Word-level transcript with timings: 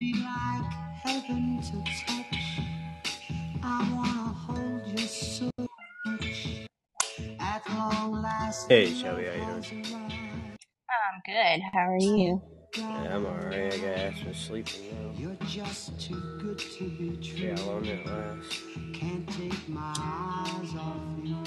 be 0.00 0.14
like 0.14 0.72
heaven 1.04 1.60
to 1.62 1.84
touch. 2.06 2.60
I 3.62 3.92
wanna 3.94 4.34
hold 4.34 4.86
you 4.88 5.06
so 5.06 5.50
much. 6.06 6.66
At 7.40 7.62
long 7.70 8.22
last, 8.22 8.68
Hey, 8.68 8.92
Shelby, 8.94 9.26
how 9.26 9.32
you 9.34 9.40
doing? 9.40 9.62
there's 9.62 9.72
a 9.92 9.96
rise. 9.96 10.12
I'm 10.90 11.22
good. 11.26 11.62
How 11.72 11.92
are 11.92 11.98
you? 11.98 12.42
Yeah, 12.76 13.16
I'm 13.16 13.26
alright. 13.26 13.74
I 13.74 13.78
got 13.78 13.98
asked 13.98 14.22
to 14.24 14.34
sleeping 14.34 14.82
now. 14.92 15.12
You're 15.18 15.36
just 15.48 16.00
too 16.00 16.20
good 16.40 16.58
to 16.58 16.84
be 16.90 17.18
See 17.22 17.46
how 17.48 17.56
true. 17.56 17.66
long 17.66 17.82
that 17.84 18.06
lasts. 18.06 18.62
Can't 18.94 19.28
take 19.28 19.68
my 19.68 19.94
eyes 19.98 20.74
off 20.76 21.02
you. 21.24 21.44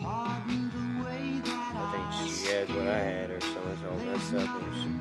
Pardon 0.00 0.70
the 0.70 1.04
way 1.04 1.40
that 1.44 1.74
I 1.76 1.82
I 1.84 1.92
think 1.92 2.32
she 2.36 2.52
had 2.52 2.68
what 2.70 2.88
I 2.88 2.98
had, 2.98 3.30
or 3.30 3.40
someone's 3.40 3.84
all 3.84 4.06
messed 4.06 4.34
up, 4.34 4.62
and 4.62 4.72
nothing 4.72 4.97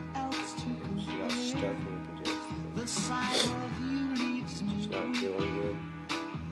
the 3.07 3.13
The 3.13 3.25
sight 3.25 3.45
of 3.45 3.81
you 3.81 4.15
leaves 4.15 4.61
me 4.63 4.73
She's 4.77 4.89
not 4.89 5.15
feeling 5.15 5.55
good. 5.61 5.77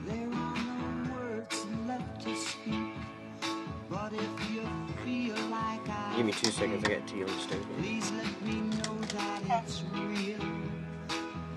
There 0.06 0.28
are 0.32 0.56
no 0.56 1.14
words 1.14 1.66
left 1.86 2.22
to 2.22 2.36
speak. 2.36 2.94
But 3.90 4.12
if 4.12 4.50
you 4.50 4.62
feel 5.04 5.36
like 5.50 5.88
I 5.88 6.14
Give 6.16 6.26
me 6.26 6.32
two 6.32 6.50
seconds. 6.50 6.84
I 6.84 6.88
got 6.88 7.06
tea 7.06 7.22
on 7.24 7.26
the 7.26 7.38
stove. 7.38 7.66
please 7.78 8.10
let 8.12 8.42
me 8.42 8.54
know 8.54 8.98
that 9.16 9.64
it's 9.64 9.82
real. 9.92 10.48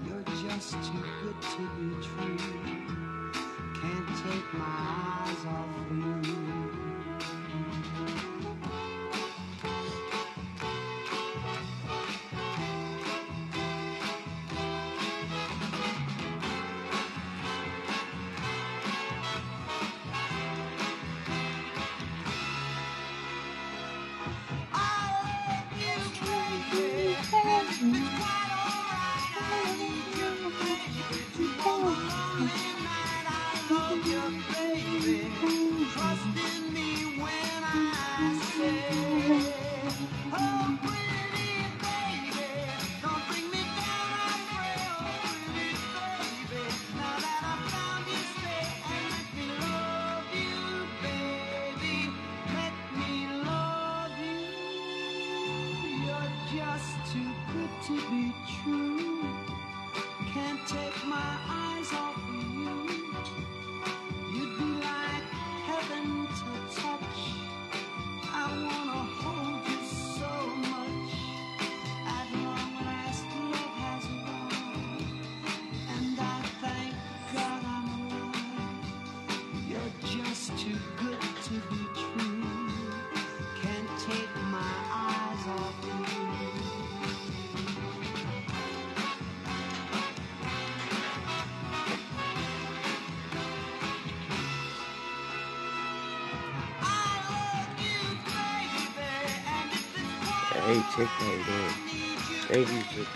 You're 0.05 0.25
just 0.49 0.71
too 0.71 1.03
good 1.23 1.41
to 1.41 1.61
be 1.77 1.95
true. 2.03 2.37
Can't 3.79 4.07
take 4.23 4.53
my 4.53 4.65
eyes 5.23 5.45
off 5.45 5.67
you. 5.91 6.88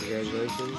Congratulations. 0.04 0.78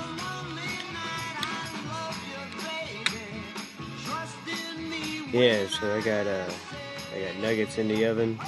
Yeah, 5.33 5.67
so 5.67 5.97
I 5.97 6.01
got 6.01 6.27
uh, 6.27 6.49
I 7.15 7.21
got 7.25 7.37
nuggets 7.41 7.79
in 7.79 7.89
the 7.89 8.05
oven. 8.07 8.39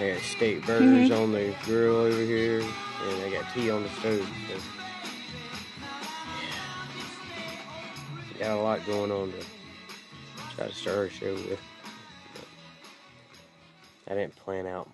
I 0.00 0.12
got 0.14 0.22
steak 0.22 0.66
burgers 0.66 1.10
on 1.10 1.32
the 1.32 1.54
grill 1.64 1.96
over 1.96 2.22
here, 2.22 2.60
and 2.60 3.22
I 3.22 3.30
got 3.30 3.52
tea 3.54 3.70
on 3.70 3.82
the 3.82 3.88
stove. 3.90 4.28
So 4.48 4.56
got 8.40 8.56
a 8.56 8.60
lot 8.60 8.84
going 8.86 9.12
on 9.12 9.32
to 9.32 9.44
try 10.56 10.66
to 10.66 10.74
start 10.74 10.96
our 10.96 11.10
show 11.10 11.34
with. 11.34 11.60
I 14.08 14.14
didn't 14.14 14.34
plan 14.34 14.66
out 14.66 14.90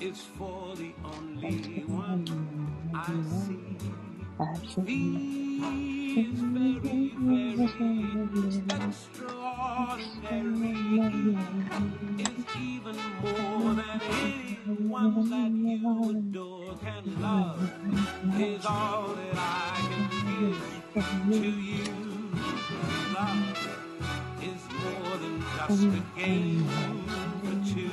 Is 0.00 0.22
for 0.36 0.74
the 0.76 0.92
only 1.04 1.84
one 1.86 2.24
I 2.94 3.22
see. 3.28 3.76
Is 6.10 6.40
very, 6.40 7.14
very 7.16 7.62
extraordinary. 8.86 11.38
Is 12.18 12.44
even 12.60 12.96
more 13.22 13.74
than 13.74 14.00
anyone 14.10 15.30
that 15.30 15.50
you 15.50 16.10
adore 16.10 16.74
can 16.78 17.04
love. 17.22 17.70
Is 18.38 18.64
all 18.66 19.08
that 19.14 19.36
I 19.36 19.38
can 19.90 20.08
give 20.40 20.58
to 21.24 21.36
you. 21.48 21.84
Love 23.14 23.79
wooden 25.10 25.42
game 26.16 26.68
for 27.42 27.54
two. 27.68 27.90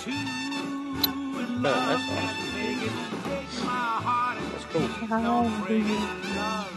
Two 0.00 0.10
in 0.10 1.62
love 1.62 2.00
it 2.00 2.92
my 3.64 3.98
heart 4.04 4.38
and 4.38 4.48
cool. 4.72 4.88
love 6.36 6.72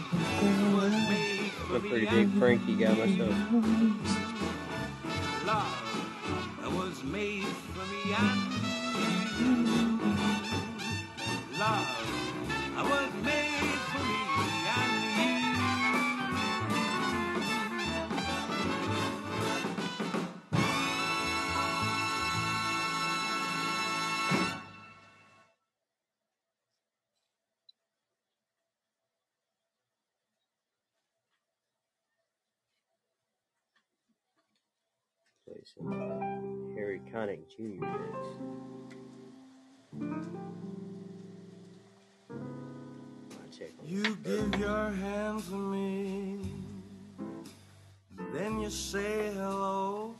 was 0.74 0.92
made 0.92 1.50
for 1.52 1.76
I'm 1.76 1.76
a 1.76 1.80
pretty 1.80 2.06
big 2.06 2.28
Frankie 2.38 2.74
guy 2.74 2.94
myself. 2.94 3.34
Love 5.46 5.84
was 6.76 7.04
made 7.04 7.44
for 7.44 7.86
me 7.92 8.14
and 8.14 8.38
you. 9.38 9.56
Love 11.58 11.88
I 12.76 12.82
was 12.82 13.10
made 13.24 13.83
Some 35.64 35.88
uh, 35.88 36.76
Harry 36.76 37.00
Connick 37.10 37.40
Jr. 37.56 37.86
next. 37.86 38.54
You 43.86 44.16
give 44.24 44.58
your 44.58 44.90
hand 44.90 45.42
to 45.44 45.56
me, 45.56 46.40
then 48.32 48.60
you 48.60 48.70
say 48.70 49.30
hello, 49.34 50.14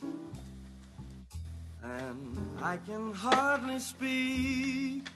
and 1.83 2.39
I 2.63 2.77
can 2.77 3.13
hardly 3.13 3.79
speak. 3.81 5.09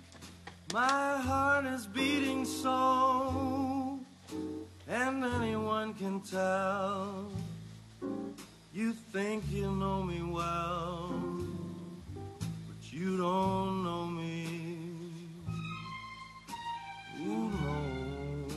My 0.72 1.19
heart 1.19 1.66
is 1.66 1.86
beating 1.86 2.44
so, 2.44 4.00
and 4.88 5.25
anyone 5.25 5.94
can 5.94 6.20
tell. 6.20 7.30
You 8.78 8.92
think 8.92 9.42
you 9.50 9.72
know 9.72 10.04
me 10.04 10.22
well, 10.22 11.10
but 12.14 12.92
you 12.92 13.16
don't 13.16 13.82
know 13.82 14.06
me. 14.06 14.46
Who 17.16 17.50
knows? 17.58 18.52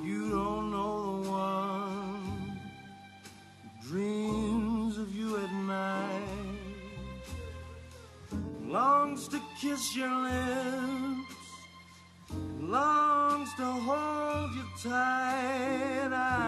You 0.00 0.30
don't 0.30 0.70
know 0.70 1.22
the 1.24 1.28
one 1.28 2.60
who 3.64 3.88
dreams 3.88 4.96
of 4.96 5.12
you 5.12 5.36
at 5.38 5.52
night, 5.52 6.22
longs 8.62 9.26
to 9.26 9.40
kiss 9.60 9.96
your 9.96 10.14
lips, 10.22 11.34
longs 12.60 13.52
to 13.56 13.64
hold 13.64 14.54
you 14.54 14.62
tight. 14.84 16.12
I'm 16.12 16.39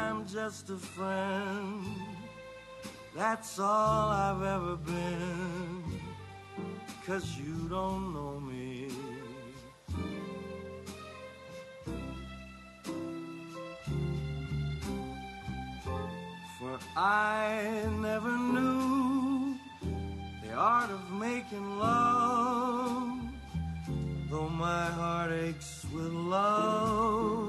just 0.45 0.71
a 0.71 0.77
friend. 0.77 1.85
That's 3.15 3.61
all 3.61 4.09
I've 4.11 4.43
ever 4.43 4.75
been. 4.75 5.85
Cause 7.07 7.39
you 7.39 7.69
don't 7.69 8.13
know 8.13 8.41
me. 8.41 8.89
For 16.59 16.77
I 16.97 17.87
never 18.01 18.37
knew 18.37 19.55
the 20.43 20.53
art 20.55 20.91
of 20.91 21.03
making 21.13 21.79
love, 21.79 23.21
though 24.29 24.49
my 24.49 24.87
heart 24.87 25.31
aches 25.31 25.87
with 25.95 26.13
love 26.13 27.42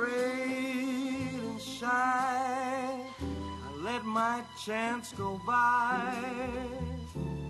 Afraid 0.00 1.40
and 1.42 1.60
shy, 1.60 1.86
I 1.86 3.82
let 3.82 4.02
my 4.02 4.42
chance 4.64 5.12
go 5.12 5.38
by. 5.46 6.16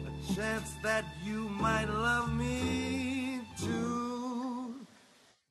A 0.08 0.34
chance 0.34 0.74
that 0.82 1.04
you 1.24 1.48
might 1.48 1.88
love 1.88 2.32
me 2.34 3.42
too. 3.56 4.74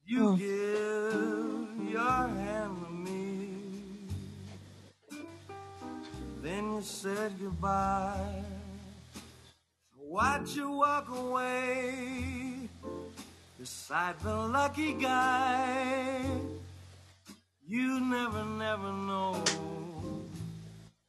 You 0.06 0.28
oh. 0.28 0.36
give 0.36 1.90
your 1.90 2.28
hand 2.44 2.76
to 2.84 2.92
me. 2.92 3.50
Then 6.42 6.74
you 6.74 6.82
said 6.82 7.32
goodbye. 7.40 8.44
Watch 9.98 10.58
you 10.58 10.70
walk 10.72 11.08
away 11.10 12.68
beside 13.58 14.20
the 14.20 14.36
lucky 14.36 14.94
guy. 14.94 16.49
You 17.70 18.00
never, 18.00 18.44
never 18.46 18.92
know 18.92 19.44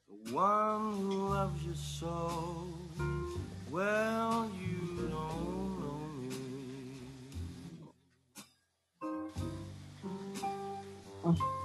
the 0.06 0.30
one 0.30 0.92
who 0.92 1.28
loves 1.28 1.64
you 1.64 1.74
so. 1.74 2.68
Well, 3.70 4.50
you 4.60 5.08
don't 5.08 5.80
know 5.80 6.02
me. 6.20 7.00
Oh, 11.24 11.59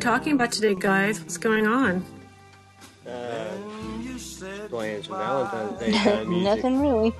talking 0.00 0.32
about 0.34 0.52
today, 0.52 0.74
guys? 0.74 1.20
What's 1.20 1.36
going 1.36 1.66
on? 1.66 2.04
Uh, 3.06 3.10
and 3.10 4.04
you 4.04 4.18
said 4.18 4.70
playing 4.70 5.02
some. 5.02 5.16
Valentine's 5.16 5.78
Day 5.80 5.92
kind 5.92 6.20
of 6.20 6.28
music. 6.28 6.44
Nothing 6.44 6.80
really. 6.80 7.14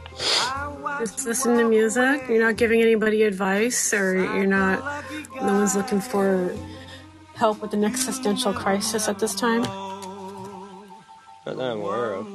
Just 1.00 1.26
listen 1.26 1.56
to 1.56 1.68
music. 1.68 2.28
You're 2.28 2.42
not 2.42 2.56
giving 2.56 2.80
anybody 2.82 3.22
advice, 3.22 3.92
or 3.92 4.14
you're 4.14 4.46
not. 4.46 5.04
No 5.36 5.54
one's 5.54 5.74
looking 5.74 6.00
for 6.00 6.54
help 7.34 7.62
with 7.62 7.72
an 7.72 7.84
existential 7.84 8.52
crisis 8.52 9.08
at 9.08 9.18
this 9.18 9.34
time. 9.34 9.62
Not 11.46 11.56
that 11.56 11.70
I'm 11.70 11.78
aware 11.78 12.14
of. 12.14 12.26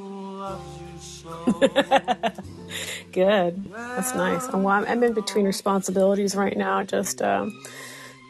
Good. 3.12 3.72
That's 3.72 4.16
nice. 4.16 4.48
I'm, 4.48 4.66
I'm 4.66 5.04
in 5.04 5.14
between 5.14 5.46
responsibilities 5.46 6.36
right 6.36 6.58
now, 6.58 6.84
just 6.84 7.22
um, 7.22 7.52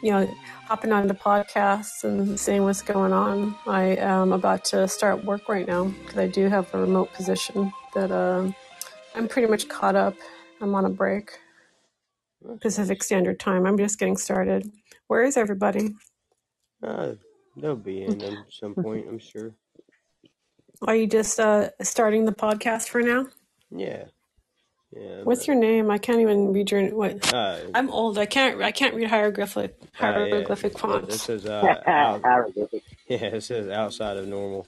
you 0.02 0.10
know, 0.10 0.28
hopping 0.74 0.90
on 0.90 1.06
the 1.06 1.14
podcasts 1.14 2.02
and 2.02 2.38
seeing 2.40 2.64
what's 2.64 2.82
going 2.82 3.12
on. 3.12 3.54
I 3.64 3.94
am 3.94 4.32
about 4.32 4.64
to 4.64 4.88
start 4.88 5.24
work 5.24 5.48
right 5.48 5.68
now 5.68 5.84
because 5.84 6.18
I 6.18 6.26
do 6.26 6.48
have 6.48 6.74
a 6.74 6.80
remote 6.80 7.12
position 7.12 7.72
that 7.94 8.10
um, 8.10 8.56
I'm 9.14 9.28
pretty 9.28 9.46
much 9.46 9.68
caught 9.68 9.94
up. 9.94 10.16
I'm 10.60 10.74
on 10.74 10.84
a 10.84 10.90
break, 10.90 11.30
Pacific 12.60 13.04
Standard 13.04 13.38
Time. 13.38 13.66
I'm 13.66 13.78
just 13.78 14.00
getting 14.00 14.16
started. 14.16 14.68
Where 15.06 15.22
is 15.22 15.36
everybody? 15.36 15.94
Uh, 16.82 17.12
they'll 17.56 17.76
be 17.76 18.02
in 18.02 18.20
at 18.20 18.34
some 18.50 18.74
point, 18.82 19.06
I'm 19.08 19.20
sure. 19.20 19.54
Are 20.82 20.96
you 20.96 21.06
just 21.06 21.38
uh, 21.38 21.70
starting 21.82 22.24
the 22.24 22.32
podcast 22.32 22.88
for 22.88 23.00
now? 23.00 23.28
Yeah, 23.70 24.06
Yeah. 24.96 25.22
What's 25.24 25.46
your 25.48 25.56
name? 25.56 25.90
I 25.90 25.98
can't 25.98 26.20
even 26.20 26.52
read 26.52 26.70
your 26.70 26.86
what. 26.94 27.32
Uh, 27.34 27.58
I'm 27.74 27.90
old. 27.90 28.18
I 28.18 28.26
can't. 28.26 28.62
I 28.62 28.70
can't 28.72 28.94
read 28.94 29.08
hieroglyphic 29.08 29.76
uh, 29.82 29.86
yeah. 30.00 30.12
hieroglyphic 30.12 30.76
Th- 30.78 31.06
This 31.06 31.26
fonts. 31.26 31.28
is 31.30 31.46
uh, 31.46 31.82
out. 31.86 32.22
Yeah, 33.08 33.18
it 33.26 33.42
says 33.42 33.68
outside 33.68 34.16
of 34.18 34.28
normal. 34.28 34.66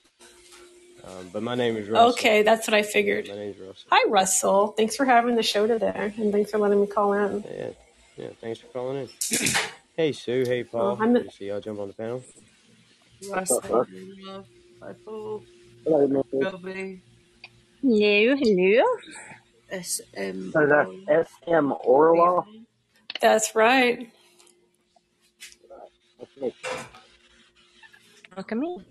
Um, 1.05 1.31
but 1.33 1.43
my 1.45 1.55
name 1.55 1.77
is 1.77 1.89
Russell. 1.89 2.11
Okay, 2.11 2.43
that's 2.43 2.67
what 2.67 2.75
I 2.75 2.83
figured. 2.83 3.29
My 3.29 3.37
name's 3.37 3.59
Russell. 3.59 3.89
Hi, 3.93 4.09
Russell. 4.11 4.69
Thanks 4.69 4.97
for 4.97 5.05
having 5.05 5.37
the 5.37 5.43
show 5.45 5.67
today, 5.69 6.13
and 6.19 6.33
thanks 6.33 6.51
for 6.51 6.59
letting 6.59 6.81
me 6.81 6.89
call 6.89 7.13
in. 7.13 7.45
Yeah, 7.49 7.69
yeah. 8.17 8.29
Thanks 8.41 8.59
for 8.61 8.67
calling 8.69 9.03
in. 9.03 9.09
Hey 9.97 10.13
Sue. 10.13 10.45
Hey 10.47 10.63
Oh, 10.75 10.97
Paul. 10.97 10.99
I'm. 11.01 11.15
Good 11.15 11.31
to 11.31 11.37
see 11.37 11.47
y'all 11.49 11.61
jump 11.61 11.81
on 11.81 11.89
the 11.89 11.95
panel. 11.95 12.23
What's 13.29 13.51
up, 13.51 13.65
sir? 13.67 13.87
Love, 14.27 14.45
Hi, 14.83 14.93
Paul, 15.07 15.43
Hello, 15.85 16.07
Missy. 16.07 16.45
Robbie, 16.45 17.01
Hello, 17.83 18.37
hello. 19.71 19.83
SM, 19.83 20.19
um, 20.19 20.53
So 20.53 20.67
that's 20.67 20.91
S.M. 21.09 21.73
Orwell. 21.85 22.47
That's 23.21 23.55
right. 23.55 24.11
That's 26.19 26.31
me. 26.41 26.55
Welcome 28.37 28.63
in. 28.63 28.85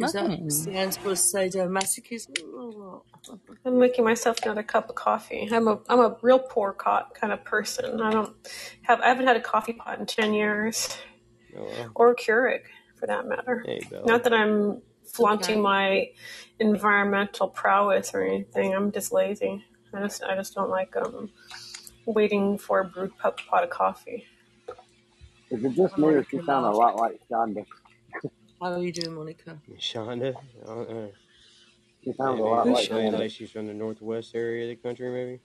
Is 0.00 0.12
that 0.12 0.52
stands 0.52 0.96
for 0.96 1.10
sadomasochism 1.12 2.30
or 2.54 2.60
oh, 2.60 3.04
what? 3.28 3.38
I'm 3.66 3.78
making 3.78 4.04
myself 4.04 4.38
another 4.42 4.62
cup 4.62 4.88
of 4.88 4.94
coffee. 4.94 5.48
I'm 5.52 5.68
a 5.68 5.78
I'm 5.88 6.00
a 6.00 6.16
real 6.22 6.38
poor 6.38 6.72
cot 6.72 7.14
kind 7.14 7.32
of 7.32 7.44
person. 7.44 8.00
I 8.00 8.10
don't 8.10 8.34
have 8.82 9.00
I 9.00 9.08
haven't 9.08 9.26
had 9.26 9.36
a 9.36 9.40
coffee 9.40 9.74
pot 9.74 9.98
in 9.98 10.06
ten 10.06 10.32
years, 10.32 10.96
Oh 11.56 11.64
well. 11.64 11.92
or 11.94 12.10
a 12.10 12.16
Keurig 12.16 12.62
for 12.98 13.06
that 13.06 13.26
matter. 13.26 13.62
Hey 13.66 13.80
Not 14.06 14.24
that 14.24 14.32
I'm 14.32 14.80
flaunting 15.04 15.56
Okay. 15.56 15.60
my 15.60 16.08
environmental 16.58 17.48
prowess 17.48 18.14
or 18.14 18.22
anything. 18.22 18.74
I'm 18.74 18.92
just 18.92 19.12
lazy. 19.12 19.64
I 19.92 20.00
just 20.00 20.22
I 20.22 20.36
just 20.36 20.54
don't 20.54 20.70
like 20.70 20.96
um 20.96 21.30
waiting 22.06 22.58
for 22.58 22.80
a 22.80 22.84
brewed 22.84 23.16
pot, 23.18 23.40
pot 23.48 23.64
of 23.64 23.70
coffee. 23.70 24.26
Is 25.50 25.64
it 25.64 25.74
just 25.74 25.98
me 25.98 26.06
or 26.06 26.24
she 26.24 26.36
sound 26.42 26.66
a 26.66 26.70
lot 26.70 26.96
like 26.96 27.20
Shonda? 27.30 27.66
How 28.60 28.72
are 28.72 28.78
you 28.78 28.92
doing, 28.92 29.14
Monica? 29.14 29.58
Shonda. 29.78 30.34
I 30.62 30.66
don't. 30.66 31.12
She 32.04 32.12
sounds 32.12 32.40
a 32.40 32.42
lot 32.42 32.66
Who's 32.66 32.74
like 32.74 32.90
maybe 32.90 33.16
Shonda? 33.16 33.18
like 33.18 33.30
she's 33.30 33.50
from 33.50 33.66
the 33.66 33.74
northwest 33.74 34.34
area 34.34 34.70
of 34.70 34.76
the 34.76 34.76
country. 34.76 35.10
Maybe. 35.10 35.40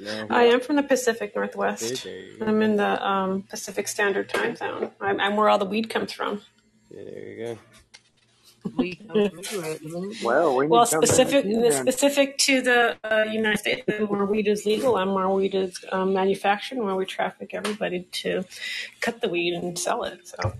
No. 0.00 0.26
I 0.30 0.44
am 0.44 0.60
from 0.60 0.76
the 0.76 0.82
Pacific 0.82 1.36
Northwest. 1.36 2.04
There 2.04 2.18
you 2.18 2.38
go. 2.38 2.46
I'm 2.46 2.62
in 2.62 2.76
the 2.76 3.06
um, 3.06 3.42
Pacific 3.42 3.86
Standard 3.86 4.28
Time 4.28 4.56
Zone. 4.56 4.90
I'm, 5.00 5.20
I'm 5.20 5.36
where 5.36 5.48
all 5.48 5.58
the 5.58 5.64
weed 5.64 5.88
comes 5.88 6.12
from. 6.12 6.42
Yeah, 6.90 7.04
there 7.04 7.20
you 7.20 7.44
go. 7.44 7.58
We 8.76 8.94
come 8.96 9.28
from 9.28 9.38
everywhere 9.38 9.72
at 9.72 9.82
the 9.82 9.88
minute. 9.88 10.16
Well, 10.24 10.56
we 10.56 10.66
Well, 10.66 10.82
need 10.82 10.88
something 10.88 11.08
to 11.08 11.14
specific 11.14 11.44
do 11.44 11.62
the 11.62 11.68
then. 11.70 11.82
specific 11.82 12.38
to 12.38 12.62
the 12.62 12.96
uh, 13.04 13.24
United 13.30 13.58
States, 13.58 13.82
the 13.86 14.06
more 14.06 14.24
weed 14.26 14.48
is 14.48 14.64
legal 14.66 14.96
and 14.96 15.10
more 15.10 15.32
weed 15.34 15.54
is 15.54 15.84
um, 15.92 16.12
manufactured, 16.14 16.78
where 16.78 16.94
we 16.94 17.04
traffic 17.04 17.52
everybody 17.54 18.08
to 18.12 18.44
cut 19.00 19.20
the 19.20 19.28
weed 19.28 19.54
and 19.54 19.78
sell 19.78 20.04
it. 20.04 20.26
So, 20.28 20.54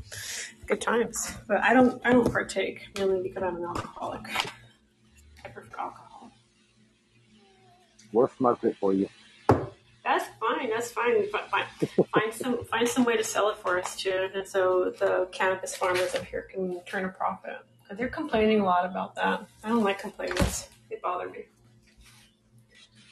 good 0.66 0.80
times. 0.80 1.32
But 1.48 1.58
I 1.62 1.72
don't 1.72 2.00
I 2.04 2.12
don't 2.12 2.30
partake 2.30 2.88
really 2.98 3.22
because 3.22 3.42
I'm 3.42 3.56
an 3.56 3.64
alcoholic. 3.64 4.22
I 5.44 5.48
prefer 5.48 5.78
alcohol. 5.78 6.30
We'll 8.12 8.28
smoke 8.28 8.62
it 8.64 8.76
for 8.78 8.92
you. 8.92 9.08
That's 10.04 10.26
fine. 10.38 10.68
That's 10.70 10.90
fine. 10.92 11.26
Find, 11.30 11.66
find 12.14 12.32
some 12.34 12.64
find 12.66 12.86
some 12.86 13.04
way 13.04 13.16
to 13.16 13.24
sell 13.24 13.48
it 13.50 13.56
for 13.58 13.78
us 13.78 13.96
too, 13.96 14.28
and 14.34 14.46
so 14.46 14.92
the 14.98 15.28
cannabis 15.32 15.74
farmers 15.74 16.14
up 16.14 16.24
here 16.26 16.42
can 16.42 16.80
turn 16.84 17.06
a 17.06 17.08
profit. 17.08 17.56
'Cause 17.88 17.98
they're 17.98 18.08
complaining 18.08 18.60
a 18.60 18.64
lot 18.64 18.86
about 18.86 19.14
that. 19.16 19.46
I 19.62 19.68
don't 19.68 19.84
like 19.84 19.98
complaints. 19.98 20.68
They 20.88 20.96
bother 21.02 21.28
me. 21.28 21.44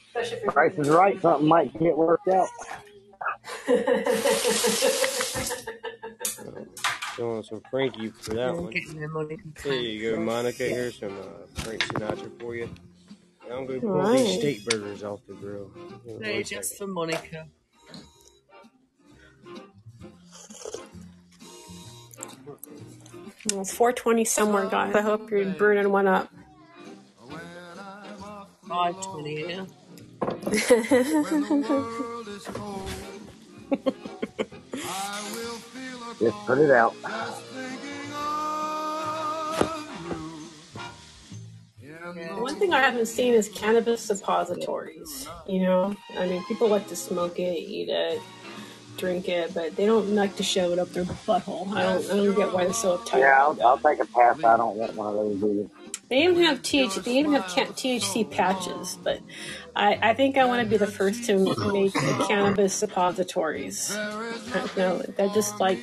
Especially 0.07 0.47
if 0.47 0.53
Price 0.53 0.73
is 0.77 0.89
right. 0.89 1.21
Something 1.21 1.47
might 1.47 1.71
get 1.79 1.95
worked 1.97 2.27
out. 2.27 2.49
Showing 7.15 7.43
some 7.43 7.61
Frankie 7.69 8.09
for 8.09 8.33
that 8.33 8.57
one. 8.57 8.73
there, 9.63 9.73
you 9.73 10.11
go, 10.11 10.19
Monica. 10.19 10.63
Here's 10.63 10.99
some 10.99 11.15
uh, 11.15 11.61
Frank 11.61 11.81
Sinatra 11.83 12.39
for 12.39 12.55
you. 12.55 12.67
Now 13.47 13.57
I'm 13.57 13.67
going 13.67 13.81
to 13.81 13.87
pull 13.87 14.01
right. 14.01 14.17
these 14.17 14.37
steak 14.37 14.65
burgers 14.65 15.03
off 15.03 15.19
the 15.27 15.35
grill. 15.35 15.69
Hold 16.07 16.21
They're 16.21 16.41
just 16.41 16.71
second. 16.71 16.87
for 16.87 16.93
Monica. 16.93 17.47
Well, 23.51 23.61
it's 23.61 23.73
420 23.73 24.23
somewhere, 24.25 24.69
guys. 24.69 24.95
I 24.95 25.01
hope 25.01 25.29
you're 25.29 25.45
burning 25.45 25.91
one 25.91 26.07
up. 26.07 26.29
520, 28.67 29.49
yeah. 29.49 29.65
Just 36.19 36.37
put 36.45 36.57
it 36.59 36.71
out. 36.71 36.95
yeah. 41.81 42.39
One 42.39 42.55
thing 42.55 42.73
I 42.73 42.79
haven't 42.79 43.07
seen 43.07 43.33
is 43.33 43.49
cannabis 43.49 44.01
suppositories. 44.01 45.27
You 45.47 45.63
know, 45.63 45.95
I 46.17 46.27
mean, 46.27 46.43
people 46.45 46.69
like 46.69 46.87
to 46.87 46.95
smoke 46.95 47.39
it, 47.39 47.57
eat 47.57 47.89
it, 47.89 48.21
drink 49.03 49.27
it, 49.27 49.53
but 49.53 49.75
they 49.75 49.85
don't 49.85 50.15
like 50.15 50.37
to 50.37 50.43
shove 50.43 50.71
it 50.71 50.79
up 50.79 50.89
their 50.91 51.03
butthole. 51.03 51.67
I 51.75 51.83
don't, 51.83 52.05
I 52.09 52.15
don't 52.15 52.35
get 52.35 52.53
why 52.53 52.63
they're 52.63 52.73
so 52.73 52.97
uptight 52.97 53.19
Yeah, 53.19 53.37
I'll. 53.37 53.61
I'll 53.61 53.77
take 53.77 53.99
a 53.99 54.05
pass. 54.05 54.41
I 54.41 54.55
don't 54.55 54.77
want 54.77 54.95
one 54.95 55.07
of 55.07 55.13
those 55.15 55.43
either. 55.43 55.69
They 56.09 56.23
even 56.23 56.43
have 56.43 56.61
THC. 56.61 57.03
They 57.03 57.17
even 57.17 57.33
have 57.33 57.45
THC 57.45 58.29
patches, 58.29 58.97
but 59.03 59.19
I, 59.75 59.99
I 60.01 60.13
think 60.13 60.37
I 60.37 60.45
want 60.45 60.63
to 60.63 60.69
be 60.69 60.77
the 60.77 60.87
first 60.87 61.25
to 61.25 61.37
make 61.73 61.93
the 61.93 62.25
cannabis 62.27 62.73
suppositories. 62.73 63.93
I 63.93 64.69
know 64.77 64.99
they're 64.99 65.29
just 65.29 65.59
like 65.59 65.79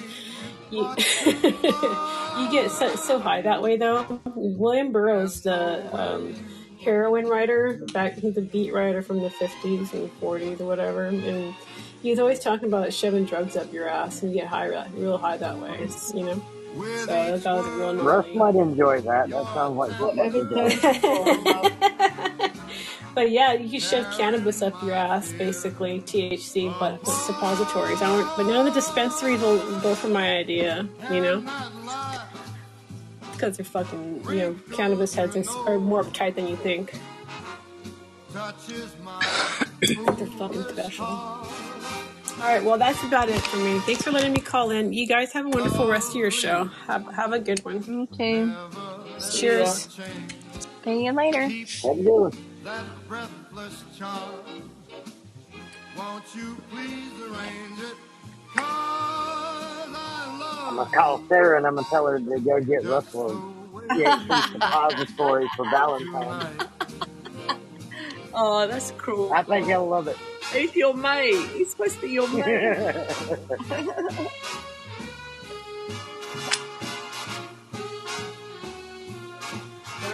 you. 0.71 0.89
you 1.27 2.51
get 2.51 2.71
so, 2.71 2.95
so 2.97 3.19
high 3.19 3.43
that 3.43 3.61
way 3.61 3.77
though. 3.77 4.21
William 4.35 4.93
Burroughs, 4.93 5.43
the 5.43 5.95
um, 5.95 6.35
heroin 6.83 7.27
writer, 7.27 7.81
back 7.93 8.23
a 8.23 8.41
beat 8.41 8.73
writer 8.73 9.03
from 9.03 9.21
the 9.21 9.31
fifties 9.31 9.93
and 9.93 10.11
forties 10.13 10.61
or 10.61 10.67
whatever, 10.67 11.05
and 11.07 11.55
he's 12.03 12.19
always 12.19 12.41
talking 12.41 12.69
about 12.69 12.93
shoving 12.93 13.25
drugs 13.25 13.57
up 13.57 13.73
your 13.73 13.89
ass 13.89 14.23
and 14.23 14.33
you 14.33 14.41
get 14.41 14.49
high, 14.49 14.67
real 14.95 15.17
high 15.19 15.37
that 15.37 15.59
way. 15.59 15.89
You 16.15 16.25
know. 16.25 16.43
So 16.75 17.07
that 17.07 17.33
was 17.33 17.47
a 17.47 17.63
real 17.71 17.97
Russ 17.97 18.27
might 18.35 18.55
enjoy 18.55 19.01
that. 19.01 19.29
That 19.29 19.45
sounds 19.55 19.77
like 19.77 19.91
something 19.99 20.21
I 20.21 20.31
could 20.31 20.49
do. 20.49 20.69
but 23.15 23.31
yeah, 23.31 23.53
you 23.55 23.69
can 23.69 23.81
shove 23.81 24.07
cannabis 24.17 24.63
up 24.63 24.81
your 24.83 24.95
ass, 24.95 25.33
basically 25.33 26.01
THC, 26.01 26.73
but 26.79 27.01
with 27.01 27.09
suppositories. 27.09 28.01
I 28.01 28.07
don't, 28.07 28.37
but 28.37 28.45
none 28.45 28.65
of 28.67 28.73
the 28.73 28.81
dispensaries 28.81 29.41
will 29.41 29.59
go 29.81 29.97
for 29.97 30.07
my 30.09 30.37
idea, 30.37 30.89
you 31.11 31.21
know, 31.21 31.41
because 33.33 33.57
they're 33.57 33.67
fucking, 33.67 34.23
you 34.31 34.37
know, 34.37 34.55
cannabis 34.73 35.13
heads 35.13 35.35
are, 35.37 35.45
are 35.69 35.81
more 35.81 36.05
uptight 36.05 36.37
than 36.37 36.47
you 36.47 36.57
think. 36.57 36.95
they're 39.81 40.27
fucking 40.39 40.63
special. 40.69 41.49
All 42.41 42.47
right, 42.47 42.65
well 42.65 42.79
that's 42.79 43.03
about 43.05 43.29
it 43.29 43.41
for 43.43 43.59
me. 43.59 43.79
Thanks 43.81 44.03
for 44.03 44.11
letting 44.11 44.33
me 44.33 44.41
call 44.41 44.71
in. 44.71 44.95
You 44.95 45.07
guys 45.07 45.31
have 45.33 45.45
a 45.45 45.49
wonderful 45.51 45.87
rest 45.89 46.11
of 46.11 46.17
your 46.17 46.31
show. 46.31 46.65
Have 46.87 47.07
have 47.15 47.33
a 47.35 47.39
good 47.39 47.63
one. 47.65 48.09
Okay. 48.15 48.51
Cheers. 49.37 49.89
See 50.85 51.05
you 51.05 51.13
later. 51.13 51.43
Have 51.43 51.99
a 51.99 52.03
good 52.03 52.21
one. 52.21 52.33
that 52.65 52.85
breathless 53.09 53.85
charm. 53.99 54.71
Won't 55.99 56.25
you 56.35 56.57
please 56.71 57.13
arrange 57.21 57.81
it? 57.81 57.95
'Cause 58.55 58.65
I 58.65 60.67
I'm 60.69 60.77
gonna 60.77 60.91
call 60.91 61.23
Sarah 61.29 61.59
and 61.59 61.67
I'm 61.67 61.75
gonna 61.75 61.87
tell 61.91 62.07
her 62.07 62.19
to 62.19 62.41
go 62.41 62.59
get 62.61 62.87
Russell 62.87 63.53
a 63.91 63.95
THC 63.95 64.53
suppository 64.53 65.47
for 65.57 65.69
Valentine's. 65.71 66.63
Oh, 68.33 68.67
that's 68.67 68.93
cruel. 68.93 69.33
I 69.33 69.43
think 69.43 69.67
he'll 69.67 69.89
love 69.89 70.07
it. 70.09 70.17
He's 70.53 70.75
your 70.75 70.95
mate. 70.95 71.49
He's 71.51 71.71
supposed 71.71 71.97
to 71.97 72.03
be 72.03 72.11
your 72.11 72.29
mate. 72.29 72.45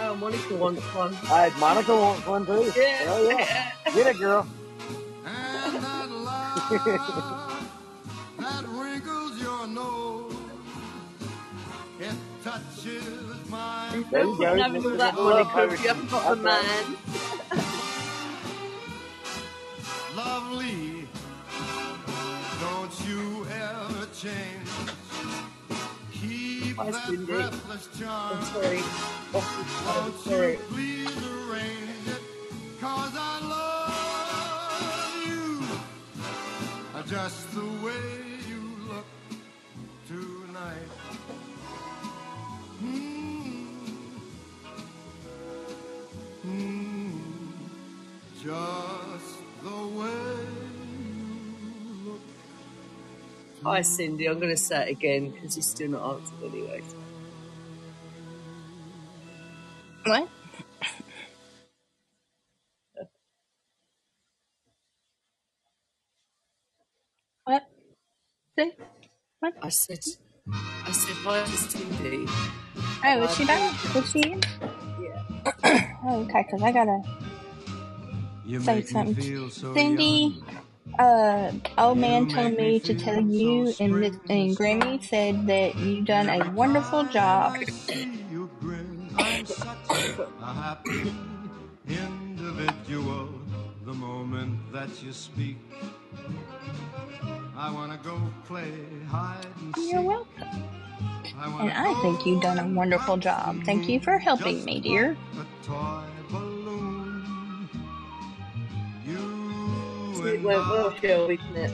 oh, 0.01 0.15
Monica 0.19 0.55
wants 0.55 0.81
one. 0.95 1.15
Alright, 1.25 1.57
Monica 1.59 1.95
wants 1.95 2.25
one 2.27 2.45
too. 2.45 2.71
Yeah. 2.75 2.97
Hell 3.03 3.31
yeah. 3.31 3.71
Get 3.93 4.07
it, 4.07 4.19
girl. 4.19 4.47
and 5.25 5.83
that 5.83 6.09
line 6.09 7.47
that 8.37 8.65
wrinkles 8.67 9.41
your 9.41 9.67
nose. 9.67 10.33
It 11.99 12.15
touches 12.43 13.49
my 13.49 14.03
There 14.11 14.23
you 14.23 14.37
go. 14.37 14.55
Having 14.55 14.97
that, 14.97 15.15
Monica, 15.15 15.63
if 15.63 15.81
you 15.81 15.87
haven't 15.87 16.11
got 16.11 16.37
the 16.37 16.43
man. 16.43 16.97
lovely. 20.17 21.07
Don't 22.59 23.07
you 23.07 23.45
ever 23.45 24.07
change. 24.23 24.69
Keep 26.11 26.77
that 26.77 27.25
breathless 27.27 27.87
I'm 27.93 27.99
charm. 28.01 28.37
Oh, 29.33 29.43
Won't 29.85 30.19
sorry. 30.21 30.53
you 30.53 30.57
please 30.69 31.17
arrange 31.17 32.07
it? 32.07 32.21
Cause 32.81 33.13
I 33.15 33.37
just 37.07 37.51
the 37.55 37.61
way 37.85 37.93
you 38.49 38.61
look 38.89 39.05
tonight. 40.07 40.91
Mm. 42.83 43.67
Mm. 46.45 47.21
Just 48.43 48.96
Hi, 53.63 53.81
Cindy. 53.81 54.27
I'm 54.27 54.39
going 54.39 54.49
to 54.51 54.57
say 54.57 54.89
it 54.89 54.91
again 54.91 55.31
because 55.31 55.55
you're 55.57 55.63
still 55.63 55.89
not 55.91 56.15
answered 56.15 56.43
anyway. 56.45 56.81
What? 60.05 60.29
What? 67.45 67.63
Uh, 67.63 67.65
see? 68.57 68.71
What? 69.39 69.53
I 69.61 69.69
said, 69.69 69.99
I 70.85 70.91
said 70.91 71.15
hi 71.23 71.43
to 71.43 71.51
Cindy. 71.51 72.27
Oh, 73.03 73.23
is 73.23 73.35
she 73.35 73.43
um, 73.43 73.47
back? 73.47 73.95
Is 73.95 74.11
she 74.11 74.21
in? 74.21 74.41
Yeah. 75.01 75.23
Oh, 76.03 76.21
okay, 76.21 76.43
because 76.45 76.63
I 76.63 76.71
gotta 76.71 77.01
You 78.47 78.61
say 78.61 78.81
something. 78.81 79.49
so 79.49 79.73
Cindy, 79.73 80.41
uh, 80.97 81.51
old 81.77 81.97
man 81.97 82.27
told 82.27 82.53
me 82.53 82.79
to 82.79 82.93
tell 82.95 83.21
you 83.21 83.73
and 83.79 83.99
Miss 83.99 84.15
and 84.29 84.57
Grammy 84.57 85.03
said 85.03 85.47
that 85.47 85.75
you 85.75 86.01
done 86.01 86.29
a 86.29 86.49
wonderful 86.51 87.03
job. 87.05 87.55
I 87.57 87.65
you 88.31 88.49
grin. 88.61 89.09
I'm 89.17 89.45
such 89.45 89.91
a 90.41 90.53
happy 90.53 91.11
individual. 91.89 93.29
The 93.85 93.93
moment 93.93 94.59
that 94.71 94.89
you 95.03 95.11
speak, 95.11 95.57
I 97.57 97.71
wanna 97.71 97.99
go 98.01 98.17
play 98.45 98.71
hide 99.11 99.45
and 99.59 99.75
seek. 99.75 99.91
You're 99.91 100.03
welcome. 100.03 100.63
I 101.39 101.61
And 101.61 101.71
I 101.73 101.93
think 102.01 102.25
you've 102.25 102.41
done 102.41 102.59
a 102.59 102.67
wonderful 102.67 103.17
job. 103.17 103.63
Thank 103.65 103.89
you 103.89 103.99
for 103.99 104.17
helping 104.17 104.63
me, 104.65 104.79
dear. 104.79 105.17
It 110.25 110.35
and 110.35 110.43
went 110.43 110.59
well, 110.59 110.89
I 110.89 110.99
Shell, 110.99 111.27
didn't 111.27 111.55
it? 111.55 111.71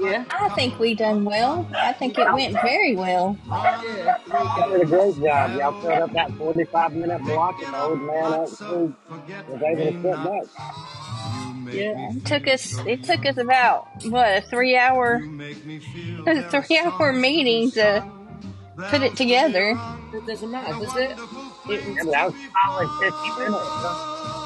Yeah. 0.00 0.24
I 0.30 0.48
think 0.54 0.78
we 0.78 0.94
done 0.94 1.24
well. 1.24 1.68
I 1.76 1.92
think 1.92 2.18
it 2.18 2.32
went 2.32 2.54
very 2.54 2.96
well. 2.96 3.36
Yeah. 3.46 3.82
You 4.26 4.72
did 4.72 4.82
a 4.82 4.86
great 4.86 5.14
job. 5.16 5.58
Y'all 5.58 5.80
filled 5.80 6.02
up 6.02 6.12
that 6.12 6.32
45 6.32 6.94
minute 6.94 7.22
block 7.22 7.60
and 7.62 7.74
the 7.74 7.82
old 7.82 8.00
man 8.02 8.32
actually 8.32 8.94
was 9.48 9.62
able 9.62 9.92
to 9.92 10.02
sit 10.02 10.02
back. 10.02 11.74
Yeah. 11.74 12.10
It 12.12 12.24
took 12.24 12.46
us. 12.46 12.78
It 12.86 13.02
took 13.04 13.26
us 13.26 13.36
about 13.38 13.88
what 14.06 14.38
a 14.38 14.40
three 14.42 14.76
hour, 14.76 15.20
You 15.20 15.30
make 15.30 15.64
me 15.64 15.80
feel 15.80 16.28
a 16.28 16.42
three 16.50 16.78
hour 16.78 17.12
meeting 17.12 17.70
to 17.72 18.04
put 18.88 19.02
it 19.02 19.16
together. 19.16 19.78
It 20.14 20.26
doesn't 20.26 20.50
matter, 20.50 20.72
does 20.74 20.96
it? 20.96 21.10
It 21.68 22.04
was 22.04 22.12
that 22.12 22.26
was 22.26 22.34
solid 22.64 22.88
50 23.00 23.40
minutes. 23.40 23.66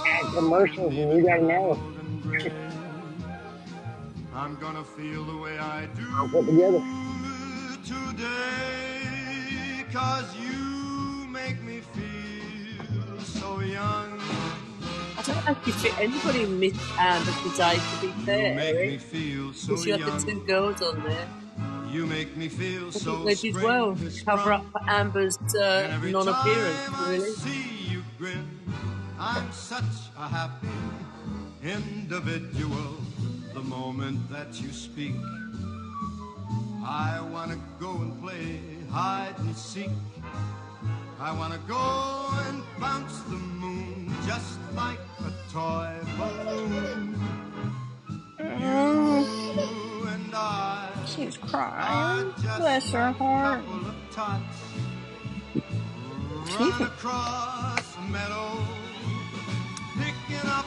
And 0.09 0.35
commercials, 0.35 0.95
and 0.97 1.19
you 1.19 1.27
gotta 1.27 1.43
know. 1.43 2.70
I'm 4.41 4.57
gonna 4.57 4.83
feel 4.83 5.23
the 5.25 5.37
way 5.37 5.59
I 5.59 5.85
do 5.95 6.03
All 6.17 6.27
put 6.27 6.47
together. 6.47 6.83
today, 7.85 9.85
cause 9.93 10.35
you 10.35 11.29
make 11.29 11.63
me 11.63 11.83
feel 11.93 13.21
so 13.21 13.61
young. 13.61 14.19
I 15.19 15.23
don't 15.27 15.45
know 15.45 15.53
if 15.53 15.67
you 15.67 15.75
fit 15.75 16.01
anybody 16.01 16.45
in 16.45 16.59
Miss 16.59 16.73
Amber 16.99 17.33
today, 17.51 17.77
to 17.77 18.01
be 18.01 18.13
fair. 18.25 18.49
You 18.49 18.55
make 18.57 18.91
me 18.93 18.97
feel 18.97 19.53
so 19.53 19.73
Because 19.75 19.87
you 19.87 19.93
had 19.99 20.21
the 20.21 20.33
two 20.33 20.41
girls 20.47 20.81
on 20.81 21.03
there. 21.03 21.29
You 21.91 22.07
make 22.07 22.35
me 22.35 22.49
feel 22.49 22.87
I 22.87 22.91
so 22.93 23.25
think 23.25 23.27
they 23.27 23.35
did 23.53 23.63
well 23.63 23.95
spring 23.95 24.11
to 24.11 24.25
cover 24.25 24.53
up 24.55 24.65
for 24.73 24.81
Amber's 24.89 25.37
uh, 25.55 25.99
non-appearance, 26.03 26.85
time 26.87 26.95
I 26.95 27.11
really. 27.11 27.31
see 27.33 27.67
you 27.91 28.03
grin, 28.17 28.49
I'm 29.19 29.53
such 29.53 29.85
a 30.17 30.27
happy 30.29 30.69
individual. 31.63 32.97
The 33.55 33.63
moment 33.63 34.29
that 34.31 34.61
you 34.61 34.71
speak, 34.71 35.15
I 36.85 37.21
wanna 37.33 37.59
go 37.81 37.93
and 37.97 38.21
play 38.23 38.61
hide 38.91 39.35
and 39.39 39.57
seek. 39.57 39.91
I 41.19 41.33
wanna 41.37 41.59
go 41.67 42.29
and 42.47 42.63
bounce 42.79 43.21
the 43.23 43.37
moon 43.37 44.13
just 44.27 44.59
like 44.75 45.01
a 45.21 45.33
toy 45.53 45.97
balloon. 46.17 47.19
You 48.39 50.09
and 50.09 50.35
I 50.35 50.89
She's 51.07 51.37
crying. 51.37 52.33
Bless 52.59 52.93
her 52.93 53.13
heart. 53.13 53.65
of 53.65 53.87
across 56.81 57.97
a 57.97 58.01
meadow, 58.11 58.65
picking 59.99 60.49
up 60.49 60.67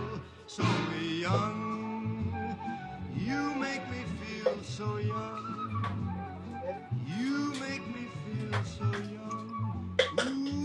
so 0.55 0.63
young. 0.99 2.57
You 3.15 3.55
make 3.55 3.89
me 3.89 4.03
feel 4.19 4.53
so 4.63 4.97
young. 4.97 5.85
You 7.07 7.53
make 7.61 7.87
me 7.95 8.03
feel 8.25 8.63
so 8.65 8.89
young. 9.17 9.97
Ooh, 10.19 10.60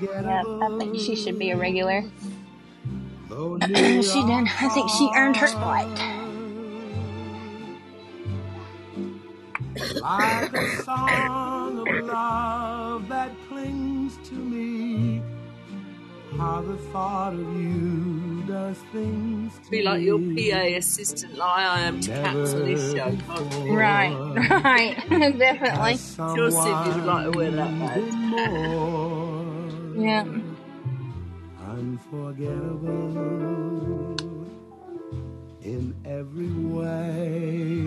Unforgettable. 0.00 0.62
I 0.62 0.78
think 0.78 0.96
she 0.96 1.16
should 1.16 1.38
be 1.38 1.50
a 1.50 1.56
regular. 1.56 2.04
Though 3.28 3.58
she 3.66 4.20
done. 4.22 4.48
I 4.60 4.68
think 4.68 4.88
she 4.90 5.10
earned 5.16 5.36
her 5.36 5.46
spot. 5.46 5.88
like 10.00 10.52
a 10.52 10.82
song 10.82 11.88
of 11.88 12.04
love 12.04 13.08
that 13.08 13.30
clings 13.48 14.18
to 14.28 14.34
me. 14.34 15.22
How 16.36 16.60
the 16.60 16.76
thought 16.76 17.32
of 17.32 17.40
you 17.40 18.44
does 18.46 18.76
things 18.92 19.58
to 19.64 19.70
Be 19.70 19.82
like 19.82 20.02
your. 20.02 20.18
PA 20.18 20.76
assistant, 20.76 21.36
like 21.36 21.48
I 21.48 21.80
am 21.80 22.00
to 22.00 22.10
cats 22.10 22.54
on 22.54 22.64
this 22.64 22.92
show. 22.92 23.10
Right, 23.72 24.14
right, 24.64 24.94
definitely. 25.38 25.96
Sure, 25.96 26.50
Cindy 26.50 26.90
would 26.90 27.04
like 27.04 27.32
to 27.32 27.38
wear 27.38 27.50
that 27.50 27.78
badge. 27.78 28.12
More 28.12 29.07
Yeah. 29.98 30.24
unforgettable 31.66 34.16
in 35.62 35.94
every 36.04 36.50
way. 36.50 37.82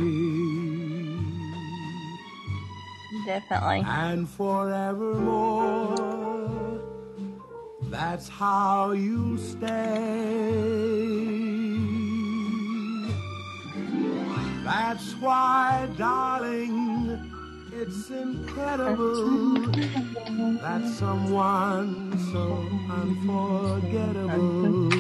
Definitely. 3.26 3.84
and 3.88 4.28
forevermore. 4.28 5.96
That's 7.84 8.28
how 8.28 8.92
you 8.92 9.38
stay. 9.38 10.52
That's 14.64 15.14
why, 15.16 15.90
darling, 15.98 16.81
it's 17.82 18.10
incredible 18.12 19.66
that 20.62 20.86
someone 20.86 22.16
so 22.32 22.64
unforgettable 22.92 24.92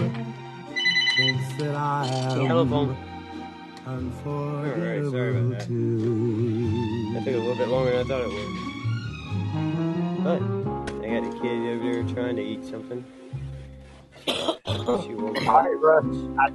thinks 1.15 1.53
that 1.59 1.75
I 1.75 2.07
am 2.07 2.47
Telephone. 2.47 2.97
unforgettable 3.85 5.11
sorry 5.11 5.37
about 5.37 5.59
that. 5.59 5.67
too. 5.67 7.11
That 7.13 7.23
took 7.23 7.35
a 7.35 7.37
little 7.37 7.55
bit 7.55 7.67
longer 7.67 7.91
than 7.91 7.99
I 7.99 8.03
thought 8.09 8.23
it 8.23 8.29
would. 8.33 8.49
But 10.23 10.41
I 11.05 11.07
got 11.07 11.23
a 11.23 11.25
kid 11.39 11.59
over 11.69 11.83
there 11.91 12.03
trying 12.15 12.35
to 12.37 12.41
eat 12.41 12.65
something. 12.65 13.05
She 14.25 14.33
woke 15.13 15.37
All 15.47 15.57
up. 15.57 15.67
Russ. 15.79 16.15
I, 16.39 16.47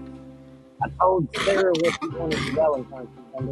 I 0.83 0.85
told 0.99 1.29
Sarah 1.37 1.73
what 1.73 2.03
you 2.03 2.11
wanted 2.19 2.39
for 2.39 2.53
Valentine's. 2.53 3.09
I'm 3.39 3.47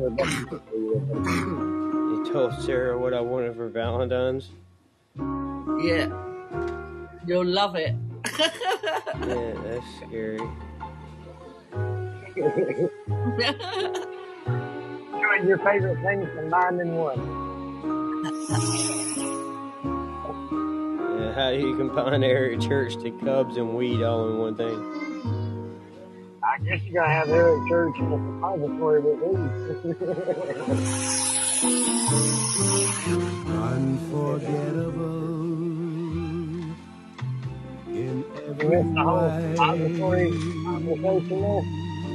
told 2.24 2.54
Sarah 2.62 2.98
what 2.98 3.14
I 3.14 3.20
wanted 3.20 3.56
for 3.56 3.68
Valentine's. 3.68 4.50
Yeah. 5.16 6.08
You'll 7.26 7.46
love 7.46 7.76
it. 7.76 7.94
Yeah, 9.26 9.54
that's 9.62 9.86
scary. 9.96 10.40
You 12.36 12.50
your 15.46 15.58
favorite 15.58 16.02
things 16.02 16.28
combined 16.36 16.80
in 16.80 16.96
one. 16.96 17.18
Yeah, 21.20 21.32
how 21.32 21.50
do 21.50 21.58
you 21.58 21.76
combine 21.76 22.24
Eric 22.24 22.60
Church 22.60 22.96
to 22.98 23.10
Cubs 23.10 23.56
and 23.56 23.74
weed 23.74 24.02
all 24.02 24.28
in 24.28 24.38
one 24.38 24.56
thing? 24.56 25.80
I 26.42 26.58
guess 26.58 26.82
you're 26.84 27.02
gonna 27.02 27.14
have 27.14 27.28
Eric 27.28 27.68
Church 27.68 27.96
in 27.98 28.10
the 28.10 28.16
depository 28.16 29.00
with 29.00 29.22
Unforgettable 29.94 31.43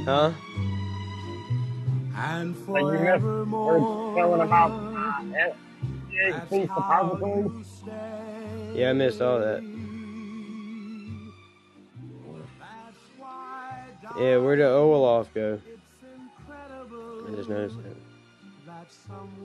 Huh? 0.06 0.32
And 2.16 2.54
her 2.56 3.84
telling 4.14 4.40
about 4.40 4.70
forevermore. 4.70 5.32
uh, 6.32 6.40
depository. 6.48 7.64
Yeah, 8.74 8.90
I 8.90 8.92
missed 8.92 9.20
all 9.20 9.40
that. 9.40 9.62
Yeah, 14.18 14.36
where'd 14.38 14.58
the 14.60 14.68
Olaf 14.68 15.32
go? 15.34 15.60
I 17.26 17.34
just 17.34 17.48
noticed 17.48 17.76
that. 17.82 17.99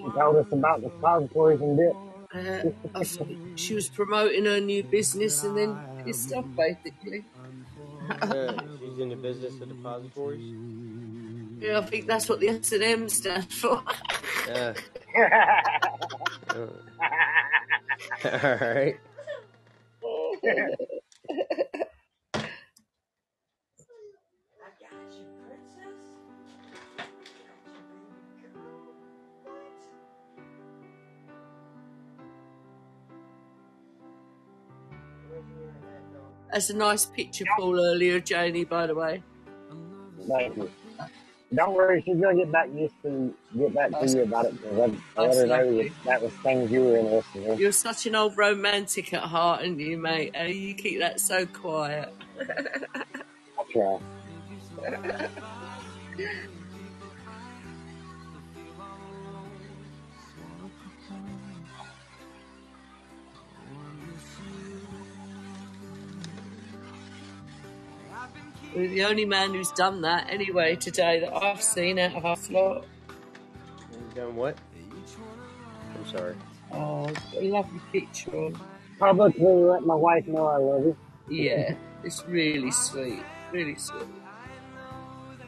She 0.03 0.11
told 0.11 0.35
us 0.37 0.45
about 0.51 0.81
the 0.81 0.89
depositories 0.89 1.61
and 1.61 1.77
dip. 1.77 1.95
Uh, 2.33 2.69
I 2.95 3.03
she 3.55 3.75
was 3.75 3.89
promoting 3.89 4.45
her 4.45 4.59
new 4.59 4.83
business 4.83 5.43
and 5.43 5.57
then 5.57 5.79
pissed 6.03 6.33
off, 6.33 6.45
basically. 6.57 7.23
Uh, 8.09 8.53
she's 8.79 8.99
in 8.99 9.09
the 9.09 9.15
business 9.15 9.59
of 9.61 9.69
depositories. 9.69 10.41
Yeah, 11.61 11.79
I 11.79 11.81
think 11.83 12.07
that's 12.07 12.27
what 12.27 12.39
the 12.39 12.49
S&M 12.49 13.07
stands 13.09 13.53
for. 13.55 13.81
Yeah. 14.47 14.73
All 18.25 18.57
right. 18.61 18.97
That's 36.55 36.69
a 36.69 36.73
nice 36.73 37.05
picture, 37.05 37.43
Paul, 37.57 37.77
earlier, 37.77 38.21
Janie, 38.21 38.63
by 38.63 38.87
the 38.87 38.95
way. 38.95 39.21
Thank 40.25 40.55
you. 40.55 40.71
Don't 41.53 41.73
worry, 41.73 42.01
she's 42.05 42.15
gonna 42.15 42.37
get 42.37 42.49
back 42.49 42.69
used 42.73 42.93
to 43.03 43.33
get 43.57 43.75
back 43.75 43.91
to 43.91 44.07
you 44.07 44.23
about 44.23 44.45
it 44.45 44.53
because 44.61 44.79
I, 44.79 44.83
I 44.83 44.85
let 44.85 44.97
That's 45.17 45.37
her 45.37 45.47
know 45.47 45.57
lovely. 45.65 45.89
that, 45.89 46.03
that 46.05 46.21
was 46.21 46.31
things 46.35 46.71
you 46.71 46.81
were 46.85 46.97
interested 46.97 47.43
in. 47.43 47.59
You're 47.59 47.73
such 47.73 48.05
an 48.05 48.15
old 48.15 48.37
romantic 48.37 49.13
at 49.13 49.23
heart, 49.23 49.63
aren't 49.63 49.81
you, 49.81 49.97
mate? 49.97 50.33
Uh, 50.33 50.43
you 50.43 50.75
keep 50.75 50.99
that 50.99 51.19
so 51.19 51.45
quiet. 51.45 52.13
I 52.39 53.73
try. 53.73 53.99
We're 68.75 68.89
the 68.89 69.05
only 69.05 69.25
man 69.25 69.53
who's 69.53 69.71
done 69.71 70.01
that 70.01 70.29
anyway 70.29 70.75
today 70.75 71.21
that 71.21 71.33
I've 71.33 71.61
seen 71.61 71.97
out 71.97 72.13
of 72.15 72.25
our 72.25 72.35
flock. 72.35 72.85
You 73.91 73.99
done 74.13 74.35
what? 74.35 74.57
I'm 75.95 76.05
sorry. 76.07 76.35
Oh, 76.73 77.09
a 77.37 77.41
lovely 77.41 77.79
picture. 77.93 78.51
Publicly 78.99 79.45
let 79.45 79.83
my 79.83 79.95
wife 79.95 80.27
know 80.27 80.47
I 80.47 80.57
love 80.57 80.83
you. 80.83 80.97
Yeah, 81.29 81.75
it's 82.03 82.25
really 82.27 82.71
sweet. 82.71 83.23
Really 83.51 83.75
sweet. 83.75 84.03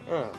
Oh. 0.09 0.31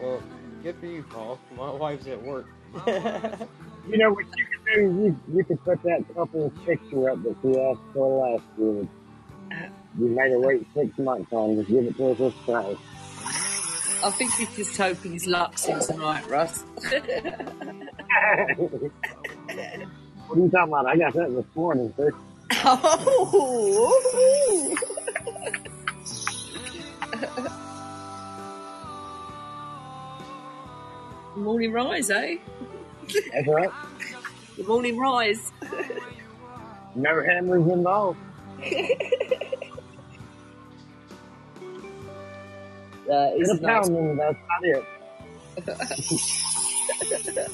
Well, 0.00 0.22
good 0.62 0.76
for 0.78 0.86
you, 0.86 1.02
Paul. 1.02 1.40
My 1.56 1.70
wife's 1.72 2.06
at 2.06 2.22
work. 2.22 2.46
You 3.88 3.98
know 3.98 4.12
what 4.12 4.26
you 4.36 4.46
could 4.46 4.74
do? 4.74 4.80
You 4.80 5.20
you 5.34 5.44
could 5.44 5.64
put 5.64 5.82
that 5.82 6.04
couple's 6.14 6.52
picture 6.64 7.10
up 7.10 7.20
that 7.24 7.36
you 7.42 7.60
asked 7.60 7.80
for 7.92 8.32
last 8.32 8.44
year. 8.56 8.88
You 9.98 10.08
made 10.08 10.30
her 10.32 10.38
wait 10.40 10.66
six 10.74 10.98
months 10.98 11.32
on. 11.32 11.56
Just 11.56 11.68
give 11.68 11.84
it 11.84 11.96
to 11.96 12.10
us 12.10 12.18
this 12.18 12.34
time. 12.46 12.76
I 14.04 14.10
think 14.10 14.32
he's 14.34 14.54
just 14.56 14.76
hoping 14.76 15.12
his 15.12 15.26
luck's 15.26 15.66
in 15.68 15.78
tonight, 15.80 16.28
Russ. 16.28 16.62
what 16.62 16.88
are 16.88 16.96
you 20.34 20.50
talking 20.50 20.52
about? 20.52 20.86
I 20.86 20.96
got 20.96 21.12
that 21.14 21.32
this 21.34 21.44
morning, 21.54 21.92
sir. 21.96 22.12
oh, 22.64 24.76
morning 31.36 31.72
rise, 31.72 32.10
eh? 32.10 32.36
That's 33.32 33.46
right. 33.46 33.70
The 34.56 34.64
morning 34.64 34.98
rise. 34.98 35.52
No 36.94 37.22
hammers 37.22 37.66
involved. 37.70 38.18
That 43.06 43.34
is 43.38 43.50
And 43.50 43.60
a 43.60 43.60
nice. 43.62 43.90
pound, 43.90 43.96
and 43.96 44.18
that's 44.18 44.38
about 44.44 44.64
it. 44.64 44.86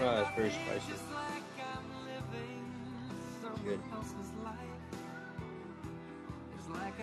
Oh, 0.00 0.16
that's 0.16 0.30
very 0.36 0.50
spicy. 0.50 0.94
Good. 3.64 3.80
It's 6.54 6.68
like 6.68 6.98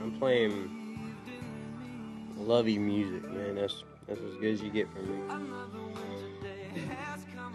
I'm 0.00 0.18
playing 0.18 1.14
lovey 2.36 2.78
music, 2.78 3.30
man. 3.30 3.56
That's 3.56 3.84
that's 4.08 4.20
as 4.20 4.34
good 4.36 4.54
as 4.54 4.62
you 4.62 4.70
get 4.70 4.88
from 4.92 5.10
me. 5.10 5.18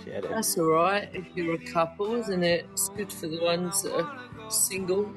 See, 0.04 0.12
That's 0.12 0.58
all 0.58 0.66
right 0.66 1.10
if 1.14 1.26
you're 1.36 1.56
a 1.56 1.72
couple, 1.72 2.16
isn't 2.16 2.44
it? 2.44 2.68
It's 2.72 2.90
good 2.90 3.12
for 3.12 3.28
the 3.28 3.42
ones 3.42 3.82
that 3.84 3.94
are 3.94 4.52
single, 4.52 5.12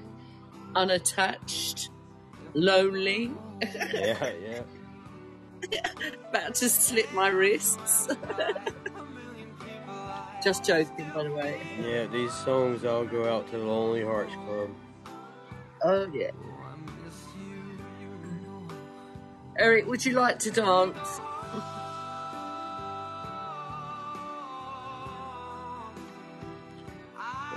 unattached, 0.75 1.91
lonely, 2.55 3.31
yeah, 3.63 4.33
yeah. 4.43 4.63
about 6.31 6.55
to 6.55 6.69
slip 6.69 7.13
my 7.13 7.29
wrists. 7.29 8.09
Just 10.43 10.65
joking, 10.65 11.11
by 11.15 11.25
the 11.25 11.33
way. 11.33 11.61
Yeah, 11.81 12.07
these 12.07 12.33
songs 12.33 12.85
all 12.85 13.05
go 13.05 13.29
out 13.29 13.51
to 13.51 13.59
the 13.59 13.65
Lonely 13.65 14.05
Hearts 14.05 14.35
Club. 14.47 14.71
Oh, 15.83 16.07
yeah. 16.13 16.31
Eric, 19.59 19.87
would 19.87 20.05
you 20.05 20.13
like 20.13 20.39
to 20.41 20.51
dance? 20.53 21.21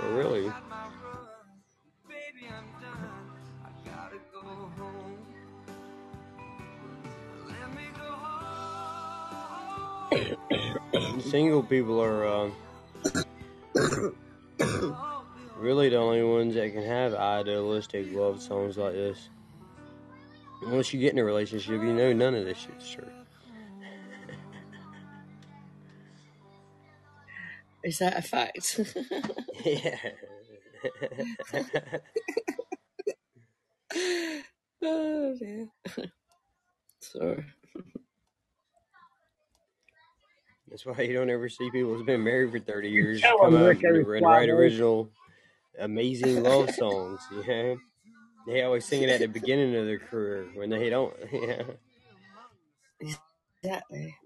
Oh, 0.04 0.10
really? 0.10 0.52
Baby, 2.08 2.48
I'm 2.48 2.66
done. 2.82 3.30
I 3.64 3.66
gotta 3.88 4.18
go 4.32 4.40
home. 4.76 5.18
Let 7.46 7.68
me 7.76 7.84
go 7.96 8.08
home. 10.10 11.20
Single 11.20 11.62
people 11.62 12.00
are 12.02 12.26
uh, 12.26 12.50
really 15.56 15.88
the 15.88 15.96
only 15.96 16.22
ones 16.22 16.54
that 16.54 16.72
can 16.72 16.82
have 16.82 17.14
idealistic 17.14 18.12
love 18.12 18.42
songs 18.42 18.76
like 18.76 18.92
this. 18.92 19.30
Once 20.62 20.92
you 20.92 21.00
get 21.00 21.12
in 21.12 21.18
a 21.18 21.24
relationship, 21.24 21.82
you 21.82 21.92
know 21.92 22.12
none 22.12 22.34
of 22.34 22.44
this 22.44 22.58
shit's 22.58 22.90
true. 22.90 23.04
Is 27.84 27.98
that 27.98 28.16
a 28.16 28.22
fact? 28.22 28.78
yeah. 29.64 29.96
oh 34.82 35.34
dear. 35.38 35.68
Sorry. 37.00 37.44
That's 40.72 40.86
why 40.86 41.02
you 41.02 41.12
don't 41.12 41.28
ever 41.28 41.50
see 41.50 41.70
people 41.70 41.94
who's 41.94 42.06
been 42.06 42.24
married 42.24 42.50
for 42.50 42.58
30 42.58 42.88
years 42.98 43.20
tell 43.20 43.38
come 43.38 43.54
out 43.54 43.66
Rick, 43.66 43.82
and 43.82 44.06
write- 44.06 44.22
write 44.22 44.48
original 44.48 45.10
amazing 45.78 46.42
love 46.42 46.70
songs, 46.70 47.20
you 47.30 47.46
know? 47.46 47.76
They 48.46 48.62
always 48.62 48.86
sing 48.86 49.02
it 49.02 49.10
at 49.10 49.20
the 49.20 49.26
beginning 49.26 49.76
of 49.76 49.84
their 49.84 49.98
career 49.98 50.48
when 50.54 50.70
they 50.70 50.88
don't, 50.88 51.14
yeah. 51.32 51.62
Exactly. 53.62 54.16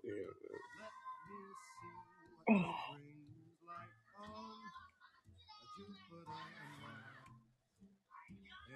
In 2.48 2.54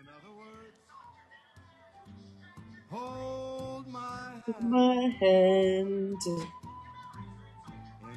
other 0.08 0.34
words, 0.36 0.74
hold 2.90 3.86
my 4.60 5.14
hand. 5.20 6.16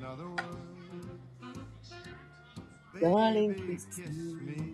My 0.04 0.10
hand. 0.10 0.20
In 0.20 0.26
other 0.26 0.30
words, 0.30 1.92
Darling, 3.02 3.54
baby, 3.54 3.74
kiss 3.76 3.98
me. 3.98 4.34
me. 4.34 4.74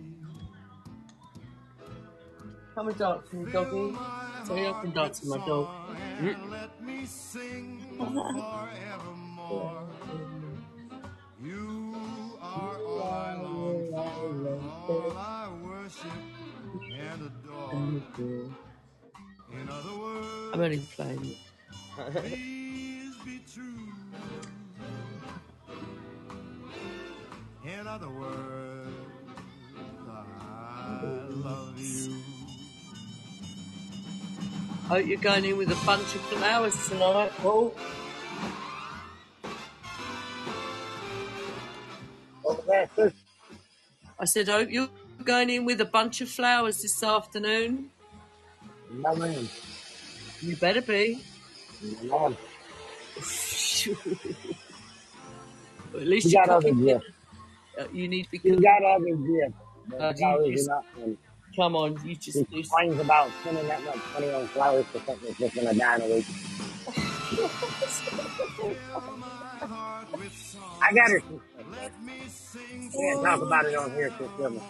Come 2.74 2.88
and 2.88 2.98
dance 2.98 3.22
with 3.32 3.46
me, 3.46 3.52
doggy. 3.52 3.96
Tell 4.46 4.58
you 4.58 4.68
I 4.68 4.80
can 4.80 4.90
dance 4.92 5.20
with 5.20 5.38
my 5.38 5.46
dog. 5.46 5.68
And 6.20 6.50
let 6.50 6.82
me 6.82 7.06
sing 7.06 7.80
forevermore. 7.96 9.88
You 11.42 11.96
are 12.40 12.76
all 12.82 13.02
I 13.02 13.34
long 13.42 13.88
for, 13.90 14.92
all 14.92 15.16
I 15.16 15.48
worship 15.62 16.10
and 16.92 17.22
adore. 17.22 17.72
In 19.52 19.68
other 19.68 19.98
words, 19.98 20.50
I'm 20.52 20.60
only 20.60 20.78
playing. 20.78 21.36
please 22.12 23.16
be 23.24 23.40
true. 23.52 23.88
Other 27.90 28.08
words, 28.08 28.88
I 30.08 31.02
love 31.30 31.74
you. 31.76 32.14
Hope 34.88 35.06
you're 35.06 35.18
going 35.20 35.44
in 35.44 35.56
with 35.56 35.70
a 35.72 35.86
bunch 35.86 36.14
of 36.14 36.20
flowers 36.22 36.88
tonight, 36.88 37.32
Paul. 37.38 37.74
What 42.42 42.56
was 42.58 42.66
that. 42.96 43.12
I 44.20 44.24
said, 44.24 44.48
hope 44.48 44.70
you're 44.70 44.88
going 45.24 45.50
in 45.50 45.64
with 45.64 45.80
a 45.80 45.84
bunch 45.84 46.20
of 46.20 46.28
flowers 46.28 46.82
this 46.82 47.02
afternoon. 47.02 47.90
No, 48.92 49.14
ma'am. 49.16 49.48
You 50.42 50.56
better 50.56 50.82
be. 50.82 51.20
No, 52.04 52.28
ma'am. 52.30 52.36
At 55.94 56.06
least 56.06 56.26
You 56.26 56.38
you're 56.38 56.46
got 56.46 56.50
other 56.50 56.68
cooking. 56.68 56.84
gifts. 56.84 57.06
Uh, 57.80 57.84
you 57.92 58.08
need 58.08 58.24
to 58.24 58.30
be 58.30 58.36
You 58.44 58.56
cooking. 58.56 58.60
got 58.62 58.82
other 58.84 59.14
gifts. 59.16 59.54
But 59.88 60.22
Uh, 60.22 60.38
you 60.44 60.52
just- 60.56 60.70
Come 61.56 61.74
on, 61.74 61.94
you 61.94 62.10
He 62.10 62.14
just 62.14 62.38
do. 62.38 62.44
complains 62.62 63.00
about 63.00 63.28
spending 63.40 63.66
that 63.66 63.82
much 63.82 63.96
money 64.14 64.30
on 64.32 64.46
flowers 64.48 64.86
for 64.86 64.98
something 65.00 65.26
that's 65.26 65.38
just 65.38 65.54
gonna 65.56 65.74
die 65.74 65.96
in 65.96 66.02
a 66.02 66.14
week. 66.14 66.26
I 70.82 70.92
got 70.94 71.10
her. 71.10 71.22
Let 71.72 72.02
me 72.04 72.12
sing 72.28 72.82
We 72.82 72.88
can't 72.90 73.24
talk 73.24 73.42
about 73.42 73.64
it 73.66 73.74
on 73.74 73.90
here, 73.92 74.10
sis. 74.16 74.28
Silver. 74.38 74.60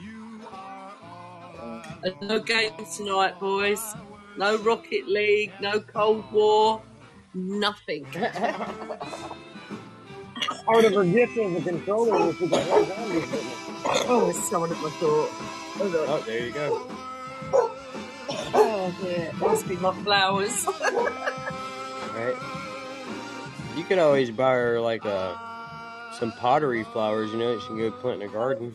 You 0.00 0.40
are 0.52 0.92
all 1.02 1.82
I 2.04 2.08
Uh, 2.08 2.10
No 2.22 2.38
games 2.40 2.96
tonight, 2.96 3.38
boys. 3.38 3.80
No 4.36 4.58
Rocket 4.58 5.06
League, 5.06 5.52
no 5.60 5.78
Cold 5.80 6.24
War, 6.32 6.82
nothing. 7.34 8.06
Part 10.64 10.84
of 10.84 10.92
her 10.94 11.04
gift 11.04 11.36
is 11.36 11.56
a 11.56 11.62
controller 11.62 12.26
which 12.26 12.38
she 12.38 12.48
can 12.48 12.58
hold 12.58 12.90
on 12.90 13.10
to. 13.10 13.44
oh, 14.08 14.24
there's 14.24 14.48
someone 14.48 14.72
at 14.72 14.78
my 14.78 14.92
door. 15.00 15.28
Hold 15.76 15.94
on. 15.94 16.08
Oh, 16.08 16.22
there 16.26 16.46
you 16.46 16.52
go. 16.52 16.88
Oh, 18.54 18.94
dear. 19.02 19.32
Must 19.38 19.68
be 19.68 19.76
my 19.76 19.92
flowers. 20.02 20.66
Right? 22.14 22.36
You 23.76 23.84
could 23.84 23.98
always 23.98 24.30
buy 24.30 24.52
her 24.52 24.80
like 24.80 25.04
uh, 25.04 25.34
some 26.12 26.32
pottery 26.32 26.84
flowers, 26.84 27.30
you 27.32 27.38
know, 27.38 27.54
that 27.54 27.62
she 27.62 27.68
can 27.68 27.78
go 27.78 27.90
plant 27.90 28.22
in 28.22 28.28
a 28.28 28.32
garden. 28.32 28.74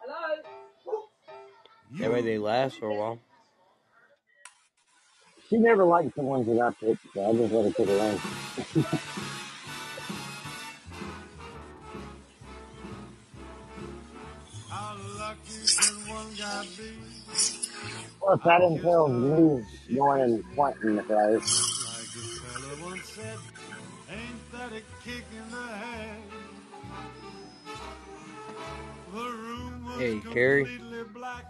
Hello? 0.00 0.42
That 2.00 2.12
way 2.12 2.22
they 2.22 2.38
last 2.38 2.78
for 2.78 2.88
a 2.88 2.94
while. 2.94 3.18
She 5.48 5.56
never 5.56 5.84
liked 5.84 6.14
the 6.16 6.22
ones 6.22 6.46
that 6.46 6.60
I 6.60 6.70
picked, 6.72 7.02
so 7.14 7.28
I 7.28 7.32
just 7.32 7.52
let 7.52 7.64
her 7.64 7.70
pick 7.70 7.88
her 7.88 8.90
own. 14.74 14.98
How 14.98 15.18
lucky 15.18 15.66
can 15.66 16.14
one 16.14 16.34
guy 16.38 16.66
be? 16.76 16.92
Plus, 18.20 18.40
that 18.44 18.60
entails 18.62 19.10
me 19.10 19.64
going 19.96 20.22
and 20.22 20.44
planting 20.54 20.96
the 20.96 21.02
flowers. 21.02 21.84
Like 21.86 22.12
this 22.12 22.38
fella 22.38 22.90
once 22.90 23.08
said, 23.08 23.38
ain't 24.10 24.52
that 24.52 24.72
a 24.72 24.82
kick 25.04 25.24
in 25.32 25.50
the 25.50 25.66
head? 25.66 26.16
The 29.12 29.20
room 29.20 29.84
was 29.84 29.98
Hey, 29.98 30.20
Carrie. 30.32 30.80
black. 31.12 31.44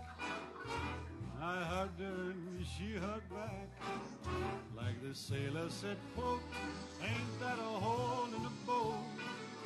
I 1.41 1.63
hugged 1.63 2.01
her 2.01 2.31
and 2.31 2.67
she 2.67 2.97
hugged 2.99 3.29
back. 3.31 3.69
Like 4.77 5.01
the 5.07 5.15
sailor 5.15 5.69
said, 5.69 5.97
quote, 6.17 6.41
ain't 7.03 7.41
that 7.41 7.59
a 7.59 7.63
hole 7.63 8.27
in 8.35 8.43
the 8.43 8.51
boat? 8.67 8.97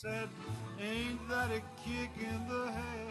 Said, 0.00 0.28
ain't 0.80 1.28
that 1.28 1.50
a 1.50 1.60
kick 1.82 2.10
in 2.20 2.48
the 2.48 2.70
head? 2.70 3.08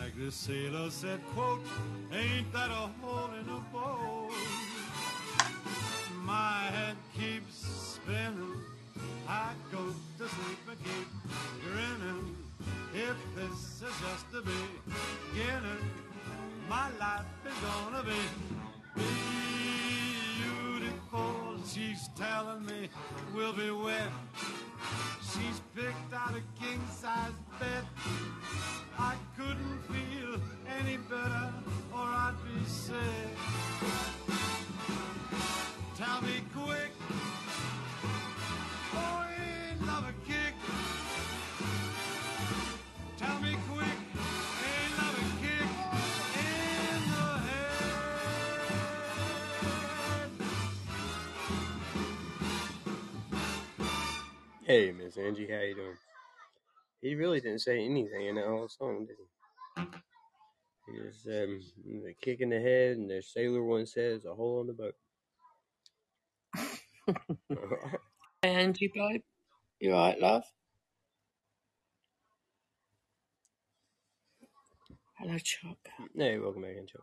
Like 0.00 0.16
the 0.18 0.30
sailor 0.30 0.90
said, 0.90 1.20
quote, 1.34 1.60
ain't 2.10 2.50
that 2.52 2.70
a 2.70 2.88
hole 3.02 3.30
in 3.38 3.46
the 3.46 3.60
boat? 3.70 4.30
My 6.28 6.68
head 6.76 6.96
keeps 7.18 7.54
spinning. 7.94 8.60
I 9.26 9.52
go 9.72 9.78
to 10.18 10.28
sleep 10.28 10.64
again, 10.70 11.06
grinning. 11.64 12.36
If 12.92 13.16
this 13.34 13.80
is 13.80 13.94
just 14.02 14.30
the 14.30 14.42
beginning, 14.42 15.84
my 16.68 16.90
life 17.00 17.24
is 17.46 17.54
gonna 17.66 18.02
be 18.04 18.20
beautiful. 20.44 21.32
She's 21.66 22.10
telling 22.14 22.66
me 22.66 22.90
we'll 23.34 23.54
be 23.54 23.70
wet. 23.70 24.12
She's 25.22 25.62
picked 25.74 26.12
out 26.12 26.34
a 26.36 26.42
king 26.62 26.82
size 26.90 27.32
bed. 27.58 27.84
I 28.98 29.14
couldn't 29.34 29.80
feel 29.88 30.38
any 30.78 30.98
better, 30.98 31.54
or 31.90 32.04
I'd 32.04 32.34
be 32.44 32.64
sick 32.66 33.38
tell 35.98 36.22
me 36.22 36.40
quick. 36.54 36.92
boy, 38.92 39.26
ain't 39.68 39.84
love 39.84 40.04
a 40.04 40.12
kick. 40.24 40.54
Tell 43.16 43.40
me 43.40 43.56
quick. 43.68 43.98
Ain't 44.68 44.94
love 44.96 45.18
a 45.18 45.24
kick 45.42 45.68
in 46.38 47.00
the 47.10 47.26
head. 47.48 47.90
Hey, 54.64 54.92
Miss 54.92 55.16
Angie, 55.16 55.50
how 55.50 55.62
you 55.62 55.74
doing? 55.74 55.96
He 57.02 57.16
really 57.16 57.40
didn't 57.40 57.62
say 57.62 57.84
anything 57.84 58.26
in 58.26 58.36
that 58.36 58.46
whole 58.46 58.68
song, 58.68 59.04
did 59.04 59.16
he? 59.18 59.26
He 60.86 60.92
just 61.02 61.26
um, 61.26 61.60
the 62.04 62.14
kick 62.22 62.40
in 62.40 62.50
the 62.50 62.60
head, 62.60 62.98
and 62.98 63.10
the 63.10 63.20
sailor 63.20 63.64
one 63.64 63.84
says 63.84 64.24
a 64.24 64.32
hole 64.32 64.60
in 64.60 64.68
the 64.68 64.72
boat. 64.74 64.94
Hey, 68.42 68.54
Angie, 68.54 68.92
babe. 68.94 69.22
You 69.80 69.92
alright, 69.94 70.20
love? 70.20 70.44
Hello, 75.18 75.36
Chuck. 75.38 75.76
no 76.14 76.24
hey, 76.24 76.38
welcome 76.38 76.62
back 76.62 76.76
in, 76.78 76.86
Chuck. 76.86 77.02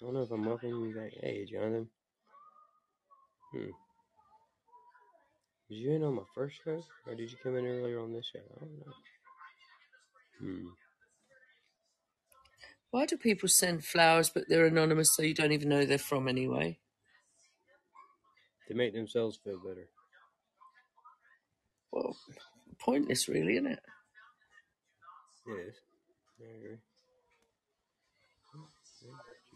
I 0.00 0.04
don't 0.04 0.14
know 0.14 0.22
if 0.22 0.30
I'm 0.30 0.44
welcoming 0.44 0.80
you 0.80 0.94
back. 0.94 1.12
Hey, 1.20 1.44
Jonathan. 1.44 1.88
Hmm. 3.52 3.70
Was 5.68 5.78
you 5.78 5.92
in 5.92 6.02
on 6.02 6.14
my 6.14 6.22
first 6.34 6.56
show, 6.64 6.82
or 7.06 7.14
did 7.14 7.30
you 7.30 7.36
come 7.42 7.56
in 7.56 7.66
earlier 7.66 8.00
on 8.00 8.14
this 8.14 8.30
show? 8.32 8.40
I 8.40 8.64
don't 8.64 8.78
know. 8.78 8.92
Hmm. 10.40 10.89
Why 12.90 13.06
do 13.06 13.16
people 13.16 13.48
send 13.48 13.84
flowers 13.84 14.30
but 14.30 14.48
they're 14.48 14.66
anonymous 14.66 15.14
so 15.14 15.22
you 15.22 15.34
don't 15.34 15.52
even 15.52 15.68
know 15.68 15.84
they're 15.84 15.98
from 15.98 16.26
anyway? 16.26 16.78
To 18.68 18.74
make 18.74 18.92
themselves 18.94 19.38
feel 19.42 19.58
better. 19.58 19.88
Well, 21.92 22.16
pointless, 22.78 23.28
really, 23.28 23.54
isn't 23.54 23.66
it? 23.66 23.80
It 25.46 25.50
is. 25.68 25.74
I 26.40 26.56
agree. 26.56 26.76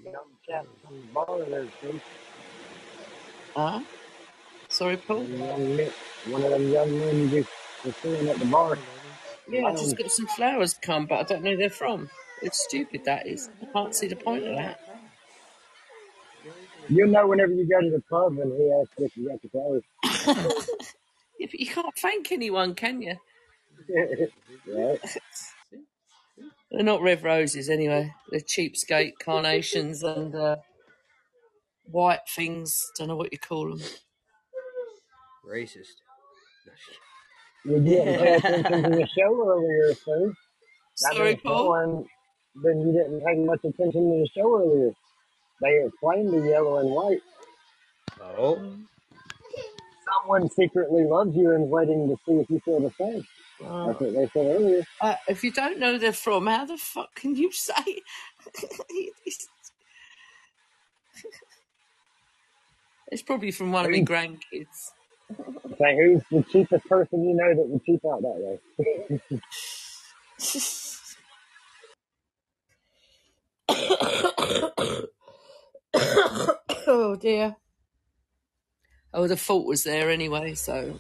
Young 0.05 0.15
chap 0.49 0.67
from 0.85 1.01
the 1.01 1.07
bar 1.13 1.45
there, 1.45 1.67
too. 1.81 2.01
Huh? 3.57 3.81
Sorry, 4.69 4.97
Paul? 4.97 5.23
One 5.25 5.33
of 5.33 5.39
them 5.39 5.41
young 5.61 5.77
men- 5.77 5.93
One 6.29 6.43
of 6.43 6.51
them 6.51 6.73
young 6.73 6.99
men 6.99 7.17
you 7.21 7.29
just 7.43 7.51
was 7.85 7.97
seeing 7.97 8.29
at 8.29 8.39
the 8.39 8.45
bar. 8.47 8.79
Yeah, 9.49 9.67
I 9.67 9.73
just 9.73 9.97
got 9.97 10.11
some 10.11 10.27
flowers 10.27 10.75
come, 10.75 11.07
but 11.07 11.19
I 11.21 11.23
don't 11.23 11.43
know 11.45 11.51
where 11.51 11.59
they're 11.59 11.71
from. 11.71 12.11
It's 12.45 12.63
stupid, 12.65 13.05
that 13.07 13.27
is. 13.27 13.49
I 13.63 13.67
can't 13.73 13.95
see 13.95 14.07
the 14.07 14.17
point 14.17 14.47
of 14.47 14.57
that. 14.57 14.79
You'll 16.89 17.09
know 17.09 17.27
whenever 17.27 17.53
you 17.53 17.67
go 17.69 17.81
to 17.81 17.91
the 17.91 18.03
pub 18.11 18.39
and 18.39 18.53
he 18.53 18.71
asks 18.81 18.95
if 18.99 19.17
you 19.17 19.29
got 19.29 19.43
the 19.43 19.49
flowers. 19.49 20.69
Yeah, 21.41 21.49
but 21.51 21.59
you 21.61 21.67
can't 21.67 21.95
thank 21.99 22.31
anyone, 22.31 22.77
can 22.77 23.03
you? 23.03 23.17
right? 24.69 25.01
They're 26.71 26.85
not 26.85 27.03
red 27.03 27.25
roses 27.25 27.69
anyway. 27.69 28.15
They're 28.31 28.39
cheapskate 28.41 29.15
carnations 29.23 30.05
and 30.05 30.35
uh, 30.35 30.57
white 31.87 32.21
things. 32.37 32.87
Don't 32.97 33.09
know 33.09 33.17
what 33.17 33.33
you 33.33 33.39
call 33.39 33.69
them. 33.71 33.81
Racist. 35.47 35.89
You 37.65 37.81
didn't 37.81 38.19
pay 38.19 38.35
attention 38.37 38.83
to 38.85 38.91
the 38.91 39.09
show 39.19 39.49
earlier, 39.51 39.95
sir. 39.95 40.29
That 41.03 41.15
Sorry, 41.15 41.31
means 41.31 41.41
Paul. 41.45 41.59
someone- 41.59 42.05
Then 42.63 42.81
you 42.81 42.93
didn't 42.93 43.21
pay 43.25 43.35
much 43.45 43.61
attention 43.65 44.11
to 44.11 44.25
the 44.25 44.29
show 44.35 44.61
earlier. 44.61 44.93
They 45.61 45.85
explained 45.87 46.33
the 46.33 46.49
yellow 46.49 46.79
and 46.79 46.91
white. 46.91 47.21
Oh, 48.21 48.77
Someone 50.23 50.49
secretly 50.51 51.05
loves 51.05 51.35
you 51.35 51.53
and 51.53 51.65
is 51.65 51.71
waiting 51.71 52.09
to 52.09 52.17
see 52.27 52.35
if 52.35 52.51
you 52.51 52.61
feel 52.65 52.81
the 52.81 52.93
same. 53.01 53.25
That's 53.61 54.01
what 54.01 54.13
they 54.15 54.29
said 54.33 54.47
earlier. 54.57 54.85
Uh, 55.01 55.15
if 55.29 55.43
you 55.43 55.51
don't 55.53 55.79
know 55.79 55.99
they're 55.99 56.13
from, 56.13 56.47
how 56.47 56.65
the 56.67 56.77
fuck 56.77 57.15
can 57.15 57.35
you 57.35 57.51
say? 57.53 57.73
it's, 59.25 59.49
it's 63.09 63.23
probably 63.23 63.51
from 63.51 63.73
one 63.73 63.85
of 63.87 63.91
my 63.91 64.01
grandkids. 64.01 64.93
Say, 65.79 65.97
who's 65.97 66.23
the 66.31 66.45
cheapest 66.53 66.87
person 66.87 67.25
you 67.25 67.35
know 67.35 67.55
that 67.55 67.69
would 67.69 67.85
cheap 67.85 68.01
out 68.05 68.23
that 68.23 68.59
way? 69.19 69.31
oh 76.87 77.17
dear. 77.21 77.57
Oh, 79.13 79.27
the 79.29 79.37
fault 79.37 79.67
was 79.67 79.85
there 79.85 80.11
anyway, 80.11 80.55
so. 80.55 80.99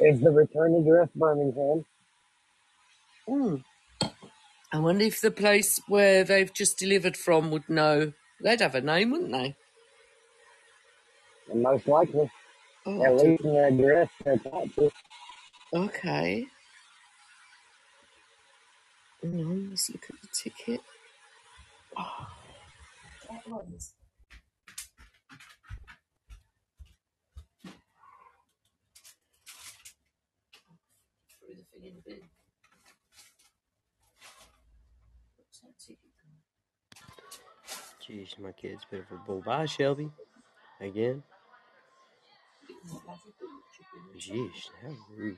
Is 0.00 0.20
the 0.20 0.30
return 0.30 0.74
address 0.74 1.08
Birmingham? 1.14 1.84
Mm. 3.28 3.64
I 4.72 4.78
wonder 4.78 5.04
if 5.04 5.20
the 5.20 5.30
place 5.30 5.80
where 5.88 6.22
they've 6.22 6.52
just 6.52 6.78
delivered 6.78 7.16
from 7.16 7.50
would 7.50 7.68
know. 7.68 8.12
They'd 8.42 8.60
have 8.60 8.74
a 8.74 8.80
name, 8.80 9.10
wouldn't 9.10 9.32
they? 9.32 9.56
And 11.50 11.62
most 11.62 11.88
likely. 11.88 12.30
Oh, 12.84 13.02
At 13.04 13.18
dear. 13.18 13.30
least 13.30 13.44
an 13.44 13.56
address 13.56 14.08
they're 14.24 14.34
attached 14.34 14.74
to. 14.76 14.90
okay. 15.74 16.46
Hang 19.22 19.40
on, 19.40 19.70
let's 19.70 19.90
look 19.90 20.04
at 20.10 20.20
the 20.22 20.28
ticket. 20.32 20.80
That 21.96 23.42
jeez, 38.06 38.38
my 38.38 38.52
kid's 38.52 38.84
pitiful 38.90 39.18
bull. 39.26 39.42
Bye, 39.44 39.66
Shelby. 39.66 40.10
Again. 40.80 41.22
Jeez, 44.18 44.70
how 44.82 44.94
rude. 45.16 45.36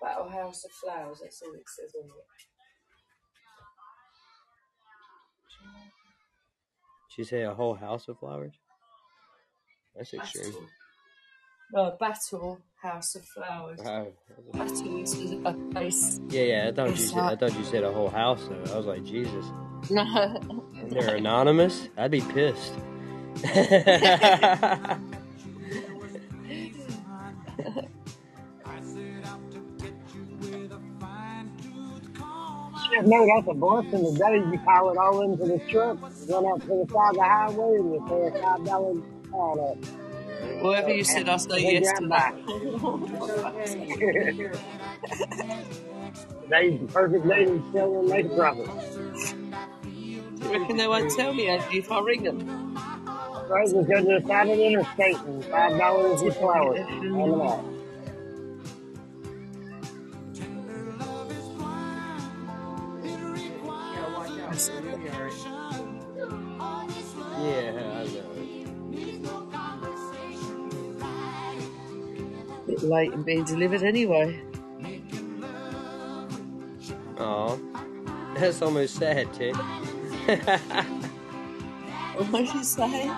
Battle 0.00 0.28
House 0.28 0.64
of 0.64 0.70
Flowers, 0.72 1.20
that's 1.22 1.42
all 1.42 1.54
it 1.54 1.68
says 1.68 1.94
on 1.94 2.06
it. 2.06 2.24
She 7.10 7.24
said 7.24 7.44
a 7.44 7.54
whole 7.54 7.74
house 7.74 8.08
of 8.08 8.18
flowers. 8.18 8.54
That's 9.96 10.14
extreme. 10.14 10.52
Battle. 10.52 10.68
No, 11.72 11.96
Battle 11.98 12.60
House 12.80 13.14
of 13.16 13.24
Flowers. 13.24 13.80
Wow. 13.82 14.06
Battle 14.52 15.02
is 15.02 15.32
a 15.44 15.52
place. 15.72 16.20
Yeah, 16.28 16.42
yeah. 16.42 16.68
I 16.68 16.72
thought 16.72 16.90
you 16.90 16.96
said. 16.96 17.18
I 17.18 17.36
thought 17.36 17.58
you 17.58 17.64
said 17.64 17.84
a 17.84 17.92
whole 17.92 18.08
house. 18.10 18.42
Though. 18.48 18.72
I 18.72 18.76
was 18.76 18.86
like, 18.86 19.04
Jesus. 19.04 19.44
No. 19.90 20.02
And 20.78 20.90
they're 20.90 21.16
anonymous. 21.16 21.88
I'd 21.96 22.12
be 22.12 22.20
pissed. 22.20 22.74
Shit, 33.00 33.08
no, 33.08 33.26
that's 33.26 33.48
a 33.48 33.54
blessing 33.54 34.12
today. 34.12 34.36
You 34.36 34.58
pile 34.64 34.90
it 34.90 34.98
all 34.98 35.22
into 35.22 35.44
the 35.44 35.58
truck, 35.70 35.98
run 36.28 36.46
out 36.46 36.60
to 36.60 36.66
the 36.66 36.86
side 36.92 37.10
of 37.10 37.14
the 37.16 37.22
highway, 37.22 37.76
and 37.78 37.92
you 37.94 38.04
throw 38.06 38.26
a 38.26 38.32
five 38.42 38.64
dollar 38.66 38.92
on 39.32 39.58
it. 39.58 39.88
Whatever 40.62 40.90
you 40.90 41.04
said, 41.04 41.28
I 41.28 41.36
say 41.38 41.80
yes 41.80 41.98
to 41.98 42.06
that. 42.08 42.34
Today's 46.42 46.80
the 46.80 46.86
perfect 46.92 47.28
day 47.28 47.44
to 47.46 47.70
sell 47.72 47.98
and 48.00 48.08
make 48.08 48.26
a 48.26 48.28
profit. 48.36 48.68
you 49.86 50.22
reckon 50.50 50.76
they 50.76 50.86
won't 50.86 51.10
tell 51.16 51.32
me 51.32 51.48
if 51.48 51.90
I 51.90 52.00
ring 52.00 52.24
them? 52.24 52.74
Right, 53.48 53.68
just 53.68 53.88
go 53.88 53.96
to 53.96 54.20
the 54.20 54.22
side 54.26 54.48
of 54.48 54.56
the 54.58 54.64
interstate 54.66 55.16
and 55.20 55.44
five 55.46 55.78
dollars 55.78 56.22
a 56.22 56.30
flower. 56.32 57.79
Bit 72.80 72.88
late 72.88 73.12
in 73.12 73.22
being 73.22 73.44
delivered 73.44 73.82
anyway. 73.82 74.40
Oh, 77.18 77.60
that's 78.34 78.62
almost 78.62 78.96
sad, 78.96 79.32
Tick. 79.34 79.54
What 82.28 82.44
did 82.44 82.54
you 82.54 82.64
say? 82.64 83.10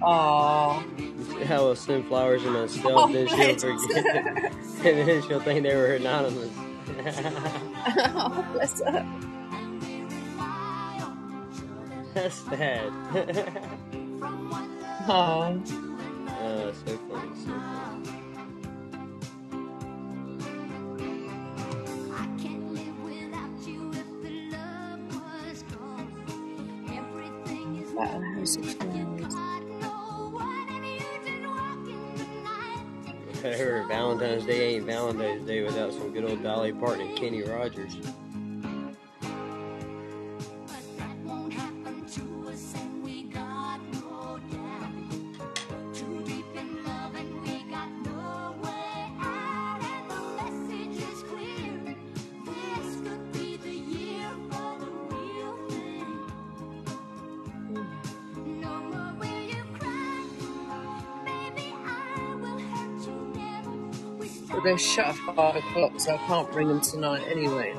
Oh, 0.00 0.84
How 1.46 1.64
will 1.64 1.74
send 1.74 2.06
flowers 2.06 2.42
to 2.42 2.50
myself, 2.50 2.84
Oh, 2.94 3.12
then 3.12 3.26
she'll 3.58 3.58
forget, 3.78 4.04
and 4.84 5.08
then 5.08 5.22
she'll 5.22 5.40
think 5.40 5.64
they 5.64 5.74
were 5.74 5.94
anonymous. 5.94 6.50
oh 7.98 8.46
bless 8.52 8.80
her. 8.82 9.04
That's 12.14 12.36
sad. 12.36 12.92
Oh, 15.08 15.62
oh, 16.28 16.72
so 16.86 16.96
funny. 17.10 17.35
At 27.98 28.20
a 28.20 28.24
house 28.34 28.56
of 28.56 28.64
flowers. 28.74 29.34
I 33.42 33.56
heard 33.56 33.88
Valentine's 33.88 34.44
Day 34.44 34.74
ain't 34.74 34.86
Valentine's 34.86 35.46
Day 35.46 35.62
without 35.62 35.92
some 35.92 36.12
good 36.12 36.24
old 36.24 36.42
Dolly 36.42 36.72
Parton 36.72 37.06
and 37.06 37.16
Kenny 37.16 37.42
Rogers. 37.42 37.96
They're 64.66 64.76
shut 64.76 65.06
at 65.06 65.16
five 65.36 65.54
o'clock, 65.54 65.92
so 66.00 66.12
I 66.12 66.18
can't 66.26 66.50
bring 66.50 66.66
them 66.66 66.80
tonight 66.80 67.22
anyway. 67.30 67.72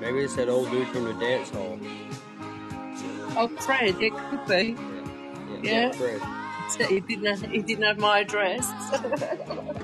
Maybe 0.00 0.18
it's 0.20 0.36
that 0.36 0.48
old 0.48 0.70
dude 0.70 0.86
from 0.88 1.04
the 1.04 1.14
dance 1.14 1.50
hall. 1.50 1.80
Oh, 3.36 3.48
Fred, 3.58 4.00
it 4.00 4.12
could 4.14 4.46
be. 4.46 4.76
Yeah, 5.62 5.88
Yeah. 5.88 5.92
Fred. 5.92 6.43
He 6.76 7.00
didn't. 7.00 7.26
Have, 7.26 7.50
he 7.50 7.62
didn't 7.62 7.84
have 7.84 7.98
my 7.98 8.20
address. 8.20 8.70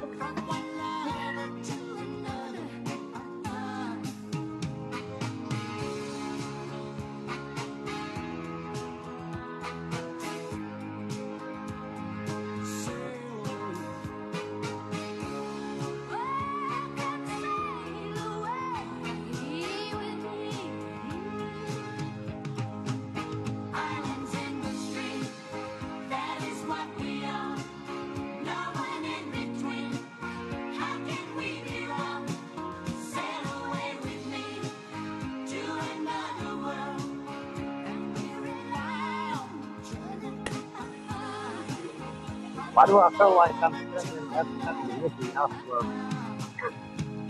Why 42.80 42.86
do 42.86 42.98
I 42.98 43.10
feel 43.10 43.36
like 43.36 43.54
I'm 43.62 43.74
sitting 44.00 44.32
at, 44.32 44.46
the 44.46 44.72
Mickey 45.02 45.34
Mouse 45.34 45.52
Club? 45.68 45.84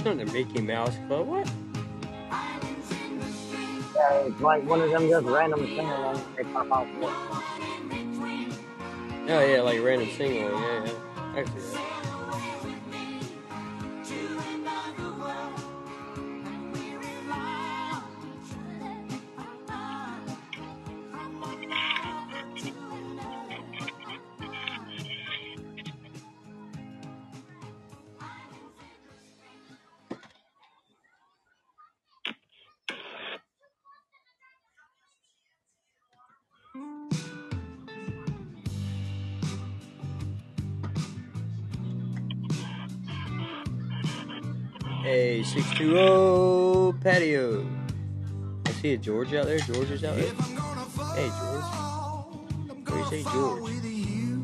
On 0.07 0.16
the 0.18 0.26
Mickey 0.26 0.61
Mouse 0.61 0.96
Club. 1.09 1.26
What? 1.26 1.51
Yeah, 3.96 4.26
it's 4.26 4.40
like 4.40 4.62
one 4.62 4.80
of 4.80 4.90
them 4.92 5.09
just 5.09 5.26
random 5.26 5.66
singers 5.66 6.20
and 6.20 6.36
they 6.36 6.44
pop 6.53 6.70
out. 6.70 6.86
Oh 9.26 9.44
yeah, 9.44 9.61
like 9.62 9.82
random 9.82 10.09
single. 10.16 10.53
Yeah, 10.53 10.84
yeah. 10.84 10.92
I 11.34 11.44
see 45.81 45.87
620 45.87 47.01
patio. 47.03 47.66
I 48.66 48.70
see 48.72 48.93
a 48.93 48.99
George 48.99 49.35
out 49.35 49.47
there. 49.47 49.59
George 49.59 49.91
is 49.91 50.05
out 50.05 50.16
there. 50.16 50.33
Hey, 51.14 51.31
George. 51.41 51.64
Where 52.87 52.99
you 52.99 53.05
say 53.07 53.22
George? 53.22 53.62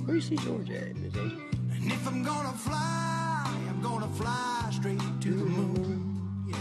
Where 0.07 0.15
you 0.17 0.21
see 0.21 0.37
George 0.37 0.71
at? 0.71 0.83
And 0.83 1.93
if 1.93 2.07
I'm 2.07 2.23
gonna 2.23 2.53
fly, 2.53 3.45
I'm 3.69 3.83
gonna 3.83 4.09
fly 4.09 4.69
straight 4.73 5.01
to 5.21 5.31
the 5.31 5.45
moon. 5.45 6.47
Yeah. 6.49 6.57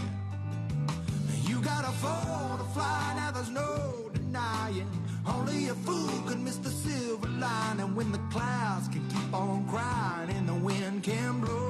You 1.48 1.60
got 1.62 1.84
a 1.84 1.92
phone 1.92 2.58
to 2.58 2.64
fly, 2.74 3.14
now 3.16 3.30
there's 3.30 3.50
no 3.50 4.10
denying. 4.12 4.90
Only 5.26 5.68
a 5.68 5.74
fool 5.74 6.22
could 6.26 6.40
miss 6.40 6.56
the 6.56 6.70
silver 6.70 7.28
lining 7.28 7.94
when 7.94 8.12
the 8.12 8.20
clouds 8.30 8.88
can 8.88 9.08
keep 9.08 9.34
on 9.34 9.66
crying 9.68 10.30
and 10.30 10.48
the 10.48 10.54
wind 10.54 11.02
can 11.02 11.40
blow. 11.40 11.65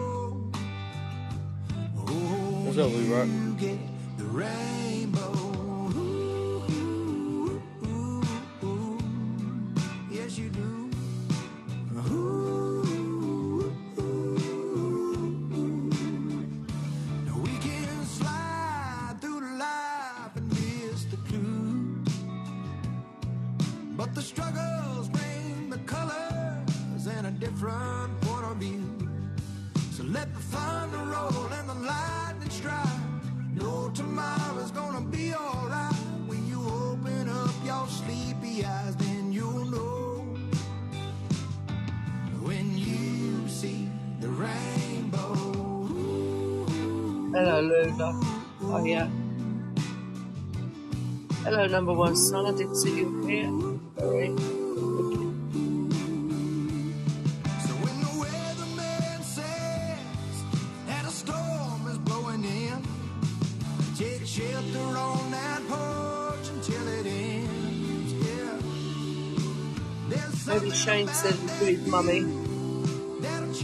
Oh, 2.78 2.88
What's 2.88 3.66
up, 5.16 5.55
Hello, 51.46 51.64
number 51.68 51.92
one 51.92 52.16
son. 52.16 52.44
I 52.44 52.50
didn't 52.50 52.74
see 52.74 52.96
you 52.96 53.24
here. 53.24 53.46
Sorry. 54.00 54.26
So 57.62 57.72
when 57.84 58.00
the 58.00 58.10
weatherman 58.18 59.22
says 59.22 60.42
that 60.88 61.04
a 61.04 61.08
storm 61.08 61.86
is 61.86 61.98
blowing 61.98 62.42
in, 62.44 62.82
take 63.96 64.26
shelter 64.26 64.98
on 64.98 65.30
that 65.30 65.62
porch 65.68 66.48
until 66.48 66.88
it 66.88 67.06
ends. 67.06 68.12
Yeah. 68.26 68.58
Maybe 70.52 70.70
Shane 70.72 71.06
said 71.06 71.34
agreed, 71.58 71.86
mummy. 71.86 72.22
that'll 73.20 73.54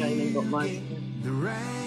That 0.00 0.12
is 0.12 0.32
Shane 0.32 1.79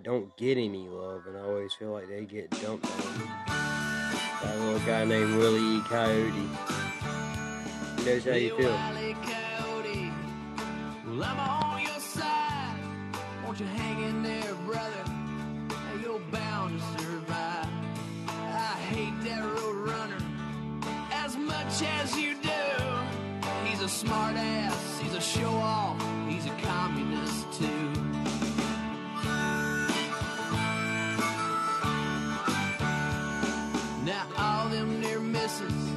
that 0.00 0.08
don't 0.08 0.34
get 0.36 0.56
any 0.56 0.88
love 0.88 1.26
and 1.26 1.36
I 1.36 1.40
always 1.40 1.72
feel 1.74 1.92
like 1.92 2.08
they 2.08 2.24
get 2.24 2.50
dumped 2.62 2.86
on. 2.86 3.28
A 4.42 4.56
little 4.64 4.80
guy 4.80 5.04
named 5.04 5.36
Wile 5.36 5.56
E. 5.56 5.80
Coyote. 5.82 6.32
He 7.98 8.04
knows 8.04 8.24
how 8.24 8.32
you 8.32 8.56
feel. 8.56 8.70
That 8.70 8.94
he's 25.02 25.14
a 25.14 25.20
show 25.20 25.50
off, 25.50 26.09
near 35.60 35.89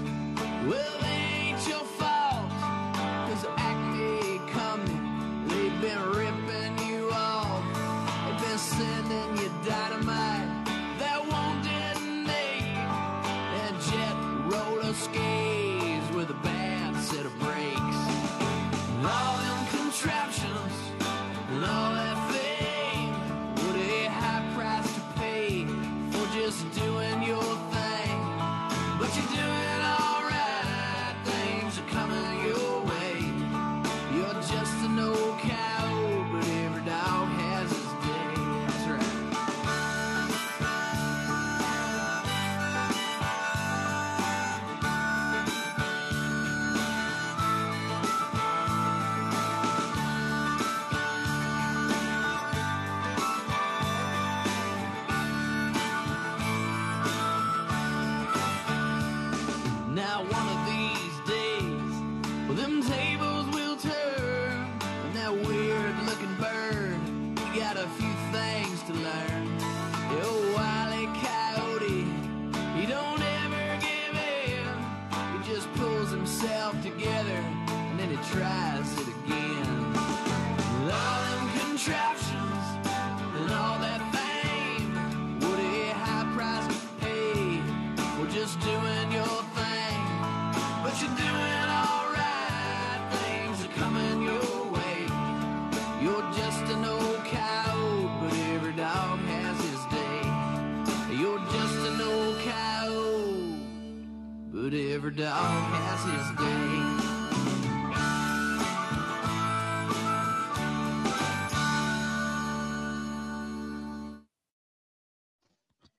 dog 105.15 105.73
has 105.73 106.03
his 106.05 106.27
day. 106.39 107.03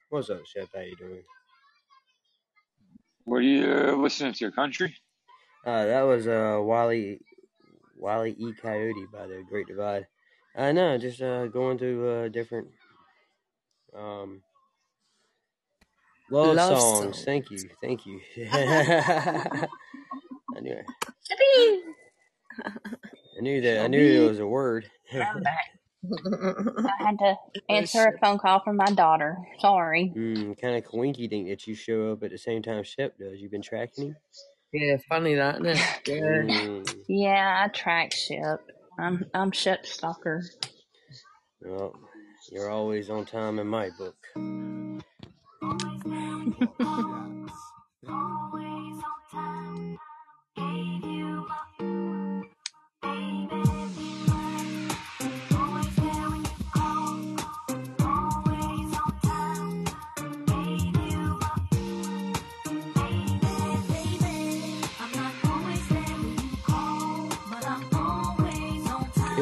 What's 0.09 0.31
up, 0.31 0.45
Chef? 0.47 0.69
How 0.75 0.81
you 0.81 0.97
doing? 0.97 1.23
What 3.25 3.37
are 3.37 3.43
you 3.43 3.73
uh, 3.73 3.93
listening 3.97 4.33
to? 4.33 4.45
Your 4.45 4.51
country? 4.51 4.97
Uh, 5.65 5.87
that 5.87 6.03
was 6.03 6.27
uh, 6.27 6.59
Wally, 6.61 7.21
Wally 7.97 8.35
E. 8.37 8.53
Coyote 8.61 9.07
by 9.13 9.29
the 9.29 9.45
Great 9.49 9.69
Divide. 9.69 10.09
I 10.57 10.71
uh, 10.71 10.73
know, 10.73 10.99
just 10.99 11.23
uh, 11.23 11.47
going 11.47 11.79
through 11.79 12.09
uh, 12.09 12.29
different 12.29 12.69
um, 13.97 14.43
love, 16.31 16.57
Love 16.57 16.79
songs. 16.79 17.17
song. 17.17 17.25
Thank 17.25 17.51
you, 17.51 17.69
thank 17.81 18.07
you. 18.07 18.21
I 18.53 19.69
knew 20.61 20.73
it. 20.73 20.87
I 23.37 23.41
knew 23.41 23.61
that. 23.63 23.81
I 23.85 23.89
knew 23.89 24.13
there 24.13 24.29
was 24.29 24.39
a 24.41 24.47
word. 24.47 24.89
I'm 25.13 25.43
back. 25.43 25.71
I 27.01 27.05
had 27.07 27.19
to 27.19 27.35
answer 27.71 28.07
a 28.07 28.19
phone 28.19 28.39
call 28.39 28.61
from 28.63 28.77
my 28.77 28.87
daughter. 28.87 29.39
Sorry. 29.59 30.13
mm, 30.15 30.61
kind 30.61 30.77
of 30.77 30.85
coinky 30.85 31.29
dink 31.29 31.49
that 31.49 31.67
you 31.67 31.75
show 31.75 32.13
up 32.13 32.23
at 32.23 32.31
the 32.31 32.39
same 32.39 32.63
time 32.63 32.85
Shep 32.85 33.19
does. 33.19 33.41
You've 33.41 33.51
been 33.51 33.63
tracking 33.63 34.09
him? 34.09 34.17
Yeah, 34.73 34.97
funny 35.09 35.35
that, 35.37 35.57
isn't 35.57 35.67
it? 35.67 35.81
Yeah. 36.07 36.25
Mm, 36.25 36.87
Yeah, 37.09 37.65
I 37.65 37.69
track 37.69 38.13
ship. 38.13 38.61
I'm 38.99 39.25
I'm 39.33 39.51
ship 39.51 39.87
stalker. 39.87 40.45
well, 41.63 41.95
you're 42.53 42.71
always 42.71 43.09
on 43.09 43.25
time 43.25 43.59
in 43.59 43.67
my 43.67 43.91
book. 43.99 44.17
You 46.45 46.53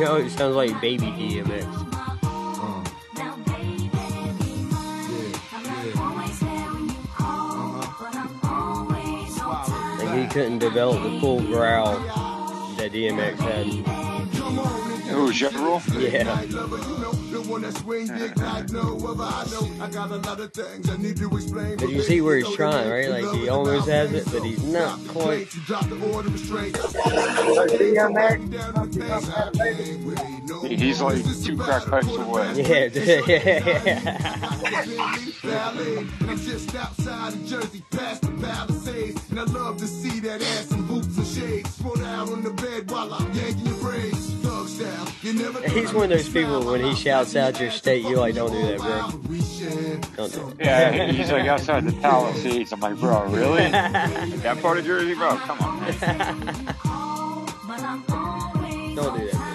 know, 0.09 0.17
it 0.17 0.31
sounds 0.31 0.57
like 0.57 0.81
baby 0.81 1.07
DMX. 1.07 1.82
He 10.13 10.27
couldn't 10.27 10.59
develop 10.59 11.03
the 11.03 11.19
full 11.21 11.41
growl 11.41 11.99
that 12.77 12.93
DMX 12.93 13.37
had. 13.37 13.67
Who, 15.13 15.31
Ja 15.31 15.49
Rule? 15.51 15.83
Yeah. 15.99 16.45
But 21.77 21.89
you 21.91 22.03
see 22.03 22.21
where 22.21 22.37
he's 22.37 22.55
trying, 22.55 22.89
right? 22.91 23.09
Like 23.23 23.35
he 23.35 23.49
almost 23.49 23.89
has 23.89 24.13
it, 24.13 24.25
but 24.31 24.43
he's 24.43 24.63
not 24.65 24.99
quite. 25.09 25.49
He- 30.69 30.77
He's 30.77 31.01
like 31.01 31.23
two 31.43 31.57
crack 31.57 31.85
pipes 31.87 32.09
away. 32.09 32.53
Yeah, 32.63 32.89
yeah. 35.45 35.71
I'm 35.71 36.39
just 36.39 36.75
outside 36.75 37.33
of 37.33 37.47
Jersey, 37.47 37.83
past 37.91 38.23
the 38.23 38.29
Palisades. 38.29 39.31
And 39.31 39.41
I 39.41 39.45
love 39.45 39.79
to 39.79 39.87
see 39.87 40.21
that 40.21 40.43
ass 40.43 40.71
in 40.71 40.87
boots 40.87 41.17
and 41.17 41.27
shades. 41.27 41.75
Sprawled 41.75 42.01
out 42.01 42.31
on 42.31 42.43
the 42.43 42.51
bed 42.51 42.91
while 42.91 43.13
I'm 43.13 43.33
yanking 43.33 43.67
your 43.67 43.77
braids. 43.77 44.33
Thug 44.35 44.69
style, 44.69 45.09
you 45.23 45.33
never 45.35 45.67
He's 45.69 45.93
one 45.93 46.05
of 46.05 46.11
those 46.11 46.29
people 46.29 46.65
when 46.65 46.83
he 46.83 46.95
shouts 46.95 47.37
out 47.37 47.61
your 47.61 47.71
state, 47.71 48.05
you're 48.05 48.19
like, 48.19 48.35
don't 48.35 48.53
do 48.53 48.63
that, 48.63 48.79
bro. 48.79 49.11
Don't 50.17 50.33
do 50.33 50.49
it. 50.49 50.57
Yeah, 50.65 51.13
he's 51.13 51.31
like 51.31 51.47
outside 51.47 51.85
the 51.85 51.93
Palisades. 51.93 52.73
I'm 52.73 52.81
like, 52.81 52.99
bro, 52.99 53.25
really? 53.27 53.71
that 53.71 54.59
part 54.61 54.79
of 54.79 54.85
Jersey, 54.85 55.15
bro? 55.15 55.37
Come 55.37 55.59
on, 55.61 55.81
man. 55.81 56.77
Don't 58.95 59.19
do 59.19 59.31
that. 59.31 59.52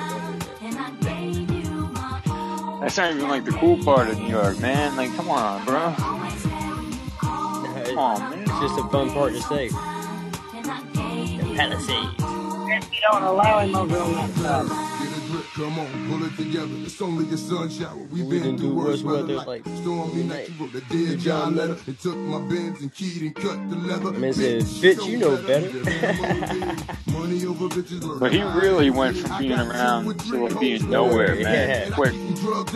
That's 2.87 2.97
not 2.99 3.11
even 3.13 3.27
like 3.27 3.43
the 3.43 3.51
cool 3.51 3.83
part 3.83 4.07
of 4.07 4.17
New 4.17 4.29
York, 4.29 4.61
man. 4.61 4.95
Like, 4.95 5.13
come 5.17 5.29
on, 5.29 5.65
bro. 5.65 5.93
Come 5.97 7.97
on, 7.97 8.29
man. 8.29 8.43
It's 8.43 8.59
just 8.61 8.79
a 8.79 8.83
fun 8.83 9.09
part 9.09 9.33
to 9.33 9.41
say. 9.41 9.67
The 9.67 11.53
Palisades. 11.53 12.15
if 12.17 12.93
you 12.93 12.99
don't 13.11 13.23
allow 13.23 13.59
him 13.59 13.75
over 13.75 13.97
on 13.97 14.13
that 14.13 14.29
side. 14.37 15.16
Get 15.27 15.27
a 15.27 15.39
grip, 15.39 15.45
come 15.53 15.79
on, 15.79 16.09
pull 16.09 16.25
it 16.25 16.35
together. 16.37 16.73
It's 16.83 17.01
only 17.01 17.31
a 17.33 17.37
sun 17.37 17.69
shower. 17.69 17.95
We 18.11 18.23
We 18.23 18.39
been 18.39 18.57
through 18.57 18.69
do 18.69 18.75
worse 18.75 18.87
worse 18.87 19.03
weather 19.03 19.21
weather, 19.21 19.33
like 19.35 19.47
like 19.65 19.77
stormy 19.77 20.23
night. 20.23 20.49
You 20.49 20.55
wrote 20.65 20.73
the 20.73 20.81
dead 20.81 21.19
John 21.19 21.55
letter 21.55 21.77
and 21.85 21.99
took 21.99 22.15
my 22.15 22.39
bins 22.47 22.81
and 22.81 22.93
keyed 22.93 23.21
and 23.21 23.35
cut 23.35 23.69
the 23.69 23.75
leather. 23.75 24.11
Man 24.11 24.33
said, 24.33 24.61
"Bitch, 24.61 25.05
you 25.05 25.17
know 25.17 25.37
better." 25.37 25.67
Money 27.11 27.45
over 27.45 27.67
bitches. 27.67 28.19
But 28.19 28.31
he 28.31 28.41
really 28.41 28.89
went 28.89 29.17
from 29.17 29.37
being 29.39 29.59
around 29.59 30.19
to 30.19 30.47
like 30.47 30.59
being 30.59 30.89
nowhere, 30.89 31.35
man. 31.35 31.43
Yeah. 31.43 31.89
Quick, 31.95 32.13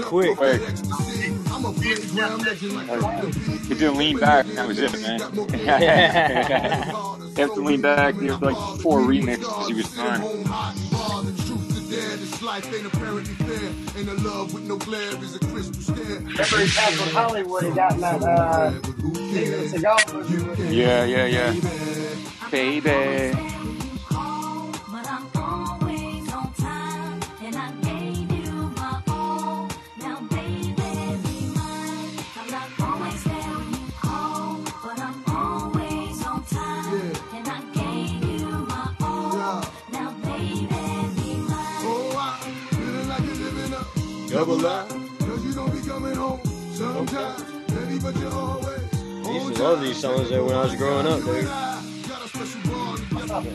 Quick. 0.04 0.38
quick. 0.38 0.62
I'm 1.52 1.66
a 1.66 1.72
playground 1.74 2.46
legend 2.46 2.74
like 2.74 3.34
He 3.64 3.74
didn't 3.76 3.98
lean 3.98 4.20
back, 4.20 4.46
and 4.46 4.58
that 4.58 4.68
was 4.68 4.80
it, 4.80 4.92
man. 5.02 5.20
you 7.38 7.44
have 7.44 7.54
to 7.54 7.62
lean 7.62 7.82
back. 7.82 8.16
You 8.16 8.32
have 8.32 8.42
like 8.42 8.58
four 8.82 9.00
remixes. 9.00 9.68
He 9.68 9.74
was 9.74 9.88
fine. 9.96 11.61
Remember 16.20 16.58
he 16.58 16.70
passed 16.72 17.02
with 17.02 17.12
Hollywood, 17.12 17.64
he 17.64 17.72
got 17.72 17.94
in 17.94 18.00
that 18.02 18.22
uh, 18.24 18.72
Steven 18.72 19.68
Seagal 19.70 20.14
movie 20.14 20.50
with 20.50 20.58
him. 20.60 20.74
Yeah, 20.74 21.04
yeah, 21.06 21.26
yeah. 21.26 22.50
Baby. 22.50 22.82
But 25.82 25.91
Double 44.32 44.66
up. 44.66 44.90
I 44.90 44.96
used 49.34 49.56
to 49.56 49.64
love 49.64 49.82
these 49.82 50.00
songs 50.00 50.30
though 50.30 50.46
when 50.46 50.56
I 50.56 50.64
was 50.64 50.76
growing 50.76 51.06
up, 51.06 51.20
dude. 51.20 51.46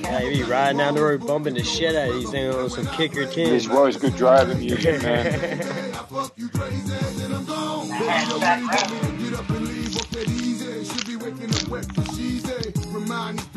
Yeah, 0.05 0.20
you 0.20 0.37
be 0.37 0.43
riding 0.43 0.77
down 0.79 0.95
the 0.95 1.03
road 1.03 1.27
bumping 1.27 1.55
the 1.55 1.64
shit 1.64 1.97
out 1.97 2.11
of 2.11 2.14
these 2.16 2.31
things 2.31 2.55
on 2.55 2.68
some 2.68 2.87
kicker 2.95 3.24
This 3.24 3.64
tin. 3.64 3.74
was 3.74 3.97
good 3.97 4.16
driving 4.16 4.59
music, 4.59 5.03
man. 5.03 5.24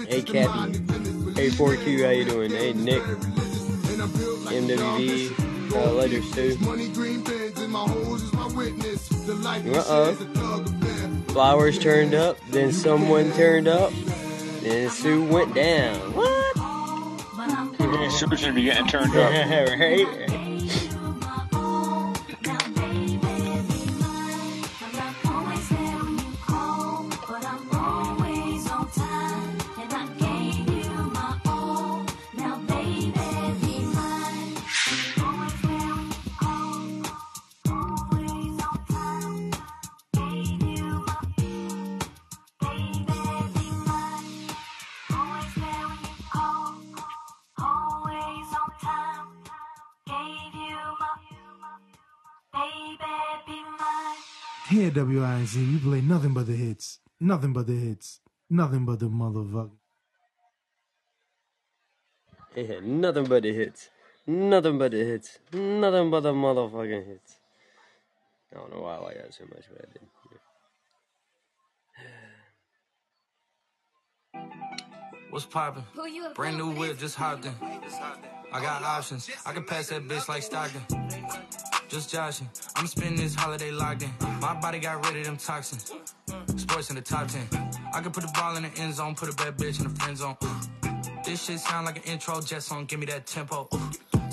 Hey, 0.08 0.22
Cappy. 0.22 0.80
Hey, 1.36 1.50
4Q, 1.50 2.06
how 2.06 2.12
you 2.12 2.26
doing? 2.26 2.52
Hey, 2.52 2.72
Nick. 2.74 3.04
MWV. 4.52 5.49
Uh, 5.72 5.92
later, 5.94 6.22
Stu. 6.24 6.58
Uh-oh. 9.76 10.16
Flowers 11.30 11.78
turned 11.78 12.14
up, 12.16 12.38
then 12.50 12.72
someone 12.72 13.32
turned 13.34 13.68
up, 13.68 13.92
then 14.62 14.90
Sue 14.90 15.24
went 15.26 15.54
down. 15.54 15.96
What? 16.14 16.56
Super 18.12 18.38
should 18.38 18.56
be 18.56 18.64
getting 18.64 18.88
turned 18.88 19.16
up. 19.16 19.32
right? 19.80 20.49
Here 54.70 54.88
at 54.90 54.94
WINZ, 54.94 55.56
we 55.56 55.80
play 55.80 56.02
nothing 56.02 56.32
but 56.36 56.46
the 56.46 56.56
hits. 56.56 57.00
Nothing 57.20 57.54
but 57.54 57.66
the 57.66 57.74
hits. 57.74 58.20
Nothing 58.52 58.86
but 58.86 59.00
the 59.00 59.08
motherfucker. 59.08 59.72
Yeah, 62.56 62.80
nothing 62.84 63.26
but 63.26 63.42
the 63.42 63.52
hits. 63.52 63.90
Nothing 64.28 64.78
but 64.78 64.92
the 64.92 65.04
hits. 65.04 65.40
Nothing 65.54 66.12
but 66.12 66.20
the 66.20 66.34
motherfucking 66.34 67.08
hits. 67.08 67.40
I 68.54 68.58
don't 68.58 68.72
know 68.72 68.82
why 68.82 68.98
I 68.98 69.00
like 69.00 69.16
that 69.16 69.34
so 69.34 69.46
much, 69.46 69.64
but 69.74 69.90
I 69.90 69.92
did. 69.92 70.04
What's 75.32 75.46
poppin'? 75.46 75.84
Who 75.96 76.08
you 76.08 76.28
a 76.28 76.30
Brand 76.36 76.58
new 76.58 76.70
whip, 76.72 77.00
just 77.00 77.16
hopped 77.16 77.46
in. 77.46 77.54
I 78.52 78.62
got 78.62 78.82
options. 78.84 79.30
I 79.46 79.54
can 79.54 79.64
pass 79.64 79.90
that 79.90 80.08
bitch 80.08 80.28
like 80.28 80.42
Stockton. 80.42 80.82
Just 81.88 82.12
joshing. 82.12 82.50
I'm 82.76 82.88
spending 82.88 83.18
this 83.18 83.36
holiday 83.36 83.72
locked 83.72 84.04
in. 84.04 84.12
My 84.42 84.54
body 84.60 84.80
got 84.80 85.06
rid 85.06 85.18
of 85.18 85.26
them 85.26 85.38
toxins. 85.38 85.92
Sports 86.56 86.90
in 86.90 86.96
the 86.96 87.02
top 87.02 87.28
10. 87.28 87.48
I 87.94 88.02
can 88.02 88.12
put 88.12 88.24
the 88.24 88.32
ball 88.34 88.56
in 88.58 88.64
the 88.64 88.72
end 88.78 88.94
zone, 88.94 89.16
put 89.16 89.30
a 89.30 89.36
bad 89.36 89.58
bitch 89.58 89.80
in 89.80 89.92
the 89.92 90.00
friend 90.00 90.18
zone. 90.18 90.38
This 91.26 91.44
shit 91.46 91.60
sound 91.60 91.86
like 91.86 91.98
an 91.98 92.04
intro 92.12 92.42
jet 92.42 92.64
song, 92.64 92.86
give 92.86 93.00
me 93.00 93.06
that 93.08 93.26
tempo. 93.26 93.68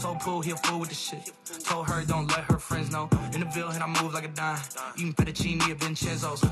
Told 0.00 0.20
Pooh 0.20 0.40
he 0.40 0.50
a 0.52 0.56
fool 0.56 0.80
with 0.80 0.90
the 0.90 0.94
shit. 0.94 1.32
Told 1.64 1.88
her 1.88 2.04
don't 2.04 2.26
let 2.28 2.44
her 2.44 2.58
friends 2.58 2.90
know. 2.90 3.08
In 3.32 3.40
the 3.40 3.46
Ville, 3.46 3.68
and 3.68 3.82
I 3.82 4.02
move 4.02 4.14
like 4.14 4.24
a 4.24 4.28
dime. 4.28 4.60
Eating 4.96 5.14
fettuccine 5.14 5.60
at 5.62 5.78
Vincenzo's. 5.78 6.42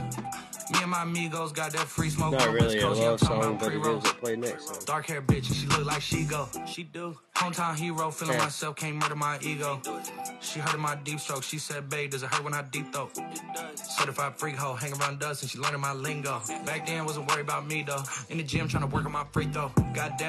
Me 0.72 0.78
and 0.80 0.90
my 0.90 1.02
amigos 1.02 1.52
got 1.52 1.72
that 1.72 1.86
free 1.86 2.08
smoke. 2.08 2.32
Not 2.32 2.48
really 2.50 2.78
a 2.78 2.80
Coast, 2.80 2.98
yeah, 3.00 3.04
I'm 3.06 3.10
love 3.12 3.20
talking 3.20 3.42
song, 3.42 3.58
but 3.58 3.66
it 3.66 3.80
pre-rolls. 3.82 4.12
played 4.14 4.38
next 4.38 4.66
song. 4.66 4.76
Dark 4.86 5.06
hair 5.06 5.20
bitch, 5.20 5.46
and 5.48 5.56
she 5.56 5.66
look 5.66 5.84
like 5.84 6.00
she 6.00 6.24
go. 6.24 6.48
She 6.66 6.84
do. 6.84 7.18
Hometown 7.36 7.76
hero, 7.76 8.10
feeling 8.10 8.36
Yeah. 8.38 8.44
myself, 8.44 8.76
can't 8.76 8.96
murder 8.96 9.14
my 9.14 9.38
ego. 9.42 9.80
She 10.40 10.60
heard 10.60 10.72
of 10.74 10.80
my 10.80 10.94
deep 10.94 11.20
stroke. 11.20 11.42
She 11.42 11.58
said, 11.58 11.90
babe, 11.90 12.12
does 12.12 12.22
it 12.22 12.32
hurt 12.32 12.42
when 12.44 12.54
I 12.54 12.62
deep 12.62 12.90
throat? 12.94 13.10
Certified 13.74 14.36
freak 14.38 14.56
hoe, 14.56 14.74
hang 14.74 14.94
around 14.94 15.18
dust, 15.18 15.42
and 15.42 15.50
she 15.50 15.58
learning 15.58 15.80
my 15.80 15.92
lingo. 15.92 16.40
Back 16.64 16.86
then, 16.86 17.04
wasn't 17.04 17.28
worried 17.30 17.42
about 17.42 17.66
me 17.66 17.82
though. 17.82 18.02
In 18.30 18.38
the 18.38 18.44
gym, 18.44 18.66
trying 18.66 18.88
to 18.88 18.94
work 18.94 19.04
on 19.04 19.12
my 19.12 19.24
free 19.32 19.46
throw. 19.46 19.70
Goddamn. 19.92 20.23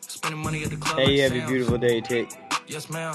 Spending 0.00 0.40
money 0.42 0.64
at 0.64 0.70
the 0.70 0.76
club. 0.76 0.98
Hey, 0.98 1.16
you 1.16 1.22
have 1.22 1.32
a 1.32 1.46
beautiful 1.46 1.78
day, 1.78 2.00
Tick. 2.00 2.30
Yes, 2.66 2.88
ma'am. 2.90 3.14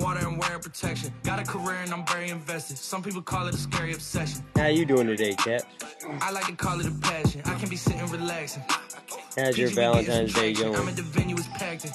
water 0.00 0.26
and 0.26 0.38
wearing 0.38 0.60
protection. 0.60 1.12
Got 1.22 1.40
a 1.40 1.44
career 1.44 1.76
and 1.76 1.92
I'm 1.92 2.06
very 2.06 2.30
invested. 2.30 2.78
Some 2.78 3.02
people 3.02 3.22
call 3.22 3.46
it 3.46 3.54
a 3.54 3.58
scary 3.58 3.92
obsession. 3.92 4.42
How 4.56 4.66
you 4.66 4.84
doing 4.84 5.06
today, 5.06 5.34
Cap? 5.34 5.62
I 6.20 6.30
like 6.32 6.46
to 6.46 6.54
call 6.54 6.80
it 6.80 6.86
a 6.86 6.92
passion. 7.00 7.42
I 7.44 7.54
can 7.58 7.68
be 7.68 7.76
sitting 7.76 8.04
relaxing. 8.08 8.62
How's 9.36 9.56
your 9.58 9.68
PG, 9.68 9.76
we 9.80 9.86
getting 9.92 10.06
Valentine's 10.06 10.34
Day 10.34 10.52
traction. 10.54 10.66
I'm 10.68 10.72
going? 10.74 10.88
at 10.88 10.96
the 10.96 11.02
venue, 11.02 11.36
it's 11.36 11.48
packed 11.48 11.84
in. 11.84 11.92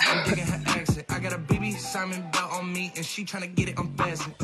I'm 0.00 0.24
digging 0.28 0.46
her 0.46 0.62
accent. 0.66 1.06
I 1.10 1.18
got 1.20 1.32
a 1.32 1.38
BB 1.38 1.76
Simon 1.76 2.24
belt 2.32 2.52
on 2.52 2.72
me, 2.72 2.92
and 2.96 3.04
she 3.04 3.24
tryna 3.24 3.54
get 3.54 3.68
it 3.68 3.78
unfastened. 3.78 4.34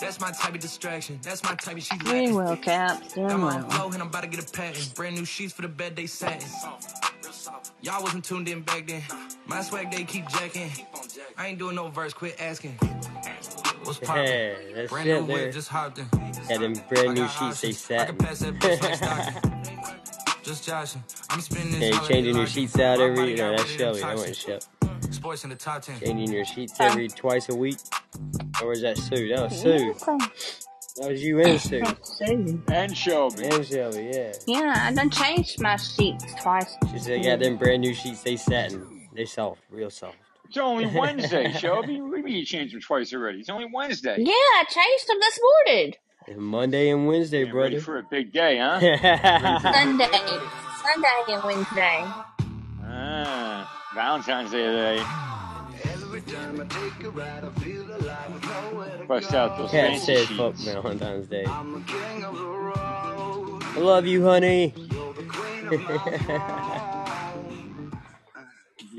That's 0.00 0.20
my 0.20 0.30
type 0.30 0.54
of 0.54 0.60
distraction. 0.60 1.18
That's 1.22 1.42
my 1.42 1.54
type 1.56 1.76
of 1.76 1.82
she 1.82 1.96
Doing 1.98 2.34
well, 2.34 2.56
Cap. 2.56 3.02
Doing 3.14 3.30
I'm 3.30 3.42
on 3.44 3.62
well. 3.62 3.70
flow 3.70 3.90
and 3.92 4.00
I'm 4.02 4.08
about 4.08 4.22
to 4.22 4.28
get 4.28 4.48
a 4.48 4.52
patent. 4.52 4.94
Brand 4.94 5.16
new 5.16 5.24
sheets 5.24 5.52
for 5.52 5.62
the 5.62 5.68
bed 5.68 5.96
they 5.96 6.06
satin. 6.06 6.48
Y'all 7.82 8.02
wasn't 8.02 8.24
tuned 8.24 8.48
in 8.48 8.62
back 8.62 8.86
then. 8.86 9.02
My 9.46 9.60
swag 9.62 9.90
they 9.90 10.04
keep 10.04 10.28
jacking. 10.28 10.70
I 11.38 11.46
ain't 11.46 11.58
doing 11.58 11.76
no 11.76 11.88
verse, 11.88 12.12
quit 12.12 12.40
asking. 12.40 12.72
What's 13.84 13.98
poppin'? 14.00 14.24
Yeah, 14.26 14.54
that's 14.74 14.90
Brand 14.92 15.08
new 15.08 15.14
it 15.14 15.26
there. 15.28 15.36
whip, 15.46 15.52
just 15.54 15.68
hopped 15.68 15.98
in. 15.98 16.04
Had 16.48 16.60
them 16.60 16.74
brand 16.88 17.14
new 17.14 17.28
sheets, 17.28 17.60
they 17.60 17.68
options. 17.70 17.90
I 17.92 18.06
can 18.06 18.18
satin. 18.18 18.18
pass 18.18 18.38
that 18.40 18.54
bitch 18.58 18.82
like 18.82 18.94
Stockton. 18.96 19.52
Just 20.42 20.64
joshing. 20.64 21.04
I'm 21.28 21.40
spinning 21.42 21.72
this 21.72 21.80
Hey, 21.80 21.90
holiday 21.90 22.14
changing 22.14 22.36
your 22.36 22.46
sheets 22.46 22.78
out 22.78 23.00
every. 23.00 23.16
body 23.16 23.34
No, 23.36 23.50
that's 23.50 23.70
rid 23.70 23.72
of 23.72 23.78
them 23.78 23.78
Shelby. 23.78 24.00
That 24.00 24.16
wasn't. 24.16 24.36
Shep. 24.36 24.62
Sports 25.14 25.44
in 25.44 25.50
the 25.50 25.56
top 25.56 25.82
10. 25.82 26.00
Changing 26.00 26.32
your 26.32 26.44
sheets 26.46 26.80
every 26.80 27.08
twice 27.08 27.48
a 27.50 27.54
week. 27.54 27.76
Or 28.62 28.68
was 28.68 28.80
that 28.80 28.96
Sue? 28.96 29.28
That 29.28 29.42
was 29.42 29.60
Sue. 29.60 29.94
That 30.96 31.10
was 31.10 31.22
you 31.22 31.40
and 31.40 31.60
Sue. 31.60 31.82
Sue. 32.02 32.62
And 32.68 32.96
Shelby. 32.96 33.44
And 33.44 33.66
Shelby, 33.66 34.10
yeah. 34.12 34.32
Yeah, 34.46 34.74
I 34.86 34.92
done 34.94 35.10
changed 35.10 35.60
my 35.60 35.76
sheets 35.76 36.24
twice. 36.40 36.74
She 36.92 36.98
said, 36.98 37.22
got 37.24 37.40
them 37.40 37.58
brand 37.58 37.82
new 37.82 37.92
sheets. 37.92 38.22
They 38.22 38.36
satin. 38.36 39.06
They 39.14 39.26
soft, 39.26 39.60
real 39.70 39.90
soft. 39.90 40.16
It's 40.48 40.56
only 40.56 40.86
Wednesday, 40.94 41.52
Shelby. 41.52 42.00
What 42.00 42.10
do 42.12 42.16
you 42.18 42.24
mean 42.24 42.36
you 42.36 42.44
changed 42.44 42.74
them 42.74 42.80
twice 42.80 43.12
already? 43.12 43.38
It's 43.40 43.48
only 43.50 43.66
Wednesday. 43.72 44.16
Yeah, 44.18 44.32
I 44.32 44.64
changed 44.68 45.06
them 45.08 45.18
this 45.20 45.38
morning. 45.66 45.94
And 46.26 46.38
Monday 46.38 46.90
and 46.90 47.06
Wednesday, 47.06 47.44
Getting 47.44 47.54
ready 47.58 47.74
brother. 47.76 47.84
for 47.84 47.98
a 47.98 48.02
big 48.02 48.32
day, 48.32 48.58
huh? 48.58 48.80
Sunday. 48.80 50.08
Sunday 50.82 51.08
and 51.28 51.44
Wednesday. 51.44 52.04
ah, 52.84 53.82
Valentine's 53.94 54.50
Day 54.50 54.64
today. 54.66 55.02
Bust 59.06 59.34
out 59.34 59.56
those 59.58 59.70
Cat 59.70 59.90
fancy 59.90 60.16
said, 60.16 60.26
"Fuck 60.36 60.56
sheets. 60.56 60.64
Valentine's 60.72 61.28
Day." 61.28 61.44
I 61.46 61.62
love 63.78 64.06
you, 64.06 64.24
honey. 64.24 64.74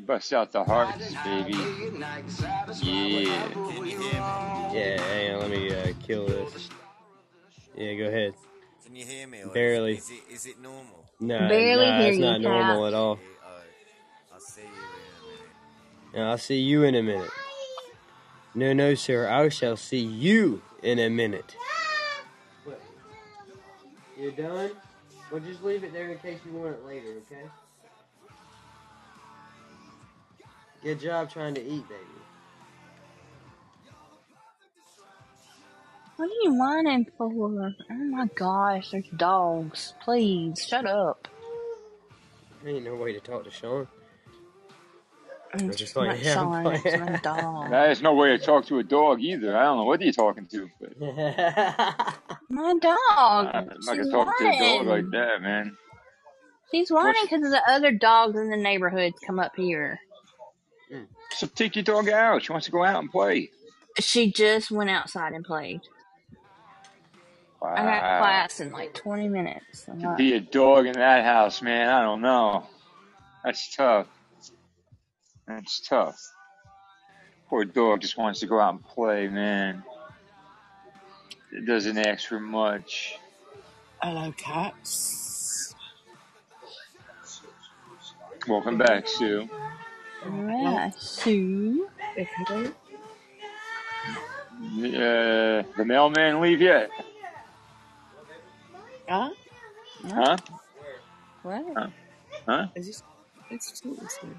You 0.10 0.16
bust 0.16 0.34
out 0.34 0.52
the 0.52 0.64
hearts, 0.64 1.14
baby. 1.24 1.54
Yeah. 2.82 3.52
yeah, 4.74 5.02
hang 5.02 5.36
on, 5.36 5.42
let 5.42 5.52
me 5.52 5.72
uh, 5.72 5.94
kill 6.02 6.26
this. 6.26 6.68
Yeah, 7.78 7.94
go 7.94 8.06
ahead. 8.06 8.34
Can 8.84 8.96
you 8.96 9.06
hear 9.06 9.28
me? 9.28 9.44
Barely. 9.54 9.98
Is, 9.98 10.06
is 10.06 10.10
it 10.10 10.34
is 10.34 10.46
it 10.48 10.60
normal? 10.60 11.06
No, 11.20 11.38
Barely 11.48 11.86
nah, 11.86 12.00
hear 12.00 12.10
it's 12.10 12.18
you, 12.18 12.24
not 12.24 12.42
normal 12.42 12.86
Cat. 12.86 12.88
at 12.88 12.94
all. 12.96 13.20
I'll 14.34 14.40
see 14.40 14.64
you 14.64 14.72
in 14.72 14.96
a 14.96 15.22
minute. 15.28 16.16
Now, 16.16 16.32
I'll 16.32 16.38
see 16.40 16.60
you 16.60 16.84
in 16.84 16.96
a 16.96 17.04
minute. 17.04 17.32
No, 18.56 18.74
no, 18.74 18.96
sir. 18.96 19.30
I 19.30 19.50
shall 19.50 19.78
see 19.78 20.00
you 20.00 20.64
in 20.82 20.98
a 20.98 21.10
minute. 21.12 21.56
What? 22.64 22.82
You 24.20 24.32
done? 24.32 24.72
Well, 25.32 25.42
just 25.42 25.64
leave 25.64 25.84
it 25.84 25.94
there 25.94 26.10
in 26.10 26.18
case 26.18 26.40
you 26.48 26.54
want 26.54 26.74
it 26.74 26.84
later, 26.84 27.10
okay? 27.32 27.46
Good 30.82 31.00
job 31.02 31.30
trying 31.30 31.56
to 31.56 31.62
eat, 31.62 31.88
baby. 31.90 32.06
What 36.16 36.26
are 36.26 36.44
you 36.44 36.54
whining 36.54 37.06
for? 37.18 37.32
Oh 37.32 37.74
my 37.90 38.28
gosh, 38.36 38.92
there's 38.92 39.08
dogs. 39.16 39.94
Please, 40.04 40.66
shut 40.66 40.86
up. 40.86 41.28
There 42.64 42.76
Ain't 42.76 42.86
no 42.86 42.96
way 42.96 43.14
to 43.14 43.20
talk 43.20 43.46
to 43.46 43.52
Sean. 43.52 43.88
It's 45.54 45.78
just 45.78 45.96
not 45.96 46.08
like, 46.08 46.24
yeah, 46.24 46.40
I'm 46.40 46.64
Sean, 46.64 46.74
it's 46.76 47.00
my 47.00 47.18
dog. 47.24 47.70
There's 47.72 48.02
no 48.02 48.14
way 48.14 48.38
to 48.38 48.38
talk 48.38 48.66
to 48.68 48.80
a 48.80 48.84
dog 48.84 49.22
either. 49.22 49.58
I 49.58 49.64
don't 49.64 49.78
know 49.78 49.84
what 49.86 50.00
are 50.00 50.04
you're 50.04 50.14
talking 50.14 50.46
to, 50.48 50.70
but 50.80 51.00
My 52.50 52.74
dog. 52.82 53.48
I'm 53.54 53.68
not 53.82 53.98
gonna 53.98 54.12
talk 54.12 54.38
to 54.38 54.48
a 54.48 54.78
dog 54.78 54.88
like 54.88 55.10
that, 55.12 55.42
man. 55.42 55.76
She's 56.72 56.90
whining 56.92 57.24
because 57.24 57.42
the 57.50 57.62
other 57.68 57.92
dogs 57.92 58.38
in 58.38 58.50
the 58.50 58.58
neighborhood 58.58 59.14
come 59.26 59.40
up 59.40 59.56
here. 59.56 60.00
So 61.32 61.48
take 61.48 61.76
your 61.76 61.84
dog 61.84 62.10
out. 62.10 62.44
She 62.44 62.52
wants 62.52 62.66
to 62.66 62.72
go 62.72 62.84
out 62.84 63.00
and 63.02 63.12
play. 63.12 63.50
She 64.00 64.32
just 64.32 64.72
went 64.72 64.90
outside 64.90 65.34
and 65.34 65.44
played. 65.44 65.82
I 67.62 67.76
got 67.84 68.20
class 68.22 68.60
in 68.62 68.72
like 68.72 68.94
20 68.94 69.28
minutes. 69.28 69.86
I'm 69.90 69.98
To 70.00 70.06
not- 70.08 70.18
be 70.18 70.34
a 70.34 70.40
dog 70.40 70.86
in 70.86 70.94
that 70.94 71.26
house, 71.26 71.62
man, 71.62 71.90
I 71.90 72.02
don't 72.02 72.22
know. 72.22 72.66
That's 73.44 73.76
tough. 73.76 74.08
That's 75.46 75.80
tough. 75.82 76.18
Poor 77.50 77.66
dog 77.66 78.02
just 78.02 78.18
wants 78.18 78.40
to 78.42 78.46
go 78.48 78.60
out 78.60 78.76
and 78.76 78.84
play, 78.84 79.28
man. 79.28 79.84
It 81.52 81.66
doesn't 81.66 81.98
ask 81.98 82.28
for 82.28 82.40
much. 82.40 83.18
Hello, 84.02 84.32
cats. 84.38 85.76
Welcome 88.48 88.78
back, 88.78 89.08
Sue. 89.08 89.50
Yeah, 90.26 90.92
Sue. 90.98 91.88
Okay. 92.18 92.72
Uh, 94.62 95.64
the 95.78 95.86
mailman 95.86 96.42
leave 96.42 96.62
yet? 96.62 96.92
Huh? 99.08 99.30
Huh? 100.08 100.38
What? 101.44 101.66
Huh? 101.76 101.88
Huh? 102.46 102.68
I 102.76 102.80
just, 102.80 103.04
let's 103.50 103.80
talk 103.80 103.98
this 104.00 104.20
way. 104.22 104.30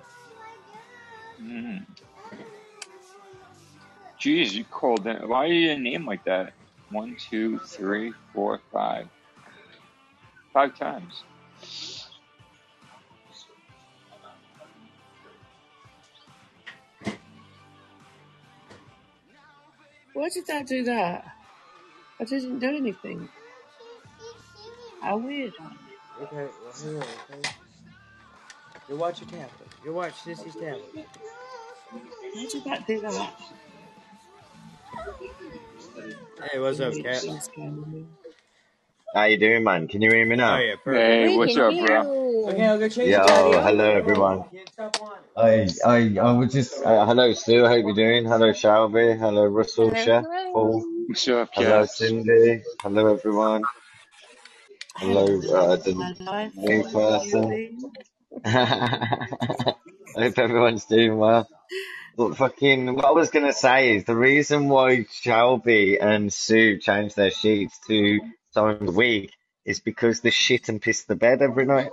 Mm. 1.43 1.87
Jeez, 4.21 4.53
you 4.53 4.65
called 4.65 5.05
that. 5.05 5.27
Why 5.27 5.45
are 5.45 5.53
you 5.53 5.71
a 5.71 5.79
name 5.79 6.05
like 6.05 6.25
that? 6.25 6.53
One, 6.91 7.17
two, 7.31 7.59
three, 7.61 8.13
four, 8.35 8.61
five. 8.73 9.09
Five 10.53 10.77
times. 10.77 11.23
Why 20.13 20.29
did 20.29 20.47
that 20.47 20.67
do 20.67 20.83
that? 20.85 21.25
I 22.19 22.25
didn't 22.25 22.59
do 22.59 22.69
anything. 22.69 23.29
How 25.01 25.17
weird. 25.17 25.55
Okay, 26.23 26.49
well, 26.63 26.73
hang 26.83 26.97
on, 26.97 27.03
okay? 27.03 27.51
You 28.89 28.97
watch 28.97 29.21
your 29.21 29.31
tablet. 29.31 29.69
You 29.85 29.93
watch 29.95 30.13
Sissy's 30.13 30.55
tablet. 30.55 31.07
How 32.35 32.49
did 32.49 32.65
that 32.65 32.87
do 32.87 33.01
that? 33.01 33.35
Hey, 36.51 36.59
what's 36.59 36.81
up, 36.81 36.93
cat? 36.95 37.25
How 39.15 39.25
you 39.25 39.39
doing, 39.39 39.65
man? 39.65 39.89
Can 39.89 40.03
you 40.03 40.11
hear 40.11 40.27
me 40.27 40.37
now? 40.37 40.57
Oh, 40.57 40.61
yeah, 40.61 40.77
perfect. 40.85 41.07
Hey, 41.07 41.29
We 41.29 41.37
what's 41.39 41.57
up, 41.59 41.75
bro? 41.79 42.05
you. 42.05 42.47
Okay, 42.49 42.67
I'll 42.67 42.79
go 42.79 42.89
change 42.89 43.11
Yeah, 43.11 43.23
the 43.23 43.31
oh, 43.33 43.61
hello 43.61 43.85
everyone. 43.91 44.45
I, 45.37 45.69
I, 45.85 46.17
I 46.21 46.33
was 46.33 46.53
just, 46.53 46.85
uh, 46.85 47.07
hello 47.07 47.33
Sue, 47.33 47.67
How 47.67 47.75
you're 47.75 47.95
doing. 47.95 48.25
Hello 48.25 48.53
Shelby, 48.53 49.15
hello 49.17 49.47
Russell, 49.47 49.91
Hello, 49.91 50.05
Chef, 50.05 50.25
hello. 50.25 50.53
Paul, 50.53 50.85
What's 51.07 51.29
up, 51.29 51.53
hello 51.55 51.85
cats? 51.85 51.97
Cindy, 51.97 52.63
hello 52.83 53.15
everyone, 53.15 53.63
hello 54.97 55.25
uh, 55.55 55.77
the 55.77 55.95
Hello, 55.95 56.45
new 56.55 56.85
person. 56.85 57.61
I 58.45 59.75
hope 60.17 60.39
everyone's 60.39 60.87
doing 60.87 61.19
well. 61.19 61.49
But 62.17 62.37
fucking, 62.37 62.95
what 62.95 63.07
I 63.07 63.13
was 63.13 63.31
gonna 63.31 63.53
say 63.55 63.97
is 63.97 64.05
the 64.05 64.17
reason 64.17 64.69
why 64.69 65.07
Shelby 65.11 65.99
and 66.01 66.33
Sue 66.33 66.79
changed 66.79 67.17
their 67.17 67.31
sheets 67.33 67.79
to 67.89 68.21
time 68.55 68.81
of 68.81 68.87
the 68.87 68.93
week 68.93 69.33
is 69.65 69.81
because 69.81 70.21
they 70.21 70.31
shit 70.31 70.69
and 70.69 70.81
piss 70.81 71.05
the 71.05 71.17
bed 71.17 71.43
every 71.43 71.67
night. 71.67 71.91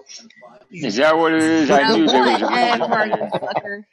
Is 0.71 0.95
that 0.97 1.17
what 1.17 1.33
it 1.33 1.43
is? 1.43 1.69
I 1.69 1.95
knew 1.95 2.07
there 2.07 2.21
was 2.21 2.41
a 2.41 2.45
fucker. 2.45 3.85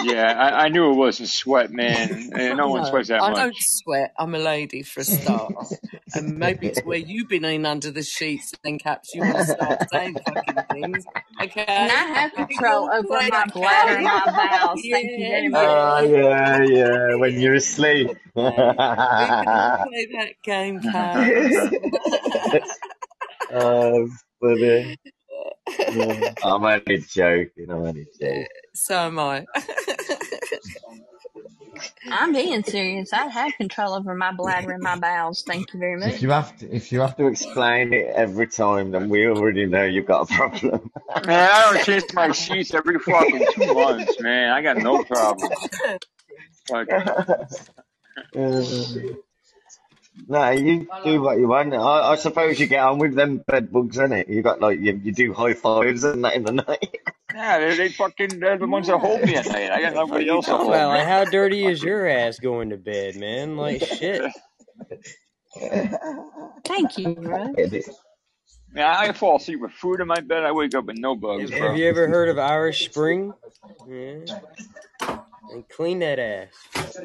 Yeah, 0.00 0.32
I, 0.32 0.66
I 0.66 0.68
knew 0.68 0.90
it 0.92 0.94
wasn't 0.94 1.28
sweat, 1.28 1.72
man. 1.72 2.30
Eh, 2.34 2.54
No 2.54 2.68
one 2.70 2.82
No, 2.82 2.88
sweats 2.88 3.08
that 3.08 3.20
I 3.20 3.32
don't 3.32 3.54
sweat. 3.58 4.12
I'm 4.18 4.32
a 4.34 4.38
lady 4.38 4.82
for 4.84 5.00
a 5.00 5.04
start. 5.04 5.52
and 6.14 6.38
maybe 6.38 6.68
it's 6.68 6.80
where 6.82 6.98
you've 6.98 7.28
been 7.28 7.44
in 7.44 7.66
under 7.66 7.90
the 7.90 8.04
sheets 8.04 8.52
and 8.64 8.80
caps 8.80 9.12
you 9.14 9.22
want 9.22 9.36
to 9.38 9.44
start 9.44 9.78
saying 9.92 10.16
fucking 10.24 10.56
things. 10.72 11.04
Okay? 11.42 11.64
And 11.66 11.90
I 11.90 11.94
have 11.94 12.32
control 12.32 12.88
over 12.92 13.08
my 13.08 13.46
bladder 13.52 13.94
and 13.96 14.04
my 14.04 14.22
game. 14.24 14.34
bowels. 14.36 14.80
Thank 14.90 15.10
you 15.10 15.18
very 15.18 15.48
much. 15.48 15.66
Oh 15.66 16.00
yeah. 16.02 16.62
yeah, 16.62 16.64
yeah, 17.08 17.14
when 17.16 17.40
you're 17.40 17.54
asleep. 17.54 18.08
We 18.36 18.42
play 18.42 20.06
that 20.12 20.34
game, 20.44 20.80
Caps. 20.80 21.74
oh, 23.52 24.08
funny. 24.40 24.96
Yeah. 25.78 26.34
I'm 26.44 26.64
only 26.64 26.98
joking, 27.08 27.70
I'm 27.70 27.76
only 27.76 28.06
joking. 28.20 28.46
so 28.74 28.94
am 28.96 29.18
I. 29.18 29.46
I'm 32.10 32.32
being 32.32 32.62
serious. 32.64 33.12
I 33.12 33.26
have 33.26 33.52
control 33.54 33.94
over 33.94 34.14
my 34.14 34.32
bladder 34.32 34.72
and 34.72 34.82
my 34.82 34.98
bowels. 34.98 35.44
Thank 35.46 35.72
you 35.72 35.80
very 35.80 35.96
much. 35.96 36.08
If 36.08 36.14
much. 36.14 36.22
you 36.22 36.30
have 36.30 36.58
to, 36.58 36.74
if 36.74 36.92
you 36.92 37.00
have 37.00 37.16
to 37.16 37.26
explain 37.26 37.92
it 37.92 38.06
every 38.14 38.46
time, 38.48 38.90
then 38.92 39.08
we 39.08 39.26
already 39.26 39.66
know 39.66 39.84
you've 39.84 40.06
got 40.06 40.30
a 40.30 40.34
problem. 40.34 40.90
Man, 41.26 41.50
I 41.52 41.72
don't 41.72 41.84
change 41.84 42.04
my 42.14 42.32
sheets 42.32 42.74
every 42.74 42.98
fucking 42.98 43.46
two 43.54 43.74
months, 43.74 44.20
man. 44.20 44.50
I 44.50 44.62
got 44.62 44.78
no 44.78 45.04
problem. 45.04 45.50
Like, 46.70 46.88
Uh, 48.36 48.64
no, 50.28 50.50
you 50.50 50.86
do 51.04 51.22
what 51.22 51.38
you 51.38 51.48
want. 51.48 51.74
I, 51.74 52.12
I 52.12 52.16
suppose 52.16 52.60
you 52.60 52.66
get 52.66 52.84
on 52.84 52.98
with 52.98 53.14
them 53.14 53.38
bed 53.38 53.72
bugs, 53.72 53.96
innit? 53.96 54.28
You 54.28 54.42
got 54.42 54.60
like 54.60 54.78
you, 54.78 55.00
you 55.02 55.12
do 55.12 55.32
high 55.32 55.54
fives 55.54 56.04
and 56.04 56.24
that 56.24 56.34
in 56.34 56.44
the 56.44 56.52
night. 56.68 56.96
yeah, 57.34 57.58
they, 57.58 57.76
they 57.76 57.88
fucking, 57.88 58.38
they're 58.38 58.58
the 58.58 58.66
ones 58.66 58.88
that 58.88 58.98
hold 58.98 59.22
me 59.22 59.36
at 59.36 59.46
night. 59.46 59.70
I 59.70 59.80
got 59.80 59.94
nobody 59.94 60.28
else 60.28 60.46
to 60.46 60.52
Well, 60.52 60.88
like, 60.88 61.06
how 61.06 61.24
dirty 61.24 61.64
is 61.64 61.82
your 61.82 62.06
ass 62.06 62.38
going 62.38 62.70
to 62.70 62.76
bed, 62.76 63.16
man? 63.16 63.56
Like, 63.56 63.82
shit. 63.84 64.30
Thank 66.64 66.98
you, 66.98 67.14
bro. 67.14 67.54
Yeah, 68.74 68.94
I 68.98 69.12
fall 69.12 69.36
asleep 69.36 69.60
with 69.60 69.72
food 69.72 70.00
in 70.00 70.06
my 70.06 70.20
bed. 70.20 70.44
I 70.44 70.52
wake 70.52 70.74
up 70.74 70.84
with 70.84 70.98
no 70.98 71.16
bugs, 71.16 71.50
Have, 71.50 71.58
bro. 71.58 71.68
have 71.70 71.78
you 71.78 71.88
ever 71.88 72.06
heard 72.06 72.28
of 72.28 72.38
Irish 72.38 72.84
Spring? 72.84 73.32
Yeah. 73.88 74.18
And 75.50 75.66
clean 75.70 76.00
that 76.00 76.18
ass. 76.18 76.98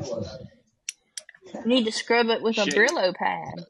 You 1.54 1.66
need 1.66 1.86
to 1.86 1.92
scrub 1.92 2.28
it 2.28 2.42
with 2.42 2.58
a 2.58 2.66
Brillo 2.66 3.14
pad. 3.16 3.66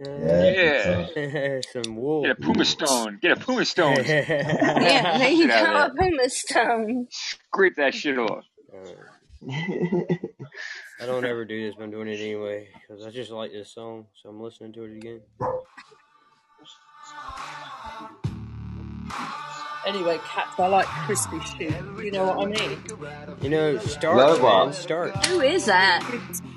Yeah, 0.00 1.06
Yeah. 1.16 1.60
Some 1.72 1.96
wool. 1.96 2.22
Get 2.22 2.32
a 2.32 2.34
Puma 2.36 2.64
Stone. 2.64 3.18
Get 3.22 3.32
a 3.32 3.36
Puma 3.36 3.64
Stone. 3.64 3.96
Yeah, 4.06 5.18
there 5.18 5.30
you 5.30 5.48
Shit 5.48 5.50
out 5.50 5.66
go, 5.66 5.86
of 5.86 5.92
a 5.92 5.94
Puma 5.94 6.28
Stone. 6.28 7.08
Scrape 7.10 7.76
that 7.76 7.94
shit 7.94 8.18
off. 8.18 8.44
I 9.50 11.06
don't 11.06 11.24
ever 11.24 11.44
do 11.44 11.66
this, 11.66 11.74
but 11.76 11.84
I'm 11.84 11.90
doing 11.90 12.08
it 12.08 12.20
anyway 12.20 12.68
because 12.80 13.06
I 13.06 13.10
just 13.10 13.30
like 13.30 13.52
this 13.52 13.72
song, 13.72 14.06
so 14.22 14.28
I'm 14.28 14.40
listening 14.40 14.72
to 14.74 14.84
it 14.84 14.96
again. 14.96 15.20
Anyway, 19.86 20.18
cats, 20.24 20.58
I 20.58 20.66
like 20.66 20.86
crispy 20.86 21.38
shit. 21.40 21.72
You 22.02 22.10
know 22.10 22.24
what 22.24 22.38
I 22.38 22.50
mean? 22.50 22.82
You 23.40 23.48
know, 23.50 23.78
Stark, 23.78 24.16
Love 24.16 24.42
man, 24.42 24.66
what? 24.66 24.74
Stark. 24.74 25.26
Who 25.26 25.40
is 25.40 25.66
that? 25.66 26.02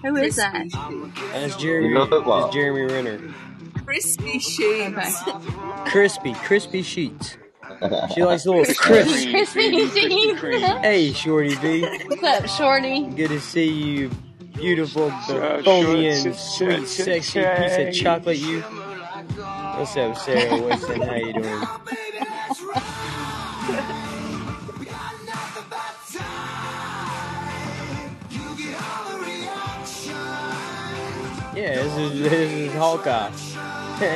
Who 0.04 0.16
is 0.18 0.36
that? 0.38 0.66
That's 1.32 1.56
Jeremy. 1.58 1.90
You 1.90 1.94
know 1.94 2.06
what? 2.08 2.42
That's 2.42 2.54
Jeremy 2.56 2.92
Renner. 2.92 3.34
Crispy 3.86 4.40
sheets. 4.40 5.22
Crispy, 5.86 6.34
crispy 6.34 6.82
sheets. 6.82 7.38
She 8.14 8.24
likes 8.24 8.46
little 8.46 8.66
crisp. 8.76 9.30
Crispy 9.30 9.88
sheets. 9.88 10.42
Hey, 10.82 11.14
Shorty 11.14 11.56
B. 11.58 11.82
What's 12.08 12.24
up, 12.24 12.48
Shorty? 12.50 13.06
Good 13.06 13.30
to 13.30 13.40
see 13.40 13.72
you, 13.72 14.10
beautiful, 14.54 15.12
So 15.28 15.40
and 15.40 16.36
sweet, 16.36 16.88
sexy 16.88 17.42
piece 17.42 17.78
of 17.78 17.94
chocolate. 17.94 18.38
You. 18.38 18.62
What's 18.62 19.96
up, 19.96 20.18
Sarah 20.18 20.62
Wilson? 20.62 21.02
How 21.02 21.16
you 21.16 21.34
doing? 21.34 21.64
This 32.10 32.18
is 32.18 32.32
this 32.32 32.52
is 32.52 32.74
Hawkeye, 32.74 33.30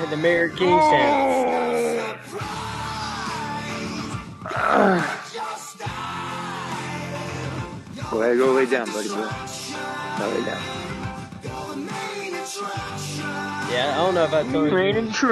the 0.09 0.17
mayor 0.17 0.45
of 0.45 0.55
Kingstown. 0.55 2.19
Go 8.11 8.21
ahead, 8.21 8.37
go 8.37 8.51
lay 8.53 8.65
down, 8.65 8.87
buddy. 8.91 9.09
Go. 9.09 9.15
Go 10.19 10.29
lay 10.29 10.45
down. 10.45 10.61
Yeah, 13.71 13.91
I 13.93 13.97
don't 13.97 14.15
know 14.15 14.23
if 14.25 14.33
I 14.33 14.43
told 14.43 14.71
you. 14.71 14.71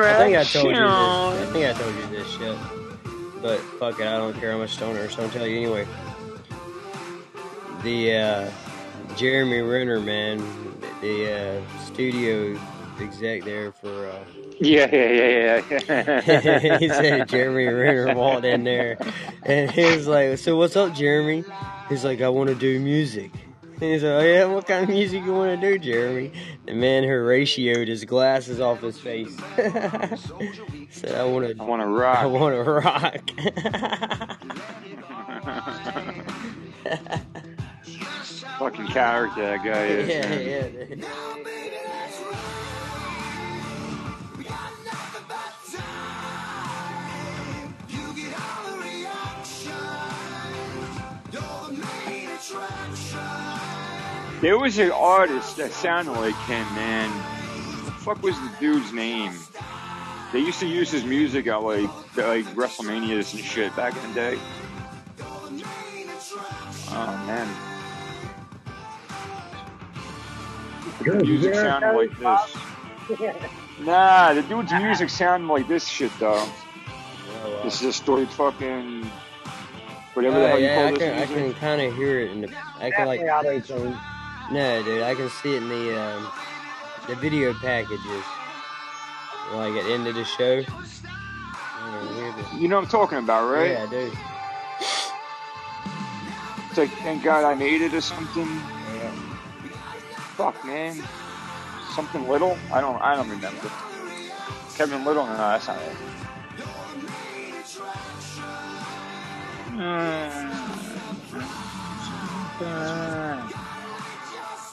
I 0.05 0.17
think 0.17 0.37
I 0.37 0.43
told 0.43 0.75
you 0.75 0.87
this. 0.87 0.97
I 1.39 1.45
think 1.53 1.65
I 1.65 1.73
told 1.73 1.95
you 1.95 2.07
this 2.17 2.27
shit. 2.31 2.57
But 3.41 3.59
fuck 3.79 3.99
it, 3.99 4.07
I 4.07 4.17
don't 4.17 4.33
care 4.39 4.51
how 4.51 4.57
much 4.59 4.71
stoner, 4.73 5.09
so 5.09 5.23
I'll 5.23 5.29
tell 5.29 5.47
you 5.47 5.57
anyway. 5.57 5.87
The 7.83 8.13
uh, 8.13 8.51
Jeremy 9.15 9.61
Renner, 9.61 9.99
man, 9.99 10.39
the 11.01 11.33
uh, 11.33 11.61
studio 11.85 12.59
exec 12.99 13.43
there 13.43 13.71
for. 13.71 14.07
Uh, 14.09 14.23
Yeah, 14.59 14.87
yeah, 14.91 15.09
yeah, 15.09 15.61
yeah. 15.89 16.77
he 16.79 16.87
said 16.87 17.27
Jeremy 17.27 17.65
Renner 17.65 18.13
walked 18.15 18.45
in 18.45 18.63
there, 18.63 18.97
and 19.43 19.71
he 19.71 19.83
was 19.95 20.07
like, 20.07 20.37
"So 20.37 20.55
what's 20.57 20.75
up, 20.75 20.93
Jeremy?" 20.93 21.43
He's 21.89 22.03
like, 22.05 22.21
"I 22.21 22.29
want 22.29 22.49
to 22.49 22.55
do 22.55 22.79
music." 22.79 23.31
And 23.63 23.81
he's 23.93 24.03
like, 24.03 24.11
"Oh 24.11 24.19
yeah, 24.21 24.45
what 24.45 24.67
kind 24.67 24.83
of 24.83 24.89
music 24.89 25.23
you 25.23 25.33
want 25.33 25.59
to 25.59 25.67
do, 25.71 25.79
Jeremy?" 25.79 26.31
The 26.67 26.73
man 26.75 27.03
horatioed 27.03 27.87
his 27.87 28.05
glasses 28.05 28.59
off 28.59 28.81
his 28.81 28.99
face. 28.99 29.35
said, 30.91 31.15
"I 31.15 31.23
want 31.23 31.47
to. 31.47 31.55
I 31.59 31.65
want 31.65 31.81
to 31.81 31.87
rock. 31.87 32.17
I 32.19 32.25
want 32.27 32.53
to 32.55 32.63
rock." 32.71 33.31
Fucking 38.61 38.85
character 38.89 39.41
that 39.41 39.63
guy 39.63 39.85
is. 39.85 40.07
yeah, 40.07 40.29
man. 40.29 40.99
yeah. 40.99 41.05
There 54.41 54.59
was 54.59 54.77
an 54.77 54.91
artist 54.91 55.57
that 55.57 55.71
sounded 55.71 56.11
like 56.11 56.35
him, 56.45 56.63
man. 56.75 57.09
What 57.09 57.85
the 57.85 57.91
fuck 57.93 58.21
was 58.21 58.39
the 58.39 58.51
dude's 58.59 58.93
name? 58.93 59.33
They 60.33 60.39
used 60.39 60.59
to 60.59 60.67
use 60.67 60.91
his 60.91 61.03
music 61.03 61.47
at 61.47 61.63
like 61.63 61.89
like 62.15 62.45
WrestleManias 62.53 63.33
and 63.33 63.43
shit 63.43 63.75
back 63.75 63.95
in 64.03 64.09
the 64.09 64.13
day. 64.13 64.39
Oh 66.93 67.23
man, 67.25 67.70
Good. 71.03 71.21
music 71.23 71.55
sounded 71.55 71.93
like 71.95 72.17
this. 72.17 72.57
Nah, 73.79 74.33
the 74.33 74.41
dude's 74.43 74.71
music 74.73 75.09
sounded 75.09 75.47
like 75.51 75.67
this 75.67 75.87
shit 75.87 76.11
though. 76.19 76.35
Oh, 76.35 77.51
wow. 77.51 77.63
This 77.63 77.81
is 77.81 77.87
a 77.87 77.93
story 77.93 78.25
fucking 78.25 79.09
whatever 80.13 80.39
the 80.39 80.45
Oh 80.45 80.47
hell 80.49 80.59
you 80.59 80.65
yeah, 80.65 80.75
call 80.75 80.85
I 80.87 80.91
this 80.91 80.99
can 80.99 81.17
I 81.19 81.25
can 81.25 81.53
kind 81.55 81.81
of 81.81 81.95
hear 81.95 82.19
it 82.19 82.31
in 82.31 82.41
the 82.41 82.49
I 82.79 82.91
can 82.91 83.07
like 83.07 83.21
no 84.51 84.83
dude 84.83 85.01
I 85.01 85.15
can 85.15 85.29
see 85.29 85.55
it 85.55 85.63
in 85.63 85.69
the 85.69 85.99
um, 86.01 86.27
the 87.07 87.15
video 87.15 87.53
packages 87.55 88.23
like 89.53 89.73
at 89.73 89.83
the 89.85 89.93
end 89.93 90.07
of 90.07 90.15
the 90.15 90.23
show. 90.23 90.63
I 90.63 91.91
don't 91.91 92.05
know, 92.05 92.13
hear 92.13 92.31
the- 92.53 92.57
You 92.57 92.67
know 92.67 92.75
what 92.77 92.83
I'm 92.85 92.89
talking 92.89 93.17
about, 93.17 93.49
right? 93.51 93.71
Yeah, 93.71 93.85
do. 93.87 94.11
It's 96.69 96.77
like 96.77 96.89
thank 96.99 97.23
God 97.23 97.43
I 97.43 97.53
made 97.55 97.81
it 97.81 97.93
or 97.93 98.01
something. 98.01 98.47
Fuck 100.41 100.65
man, 100.65 100.97
something 101.93 102.27
little. 102.27 102.57
I 102.73 102.81
don't 102.81 102.99
I 102.99 103.15
don't 103.15 103.29
remember. 103.29 103.69
Kevin 104.75 105.05
Little, 105.05 105.27
no, 105.27 105.37
that's 105.37 105.67
not 105.67 105.77
it. 105.77 105.95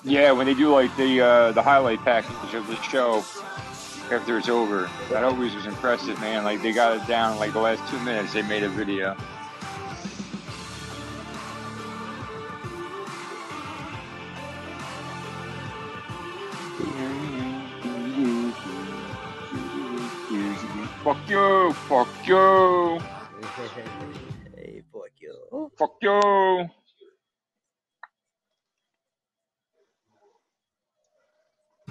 Yeah, 0.04 0.30
when 0.32 0.46
they 0.46 0.54
do 0.54 0.72
like 0.72 0.96
the 0.96 1.20
uh, 1.20 1.52
the 1.52 1.62
highlight 1.62 2.02
package 2.04 2.54
of 2.54 2.66
the 2.66 2.76
show 2.82 3.18
after 4.10 4.38
it's 4.38 4.48
over, 4.48 4.88
that 5.10 5.22
always 5.22 5.54
was 5.54 5.66
impressive, 5.66 6.18
man. 6.20 6.44
Like 6.44 6.62
they 6.62 6.72
got 6.72 6.96
it 6.96 7.06
down 7.06 7.38
like 7.38 7.52
the 7.52 7.58
last 7.58 7.86
two 7.90 8.00
minutes. 8.00 8.32
They 8.32 8.40
made 8.42 8.62
a 8.62 8.70
video. 8.70 9.14
Fuck 16.78 16.88
you! 21.28 21.72
Fuck 21.88 22.28
you! 22.28 23.00
hey, 24.56 24.82
fuck 24.92 25.10
you. 25.20 25.70
Fuck 25.76 25.96
you! 26.00 26.70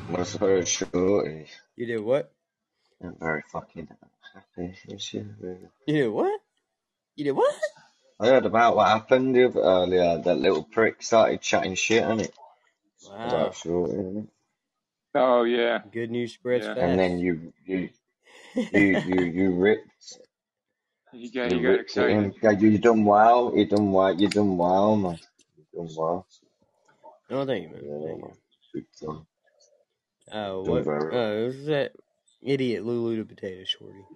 Was 0.10 0.36
very 0.36 0.66
shorty. 0.66 1.48
You 1.76 1.86
did 1.86 2.00
what? 2.02 2.32
I'm 3.04 3.16
very 3.20 3.44
fucking 3.52 3.90
happy. 4.34 4.74
is 4.88 5.02
she? 5.02 5.18
You 5.18 5.70
did 5.88 6.10
what? 6.10 6.40
You 7.18 7.26
did 7.26 7.32
what? 7.34 7.54
I 8.22 8.28
heard 8.28 8.46
about 8.46 8.78
what 8.78 8.88
happened 8.88 9.36
earlier. 9.36 10.20
That 10.20 10.38
little 10.38 10.64
prick 10.64 11.04
started 11.04 11.42
chatting 11.42 11.76
shit 11.76 12.04
on 12.06 12.22
it 12.22 12.34
Wow. 13.06 13.26
about 13.26 13.56
shorty, 13.56 13.94
innit? 13.94 14.28
Oh 15.16 15.44
yeah. 15.44 15.80
Good 15.92 16.12
news 16.12 16.34
spreads 16.34 16.68
Yeah. 16.68 16.74
fast. 16.74 16.86
and 16.86 17.00
then 17.00 17.20
you 17.20 17.54
you 17.66 17.90
you 18.72 19.02
you 19.06 19.22
you 19.26 19.52
ripped 19.56 20.20
He 21.12 21.30
got 21.30 21.52
you 21.52 21.60
he 21.60 21.62
got 21.62 21.80
it 21.82 21.82
excited. 21.82 22.10
in. 22.10 22.36
You 22.60 22.78
done 22.80 23.06
well. 23.06 23.54
You 23.56 23.66
done 23.66 23.92
well. 23.92 24.14
You 24.16 24.30
done 24.30 24.58
well, 24.58 24.96
man. 24.98 25.20
You 25.58 25.66
done 25.76 25.96
well. 25.96 26.28
oh, 27.32 27.46
thank 27.46 27.64
you, 27.66 27.70
man. 27.76 27.84
Yeah, 27.84 28.00
Thank 28.04 28.22
you. 29.02 29.28
Oh, 30.32 30.64
Done 30.66 30.84
what? 30.84 30.86
very 30.86 31.12
Oh, 31.12 31.44
it 31.44 31.46
was 31.48 31.66
that 31.68 31.94
idiot 32.44 32.86
Lulu 32.86 33.18
the 33.18 33.26
potato 33.26 33.64
shorty. 33.66 34.08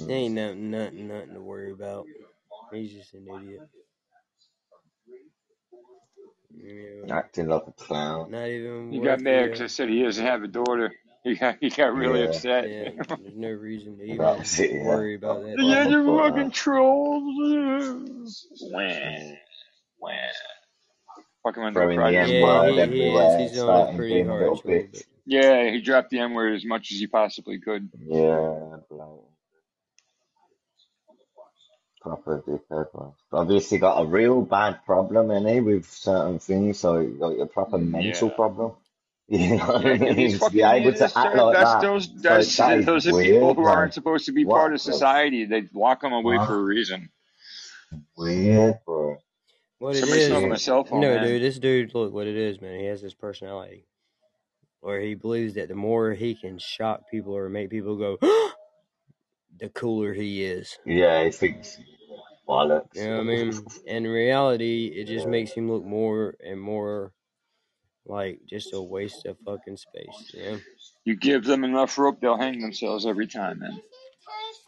Mm. 0.00 0.10
Ain't 0.10 0.34
nothing, 0.34 0.70
nothing, 0.70 1.08
nothing 1.08 1.34
to 1.34 1.40
worry 1.42 1.72
about. 1.72 2.08
He's 2.72 2.92
just 2.92 3.14
an 3.14 3.28
idiot. 3.28 3.64
You 6.56 7.04
Acting 7.10 7.48
like 7.48 7.64
a 7.68 7.72
clown. 7.72 8.30
not 8.30 8.48
even 8.48 8.90
He 8.90 8.98
worth 8.98 9.00
got 9.00 9.20
mad 9.20 9.44
because 9.44 9.62
I 9.62 9.66
said 9.68 9.88
he 9.90 10.02
doesn't 10.02 10.24
have 10.26 10.42
a 10.42 10.48
daughter. 10.48 10.92
He 11.24 11.36
got 11.36 11.56
he 11.60 11.70
got 11.70 11.94
really 11.94 12.22
Yeah. 12.22 12.24
upset. 12.24 12.70
yeah, 12.70 12.90
there's 13.18 13.36
no 13.36 13.50
reason 13.50 13.98
to 13.98 14.04
even 14.04 14.36
was 14.38 14.58
it, 14.60 14.72
yeah. 14.72 14.80
worry 14.80 15.14
about 15.16 15.42
Well, 15.42 15.42
that. 15.42 15.60
Yeah, 15.62 15.80
well, 15.84 15.90
you 15.90 15.96
well, 16.04 16.18
fucking 16.18 16.52
trolls. 16.52 18.46
Wah, 18.60 19.34
wah. 20.00 20.10
Fucking 21.44 21.62
went 21.62 21.78
to 21.78 21.80
throwing 21.80 22.02
the 22.04 22.16
Friday 22.16 22.18
M 22.18 22.38
Yeah, 22.38 22.40
word 22.40 22.70
he, 22.70 22.88
he 22.88 23.16
is. 23.16 23.34
everywhere, 23.34 23.36
He's 23.36 23.58
on 23.58 23.76
a 23.76 23.84
starting 23.84 23.96
pretty 23.96 24.22
being 24.22 24.26
hard 24.26 24.54
little 24.54 24.56
troll, 24.56 24.88
but 24.92 24.92
bitch. 24.92 25.04
Yeah, 25.26 25.70
he 25.70 25.80
dropped 25.82 26.10
the 26.10 26.20
M 26.20 26.34
word 26.34 26.54
as 26.54 26.64
much 26.64 26.92
as 26.92 26.98
he 26.98 27.06
possibly 27.08 27.60
could. 27.60 27.90
Yeah, 27.98 28.78
bloke. 28.90 29.31
Proper 32.02 32.42
dickhead, 32.46 32.88
man. 32.98 33.12
Obviously 33.32 33.78
got 33.78 34.02
a 34.02 34.06
real 34.06 34.42
bad 34.42 34.84
problem, 34.86 35.28
innit, 35.28 35.64
with 35.64 35.86
certain 35.90 36.40
things, 36.40 36.80
so 36.80 37.00
you 37.00 37.18
got 37.18 37.40
a 37.40 37.46
proper 37.46 37.78
mm, 37.78 37.90
mental 37.92 38.30
Yeah. 38.30 38.30
problem. 38.30 38.72
You 39.28 39.56
know 39.58 39.66
what 39.66 39.86
I 39.86 39.96
Yeah, 40.00 40.12
mean? 40.12 40.14
these 40.14 40.48
be 40.48 40.62
fucking 40.62 40.62
able 40.62 40.94
to 40.94 41.12
act 41.18 41.36
like 41.36 41.58
that's 41.58 41.60
that, 41.60 41.80
those 41.82 42.08
so 42.22 42.22
that's 42.22 42.56
those 42.82 43.06
are 43.08 43.14
people 43.14 43.54
who 43.54 43.64
man. 43.64 43.66
aren't 43.66 43.94
supposed 43.94 44.26
to 44.26 44.32
be 44.32 44.44
What 44.44 44.52
part 44.52 44.72
of 44.74 44.80
the 44.84 44.84
society. 44.84 45.46
They 45.46 45.64
lock 45.74 46.02
them 46.02 46.12
away 46.12 46.38
fuck? 46.38 46.48
for 46.48 46.58
a 46.58 46.62
reason. 46.64 47.10
Weird, 48.16 48.80
bro. 48.86 49.18
What 49.78 49.96
it 49.96 50.00
Somebody 50.00 50.20
stole 50.20 50.56
cell 50.56 50.84
phone, 50.84 51.00
no, 51.00 51.14
man. 51.14 51.20
dude, 51.20 51.42
this 51.42 51.58
dude, 51.58 51.94
look 51.94 52.12
what 52.12 52.26
it 52.28 52.36
is, 52.36 52.60
man. 52.60 52.80
He 52.80 52.86
has 52.86 53.02
this 53.02 53.14
personality 53.14 53.86
where 54.80 55.00
he 55.00 55.14
believes 55.14 55.54
that 55.54 55.68
the 55.68 55.74
more 55.76 56.12
he 56.12 56.34
can 56.34 56.58
shock 56.58 57.02
people 57.10 57.36
or 57.36 57.48
make 57.48 57.70
people 57.70 57.96
go, 57.96 58.18
the 59.58 59.68
cooler 59.68 60.12
he 60.12 60.44
is. 60.44 60.78
Yeah, 60.84 61.24
he 61.24 61.30
thinks 61.30 61.78
bollocks. 62.48 62.94
You 62.96 63.04
know 63.04 63.16
what 63.18 63.20
I 63.20 63.24
mean? 63.24 63.66
In 63.86 64.04
reality, 64.06 64.86
it 64.94 65.06
just 65.06 65.24
Yeah. 65.26 65.30
makes 65.30 65.52
him 65.52 65.70
look 65.70 65.84
more 65.84 66.34
and 66.44 66.60
more 66.60 67.12
like 68.04 68.40
just 68.46 68.72
a 68.74 68.82
waste 68.82 69.26
of 69.26 69.36
fucking 69.44 69.76
space. 69.76 70.30
Yeah. 70.34 70.56
You 71.04 71.16
give 71.16 71.44
them 71.44 71.62
enough 71.64 71.96
rope, 71.98 72.20
they'll 72.20 72.36
hang 72.36 72.60
themselves 72.60 73.06
every 73.06 73.26
time, 73.26 73.60
man. 73.60 73.80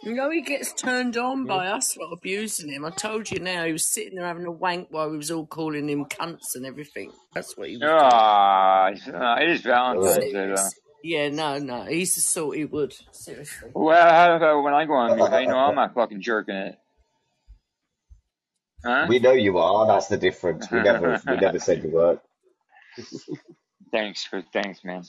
You 0.03 0.13
know 0.15 0.29
he 0.31 0.43
gets 0.43 0.73
turned 0.75 1.17
on 1.17 1.43
Hmm. 1.43 1.47
by 1.47 1.67
us 1.69 1.95
for 1.95 2.07
abusing 2.13 2.71
him. 2.71 2.85
I 2.85 2.91
told 2.91 3.31
you 3.31 3.39
now 3.41 3.65
he 3.65 3.73
was 3.73 3.87
sitting 3.87 4.17
there 4.17 4.27
having 4.27 4.45
a 4.45 4.51
wank 4.51 4.89
while 4.91 5.09
we 5.11 5.17
was 5.17 5.31
all 5.31 5.47
calling 5.47 5.89
him 5.89 6.05
cunts 6.05 6.55
and 6.55 6.67
everything. 6.67 7.11
That's 7.33 7.57
what 7.57 7.69
he 7.71 7.77
was 7.77 7.81
doing. 7.83 7.93
Ah, 7.95 8.87
uh, 8.89 9.37
it 9.43 9.49
is 9.51 9.63
Valentine's 9.63 10.17
Day, 10.17 10.33
though. 10.33 10.69
Serious. 11.05 11.33
Yeah, 11.35 11.37
no, 11.37 11.59
no. 11.59 11.85
He's 11.85 12.15
the 12.15 12.21
sort 12.21 12.57
he 12.57 12.65
would. 12.65 12.95
Seriously. 13.13 13.71
Well, 13.75 14.11
how 14.11 14.37
about 14.37 14.63
when 14.63 14.75
I 14.75 14.87
go 14.87 14.95
on 14.95 15.17
mute? 15.17 15.29
How 15.29 15.39
you 15.39 15.49
know 15.49 15.59
I'm 15.59 15.75
not 15.75 15.95
fucking 15.95 16.23
jerking 16.23 16.55
it? 16.55 16.79
Huh? 18.85 19.07
We 19.09 19.19
know 19.19 19.33
you 19.33 19.59
are. 19.59 19.87
That's 19.87 20.09
the 20.09 20.17
difference. 20.17 20.71
We 20.71 20.83
never, 20.83 21.21
we 21.27 21.37
never 21.37 21.59
said 21.59 21.83
you 21.83 21.91
weren't. 21.91 22.21
thanks 23.93 24.25
for 24.25 24.43
thanks, 24.53 24.85
man. 24.85 25.05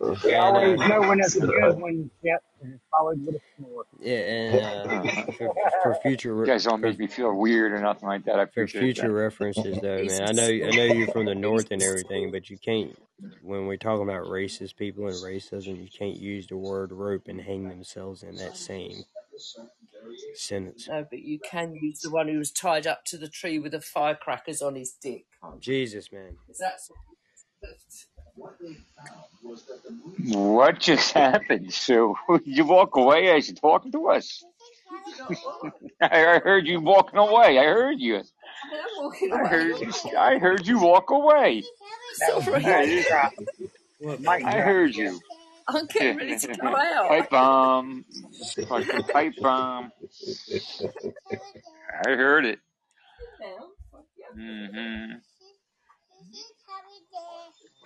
We 0.00 0.34
And 0.34 0.36
always 0.36 0.80
uh, 0.80 0.88
know 0.88 1.02
when 1.02 1.20
it's 1.20 1.36
a 1.36 1.40
good 1.40 1.78
one, 1.80 2.10
yep, 2.22 2.42
and 2.62 2.74
it's 2.74 2.84
followed 2.90 3.24
with 3.26 3.36
a 3.36 3.40
snore. 3.58 3.84
yeah, 4.00 4.14
and 4.18 4.60
uh, 4.60 5.26
for, 5.38 5.50
for 5.82 5.94
future 5.94 6.34
You 6.44 6.44
re- 6.44 6.46
guys 6.52 6.64
don't 6.64 6.80
for, 6.80 6.88
make 6.88 6.98
me 6.98 7.08
feel 7.08 7.34
weird 7.34 7.72
or 7.72 7.80
nothing 7.80 8.08
like 8.08 8.24
that. 8.26 8.40
I 8.40 8.44
for 8.54 8.64
appreciate 8.64 8.80
future 8.80 9.08
that. 9.08 9.12
references, 9.12 9.78
though, 9.80 10.04
man, 10.04 10.22
I 10.22 10.32
know. 10.32 10.46
I 10.46 10.72
know 10.72 10.84
you're 10.84 11.08
from 11.08 11.26
the 11.26 11.34
north 11.34 11.68
and 11.70 11.82
everything, 11.82 12.30
but 12.32 12.50
you 12.50 12.58
can't 12.58 12.96
when 13.42 13.66
we're 13.66 13.76
talking 13.78 14.04
about 14.04 14.26
racist 14.26 14.76
people 14.76 15.08
and 15.08 15.16
racism, 15.16 15.82
you 15.82 15.88
can't 15.96 16.16
use 16.16 16.46
the 16.48 16.56
word 16.56 16.92
rope 16.92 17.28
and 17.28 17.40
hang 17.40 17.68
themselves 17.68 18.22
in 18.22 18.36
that 18.36 18.56
same 18.56 19.04
sentence. 20.34 20.88
No, 20.88 21.06
but 21.10 21.20
you 21.20 21.38
can 21.40 21.74
use 21.74 22.00
the 22.00 22.10
one 22.10 22.28
who 22.28 22.38
was 22.38 22.50
tied 22.52 22.86
up 22.86 23.04
to 23.06 23.18
the 23.18 23.28
tree 23.28 23.58
with 23.58 23.72
the 23.72 23.80
firecrackers 23.80 24.62
on 24.62 24.76
his 24.76 24.92
dick, 25.02 25.26
can't 25.42 25.54
you? 25.56 25.60
Jesus, 25.60 26.12
man. 26.12 26.36
Is 26.48 26.58
that 26.58 26.80
What 30.28 30.78
just 30.80 31.12
happened, 31.14 31.72
Sue? 31.72 32.14
you 32.44 32.64
walk 32.64 32.96
away 32.96 33.28
as 33.36 33.48
you're 33.48 33.56
talking 33.56 33.92
to 33.92 34.08
us. 34.08 34.44
I 36.00 36.40
heard 36.42 36.66
you 36.66 36.80
walking 36.80 37.18
away. 37.18 37.58
I 37.58 37.64
heard 37.64 38.00
you. 38.00 38.16
I'm 38.16 39.04
walking 39.04 39.32
I 39.32 39.38
away. 39.38 39.48
heard 39.48 39.80
you. 39.80 39.92
I 40.18 40.38
heard 40.38 40.66
you 40.66 40.78
walk 40.78 41.10
away. 41.10 41.62
That 42.20 42.36
was 42.36 42.44
Sorry. 42.44 42.64
I, 42.64 42.86
mic 42.86 43.06
drop. 43.06 43.32
What, 43.98 44.20
Mic? 44.20 44.44
I 44.44 44.52
drop. 44.52 44.64
heard 44.64 44.94
you. 44.94 45.20
I'm 45.68 45.86
getting 45.86 46.16
ready 46.16 46.38
to 46.38 46.46
go 46.56 46.76
out. 46.76 47.08
pipe 47.08 47.30
bomb. 47.30 48.04
Fucking 48.68 49.02
pipe 49.04 49.34
bomb. 49.40 49.92
I 52.04 52.10
heard 52.10 52.44
it. 52.46 52.58
hmm 54.34 55.12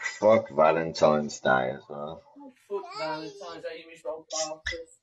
Fuck 0.05 0.51
Valentine's 0.51 1.41
Day 1.41 1.73
as 1.75 1.83
well. 1.89 2.23
Fuck 2.69 2.85
Valentine's 2.99 3.63
Day, 3.65 3.83
you 3.85 3.91
miserable 3.91 4.27
bastards. 4.31 4.99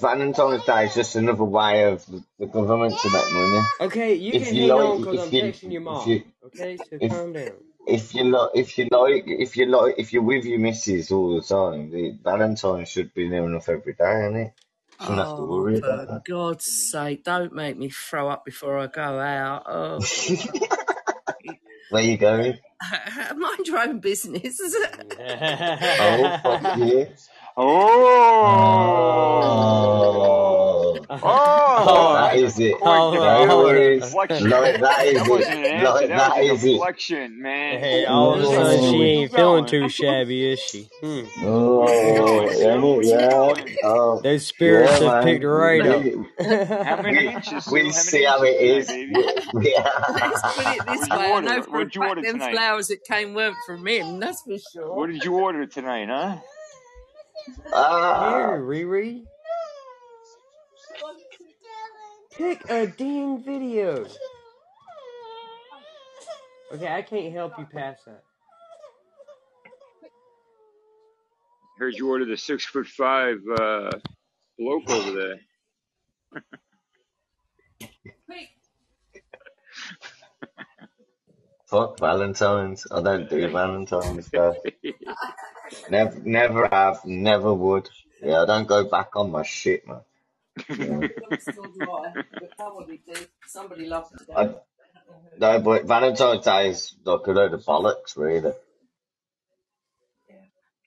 Valentine's 0.00 0.64
Day 0.66 0.86
is 0.86 0.94
just 0.94 1.16
another 1.16 1.44
way 1.44 1.84
of 1.92 2.06
the, 2.06 2.24
the 2.38 2.46
government 2.46 2.94
to 3.00 3.10
make 3.10 3.32
money. 3.32 3.66
Okay, 3.80 4.14
you 4.14 4.34
If 4.34 4.42
can 4.42 4.54
you 4.54 4.62
hang 4.62 4.78
on 4.78 5.00
like, 5.00 5.00
because 5.00 5.18
if 5.18 5.20
I'm 5.20 5.32
you, 5.32 5.42
texting 5.42 5.72
your 5.72 5.82
if 5.82 5.82
mom. 5.82 6.08
you, 6.08 6.24
Okay, 6.46 6.76
so 6.78 6.98
if 7.00 7.12
calm 7.12 7.32
down. 7.32 7.54
if 7.86 8.14
you 8.14 8.24
like, 8.24 8.52
if 8.54 8.78
you 8.78 8.86
like, 8.90 9.24
if 9.26 9.56
you 9.56 9.66
like, 9.66 9.94
if 9.98 10.12
you're 10.12 10.22
with 10.22 10.44
your 10.44 10.58
missus 10.60 11.12
all 11.12 11.36
the 11.36 11.42
time, 11.42 11.90
the 11.90 12.18
Valentine 12.22 12.86
should 12.86 13.14
be 13.14 13.28
near 13.28 13.44
enough 13.44 13.68
every 13.68 13.94
day, 13.94 14.04
innit? 14.04 14.52
Shouldn't 15.00 15.20
have 15.20 15.34
to 15.36 15.42
Oh, 15.42 15.46
worry 15.46 15.78
about 15.78 16.08
for 16.08 16.22
God's 16.26 16.66
sake, 16.66 17.24
don't 17.24 17.54
make 17.54 17.76
me 17.78 17.90
throw 17.90 18.28
up 18.30 18.44
before 18.44 18.78
I 18.78 18.88
go 18.88 19.02
out. 19.20 19.64
Oh, 19.66 20.08
that. 20.18 20.58
Where 21.90 22.02
you 22.04 22.18
going? 22.18 22.58
Mind 23.36 23.66
your 23.66 23.78
own 23.80 24.00
business. 24.00 24.60
Oh, 25.98 26.38
fuck 26.42 26.66
you. 26.76 27.08
Oh. 27.56 27.64
oh. 29.44 30.57
Oh, 31.10 31.20
Oh. 31.22 32.12
that 32.14 32.36
is 32.36 32.58
it. 32.60 32.72
Hold 32.72 32.82
Point 32.82 33.22
on, 33.22 33.46
No 33.46 33.46
hold 33.48 33.64
worries. 33.66 34.02
deflection. 34.02 34.50
That 34.50 35.06
is 35.06 35.28
wasn't 35.28 35.50
it. 35.50 35.64
an 35.64 35.64
answer. 35.64 35.92
Like, 35.92 36.08
That 36.08 36.16
that 36.18 36.38
a 36.38 36.42
is 36.44 36.64
it. 36.64 36.72
deflection, 36.72 37.42
man. 37.42 37.80
Hey, 37.80 38.04
all 38.04 38.34
of 38.34 38.40
a 38.40 38.46
sudden 38.46 38.90
she 38.90 39.02
ain't 39.02 39.32
feeling 39.32 39.66
too 39.66 39.88
shabby, 39.88 40.52
is 40.52 40.60
she? 40.60 40.88
Hmm. 41.00 41.20
Oh, 41.44 41.86
going, 42.16 42.50
Sue? 42.50 42.68
ain't 42.68 42.82
Where 42.96 43.02
it? 43.02 43.04
you 43.04 43.10
Yeah. 43.10 43.64
Oh, 43.84 44.20
Those 44.22 44.46
spirits 44.46 44.98
yeah, 45.00 45.14
have 45.14 45.24
picked 45.24 45.44
right 45.44 45.86
up. 45.86 46.02
We, 46.04 46.12
How 46.82 46.96
many 47.02 47.32
inches, 47.32 47.64
Sue? 47.64 47.74
we 47.74 47.90
How 47.92 47.92
see 47.92 48.24
how 48.24 48.42
it 48.42 48.60
is. 48.60 48.88
it 48.90 48.92
baby? 48.92 49.14
We, 49.14 49.24
we, 49.54 49.78
let's 50.20 50.42
put 50.54 50.66
it 50.66 50.86
this 50.86 51.08
way. 51.10 51.26
I 51.26 51.32
order? 51.32 51.46
know 51.46 51.56
What 51.58 51.64
for 51.70 51.80
a 51.80 51.84
fact 51.90 52.22
them 52.22 52.40
flowers 52.52 52.88
that 52.88 53.04
came 53.04 53.34
weren't 53.34 53.56
from 53.66 53.86
him, 53.86 54.20
that's 54.20 54.42
for 54.42 54.58
sure. 54.58 54.94
What 54.94 55.10
did 55.10 55.24
you 55.24 55.34
order 55.34 55.66
tonight, 55.66 56.08
huh? 56.08 56.36
ah, 57.72 58.30
Here, 58.48 58.60
Riri. 58.60 59.22
Pick 62.38 62.70
a 62.70 62.86
damn 62.86 63.42
video. 63.42 64.06
Okay, 66.72 66.86
I 66.86 67.02
can't 67.02 67.34
help 67.34 67.58
you 67.58 67.66
pass 67.66 67.98
that. 68.06 68.22
Heard 71.78 71.94
you 71.94 72.08
ordered 72.08 72.28
the 72.28 72.36
six 72.36 72.64
foot 72.64 72.86
five 72.86 73.38
uh, 73.60 73.90
bloke 74.56 74.88
over 74.88 75.10
there. 75.10 75.40
fuck 81.66 81.98
Valentine's. 81.98 82.86
I 82.90 83.02
don't 83.02 83.28
do 83.28 83.48
Valentine's 83.48 84.28
Day. 84.28 84.54
Never, 85.90 86.18
never 86.20 86.66
have, 86.66 87.04
never 87.04 87.52
would. 87.52 87.90
Yeah, 88.22 88.42
I 88.42 88.46
don't 88.46 88.66
go 88.66 88.84
back 88.84 89.16
on 89.16 89.30
my 89.30 89.42
shit, 89.42 89.86
man. 89.86 90.00
Yeah. 90.76 91.08
Still 91.38 91.72
dry, 91.78 92.12
but. 92.40 93.28
Somebody 93.46 93.86
loved 93.86 94.14
it. 94.14 94.28
I, 94.36 94.54
no, 95.38 95.60
but 95.60 95.86
Valentine's 95.86 96.44
Day 96.44 96.70
is 96.70 96.94
like 97.04 97.26
a 97.26 97.32
load 97.32 97.54
of 97.54 97.64
bollocks, 97.64 98.16
really. 98.16 98.52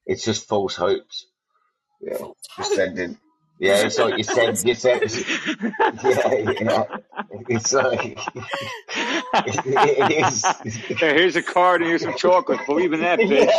It's 0.06 0.26
just 0.26 0.48
false 0.48 0.76
hopes. 0.76 1.28
Yeah, 2.02 2.18
just 2.58 2.76
sending. 2.76 3.18
Yeah, 3.62 3.86
it's 3.86 3.99
like 3.99 4.18
you 4.18 4.24
said. 4.24 4.57
You 4.66 4.74
said. 4.74 5.03
Yeah, 6.03 6.53
yeah. 6.62 6.84
It's 7.47 7.72
like 7.74 8.18
it, 9.45 10.28
is. 10.28 10.43
Hey, 10.97 11.14
here's 11.14 11.36
a 11.36 11.43
card 11.43 11.82
and 11.82 11.89
here's 11.89 12.01
some 12.01 12.18
chocolate. 12.18 12.59
Believe 12.66 12.91
in 12.93 13.01
that, 13.01 13.20
bitch. 13.20 13.51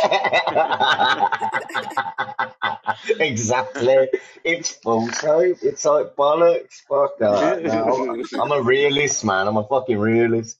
Yeah. 3.07 3.25
exactly. 3.25 4.09
It's 4.43 4.77
hope. 4.83 5.09
It's 5.61 5.85
like 5.85 6.15
bollocks. 6.17 6.81
Fuck 6.89 7.17
that. 7.19 7.63
No, 7.63 8.21
I'm, 8.41 8.51
a 8.51 8.61
realist, 8.61 9.23
man. 9.23 9.47
I'm 9.47 9.55
a 9.55 9.63
fucking 9.65 9.97
realist. 9.97 10.57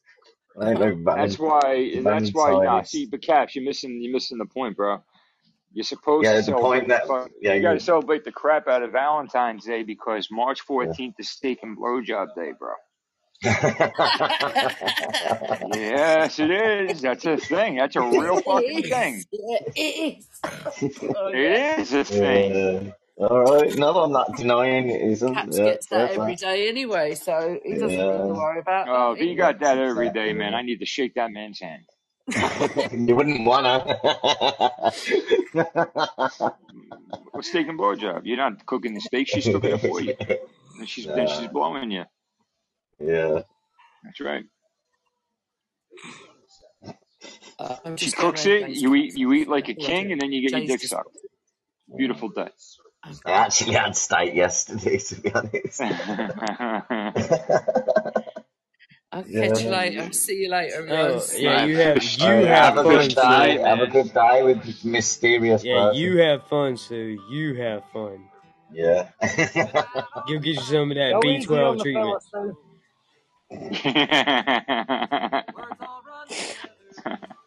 I 0.57 0.71
ain't 0.71 0.79
no 0.79 1.15
That's 1.15 1.37
why. 1.37 1.99
That's 2.01 2.33
why. 2.33 2.63
Nah, 2.63 2.83
see, 2.83 3.07
but 3.07 3.21
Caps, 3.21 3.55
you're 3.55 3.65
missing. 3.65 4.01
You're 4.01 4.13
missing 4.13 4.37
the 4.37 4.45
point, 4.45 4.77
bro. 4.77 5.03
You're 5.73 5.83
supposed 5.83 6.25
Yeah, 6.25 6.33
to 6.33 6.43
celebrate. 6.43 6.87
that. 6.89 7.07
fuck- 7.07 7.31
Yeah, 7.41 7.53
you 7.55 7.61
got 7.63 7.73
to 7.73 7.79
celebrate 7.79 8.23
the 8.25 8.31
crap 8.31 8.67
out 8.67 8.83
of 8.83 8.91
Valentine's 8.91 9.65
Day 9.65 9.81
because 9.83 10.27
March 10.31 10.59
Yeah. 10.69 10.75
14th 10.75 11.15
is 11.19 11.29
steak 11.29 11.59
and 11.63 11.75
blowjob 11.77 12.35
day, 12.35 12.51
bro. 12.57 12.73
Yes, 15.75 16.39
it 16.39 16.51
is. 16.51 17.01
That's 17.01 17.25
a 17.25 17.37
thing. 17.37 17.75
That's 17.77 17.95
a 17.95 18.01
real 18.21 18.41
fucking 18.41 18.83
thing. 18.83 19.23
Yeah, 19.31 19.57
it 19.75 20.17
is. 20.17 20.27
Oh, 21.15 21.29
yeah. 21.29 21.73
It 21.73 21.79
is 21.79 21.93
a 21.93 22.03
thing. 22.03 22.55
yeah. 22.55 22.91
All 23.27 23.41
right. 23.41 23.75
No, 23.77 23.89
I'm 23.99 24.11
not 24.11 24.35
denying 24.37 24.89
it 24.89 25.01
isn't. 25.01 25.33
Caps 25.33 25.57
Yeah, 25.57 25.65
gets 25.65 25.87
that 25.87 26.09
fair 26.11 26.21
every 26.21 26.35
play. 26.35 26.55
day 26.55 26.69
anyway, 26.69 27.15
so 27.15 27.59
he 27.63 27.73
doesn't 27.73 27.89
need 27.89 27.97
to 27.97 28.33
worry 28.33 28.59
about 28.59 28.87
Oh, 28.89 29.13
that 29.15 29.21
if 29.21 29.27
you 29.27 29.35
got 29.35 29.59
that 29.59 29.77
every 29.77 30.09
day, 30.09 30.33
man, 30.33 30.53
I 30.53 30.61
need 30.61 30.79
to 30.79 30.85
shake 30.85 31.15
that 31.15 31.31
man's 31.31 31.59
hand. 31.59 31.83
you 32.93 33.15
wouldn't 33.15 33.45
wanna. 33.45 33.79
What's 37.31 37.49
steak 37.49 37.67
and 37.67 37.79
blowjob? 37.79 38.21
You're 38.25 38.37
not 38.37 38.65
cooking 38.65 38.93
the 38.93 39.01
steak; 39.01 39.27
she's 39.27 39.45
cooking 39.45 39.71
it 39.71 39.81
for 39.81 40.01
you, 40.01 40.15
and 40.79 40.89
she's 40.89 41.07
then 41.07 41.27
she's 41.27 41.47
blowing 41.47 41.91
you. 41.91 42.05
Yeah. 42.99 43.41
That's 44.03 44.19
right. 44.21 44.45
Uh, 47.59 47.75
I'm 47.85 47.97
She 47.97 48.05
just 48.07 48.17
cooks 48.17 48.45
it. 48.45 48.69
You 48.69 48.95
eat 48.95 49.17
you 49.17 49.33
eat 49.33 49.47
like 49.49 49.69
a 49.69 49.73
king, 49.75 50.11
and 50.11 50.21
then 50.21 50.31
you 50.31 50.41
get 50.41 50.57
your 50.57 50.67
dick 50.67 50.81
just 50.81 50.91
sucked. 50.91 51.17
Beautiful 51.97 52.29
day. 52.29 52.49
I 53.25 53.31
actually 53.31 53.73
had 53.73 53.95
steak 53.95 54.35
yesterday, 54.35 54.97
to 54.97 55.15
be 55.21 55.31
honest. 55.33 55.81
I'll 59.13 59.23
Yeah. 59.27 59.47
catch 59.47 59.61
you 59.63 59.69
later. 59.69 60.11
See 60.13 60.43
you 60.43 60.49
later, 60.49 60.87
Oh, 60.89 61.13
Rose. 61.13 61.39
yeah, 61.39 61.65
you 61.65 61.77
have 61.77 62.03
you 62.03 62.25
Alright, 62.25 62.47
have 62.47 62.73
have 62.75 62.77
a 62.77 62.83
fun, 62.83 62.93
good 62.93 63.01
Fish 63.03 63.15
Sue. 63.15 63.21
day. 63.21 63.21
tonight, 63.21 63.61
Have 63.61 63.79
a 63.79 63.81
man. 63.83 63.91
good 63.91 64.13
day 64.13 64.43
with 64.43 64.63
this 64.65 64.83
mysterious 64.85 65.63
Yeah, 65.63 65.87
person. 65.87 66.01
you 66.01 66.17
have 66.17 66.43
fun, 66.47 66.77
Sue. 66.77 67.19
You 67.29 67.53
have 67.55 67.83
fun. 67.93 68.25
Yeah. 68.73 69.09
Go 70.27 70.39
get 70.39 70.45
you 70.45 70.55
some 70.61 70.91
of 70.91 70.97
that 70.97 71.11
Go 71.13 71.21
B 71.21 71.45
twelve 71.45 71.79
treatment. 71.79 72.21
fella, 72.23 72.55
Sue. 72.55 72.57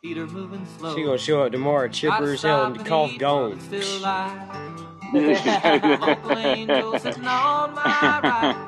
Feet 0.03 0.19
are 0.19 0.27
moving 0.29 0.67
slow. 0.79 0.95
She 0.97 1.03
gonna 1.05 1.19
show 1.19 1.43
up 1.45 1.53
tomorrow, 1.53 1.89
chipper 1.89 2.33
as 2.33 2.43
hell, 2.43 2.65
and 2.67 2.87
cough 2.87 3.19
gone. 3.19 3.59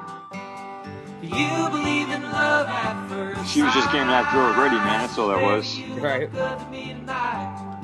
she 3.48 3.62
was 3.62 3.74
just 3.74 3.90
getting 3.90 4.08
that 4.08 4.30
girl 4.32 4.54
ready, 4.54 4.76
man. 4.76 5.00
That's 5.00 5.18
all 5.18 5.28
that 5.28 5.42
was. 5.42 5.80
Right. 5.98 6.30
good 6.30 6.58
to 6.58 6.66
me 6.66 6.94
tonight? 6.94 7.74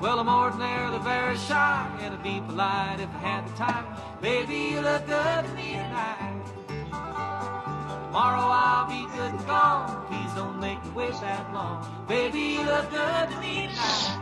Well, 0.00 0.18
I'm 0.18 0.28
ordinarily 0.28 0.98
very 0.98 1.36
shy 1.36 1.98
and 2.00 2.14
I'd 2.14 2.22
be 2.22 2.40
polite 2.40 3.00
if 3.00 3.08
I 3.08 3.18
had 3.18 3.48
the 3.48 3.52
time. 3.56 3.84
Baby, 4.20 4.74
you 4.74 4.80
look 4.80 5.06
good 5.06 5.44
to 5.44 5.54
me 5.54 5.72
tonight. 5.72 6.42
Tomorrow 8.06 8.48
I'll 8.50 8.88
be 8.88 9.06
good 9.16 9.34
and 9.34 9.46
gone. 9.46 10.06
Please 10.06 10.34
don't 10.34 10.58
make 10.58 10.82
me 10.84 10.90
wait 10.92 11.12
that 11.20 11.52
long. 11.52 11.86
Baby, 12.08 12.40
you 12.40 12.62
look 12.64 12.90
good 12.90 13.30
to 13.30 13.40
me 13.40 13.68
tonight. 13.68 14.18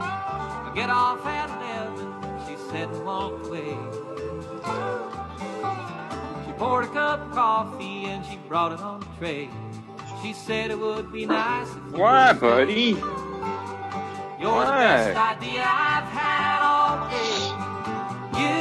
I 0.00 0.72
get 0.74 0.88
off 0.88 1.26
at 1.26 1.50
11. 1.50 2.46
She 2.46 2.56
said 2.70 2.88
and 2.88 3.04
walked 3.04 3.46
away. 3.46 5.15
Poured 6.58 6.84
a 6.84 6.88
cup 6.88 7.20
of 7.20 7.32
coffee 7.32 8.04
and 8.06 8.24
she 8.24 8.36
brought 8.48 8.72
it 8.72 8.80
on 8.80 9.00
the 9.00 9.06
tray. 9.18 9.50
She 10.22 10.32
said 10.32 10.70
it 10.70 10.78
would 10.78 11.12
be 11.12 11.26
nice 11.26 11.68
Why, 11.92 12.32
buddy? 12.32 12.96
You're 14.40 14.64
the 14.64 14.72
best 14.72 15.14
Why? 15.14 15.36
idea 15.36 15.62
I've 15.66 16.08
had 16.08 16.62
all 16.62 17.10
day. 17.10 17.52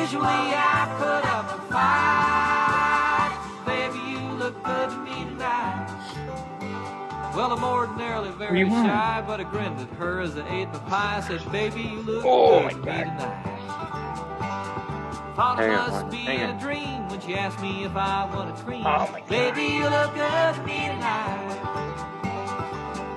Usually 0.01 0.25
I 0.27 0.87
put 0.99 1.23
up 1.31 1.47
a 1.57 1.59
fight. 1.71 3.33
Baby, 3.65 3.99
you 4.11 4.19
look 4.39 4.61
good 4.63 4.89
to 4.89 4.97
me 4.97 5.23
tonight. 5.25 5.91
Well, 7.35 7.51
I'm 7.53 7.63
ordinarily 7.63 8.31
very 8.31 8.65
shy, 8.69 9.23
but 9.25 9.39
I 9.39 9.43
grinned 9.43 9.79
at 9.79 9.89
her 9.97 10.19
as 10.21 10.37
I 10.37 10.47
ate 10.49 10.67
my 10.69 10.79
pie. 10.79 11.17
I 11.17 11.21
said, 11.27 11.51
Baby, 11.51 11.81
you 11.81 12.01
look 12.01 12.23
Oh, 12.25 12.61
good 12.61 12.71
to 12.71 12.77
me 12.77 12.83
tonight. 12.83 13.51
Thought 15.35 15.59
it 15.59 15.63
Hang 15.63 15.71
on, 15.71 15.87
must 15.87 16.05
hon. 16.05 16.11
be 16.11 16.27
Hang 16.27 16.43
a 16.43 16.53
on. 16.53 16.59
dream 16.59 17.09
when 17.09 17.21
she 17.21 17.35
asked 17.35 17.61
me 17.61 17.85
if 17.85 17.95
I 17.95 18.25
want 18.33 18.51
a 18.57 18.63
cream. 18.63 18.83
Oh, 18.85 19.09
my 19.11 19.21
God. 19.21 19.29
Baby, 19.29 19.63
you 19.63 19.83
look 19.89 20.13
good 20.15 20.55
to 20.55 20.63
me 20.63 20.87
tonight. 20.87 21.75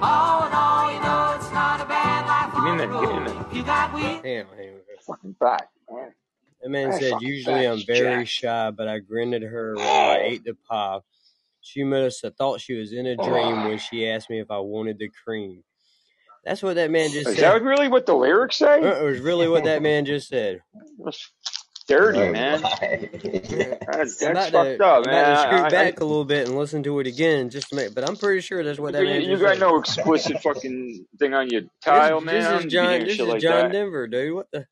All 0.02 0.46
in 0.46 0.52
all, 0.54 0.92
you 0.92 1.00
know 1.00 1.34
it's 1.36 1.52
not 1.52 1.80
a 1.80 1.86
bad 1.86 2.26
life 2.26 2.54
Give 2.54 2.64
me 2.64 2.70
a 2.70 2.72
on 2.72 2.78
the 2.78 2.88
minute. 2.88 3.00
Give 3.00 3.10
me 3.10 3.16
a 3.16 3.20
road. 3.20 3.34
minute. 3.34 3.54
You 3.54 3.62
got 3.64 3.94
wheels. 3.94 4.22
Hang 4.24 4.46
on. 4.46 4.80
Fucking 5.06 5.32
back, 5.40 5.68
man. 5.90 6.14
That 6.62 6.70
man 6.70 6.92
My 6.92 6.98
said, 6.98 7.10
fucking 7.10 7.28
usually 7.28 7.64
I'm 7.66 7.84
very 7.86 8.24
jacked. 8.24 8.26
shy, 8.26 8.70
but 8.72 8.88
I 8.88 8.98
grinned 9.00 9.34
at 9.34 9.42
her 9.42 9.74
while 9.76 9.86
I 10.10 10.18
ate 10.24 10.44
the 10.44 10.56
pie. 10.70 11.00
She 11.62 11.84
must 11.84 12.22
have 12.24 12.36
thought 12.36 12.60
she 12.60 12.74
was 12.74 12.92
in 12.92 13.06
a 13.06 13.16
dream 13.16 13.64
when 13.64 13.78
she 13.78 14.08
asked 14.08 14.30
me 14.30 14.40
if 14.40 14.50
I 14.50 14.58
wanted 14.58 14.98
the 14.98 15.10
cream. 15.24 15.64
That's 16.44 16.62
what 16.62 16.76
that 16.76 16.90
man 16.90 17.12
just 17.12 17.30
Is 17.30 17.34
said. 17.34 17.34
Is 17.34 17.40
that 17.40 17.62
really 17.62 17.88
what 17.88 18.06
the 18.06 18.14
lyrics 18.14 18.56
say? 18.56 18.82
Uh, 18.82 19.00
It 19.00 19.04
was 19.04 19.20
really 19.20 19.48
what 19.48 19.64
that 19.64 19.82
man 19.82 20.04
just 20.06 20.28
said. 20.28 20.62
That's 21.88 22.00
dirty, 22.02 22.18
No 22.18 22.32
man. 22.32 22.60
Yeah. 23.24 23.74
That's, 23.90 24.22
I'm 24.22 24.34
that's 24.34 24.50
fucked 24.50 24.78
to, 24.78 24.84
up, 24.86 25.06
I'm 25.06 25.10
man. 25.10 25.24
about 25.24 25.34
to 25.34 25.48
scoot 25.48 25.60
I, 25.62 25.66
I, 25.66 25.70
back 25.70 26.00
a 26.00 26.04
little 26.04 26.24
bit 26.24 26.46
and 26.48 26.56
listen 26.58 26.82
to 26.84 27.00
it 27.00 27.06
again 27.06 27.50
just 27.50 27.68
to 27.70 27.76
make. 27.76 27.94
But 27.94 28.08
I'm 28.08 28.16
pretty 28.16 28.40
sure 28.42 28.62
that's 28.62 28.78
what 28.78 28.92
that 28.92 29.02
you, 29.02 29.08
man 29.08 29.22
you 29.22 29.38
got 29.38 29.54
said. 29.54 29.60
no 29.60 29.78
explicit 29.78 30.40
fucking 30.42 31.06
thing 31.18 31.34
on 31.34 31.48
your 31.50 31.62
This, 31.62 31.70
tile, 31.82 32.20
man. 32.20 32.34
this 32.54 32.64
is 32.64 32.72
John. 32.72 33.00
This 33.04 33.18
is 33.18 33.26
like 33.26 33.40
John 33.40 33.64
that. 33.64 33.72
Denver, 33.72 34.06
dude. 34.06 34.34
What 34.34 34.46
the? 34.52 34.66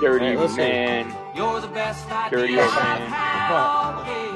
Dirty 0.00 0.24
Alright, 0.26 0.38
let's 0.38 0.56
man. 0.56 1.14
You're 1.36 1.60
the 1.60 1.68
best 1.68 2.08
Dirty 2.30 2.54
idea 2.54 2.62
old 2.64 2.72
I've 2.72 3.00
man. 3.00 3.10
had 3.10 3.52
all 3.52 4.04
day. 4.04 4.30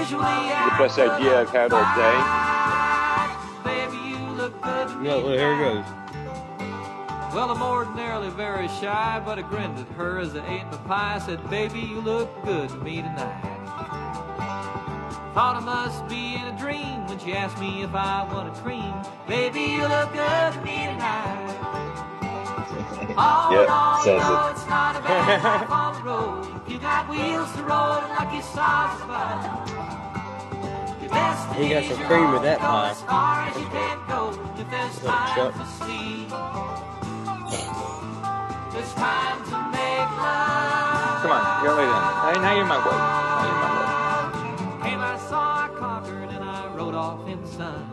Usually 0.00 0.18
The 0.18 0.76
best 0.78 0.98
idea 0.98 1.40
I've 1.40 1.50
had 1.50 1.72
all 1.72 1.88
day. 1.94 2.18
Baby, 3.64 3.96
you 4.08 4.18
look 4.36 4.60
good 4.62 5.00
No, 5.00 5.18
look, 5.20 5.38
here 5.38 5.52
it 5.52 5.56
tonight. 5.58 5.84
goes. 5.84 6.01
Well, 7.34 7.50
I'm 7.50 7.62
ordinarily 7.62 8.28
very 8.28 8.68
shy, 8.68 9.20
but 9.24 9.38
I 9.38 9.42
grinned 9.42 9.78
at 9.78 9.88
her 9.96 10.18
as 10.18 10.36
I 10.36 10.46
ate 10.54 10.64
my 10.66 10.76
pie. 10.78 11.14
I 11.14 11.18
said, 11.18 11.48
Baby, 11.48 11.80
you 11.80 12.00
look 12.00 12.28
good 12.44 12.68
to 12.68 12.76
me 12.76 12.96
tonight. 13.00 13.48
Thought 15.32 15.56
I 15.56 15.60
must 15.60 16.06
be 16.08 16.34
in 16.34 16.42
a 16.42 16.58
dream 16.58 17.06
when 17.06 17.18
she 17.18 17.32
asked 17.32 17.58
me 17.58 17.82
if 17.82 17.94
I 17.94 18.24
wanted 18.30 18.52
cream. 18.62 18.92
Baby, 19.26 19.60
you 19.62 19.88
look 19.88 20.12
good 20.12 20.52
to 20.52 20.60
me 20.60 20.76
tonight. 20.92 21.48
All 23.16 23.52
Yep, 23.52 23.68
all, 23.70 24.06
you 24.06 24.12
know 24.18 24.46
it. 24.48 24.50
it's 24.52 24.66
not 24.68 24.96
a 24.96 25.00
bad 25.00 25.42
life 25.44 25.70
on 25.70 25.94
the 25.94 26.02
road. 26.02 26.60
You 26.68 26.78
got 26.78 27.08
wheels 27.08 27.50
to 27.56 27.62
roll 27.62 27.96
and 27.96 28.08
lucky 28.12 28.42
stars. 28.42 29.00
Your 31.00 31.08
best 31.10 31.54
He 31.56 31.68
got 31.70 31.84
some 31.84 32.04
cream 32.06 32.30
with 32.32 32.42
that 32.42 32.58
pie. 32.60 32.90
as 32.90 33.00
far 33.02 33.40
as 33.48 33.56
you 33.56 33.66
can 33.72 33.98
go. 34.06 34.38
If 34.60 34.70
there's 34.70 34.98
time 35.00 35.52
for 35.52 35.66
sleep, 35.80 36.28
Come 41.22 41.30
on, 41.30 41.64
you're 41.64 41.76
down. 41.76 42.34
Hey, 42.34 42.40
now 42.40 42.56
you're 42.56 42.64
my 42.64 42.78
way. 42.78 42.96
Now 42.96 43.44
you're 43.46 43.60
my 43.62 43.70
way. 43.76 44.90
Came, 44.90 45.00
I 45.00 45.18
saw, 45.28 45.64
I 45.64 45.68
conquered, 45.78 46.30
and 46.30 46.42
I 46.42 46.66
rode 46.74 46.94
off 46.94 47.28
in 47.28 47.46
sun. 47.46 47.86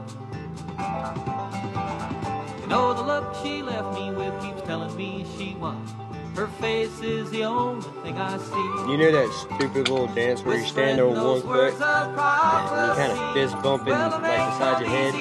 You 2.62 2.68
know 2.68 2.94
the 2.94 3.04
look 3.04 3.36
she 3.44 3.62
left 3.62 3.94
me 3.94 4.12
with 4.12 4.42
keeps 4.42 4.62
telling 4.62 4.96
me 4.96 5.26
she 5.38 5.56
won. 5.56 5.86
Her 6.36 6.48
face 6.62 7.00
is 7.02 7.30
the 7.32 7.44
only 7.44 7.82
thing 8.04 8.18
I 8.18 8.38
see. 8.38 8.92
You 8.92 8.98
know 8.98 9.12
that 9.12 9.34
stupid 9.34 9.90
little 9.90 10.08
dance 10.08 10.42
where 10.44 10.58
you 10.58 10.66
stand 10.66 11.00
over 11.00 11.22
one 11.22 11.42
foot 11.42 11.74
and 11.74 11.80
you 11.80 12.96
kind 12.96 13.12
of 13.12 13.34
fist 13.34 13.62
bumping 13.62 13.94
like 13.94 14.22
beside 14.22 14.80
your 14.82 14.90
head? 14.90 15.14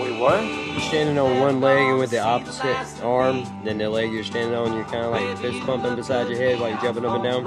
Wait, 0.00 0.18
what? 0.18 0.42
You're 0.42 0.80
standing 0.80 1.18
on 1.18 1.38
one 1.40 1.60
leg 1.60 1.78
and 1.78 1.98
with 1.98 2.10
the 2.10 2.20
opposite 2.20 3.02
arm, 3.02 3.44
then 3.64 3.76
the 3.78 3.90
leg 3.90 4.10
you're 4.12 4.24
standing 4.24 4.54
on, 4.56 4.72
you're 4.72 4.84
kind 4.84 5.04
of 5.04 5.10
like 5.12 5.36
fist 5.38 5.66
bumping 5.66 5.96
beside 5.96 6.28
your 6.28 6.38
head, 6.38 6.58
while 6.58 6.70
you're 6.70 6.80
jumping 6.80 7.04
up 7.04 7.16
and 7.16 7.24
down. 7.24 7.44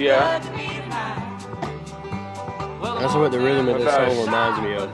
Yeah. 0.00 0.40
That's 2.98 3.14
what 3.14 3.30
the 3.32 3.38
rhythm 3.38 3.68
of 3.68 3.78
this 3.78 3.86
About- 3.86 4.10
song 4.12 4.24
reminds 4.24 4.60
me 4.62 4.74
of. 4.74 4.90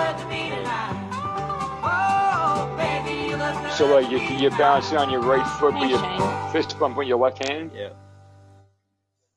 Oh, 1.83 2.75
baby, 2.77 3.29
you 3.31 3.37
look 3.37 3.53
good 3.63 3.71
So, 3.73 3.87
like, 3.95 4.09
you, 4.11 4.19
you're 4.37 4.51
balancing 4.51 4.97
on 4.97 5.09
your 5.09 5.21
right 5.21 5.47
foot, 5.59 5.73
with 5.75 5.89
your 5.91 6.51
fist 6.51 6.79
bump 6.79 6.97
with 6.97 7.07
your 7.07 7.19
left 7.19 7.45
hand? 7.47 7.71
Yeah, 7.75 7.89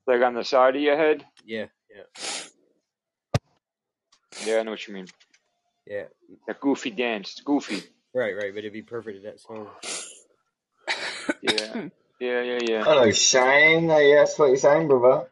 Like 0.07 0.23
on 0.23 0.35
the 0.35 0.45
side 0.45 0.77
of 0.77 0.83
your 0.83 0.97
head? 0.97 1.25
yeah, 1.45 1.67
yeah, 1.95 2.03
Yeah, 4.47 4.59
I 4.61 4.63
know 4.65 4.73
what 4.73 4.87
you 4.89 4.95
mean. 4.95 5.07
yeah. 5.87 6.05
That 6.47 6.61
goofy 6.61 6.91
dance. 6.91 7.33
It's 7.33 7.41
goofy. 7.43 7.83
Right, 8.15 8.35
right, 8.37 8.53
but 8.53 8.61
it'd 8.61 8.73
be 8.73 8.83
perfect 8.83 9.19
to 9.19 9.25
that 9.31 9.41
song. 9.41 9.69
Yeah. 11.43 11.89
Yeah, 12.21 12.41
yeah, 12.43 12.59
yeah. 12.63 12.85
Hello, 12.85 13.11
Shane. 13.11 13.91
Uh, 13.91 13.99
yes, 13.99 14.39
what 14.39 14.51
you 14.51 14.57
saying, 14.57 14.87
brother? 14.87 15.27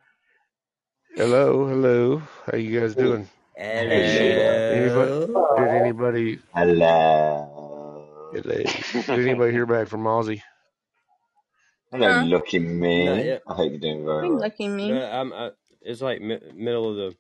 Hello, 1.17 1.69
hello. 1.69 2.23
How 2.47 2.59
you 2.59 2.81
guys 2.81 2.97
doing? 2.97 3.29
Anybody? 3.57 4.61
Hello. 4.69 5.47
Did 5.57 5.73
anybody? 5.75 6.41
Hello. 6.55 8.07
Did, 8.33 8.45
they, 8.45 8.65
did 9.13 9.27
anybody 9.27 9.53
hear 9.53 9.67
back 9.67 9.89
from 9.89 10.05
Ozzy? 10.05 10.43
Hello, 11.93 12.11
Huh? 12.11 12.19
lucky 12.19 12.59
me. 12.61 13.07
Not 13.07 13.23
yet. 13.25 13.43
I 13.49 13.55
hope 13.55 13.71
you're 13.71 13.81
doing 13.81 14.05
very 14.07 14.31
well. 14.31 14.31
lucky 14.31 14.69
me. 14.69 15.03
But 15.03 15.13
I'm, 15.13 15.33
I, 15.33 15.51
it's 15.83 16.03
like 16.03 16.21
mi- 16.23 16.41
middle 16.55 16.91
of 16.91 16.97
the 16.97 17.17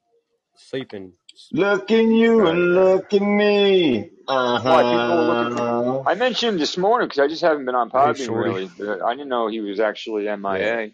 sleeping. 0.56 1.14
Look 1.52 1.90
at 1.90 2.04
you 2.04 2.46
and 2.46 2.74
look 2.74 3.14
at 3.14 3.22
me. 3.22 4.10
Uh 4.28 4.60
Why, 4.66 4.84
people 4.84 5.26
looking 5.26 5.52
huh. 5.54 6.04
I 6.06 6.14
mentioned 6.16 6.54
him 6.54 6.58
this 6.58 6.78
morning 6.78 7.08
because 7.08 7.20
I 7.20 7.28
just 7.28 7.42
haven't 7.42 7.66
been 7.66 7.74
on 7.76 7.90
Hey, 7.96 8.14
Podbean 8.14 8.14
Shorty. 8.14 8.58
really. 8.58 8.68
But 8.78 9.02
I 9.04 9.14
didn't 9.14 9.28
know 9.30 9.48
he 9.48 9.60
was 9.60 9.80
actually 9.80 10.24
MIA. 10.24 10.90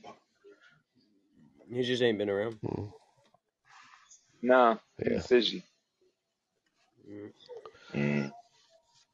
He 1.73 1.83
just 1.83 2.03
ain't 2.03 2.19
been 2.19 2.31
around. 2.31 2.55
Hmm, 2.65 2.85
No, 4.43 4.79
Yeah. 4.99 5.15
he's 5.15 5.27
busy. 5.27 5.63
Mm. 7.09 7.33
Mm. 7.95 8.33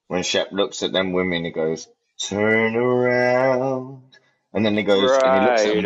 when 0.08 0.22
Shep 0.22 0.52
looks 0.52 0.82
at 0.82 0.92
them 0.92 1.12
women, 1.12 1.44
he 1.44 1.50
goes, 1.50 1.88
"Turn 2.18 2.74
around," 2.76 4.02
and 4.52 4.64
then 4.64 4.76
he 4.76 4.82
goes, 4.82 5.10
and 5.12 5.34
he 5.34 5.40
looks 5.40 5.60
at 5.62 5.66
them 5.68 5.76
and 5.78 5.84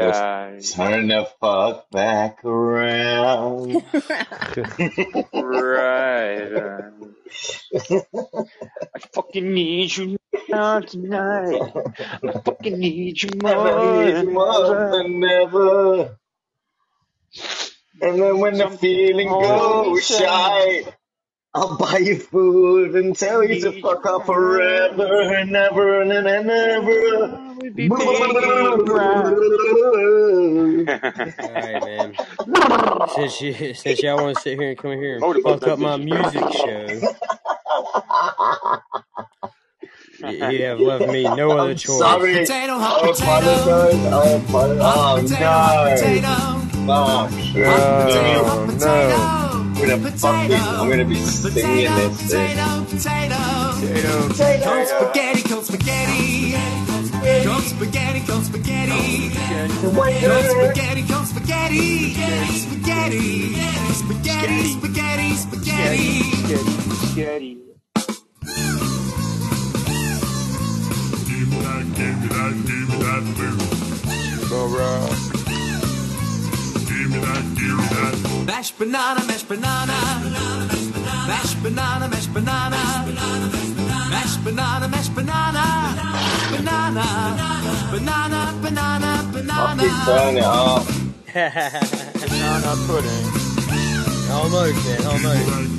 goes, 0.60 0.72
"Turn 0.74 1.08
the 1.08 1.28
fuck 1.40 1.90
back 1.90 2.44
around." 2.44 3.82
right. 5.32 6.72
I 8.94 8.98
fucking 9.12 9.52
need 9.52 9.96
you 9.96 10.16
now 10.48 10.80
tonight. 10.80 11.60
I 12.24 12.32
fucking 12.44 12.78
need 12.78 13.22
you 13.22 13.30
Never 13.36 13.62
more 13.64 14.04
need 14.04 14.14
than 14.14 14.32
more 14.32 14.64
ever. 14.66 14.90
than 14.96 15.24
ever. 15.24 16.18
And 18.00 18.20
then 18.20 18.38
when 18.40 18.58
the 18.58 18.68
feeling 18.70 19.28
goes 19.28 20.06
shy, 20.06 20.84
I'll 21.54 21.76
buy 21.78 21.98
you 21.98 22.18
food 22.18 22.94
and 22.94 23.16
tell 23.16 23.42
you 23.42 23.60
to 23.62 23.72
fuck 23.80 24.04
you 24.04 24.10
off 24.10 24.26
forever 24.26 25.34
and 25.34 25.56
ever 25.56 26.02
and 26.02 26.12
ever 26.12 26.28
and 26.28 26.50
ever. 26.50 27.16
Oh, 27.16 27.34
I 27.34 27.52
would 27.54 27.74
be 27.74 27.88
making 27.88 28.84
cry. 28.84 29.34
Alright, 31.40 31.82
man. 31.82 32.14
Since 33.14 33.40
you 33.40 33.74
since 33.74 34.02
y'all 34.02 34.22
want 34.22 34.36
to 34.36 34.42
sit 34.42 34.58
here 34.58 34.70
and 34.70 34.78
come 34.78 34.92
here 34.92 35.16
and 35.16 35.42
fuck 35.42 35.66
up 35.66 35.78
my 35.78 35.96
music 35.96 36.52
show, 36.52 37.00
y- 40.30 40.50
you 40.50 40.62
have 40.66 40.80
left 40.80 41.08
me 41.12 41.22
no 41.24 41.50
other 41.58 41.70
I'm 41.70 41.76
choice. 41.76 41.98
sorry. 41.98 42.32
Potato, 42.40 42.72
I 42.74 42.78
hot 42.78 43.00
potato. 43.02 43.24
apologize. 43.24 43.94
I. 43.96 44.38
Hot 44.50 44.70
Oh 44.88 45.20
potato, 45.22 45.44
hot 45.46 45.84
no. 45.84 45.90
potato. 45.90 46.26
Hot 46.86 47.30
potato, 47.30 48.44
hot 48.44 48.58
Oh, 48.58 48.64
no. 48.64 48.72
potato. 48.72 49.16
I'm 49.76 49.82
gonna 49.82 50.10
fucking, 50.12 50.52
I'm 50.56 50.88
gonna 50.88 51.04
be 51.04 51.14
singing 51.16 51.86
Potato, 51.86 52.08
this 52.08 52.32
thing. 52.32 52.56
potato, 52.56 52.84
potato. 52.88 53.38
Potato, 54.28 54.68
Cold 54.70 54.86
spaghetti, 54.86 55.42
cold 55.48 55.64
spaghetti. 55.64 56.56
Cold 57.44 57.62
spaghetti, 57.64 58.22
cold 58.24 58.44
spaghetti. 58.44 59.32
Cold 59.82 60.44
spaghetti, 60.46 61.02
cold 61.06 61.26
spaghetti. 61.26 62.14
Spaghetti. 62.56 63.56
Spaghetti, 63.92 64.68
spaghetti, 64.72 65.34
spaghetti. 65.36 66.22
Spaghetti. 66.96 67.54
Give 67.54 67.65
that, 71.66 71.84
give 71.98 72.16
me 72.20 72.28
that, 72.36 72.54
give 72.68 72.86
me 72.90 72.96
that 73.06 73.24
food. 73.36 73.60
All 74.52 74.68
right. 74.78 75.16
Give 76.88 77.08
me 77.12 77.18
that, 77.26 77.44
give 77.58 77.76
me 77.78 77.86
that. 77.94 78.14
Mashed 78.46 78.76
banana, 78.78 79.20
mashed 79.26 79.48
banana. 79.48 79.96
Mashed 81.28 81.58
banana, 81.62 82.06
mashed 82.08 82.32
banana. 82.34 82.80
Mashed 84.10 84.40
banana, 84.44 84.86
mashed 84.88 85.14
banana. 85.14 85.64
Banana. 86.52 87.06
Banana, 87.90 88.40
banana, 88.62 89.10
Fucking 89.32 89.96
turn 90.06 90.34
banana. 90.34 90.38
it 90.38 90.44
up. 90.44 90.84
Banana 92.30 92.72
pudding. 92.86 93.26
almost, 94.30 94.78
man, 94.86 94.96
Give 94.96 95.06
almost. 95.06 95.46
me 95.66 95.76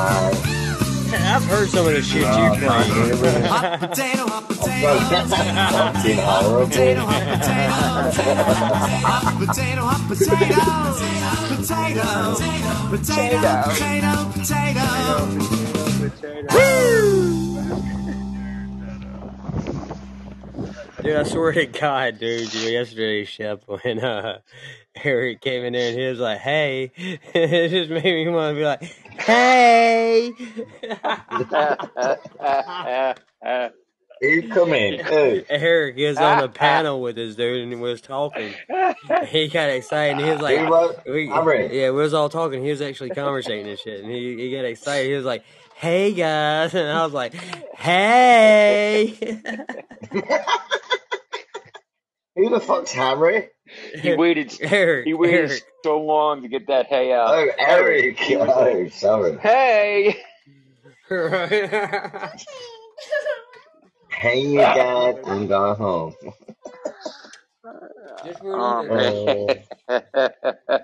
that, 0.00 0.69
give 1.10 1.18
me 1.18 1.18
that 1.18 1.18
food. 1.18 1.18
Come 1.18 1.18
on, 1.18 1.20
man. 1.20 1.34
I've 1.34 1.44
heard 1.44 1.68
some 1.68 1.86
of 1.86 1.92
the 1.92 2.02
shit 2.02 2.22
you 2.22 2.26
Oh, 2.28 2.54
claim. 2.58 3.44
Hot 3.44 3.80
potato, 3.90 4.26
hot 4.26 4.44
potato. 4.48 4.98
Fucking 5.80 6.18
horrible. 6.18 6.66
Potato, 6.66 7.02
hot 7.06 7.24
potato. 7.40 7.72
Hot 9.06 9.34
potato, 9.38 9.82
hot 9.86 10.02
potato. 10.08 10.60
Potato. 11.56 12.06
Potato, 12.90 13.42
potato, 14.32 14.90
potato. 16.00 16.54
Dude, 21.02 21.16
I 21.16 21.22
swear 21.22 21.52
to 21.52 21.64
God, 21.66 22.18
dude, 22.18 22.52
you 22.52 22.62
know, 22.62 22.68
yesterday, 22.68 23.24
Shep, 23.24 23.62
when 23.66 24.00
uh, 24.00 24.40
Eric 25.02 25.40
came 25.40 25.64
in 25.64 25.72
there 25.72 25.88
and 25.90 25.98
he 25.98 26.06
was 26.06 26.18
like, 26.18 26.38
hey, 26.40 26.92
it 26.96 27.68
just 27.70 27.88
made 27.90 28.04
me 28.04 28.28
want 28.28 28.54
to 28.54 28.60
be 28.60 28.64
like, 28.66 28.82
hey. 29.20 30.32
You 34.22 34.50
come 34.50 34.74
in. 34.74 35.02
Hey. 35.02 35.46
Eric 35.48 35.96
is 35.96 36.18
on 36.18 36.42
the 36.42 36.48
panel 36.50 37.00
with 37.00 37.16
us, 37.16 37.36
dude, 37.36 37.62
and 37.62 37.72
he 37.72 37.78
was 37.78 38.02
talking. 38.02 38.52
He 39.28 39.48
got 39.48 39.70
excited. 39.70 40.18
And 40.18 40.20
he 40.20 40.30
was 40.30 40.42
like, 40.42 40.58
Who 40.58 40.68
was? 40.68 40.96
we, 41.06 41.26
Harry. 41.28 41.80
yeah, 41.80 41.88
we 41.90 42.02
was 42.02 42.12
all 42.12 42.28
talking. 42.28 42.62
He 42.62 42.68
was 42.70 42.82
actually 42.82 43.10
conversating 43.10 43.66
and 43.66 43.78
shit. 43.78 44.02
And 44.04 44.12
he, 44.12 44.36
he 44.36 44.50
got 44.52 44.66
excited. 44.66 45.08
He 45.08 45.14
was 45.14 45.24
like, 45.24 45.42
hey, 45.74 46.12
guys. 46.12 46.74
And 46.74 46.86
I 46.90 47.02
was 47.02 47.14
like, 47.14 47.32
hey. 47.78 49.06
Who 52.36 52.50
the 52.50 52.60
fuck's 52.60 52.92
Harry? 52.92 53.48
He 53.94 54.12
waited. 54.12 54.52
Eric. 54.60 55.06
He 55.06 55.14
waited 55.14 55.50
Eric. 55.50 55.64
so 55.84 55.98
long 56.00 56.42
to 56.42 56.48
get 56.48 56.66
that 56.68 56.86
hey 56.86 57.12
out. 57.12 57.34
Oh, 57.34 57.50
Eric. 57.58 58.18
He 58.20 58.36
was 58.36 58.56
like, 58.56 58.76
Oh, 58.76 58.88
sorry. 58.90 59.38
hey. 59.40 60.16
Right. 61.10 62.30
Hang 64.08 64.50
your 64.52 64.66
dad 64.66 65.20
and 65.26 65.48
go 65.48 65.74
home. 65.74 66.14
Just 68.24 68.42
Oh, 68.52 68.84
remember 68.84 68.88
man. 68.88 69.64
Uh, 70.68 70.78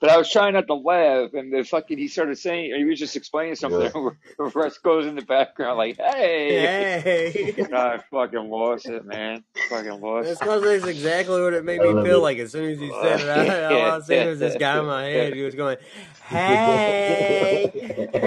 but 0.00 0.10
I 0.10 0.16
was 0.16 0.30
trying 0.30 0.52
not 0.54 0.66
to 0.68 0.74
laugh, 0.74 1.34
and 1.34 1.52
the 1.52 1.64
fucking 1.64 1.98
he 1.98 2.06
started 2.08 2.38
saying 2.38 2.72
he 2.76 2.84
was 2.84 2.98
just 2.98 3.16
explaining 3.16 3.56
something. 3.56 3.82
yeah. 3.82 4.50
Russ 4.54 4.78
goes 4.78 5.06
in 5.06 5.16
the 5.16 5.22
background 5.22 5.76
like, 5.76 5.96
"Hey." 5.96 7.00
Hey. 7.00 7.66
I 7.72 7.98
fucking 8.10 8.48
lost 8.48 8.86
it, 8.86 9.04
man. 9.04 9.42
Fucking 9.68 10.00
lost. 10.00 10.28
That's 10.28 10.40
because 10.40 10.62
that's 10.62 10.86
exactly 10.86 11.40
what 11.40 11.52
it 11.52 11.64
made 11.64 11.80
me 11.80 11.92
feel 12.04 12.18
it. 12.18 12.22
like. 12.22 12.38
As 12.38 12.52
soon 12.52 12.70
as 12.70 12.78
he 12.78 12.90
said 13.02 13.20
it, 13.20 13.28
I, 13.28 13.64
all 13.64 13.82
I 13.92 13.96
was 13.96 14.06
seeing 14.06 14.28
was 14.28 14.38
this 14.38 14.56
guy 14.56 14.78
in 14.78 14.86
my 14.86 15.04
head. 15.04 15.34
He 15.34 15.42
was 15.42 15.54
going, 15.56 15.78
"Hey." 16.26 17.70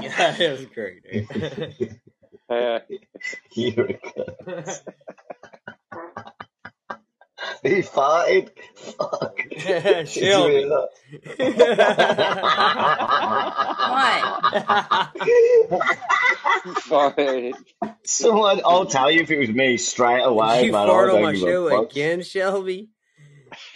yeah, 0.00 0.36
it 0.38 0.50
was 0.58 0.66
great, 0.66 1.02
dude. 1.10 2.00
Uh, 2.48 2.80
You're 3.52 3.86
a 3.86 3.94
cunt. 3.94 4.80
He 7.62 7.82
farted. 7.82 8.48
Fuck. 8.74 9.36
Did 9.36 9.62
you 9.66 9.80
hear 9.80 10.06
Shelby. 10.06 10.64
What? 10.66 10.88
farted. 16.88 17.52
Someone, 18.04 18.62
I'll 18.64 18.86
tell 18.86 19.10
you 19.10 19.20
if 19.20 19.30
it 19.30 19.38
was 19.38 19.50
me 19.50 19.76
straight 19.76 20.22
away, 20.22 20.64
you 20.64 20.72
man. 20.72 20.84
I 20.84 20.86
fart 20.86 21.10
on 21.10 21.22
my 21.22 21.34
show 21.34 21.68
fuck. 21.68 21.92
again, 21.92 22.22
Shelby? 22.22 22.88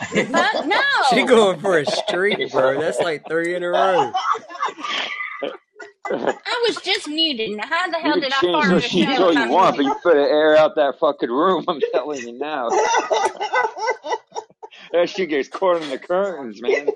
Huh? 0.01 0.63
No. 0.65 0.81
She 1.11 1.27
going 1.27 1.61
for 1.61 1.79
a 1.79 1.85
streak, 1.85 2.51
bro. 2.51 2.81
That's 2.81 2.99
like 2.99 3.29
three 3.29 3.55
in 3.55 3.63
a 3.63 3.69
row. 3.69 4.11
I 6.11 6.65
was 6.69 6.79
just 6.83 7.09
muted. 7.09 7.53
Now, 7.53 7.67
how 7.67 7.91
the 7.91 7.99
hell 7.99 8.15
can 8.15 8.21
did 8.21 8.33
I 8.33 8.43
change 8.43 8.53
fart 8.53 8.71
on 8.73 8.75
those 8.75 8.83
the 8.83 8.89
sheets 8.89 9.17
show 9.17 9.25
all 9.25 9.33
you 9.33 9.41
I'm 9.41 9.49
want, 9.49 9.77
but 9.77 9.85
muted? 9.85 9.87
you 9.87 9.97
better 10.05 10.21
air 10.29 10.57
out 10.57 10.77
that 10.77 10.99
fucking 11.01 11.31
room. 11.31 11.65
I'm 11.69 11.81
telling 11.93 12.27
you 12.27 12.39
now. 12.39 12.69
That 14.93 15.11
shit 15.11 15.31
gets 15.31 15.49
caught 15.49 15.83
in 15.83 15.91
the 15.91 15.99
curtains, 15.99 16.63
man. 16.63 16.89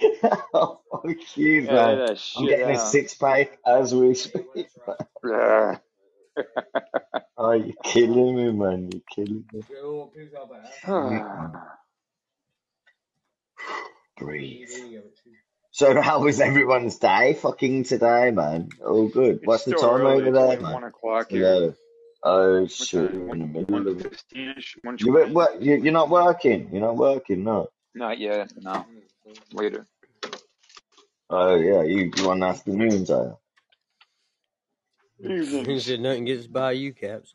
oh, 0.54 0.80
fuck 0.90 1.36
you, 1.36 1.62
man. 1.62 1.98
that 1.98 2.18
I'm 2.36 2.46
shit 2.46 2.48
getting 2.48 2.70
a 2.70 2.78
six 2.78 3.14
pack 3.14 3.58
as 3.66 3.94
we 3.94 4.14
speak. 4.14 4.68
Ugh. 4.88 5.80
Oh, 7.38 7.52
you're 7.52 7.74
killing 7.84 8.36
me, 8.36 8.52
man. 8.52 8.90
You're 8.92 9.02
killing 9.10 9.44
me. 9.52 9.62
Breathe. 14.18 14.68
So, 15.76 16.00
how 16.00 16.20
was 16.20 16.40
everyone's 16.40 16.96
day 16.96 17.34
fucking 17.34 17.84
today, 17.84 18.30
man? 18.30 18.70
All 18.82 19.08
good. 19.08 19.36
It's 19.36 19.44
What's 19.46 19.64
the 19.64 19.74
time 19.74 20.06
early. 20.06 20.22
over 20.22 20.28
It's 20.28 20.34
there, 20.34 20.46
like 20.46 20.62
man? 20.62 20.72
one 20.72 20.84
o'clock 20.84 21.30
here. 21.30 21.64
Yeah. 21.66 21.70
Oh, 22.22 22.60
What 22.62 22.70
shit. 22.70 23.12
You're 23.12 23.28
in 23.34 23.52
the 23.52 23.60
One 23.68 23.84
middle 23.84 23.88
of 23.88 24.00
You 25.00 25.20
at 25.20 25.62
You, 25.62 25.76
you're 25.76 25.92
not 25.92 26.08
working? 26.08 26.70
You're 26.72 26.80
not 26.80 26.96
working, 26.96 27.44
no? 27.44 27.68
Not 27.94 28.18
yet. 28.18 28.50
No. 28.56 28.86
Later. 29.52 29.86
Oh, 31.28 31.56
yeah. 31.56 31.82
You, 31.82 32.10
you 32.16 32.30
on 32.30 32.42
afternoons, 32.42 33.10
are 33.10 33.36
He 35.22 35.28
Evenings. 35.28 35.84
said 35.84 36.00
nothing 36.00 36.24
gets 36.24 36.46
by 36.46 36.72
you, 36.72 36.94
Caps. 36.94 37.34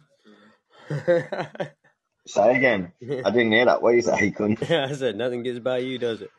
Say 2.25 2.55
again. 2.57 2.91
I 3.03 3.29
didn't 3.29 3.51
hear 3.51 3.65
that. 3.65 3.83
What 3.83 3.91
do 3.91 3.97
you 3.97 4.01
say, 4.01 4.31
cunt? 4.31 4.71
I 4.89 4.93
said 4.93 5.15
nothing 5.15 5.43
gets 5.43 5.59
by 5.59 5.77
you, 5.77 5.99
does 5.99 6.21
it? 6.23 6.31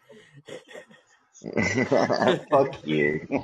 Fuck 2.50 2.86
you. 2.86 3.26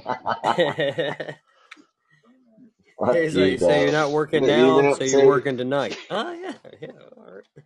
Fuck 2.98 3.14
He's 3.14 3.36
you, 3.36 3.44
like, 3.44 3.58
so 3.60 3.70
you're 3.80 3.92
not 3.92 4.10
working 4.10 4.42
What 4.42 4.50
you 4.50 4.56
now, 4.56 4.78
up 4.92 4.98
so 4.98 5.04
you're 5.04 5.20
to? 5.22 5.26
working 5.26 5.56
tonight. 5.56 5.96
Oh 6.10 6.32
yeah, 6.32 6.52
yeah, 6.80 6.88
all 7.16 7.32
right. 7.34 7.64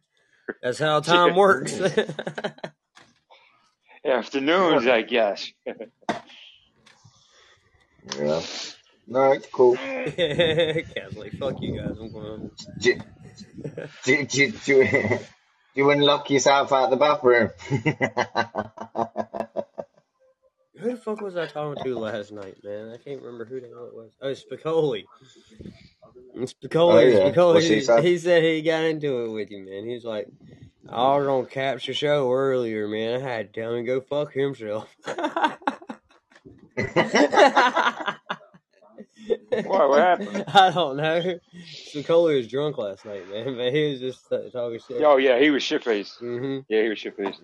That's 0.63 0.79
how 0.79 1.01
time 1.01 1.35
works. 1.37 1.81
Afternoons, 4.05 4.87
I 4.87 5.03
guess. 5.03 5.51
Yeah. 8.19 8.41
No, 9.07 9.33
it's 9.33 9.47
cool. 9.49 9.77
Cat's 9.77 11.17
like, 11.17 11.33
fuck 11.39 11.61
you 11.61 11.77
guys, 11.79 11.97
I'm 12.01 12.13
going. 12.13 12.51
Do, 12.81 13.01
do, 14.05 14.27
do, 14.27 14.51
do, 14.53 14.85
do 14.85 15.19
you 15.75 15.91
unlock 15.91 16.31
yourself 16.31 16.73
out 16.73 16.91
the 16.91 16.97
bathroom? 16.97 17.51
Who 20.83 20.91
the 20.91 20.97
fuck 20.97 21.21
was 21.21 21.37
I 21.37 21.47
talking 21.47 21.83
to 21.85 21.99
last 21.99 22.33
night, 22.33 22.57
man? 22.65 22.91
I 22.93 22.97
can't 22.97 23.21
remember 23.23 23.45
who 23.45 23.61
the 23.61 23.69
hell 23.69 23.87
it 23.87 23.95
was. 23.95 24.11
Oh, 24.21 24.33
Spicoli. 24.33 25.05
Spicoli, 26.37 26.93
Oh, 26.93 26.99
yeah. 26.99 27.31
Spicoli. 27.33 27.55
What's 27.55 27.67
he 28.03 28.09
He, 28.11 28.19
said 28.19 28.43
he 28.43 28.63
got 28.63 28.85
into 28.85 29.25
it 29.25 29.31
with 29.31 29.51
you, 29.51 29.65
man. 29.65 29.85
He's 29.89 30.05
like, 30.05 30.27
I 30.89 31.17
was 31.17 31.27
on 31.29 31.47
Capture 31.47 31.95
Show 31.95 32.33
earlier, 32.33 32.89
man. 32.89 33.23
I 33.23 33.33
had 33.33 33.55
to 33.55 33.61
tell 33.61 33.75
him 33.75 33.87
to 33.87 33.87
go 33.87 34.01
fuck 34.01 34.33
himself. 34.33 34.89
Why, 39.65 39.87
what 39.87 39.99
happened? 40.01 40.45
I 40.55 40.71
don't 40.71 40.97
know. 40.97 41.39
Spicoli 41.95 42.37
was 42.39 42.49
drunk 42.49 42.79
last 42.79 43.05
night, 43.05 43.29
man, 43.31 43.57
but 43.57 43.73
he 43.73 43.91
was 43.93 44.01
just 44.01 44.33
uh, 44.33 44.49
talking 44.51 44.81
shit. 44.87 45.03
Oh, 45.03 45.17
yeah, 45.19 45.39
he 45.39 45.51
was 45.51 45.63
shit 45.63 45.85
faced. 45.85 46.19
hmm 46.19 46.61
Yeah, 46.69 46.83
he 46.83 46.89
was 46.89 46.99
shit 46.99 47.17
faced. 47.17 47.43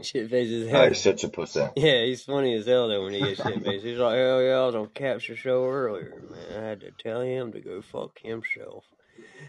Shit 0.00 0.30
face 0.30 0.50
as 0.52 0.68
Oh, 0.68 0.70
hell. 0.70 0.88
he's 0.88 1.00
such 1.00 1.24
a 1.24 1.28
pussy. 1.28 1.60
Yeah, 1.76 2.04
he's 2.04 2.22
funny 2.22 2.54
as 2.54 2.66
hell 2.66 2.86
though 2.88 3.02
when 3.04 3.14
he 3.14 3.20
gets 3.20 3.42
shit 3.42 3.64
faced. 3.64 3.84
He's 3.84 3.98
like, 3.98 4.16
hell 4.16 4.40
yeah, 4.42 4.58
I 4.58 4.66
was 4.66 4.74
on 4.76 4.86
Capture 4.88 5.34
Show 5.36 5.68
earlier, 5.68 6.22
man. 6.30 6.62
I 6.62 6.66
had 6.68 6.80
to 6.80 6.90
tell 6.92 7.20
him 7.22 7.52
to 7.52 7.60
go 7.60 7.82
fuck 7.82 8.18
himself. 8.20 8.84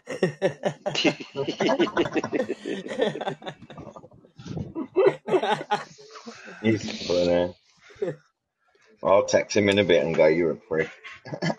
He's 6.62 7.08
funny. 7.08 7.54
I'll 9.04 9.26
text 9.26 9.56
him 9.56 9.70
in 9.70 9.80
a 9.80 9.84
bit 9.84 10.04
and 10.06 10.16
go, 10.16 10.28
you're 10.28 10.52
a 10.52 10.56
prick. 10.56 10.90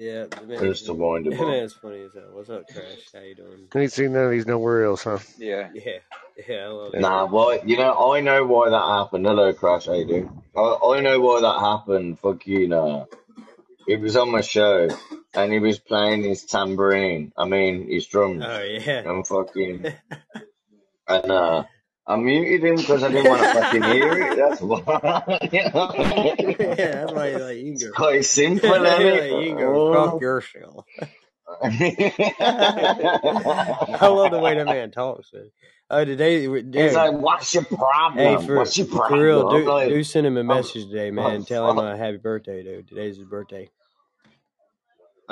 yeah, 0.00 0.24
the 0.30 0.46
man, 0.46 0.60
Just 0.60 0.86
to 0.86 0.94
wind 0.94 1.26
him 1.26 1.34
that 1.34 1.42
up. 1.42 1.48
man's 1.48 1.74
funny 1.74 2.02
as 2.04 2.14
hell. 2.14 2.30
What's 2.32 2.48
up, 2.48 2.66
Crash? 2.72 3.12
How 3.12 3.20
you 3.20 3.34
doing? 3.34 3.68
Ain't 3.76 3.92
seen 3.92 4.14
none 4.14 4.24
of 4.24 4.30
these 4.30 4.46
nowhere 4.46 4.86
else, 4.86 5.04
huh? 5.04 5.18
Yeah. 5.36 5.68
Yeah, 5.74 5.98
yeah, 6.48 6.56
I 6.56 6.66
love 6.68 6.94
it. 6.94 7.00
Nah, 7.00 7.26
well, 7.26 7.58
you 7.66 7.76
know, 7.76 8.12
I 8.12 8.20
know 8.20 8.46
why 8.46 8.70
that 8.70 8.82
happened. 8.82 9.26
Hello, 9.26 9.52
Crash, 9.52 9.86
how 9.86 9.92
you 9.92 10.06
doing? 10.06 10.42
I, 10.56 10.60
I 10.60 11.00
know 11.02 11.20
why 11.20 11.42
that 11.42 11.60
happened. 11.60 12.18
Fuck 12.18 12.46
you, 12.46 12.66
nah. 12.66 13.04
He 13.86 13.96
was 13.96 14.16
on 14.16 14.30
my 14.30 14.40
show 14.40 14.88
and 15.34 15.52
he 15.52 15.58
was 15.58 15.78
playing 15.78 16.22
his 16.22 16.44
tambourine. 16.46 17.32
I 17.36 17.44
mean, 17.44 17.90
his 17.90 18.06
drums. 18.06 18.42
Oh 18.46 18.62
yeah. 18.62 19.08
And 19.08 19.26
fucking. 19.26 19.86
And, 21.08 21.32
uh, 21.32 21.64
I 22.10 22.16
muted 22.16 22.64
him 22.64 22.76
because 22.76 23.04
I 23.04 23.12
didn't 23.12 23.30
want 23.30 23.42
to 23.42 23.52
fucking 23.52 23.82
hear 23.84 24.32
it. 24.32 24.36
That's 24.36 24.60
why. 24.60 24.82
yeah, 25.52 25.68
that's 25.70 27.12
why 27.12 27.28
you're 27.28 27.38
like, 27.40 27.58
you 27.58 27.76
can 27.76 27.88
go. 27.88 27.92
quite 27.94 28.24
simple, 28.24 28.68
isn't 28.72 28.82
like, 28.82 29.44
you 29.44 29.48
can 29.50 29.56
go 29.58 29.92
fuck 29.94 30.14
Oh. 30.14 30.20
yourself. 30.20 30.84
I 31.62 31.68
love 34.08 34.30
the 34.32 34.38
way 34.40 34.56
that 34.56 34.66
man 34.66 34.90
talks. 34.90 35.32
Man. 35.32 35.50
Uh, 35.90 35.94
oh, 36.00 36.04
today, 36.04 36.46
dude. 36.46 36.74
He's 36.74 36.94
like, 36.94 37.12
what's 37.12 37.52
your 37.54 37.64
problem? 37.64 38.18
Hey, 38.40 38.46
for, 38.46 38.56
what's 38.56 38.76
your 38.78 38.86
for 38.86 39.08
real, 39.12 39.50
do, 39.50 39.64
like, 39.68 39.88
do 39.88 40.04
send 40.04 40.26
him 40.26 40.36
a 40.36 40.44
message 40.44 40.86
today, 40.86 41.10
man. 41.10 41.36
I'm 41.36 41.44
Tell 41.44 41.68
him 41.70 41.76
fuck- 41.76 41.94
a 41.94 41.96
happy 41.96 42.18
birthday, 42.18 42.62
dude. 42.62 42.88
Today's 42.88 43.16
his 43.16 43.26
birthday. 43.26 43.68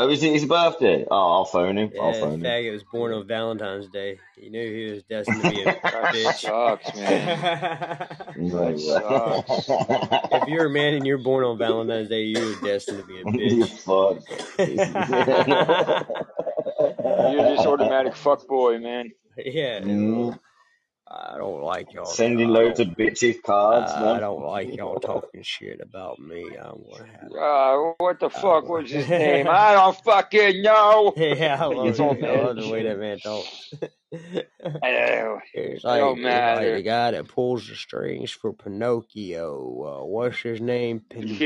Oh, 0.01 0.09
is 0.09 0.23
it 0.23 0.33
his 0.33 0.45
birthday? 0.45 1.05
Oh, 1.11 1.33
I'll 1.33 1.45
phone 1.45 1.77
him. 1.77 1.91
I'll 2.01 2.13
phone 2.13 2.35
him. 2.35 2.43
faggot 2.43 2.71
was 2.73 2.85
born 2.85 3.13
on 3.13 3.27
Valentine's 3.27 3.89
Day. 3.89 4.21
He 4.37 4.49
knew 4.49 4.73
he 4.73 4.93
was 4.95 5.03
destined 5.03 5.43
to 5.43 5.51
be 5.51 5.63
a 5.65 5.73
bitch. 5.75 6.35
sucks, 6.35 6.95
man. 6.95 8.07
No 8.37 8.77
sucks. 8.77 9.69
if 10.33 10.49
you're 10.49 10.67
a 10.67 10.71
man 10.71 10.95
and 10.95 11.05
you're 11.05 11.19
born 11.19 11.43
on 11.45 11.59
Valentine's 11.59 12.09
Day, 12.09 12.23
you're 12.23 12.55
destined 12.61 13.01
to 13.01 13.07
be 13.07 13.17
a 13.17 13.25
you 13.33 13.65
bitch. 13.65 13.79
fuck. 13.81 14.23
You're 17.33 17.57
just 17.57 17.67
automatic 17.67 18.15
fuck 18.15 18.47
boy, 18.47 18.79
man. 18.79 19.11
yeah. 19.37 19.81
Mm. 19.81 20.39
I 21.11 21.39
don't 21.39 21.63
like 21.63 21.93
y'all. 21.95 22.05
Sending 22.07 22.51
I 22.51 22.51
loads 22.51 22.81
of 22.81 22.89
bitches 22.89 23.43
cards, 23.43 23.93
I 23.93 24.01
man. 24.03 24.21
don't 24.21 24.45
like 24.45 24.75
y'all 24.77 25.01
talking 25.01 25.43
shit 25.43 25.81
about 25.81 26.19
me. 26.19 26.45
I'm 26.57 26.83
gonna 26.91 27.07
have. 27.13 27.33
Uh, 27.33 27.93
what 27.99 28.21
the 28.21 28.29
I 28.35 28.41
fuck 28.41 28.69
was 28.69 28.91
his 28.91 29.09
name? 29.09 29.47
I 29.51 29.73
don't 29.75 29.97
fucking 30.05 30.63
know. 30.63 31.15
yeah, 31.17 31.59
I 31.63 31.67
love 31.67 31.89
It's 31.89 31.99
it. 32.01 32.25
I 32.25 32.43
love 32.43 32.57
the 32.57 32.69
way 32.69 32.83
that 32.85 32.99
man 32.99 33.19
talks. 33.21 33.73
Oh, 34.83 35.41
It's 35.53 35.85
it 35.85 35.85
like, 35.85 35.99
don't 35.99 36.21
it's 36.21 36.41
like 36.41 36.65
the 36.65 36.73
matter. 36.73 36.81
guy 36.83 37.11
that 37.13 37.29
pulls 37.29 37.69
the 37.69 37.75
strings 37.77 38.31
for 38.31 38.53
Pinocchio. 38.55 40.01
Uh, 40.01 40.05
what's 40.07 40.39
his 40.41 40.61
name? 40.63 41.01
Pen, 41.11 41.45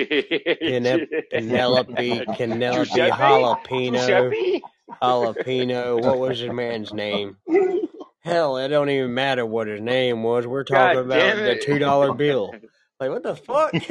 Penep, 0.64 1.02
Penelope, 1.30 2.26
Penelope 2.36 2.90
Giuseppe? 2.90 3.10
Jalapeno, 3.10 3.92
Giuseppe? 3.92 4.62
Jalapeno. 5.02 6.00
What 6.00 6.18
was 6.18 6.38
his 6.38 6.50
man's 6.50 6.92
name? 6.92 7.38
Hell, 8.22 8.56
it 8.58 8.68
don't 8.68 8.88
even 8.90 9.12
matter 9.14 9.44
what 9.44 9.66
his 9.66 9.80
name 9.80 10.22
was. 10.22 10.46
We're 10.46 10.62
God 10.64 10.94
talking 10.94 11.00
about 11.00 11.36
the 11.36 11.60
two 11.62 11.78
dollar 11.78 12.14
bill. 12.14 12.54
Like 13.00 13.10
what 13.10 13.22
the 13.24 13.34
fuck? 13.36 13.72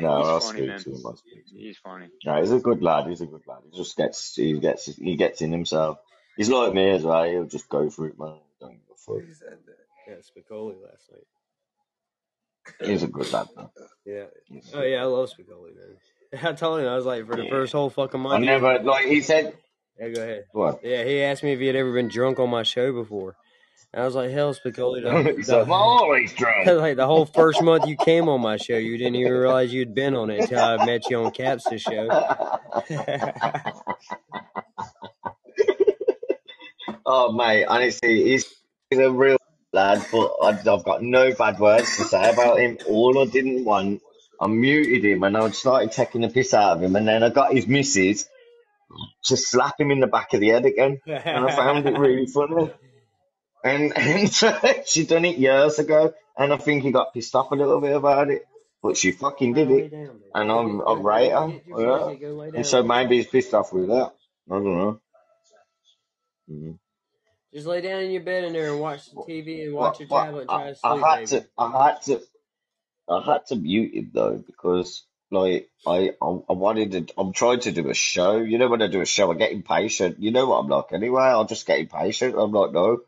no, 0.00 0.08
I'll 0.08 0.34
He's 0.40 0.44
funny, 0.46 0.58
speak 0.58 0.68
man. 0.68 0.78
to 0.80 0.90
him. 0.90 1.02
I'll 1.06 1.16
speak 1.16 1.46
to 1.46 1.54
him. 1.54 1.60
He's 1.60 1.78
funny. 1.78 2.08
No, 2.24 2.40
he's 2.40 2.52
a 2.52 2.58
good 2.58 2.82
lad. 2.82 3.06
He's 3.06 3.20
a 3.20 3.26
good 3.26 3.46
lad. 3.46 3.58
He 3.70 3.76
just 3.76 3.96
gets, 3.96 4.34
he 4.34 4.58
gets, 4.58 4.86
he 4.96 5.16
gets 5.16 5.42
in 5.42 5.52
himself. 5.52 5.98
He's 6.36 6.48
like 6.50 6.74
me 6.74 6.90
as 6.90 7.02
well. 7.02 7.24
He'll 7.24 7.44
just 7.46 7.68
go 7.68 7.88
for 7.90 8.06
it, 8.06 8.18
man. 8.18 8.34
Don't 8.60 8.72
give 8.72 8.80
a 8.92 8.96
fuck. 8.96 9.22
yeah, 10.08 10.14
Spicoli 10.16 10.74
last 10.82 11.10
night. 11.12 12.88
He's 12.90 13.02
a 13.02 13.06
good 13.06 13.32
lad, 13.32 13.48
man. 13.56 13.68
Yeah. 14.04 14.24
He's 14.48 14.72
Oh 14.74 14.82
yeah, 14.82 15.02
I 15.02 15.04
love 15.04 15.30
Spicoli, 15.30 15.74
man. 15.76 15.96
I 16.42 16.52
told 16.52 16.80
him 16.80 16.88
I 16.88 16.96
was 16.96 17.06
like 17.06 17.26
for 17.26 17.36
the 17.36 17.44
Yeah. 17.44 17.50
first 17.50 17.72
whole 17.72 17.90
fucking 17.90 18.20
month. 18.20 18.40
he- 18.40 18.46
never, 18.46 18.80
like 18.80 19.06
he 19.06 19.20
said, 19.20 19.56
Yeah, 19.98 20.08
go 20.10 20.22
ahead. 20.22 20.44
what? 20.52 20.80
Yeah, 20.84 21.04
he 21.04 21.22
asked 21.22 21.42
me 21.42 21.52
if 21.52 21.60
he 21.60 21.66
had 21.66 21.76
ever 21.76 21.92
been 21.92 22.08
drunk 22.08 22.38
on 22.38 22.50
my 22.50 22.62
show 22.62 22.92
before. 22.92 23.36
And 23.92 24.02
I 24.02 24.04
was 24.04 24.14
like, 24.14 24.30
hell, 24.30 24.54
Spicoli. 24.54 25.06
I'm 25.62 25.72
always 25.72 26.34
drunk. 26.34 26.66
like 26.66 26.96
the 26.96 27.06
whole 27.06 27.24
first 27.24 27.62
month 27.62 27.86
you 27.86 27.96
came 27.96 28.28
on 28.28 28.42
my 28.42 28.58
show, 28.58 28.76
you 28.76 28.98
didn't 28.98 29.14
even 29.16 29.32
realize 29.32 29.72
you'd 29.72 29.94
been 29.94 30.14
on 30.14 30.28
it 30.30 30.40
until 30.40 30.60
I 30.60 30.84
met 30.84 31.08
you 31.08 31.24
on 31.24 31.30
Cap's 31.30 31.66
show. 31.80 32.08
oh, 37.06 37.32
mate, 37.32 37.64
honestly, 37.64 38.24
he's, 38.24 38.44
he's 38.90 38.98
a 38.98 39.10
real 39.10 39.38
lad, 39.72 40.04
but 40.12 40.30
I've 40.42 40.62
got 40.62 41.02
no 41.02 41.32
bad 41.32 41.58
words 41.58 41.96
to 41.96 42.04
say 42.04 42.30
about 42.30 42.58
him. 42.58 42.76
All 42.88 43.18
I 43.18 43.24
didn't 43.24 43.64
want, 43.64 44.02
I 44.38 44.46
muted 44.46 45.06
him 45.06 45.22
and 45.22 45.34
I 45.38 45.48
started 45.52 45.92
taking 45.92 46.20
the 46.20 46.28
piss 46.28 46.52
out 46.52 46.76
of 46.76 46.82
him, 46.82 46.96
and 46.96 47.08
then 47.08 47.22
I 47.22 47.30
got 47.30 47.54
his 47.54 47.66
missus 47.66 48.28
to 49.24 49.36
slap 49.36 49.80
him 49.80 49.90
in 49.90 50.00
the 50.00 50.06
back 50.06 50.32
of 50.34 50.40
the 50.40 50.48
head 50.48 50.66
again, 50.66 51.00
and 51.06 51.46
I 51.48 51.54
found 51.54 51.86
it 51.86 51.98
really 51.98 52.26
funny. 52.34 52.70
And, 53.64 53.96
and 53.96 54.32
she 54.86 55.06
done 55.06 55.24
it 55.24 55.38
years 55.38 55.78
ago, 55.78 56.14
and 56.36 56.52
I 56.52 56.56
think 56.56 56.82
he 56.84 56.92
got 56.92 57.12
pissed 57.14 57.34
off 57.34 57.50
a 57.50 57.56
little 57.56 57.80
bit 57.80 57.96
about 57.96 58.30
it. 58.30 58.46
But 58.82 58.96
she 58.96 59.10
fucking 59.10 59.54
did 59.54 59.70
it, 59.70 59.92
and 60.34 60.52
I'm 60.52 60.80
I 60.86 60.94
rate 60.94 61.30
her. 61.30 61.48
Yeah. 61.66 61.74
blanket, 61.74 62.20
go 62.20 62.28
lay 62.34 62.46
down. 62.48 62.56
And 62.56 62.66
so 62.66 62.82
maybe 62.84 63.16
he's 63.16 63.26
pissed 63.26 63.54
off 63.54 63.72
with 63.72 63.88
that. 63.88 64.12
I 64.48 64.54
don't 64.54 64.64
know. 64.64 65.00
Mhm. 66.50 66.78
Just 67.52 67.66
lay 67.66 67.80
down 67.80 68.02
in 68.02 68.10
your 68.12 68.22
bed 68.22 68.44
in 68.44 68.52
there 68.52 68.70
and 68.72 68.80
watch 68.80 69.10
the 69.10 69.16
TV 69.22 69.64
and 69.64 69.74
watch 69.74 69.98
What, 69.98 70.00
your 70.00 70.08
tablet 70.08 70.40
and 70.42 70.48
try 70.50 70.66
I, 70.66 70.68
to 70.68 70.74
sleep. 70.76 71.04
I 71.04 71.10
had 71.10 71.16
baby. 71.16 71.26
to, 71.26 71.48
I 71.58 71.86
had 71.88 72.02
to, 72.02 72.20
I 73.08 73.22
had 73.32 73.46
to 73.46 73.56
mute 73.56 73.90
it 73.94 74.12
though 74.12 74.36
because 74.46 75.04
like 75.30 75.70
I, 75.86 76.12
I, 76.22 76.26
I 76.50 76.54
wanted 76.54 77.08
to, 77.08 77.14
I'm 77.18 77.32
trying 77.34 77.60
to 77.62 77.72
do 77.72 77.90
a 77.90 77.94
show. 77.94 78.38
You 78.38 78.58
know 78.58 78.68
when 78.68 78.82
I 78.82 78.88
do 78.88 79.02
a 79.02 79.06
show, 79.06 79.32
I 79.32 79.36
get 79.36 79.52
impatient. 79.52 80.20
You 80.20 80.32
know 80.32 80.48
what 80.48 80.58
I'm 80.60 80.68
like 80.68 80.92
anyway. 80.92 81.24
I'll 81.24 81.46
just 81.46 81.66
get 81.66 81.80
impatient. 81.80 82.36
I'm 82.38 82.52
like, 82.52 82.72
no. 82.72 83.00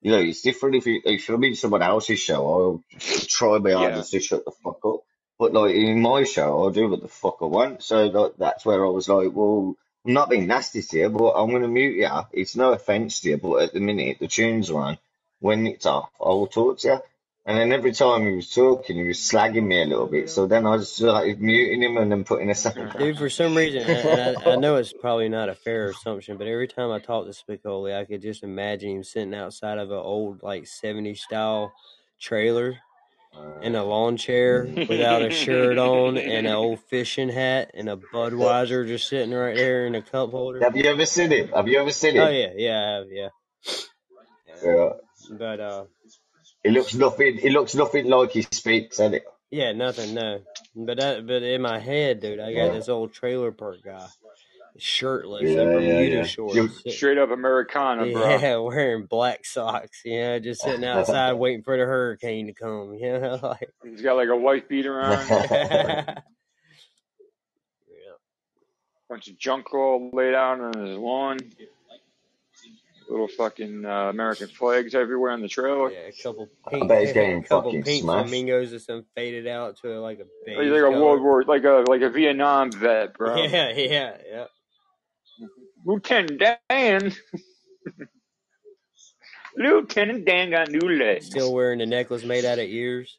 You 0.00 0.12
know, 0.12 0.18
it's 0.20 0.42
different 0.42 0.76
if 0.76 0.86
you, 0.86 1.00
if 1.04 1.28
I'm 1.28 1.42
in 1.44 1.56
someone 1.56 1.82
else's 1.82 2.20
show, 2.20 2.46
I'll 2.48 2.84
try 3.26 3.58
my 3.58 3.72
Yeah. 3.72 3.72
hardest 3.72 4.12
to 4.12 4.20
shut 4.20 4.44
the 4.44 4.52
fuck 4.52 4.80
up. 4.84 5.00
But 5.38 5.52
like 5.52 5.74
in 5.74 6.00
my 6.00 6.24
show, 6.24 6.62
I'll 6.62 6.70
do 6.70 6.88
what 6.88 7.02
the 7.02 7.08
fuck 7.08 7.38
I 7.42 7.46
want. 7.46 7.82
So 7.82 8.06
like, 8.06 8.32
that's 8.38 8.64
where 8.64 8.84
I 8.84 8.88
was 8.90 9.08
like, 9.08 9.30
well, 9.32 9.76
I'm 10.06 10.12
not 10.12 10.30
being 10.30 10.46
nasty 10.46 10.82
to 10.82 10.98
you, 10.98 11.08
but 11.10 11.32
I'm 11.32 11.50
going 11.50 11.62
to 11.62 11.68
mute 11.68 11.96
you. 11.96 12.08
It's 12.32 12.56
no 12.56 12.72
offense 12.72 13.20
to 13.20 13.30
you, 13.30 13.36
but 13.38 13.62
at 13.62 13.72
the 13.74 13.80
minute 13.80 14.18
the 14.20 14.28
tune's 14.28 14.70
on, 14.70 14.98
when 15.40 15.66
it's 15.66 15.86
off, 15.86 16.10
I 16.20 16.28
will 16.28 16.46
talk 16.48 16.78
to 16.80 16.88
you. 16.88 17.07
And 17.48 17.56
then 17.56 17.72
every 17.72 17.92
time 17.92 18.26
he 18.26 18.32
was 18.36 18.52
talking, 18.54 18.96
he 18.96 19.04
was 19.04 19.16
slagging 19.16 19.66
me 19.66 19.80
a 19.80 19.86
little 19.86 20.06
bit. 20.06 20.28
So 20.28 20.46
then 20.46 20.66
I 20.66 20.76
was 20.76 21.00
like 21.00 21.38
muting 21.38 21.82
him 21.82 21.96
and 21.96 22.12
then 22.12 22.22
putting 22.24 22.50
a 22.50 22.54
sound. 22.54 22.92
Dude, 22.98 23.16
for 23.16 23.30
some 23.30 23.56
reason, 23.56 23.84
I, 23.88 24.52
I 24.52 24.56
know 24.56 24.76
it's 24.76 24.92
probably 24.92 25.30
not 25.30 25.48
a 25.48 25.54
fair 25.54 25.88
assumption, 25.88 26.36
but 26.36 26.46
every 26.46 26.68
time 26.68 26.90
I 26.90 26.98
talk 26.98 27.24
to 27.24 27.32
Spicoli, 27.32 27.98
I 27.98 28.04
could 28.04 28.20
just 28.20 28.42
imagine 28.42 28.96
him 28.96 29.02
sitting 29.02 29.34
outside 29.34 29.78
of 29.78 29.90
an 29.90 29.96
old, 29.96 30.42
like, 30.42 30.64
70s 30.64 31.20
style 31.20 31.72
trailer 32.20 32.76
in 33.62 33.74
a 33.74 33.82
lawn 33.82 34.18
chair 34.18 34.68
without 34.86 35.22
a 35.22 35.30
shirt 35.30 35.78
on 35.78 36.18
and 36.18 36.46
an 36.46 36.52
old 36.52 36.80
fishing 36.80 37.30
hat 37.30 37.70
and 37.72 37.88
a 37.88 37.96
Budweiser 37.96 38.86
just 38.86 39.08
sitting 39.08 39.32
right 39.32 39.56
there 39.56 39.86
in 39.86 39.94
a 39.94 40.02
cup 40.02 40.32
holder. 40.32 40.60
Have 40.62 40.76
you 40.76 40.84
ever 40.84 41.06
seen 41.06 41.32
it? 41.32 41.48
Have 41.54 41.66
you 41.66 41.80
ever 41.80 41.92
seen 41.92 42.16
it? 42.16 42.20
Oh 42.20 42.28
yeah, 42.28 42.50
yeah, 42.54 42.78
I 42.78 42.92
have, 42.96 43.06
yeah. 43.10 43.28
Yeah. 44.62 44.90
But 45.30 45.60
uh, 45.60 45.84
It 46.68 46.72
looks 46.72 46.94
nothing. 46.94 47.38
It 47.42 47.52
looks 47.52 47.74
nothing 47.74 48.08
like 48.08 48.30
he 48.32 48.42
speaks, 48.42 48.98
and 48.98 49.14
it. 49.14 49.24
yeah, 49.50 49.72
nothing, 49.72 50.14
no. 50.14 50.40
But 50.76 50.98
that, 50.98 51.26
but 51.26 51.42
in 51.42 51.62
my 51.62 51.78
head, 51.78 52.20
dude, 52.20 52.38
I 52.40 52.52
got 52.52 52.66
Yeah. 52.66 52.72
this 52.72 52.88
old 52.88 53.12
trailer 53.14 53.52
park 53.52 53.78
guy, 53.84 54.06
shirtless 54.76 55.42
Yeah, 55.44 55.48
in 55.48 55.56
yeah, 55.56 55.64
Bermuda 55.74 56.16
yeah. 56.18 56.22
shorts, 56.24 56.54
You- 56.56 56.68
sit- 56.68 56.92
Straight 56.92 57.18
up 57.18 57.30
Americana, 57.30 58.06
bro. 58.12 58.28
yeah, 58.38 58.56
wearing 58.58 59.06
black 59.06 59.44
socks, 59.46 60.02
you 60.04 60.20
know, 60.20 60.38
just 60.38 60.60
sitting 60.62 60.84
outside 60.84 61.32
waiting 61.32 61.62
for 61.62 61.76
the 61.78 61.84
hurricane 61.84 62.46
to 62.46 62.52
come, 62.52 62.94
you 63.00 63.18
know, 63.18 63.38
like. 63.42 63.70
He's 63.82 64.02
got 64.02 64.16
like 64.16 64.28
a 64.28 64.36
white 64.36 64.68
beater 64.68 65.00
on, 65.00 65.26
yeah. 65.50 66.14
bunch 69.08 69.28
of 69.28 69.38
junk 69.38 69.72
all 69.72 70.10
laid 70.12 70.34
out 70.34 70.60
on 70.60 70.86
his 70.86 70.98
lawn. 70.98 71.38
Little 73.10 73.28
fucking 73.28 73.86
uh, 73.86 74.10
American 74.10 74.48
flags 74.48 74.94
everywhere 74.94 75.30
on 75.30 75.40
the 75.40 75.48
trailer. 75.48 75.90
Yeah, 75.90 76.08
a 76.08 76.12
couple 76.22 76.46
I 76.66 76.70
pink, 76.70 76.88
bet 76.88 77.00
he's 77.04 77.12
getting 77.14 77.38
a 77.38 77.42
couple 77.42 77.70
fucking 77.70 77.84
pink 77.84 78.02
smashed. 78.02 78.28
flamingos 78.28 78.72
or 78.74 78.78
some 78.80 79.06
faded 79.16 79.46
out 79.46 79.78
to 79.78 79.98
like 80.00 80.18
a 80.18 80.24
beige 80.44 80.58
He's 80.58 80.70
like 80.70 80.82
a. 80.82 80.90
World 80.90 81.22
War, 81.22 81.42
like 81.44 81.64
a 81.64 81.84
like 81.88 82.02
a 82.02 82.10
Vietnam 82.10 82.70
vet, 82.70 83.14
bro. 83.14 83.34
Yeah, 83.44 83.70
yeah, 83.70 84.16
yeah. 84.30 84.44
Lieutenant 85.86 86.42
Dan. 86.68 87.14
Lieutenant 89.56 90.26
Dan 90.26 90.50
got 90.50 90.70
new 90.70 90.86
legs. 90.88 91.26
Still 91.26 91.54
wearing 91.54 91.78
the 91.78 91.86
necklace 91.86 92.24
made 92.24 92.44
out 92.44 92.58
of 92.58 92.66
ears, 92.66 93.16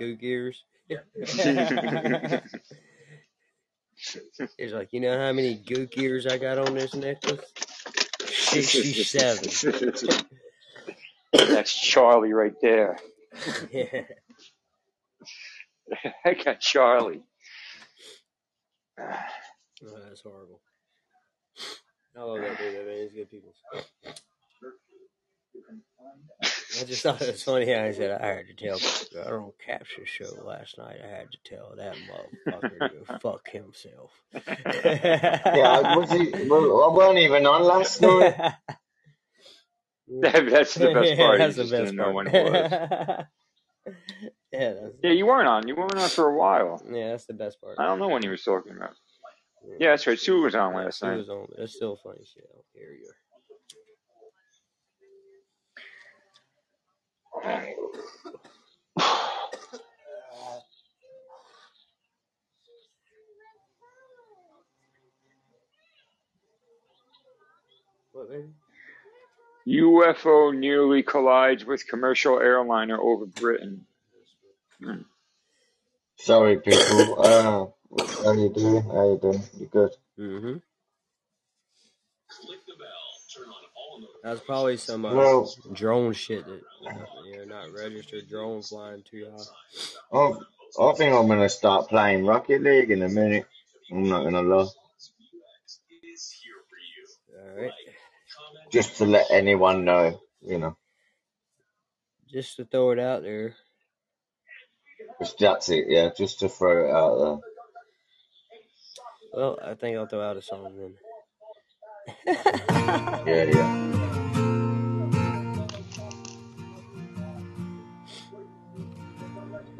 gook 0.00 0.18
ears. 0.22 0.64
He's 4.58 4.72
like, 4.72 4.92
you 4.92 5.00
know 5.00 5.16
how 5.16 5.32
many 5.32 5.56
gook 5.56 5.96
ears 5.96 6.26
I 6.26 6.36
got 6.36 6.58
on 6.58 6.74
this 6.74 6.94
necklace? 6.94 7.40
Sixty-seven. 8.62 10.24
That's 11.32 11.74
Charlie 11.80 12.32
right 12.32 12.54
there. 12.62 12.96
yeah. 13.72 14.02
I 16.24 16.34
got 16.34 16.60
Charlie. 16.60 17.22
Oh, 19.86 19.98
that's 20.08 20.22
horrible. 20.22 20.62
I 22.16 22.22
love 22.22 22.40
that 22.40 22.56
dude, 22.56 22.86
man. 22.86 23.02
He's 23.02 23.12
good 23.12 23.30
people. 23.30 23.52
I 26.80 26.84
just 26.84 27.02
thought 27.02 27.22
it 27.22 27.28
was 27.32 27.42
funny 27.42 27.72
how 27.72 27.86
he 27.86 27.92
said, 27.92 28.20
I 28.20 28.26
had 28.26 28.46
to 28.48 28.54
tell 28.54 28.78
I 29.26 29.30
don't 29.30 29.54
capture 29.64 30.04
show 30.06 30.42
last 30.44 30.76
night. 30.78 30.98
I 31.04 31.08
had 31.08 31.30
to 31.32 31.38
tell 31.44 31.74
that 31.76 31.94
motherfucker 32.10 32.78
to 33.06 33.18
fuck 33.20 33.48
himself. 33.50 34.10
Yeah, 34.34 35.96
was 35.96 36.10
he? 36.10 36.32
Well, 36.48 36.84
I 36.84 36.94
weren't 36.96 37.18
even 37.18 37.46
on 37.46 37.62
last 37.64 38.00
night. 38.02 38.34
That- 40.20 40.50
that's 40.50 40.74
the 40.74 40.92
best 40.92 41.16
part. 41.16 41.38
that's 41.38 41.56
the 41.56 41.64
best 41.64 41.96
part. 41.96 42.14
when 42.14 42.26
it 42.26 42.32
was. 42.32 42.70
yeah, 44.52 44.72
that's, 44.74 44.94
Yeah, 45.02 45.10
you 45.12 45.24
weren't 45.24 45.48
on. 45.48 45.66
You 45.66 45.74
weren't 45.76 45.96
on 45.96 46.10
for 46.10 46.28
a 46.28 46.36
while. 46.36 46.82
yeah, 46.92 47.10
that's 47.12 47.24
the 47.24 47.32
best 47.32 47.58
part. 47.60 47.76
I 47.78 47.86
don't 47.86 47.98
know 47.98 48.08
when 48.08 48.22
he 48.22 48.28
was 48.28 48.42
talking 48.44 48.76
about. 48.76 48.94
Yeah, 49.78 49.90
that's 49.90 50.06
right. 50.06 50.18
Sue 50.18 50.42
was 50.42 50.54
on 50.54 50.72
Yeah, 50.74 50.78
last 50.84 50.98
Sue 50.98 51.06
night. 51.06 51.16
was 51.16 51.28
on. 51.30 51.46
That's 51.56 51.74
still 51.74 51.96
funny 52.04 52.18
shit. 52.22 52.44
Oh, 52.54 52.64
Here 52.74 52.92
you 52.92 53.04
go. 53.06 53.10
What, 57.32 57.33
baby? 57.33 57.33
UFO 69.66 70.56
nearly 70.56 71.02
collides 71.02 71.64
with 71.64 71.86
commercial 71.86 72.38
airliner 72.38 73.00
over 73.00 73.26
Britain. 73.26 73.86
Hmm. 74.82 75.02
Sorry, 76.16 76.58
people. 76.58 77.16
Uh, 77.18 77.66
how 78.22 78.32
you 78.32 78.52
doing? 78.54 78.82
How 78.82 79.08
you 79.10 79.18
doing? 79.20 79.42
You 79.58 79.66
good? 79.66 79.90
Mm-hmm. 80.18 80.73
That's 84.24 84.40
probably 84.40 84.78
some 84.78 85.04
uh, 85.04 85.14
Well- 85.14 85.54
drone 85.74 86.14
shit 86.14 86.46
that 86.46 86.62
you 87.26 87.36
know, 87.38 87.44
not 87.44 87.72
registered 87.74 88.26
drone 88.28 88.62
flying 88.62 89.02
too 89.08 89.30
high. 89.30 89.44
Oh, 90.10 90.40
I 90.80 90.92
think 90.94 91.14
I'm 91.14 91.28
gonna 91.28 91.48
start 91.50 91.88
playing 91.90 92.24
Rocket 92.24 92.62
League 92.62 92.90
in 92.90 93.02
a 93.02 93.08
minute. 93.08 93.46
I'm 93.92 94.08
not 94.08 94.24
gonna 94.24 94.40
lie. 94.42 94.64
All 97.38 97.60
right, 97.62 97.70
Just 98.72 98.96
to 98.98 99.04
let 99.04 99.30
anyone 99.30 99.84
know, 99.84 100.18
you 100.40 100.58
know. 100.58 100.76
just 102.32 102.56
to 102.56 102.64
throw 102.64 102.90
it 102.92 102.98
out 102.98 103.22
there. 103.22 103.54
Just 105.20 105.38
that's 105.38 105.68
it, 105.68 105.84
yeah. 105.88 106.08
Just 106.16 106.40
to 106.40 106.48
throw 106.48 106.86
it 106.88 106.90
out 106.90 107.18
there. 107.18 107.38
Well, 109.34 109.58
I 109.62 109.74
think 109.74 109.96
I'll 109.98 110.06
throw 110.06 110.22
out 110.22 110.38
a 110.38 110.42
song 110.42 110.76
then. 110.78 110.94
Yeah, 113.26 113.44
yeah. 113.44 114.03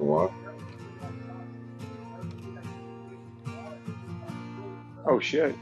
What? 0.05 0.31
Oh 5.07 5.19
shit. 5.19 5.57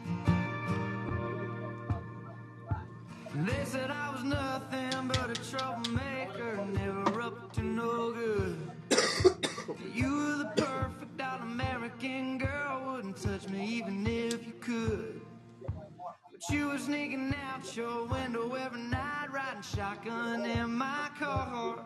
They 3.36 3.64
said 3.64 3.92
I 3.92 4.10
was 4.10 4.24
nothing 4.24 5.06
but 5.06 5.30
a 5.30 5.34
troublemaker, 5.48 6.56
never 6.72 7.20
up 7.22 7.52
to 7.52 7.62
no 7.62 8.12
good. 8.12 8.70
you 9.94 10.10
were 10.10 10.38
the 10.38 10.52
perfect 10.56 11.22
all-American 11.22 12.38
girl, 12.38 12.94
wouldn't 12.96 13.22
touch 13.22 13.48
me 13.48 13.64
even 13.64 14.04
if 14.04 14.44
you 14.44 14.54
could. 14.60 15.20
But 15.64 16.42
you 16.50 16.66
were 16.66 16.78
sneaking 16.78 17.32
out 17.48 17.76
your 17.76 18.06
window 18.06 18.52
every 18.54 18.80
night, 18.80 19.28
riding 19.32 19.62
shotgun 19.62 20.44
in 20.44 20.74
my 20.74 21.10
car. 21.16 21.84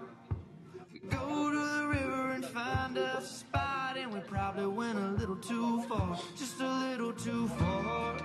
Go 1.10 1.50
to 1.50 1.58
the 1.58 1.86
river 1.88 2.32
and 2.32 2.44
find 2.44 2.96
a 2.96 3.20
spot, 3.22 3.96
and 3.96 4.12
we 4.12 4.20
probably 4.20 4.66
went 4.66 4.98
a 4.98 5.08
little 5.18 5.36
too 5.36 5.82
far, 5.82 6.18
just 6.36 6.60
a 6.60 6.68
little 6.68 7.12
too 7.12 7.48
far. 7.48 8.18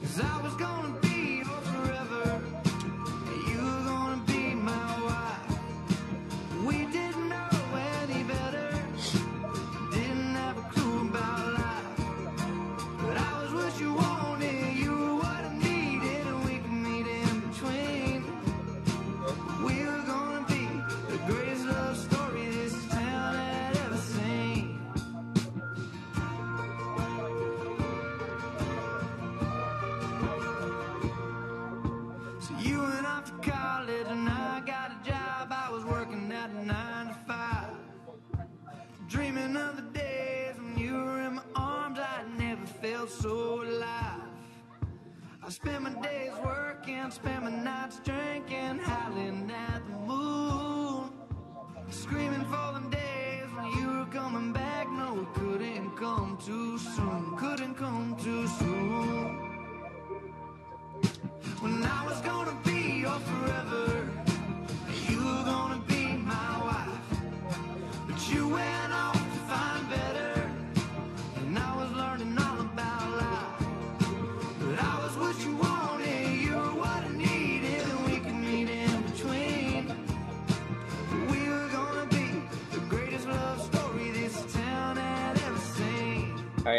Cause 0.00 0.20
I 0.20 0.42
was 0.42 0.54
gonna 0.54 1.03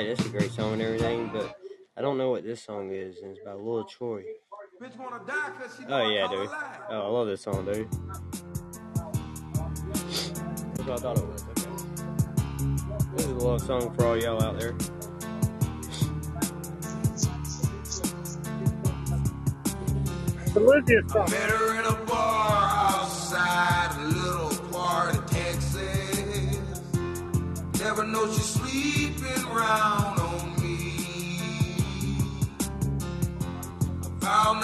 alright, 0.06 0.19
it's 0.19 0.27
a 0.27 0.32
great 0.32 0.52
song 0.52 0.73
and 0.73 0.82
everything, 0.82 1.30
but 1.34 1.57
I 1.98 2.02
don't 2.02 2.18
know 2.18 2.30
what 2.30 2.44
this 2.44 2.64
song 2.64 2.91
is, 2.91 3.19
and 3.19 3.32
it's 3.32 3.45
by 3.45 3.53
Lil 3.53 3.86
Troy. 3.86 4.23
Oh 5.90 6.10
yeah, 6.10 6.27
dude. 6.27 6.49
Oh, 6.90 7.02
I 7.02 7.07
love 7.07 7.27
this 7.27 7.41
song, 7.41 7.65
dude. 7.65 7.90
That's 10.73 10.80
what 10.80 10.90
I 10.90 10.95
thought 10.98 11.18
it 11.18 11.27
was. 11.27 11.44
Okay. 11.44 11.72
This 13.15 13.26
is 13.26 13.32
a 13.32 13.36
love 13.36 13.61
song 13.61 13.94
for 13.95 14.06
all 14.06 14.18
y'all 14.18 14.44
out 14.44 14.60
there. 14.60 14.76
Olivia 20.56 21.02
song. 21.10 21.75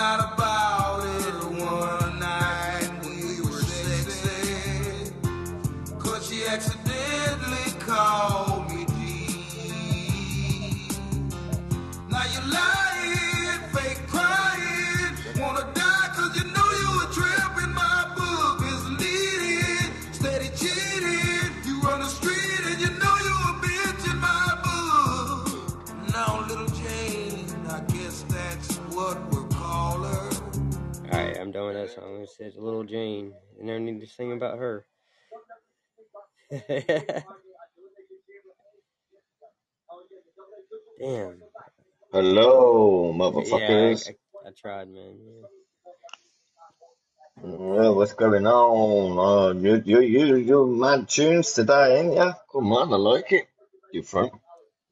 Out 0.02 0.20
about 0.20 0.31
I'm 31.52 31.54
done 31.54 31.68
with 31.68 31.76
that 31.76 31.92
song. 31.92 32.22
It 32.22 32.30
says 32.30 32.56
Little 32.58 32.86
Jane. 32.86 33.34
You 33.60 33.66
never 33.66 33.80
need 33.82 34.00
to 34.02 34.08
sing 34.08 34.32
about 34.32 34.58
her. 34.60 34.86
Damn. 41.00 41.44
Hello, 42.12 43.14
Yeah, 43.30 43.90
I, 43.90 43.92
motherfuckers. 43.92 44.10
I, 44.10 44.16
I 44.48 44.52
tried, 44.58 44.90
man. 44.90 45.18
Yeah. 45.26 45.46
Well, 47.42 47.96
what's 47.96 48.14
going 48.14 48.48
on? 48.48 49.20
Uh, 49.20 49.60
you, 49.60 49.82
you, 49.86 50.02
you, 50.02 50.36
you 50.38 50.68
mad 50.68 51.10
tunes 51.10 51.54
today, 51.54 52.00
ain't 52.02 52.16
ya? 52.16 52.34
Come 52.52 52.74
on, 52.74 52.94
I 52.94 52.98
like 52.98 53.32
it. 53.34 53.48
You 53.94 54.02
Different. 54.02 54.34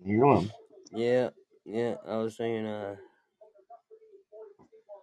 You 0.06 0.24
on? 0.26 0.52
Yeah, 0.92 1.30
yeah. 1.66 1.96
I 2.08 2.18
was 2.18 2.38
saying, 2.38 2.66
uh, 2.66 2.96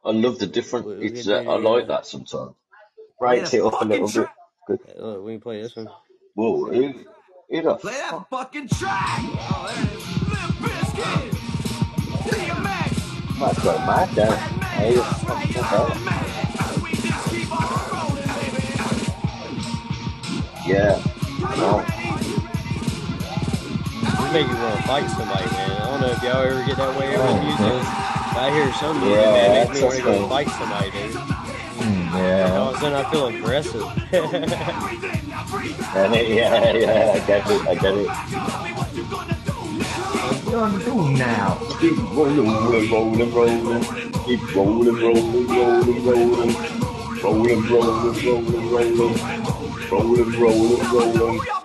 I 0.07 0.12
love 0.12 0.39
the 0.39 0.47
different. 0.47 0.87
we, 0.87 0.97
we 0.97 1.07
It's 1.09 1.28
uh, 1.28 1.45
I 1.49 1.57
like 1.59 1.89
that 1.89 2.07
sometimes. 2.07 2.55
Play 3.27 3.41
Breaks 3.41 3.55
it 3.55 3.62
up 3.62 3.74
a 3.74 3.77
fucking 3.78 3.89
little 3.89 4.09
bit. 4.09 4.28
Good. 4.66 4.81
uh, 4.99 5.03
look, 5.07 5.24
we 5.24 5.33
can 5.35 5.41
play 5.43 5.62
this 5.62 5.77
one. 5.77 5.89
Whoa, 6.35 6.66
who, 6.66 6.95
who 7.51 7.62
the 7.62 7.74
Play 7.77 7.93
fuck? 7.95 8.11
that 8.11 8.31
fucking 8.31 8.69
track. 8.69 9.20
Oh, 9.23 9.73
that 9.74 9.93
is 9.93 10.28
Limp 10.28 10.55
Bizkit. 10.62 11.31
DMX. 12.31 13.39
That's 13.41 13.62
going 13.65 13.87
mad 13.87 14.09
then. 14.11 14.31
Red 14.31 14.51
Hey, 14.77 14.97
Man. 14.97 15.05
fucking 15.24 15.53
yeah, 15.55 15.70
bad. 16.05 16.83
We 16.83 16.91
just 16.93 17.31
keep 17.31 17.53
on 17.53 17.91
rolling, 17.93 18.28
baby. 18.41 18.74
Yeah. 20.66 21.03
Are 21.45 21.57
you 21.57 21.77
ready? 21.77 22.23
This 24.03 24.33
make 24.33 24.49
you 24.49 24.57
want 24.57 24.77
to 24.77 24.83
fight 24.87 25.11
somebody, 25.11 25.47
man. 25.51 25.70
I 25.83 25.85
don't 25.91 26.01
know 26.03 26.12
if 26.12 26.23
y'all 26.23 26.43
ever 26.43 26.65
get 26.66 26.77
that 26.78 26.99
way 26.99 27.16
over 27.16 27.24
Oh, 27.28 27.43
music. 27.43 28.16
Man. 28.37 28.43
But 28.43 28.45
I 28.45 28.51
hear 28.55 28.73
some 28.75 29.01
music, 29.01 29.17
Yeah, 29.17 29.33
man, 29.33 29.69
makes 29.69 29.81
me 29.81 29.83
want 29.83 29.97
to 29.97 30.03
go 30.03 30.11
okay. 30.13 30.29
fight 30.29 30.49
somebody, 30.49 30.91
dude. 30.91 31.13
Mm, 31.77 32.13
All 32.13 32.21
yeah. 32.21 32.59
of 32.59 32.75
a 32.75 32.79
sudden, 32.81 32.95
I 32.95 33.11
feel 33.11 33.27
aggressive. 33.27 33.85
And 35.95 36.15
it, 36.15 36.29
yeah, 36.29 36.73
yeah, 36.75 37.13
I 37.15 37.19
get 37.27 37.51
it, 37.51 37.69
I 37.69 37.75
get 37.75 37.95
it. 37.95 38.09
What 38.77 38.95
you 38.95 39.05
gonna 40.51 41.19
now? 41.19 41.59
Keep 41.81 41.97
rolling, 42.13 42.47
rolling, 42.47 42.91
rolling, 42.91 43.65
rolling. 43.65 43.83
Keep 44.25 44.55
rolling, 44.55 44.97
rolling, 44.97 45.47
rolling, 45.49 46.05
rolling. 46.05 46.55
Rolling, 47.23 47.63
rolling, 47.69 48.27
rolling, 48.27 48.71
rolling. 48.71 49.19
Rolling, 49.91 50.31
rolling, 50.41 50.83
rolling. 50.93 51.41
Y'all 51.47 51.63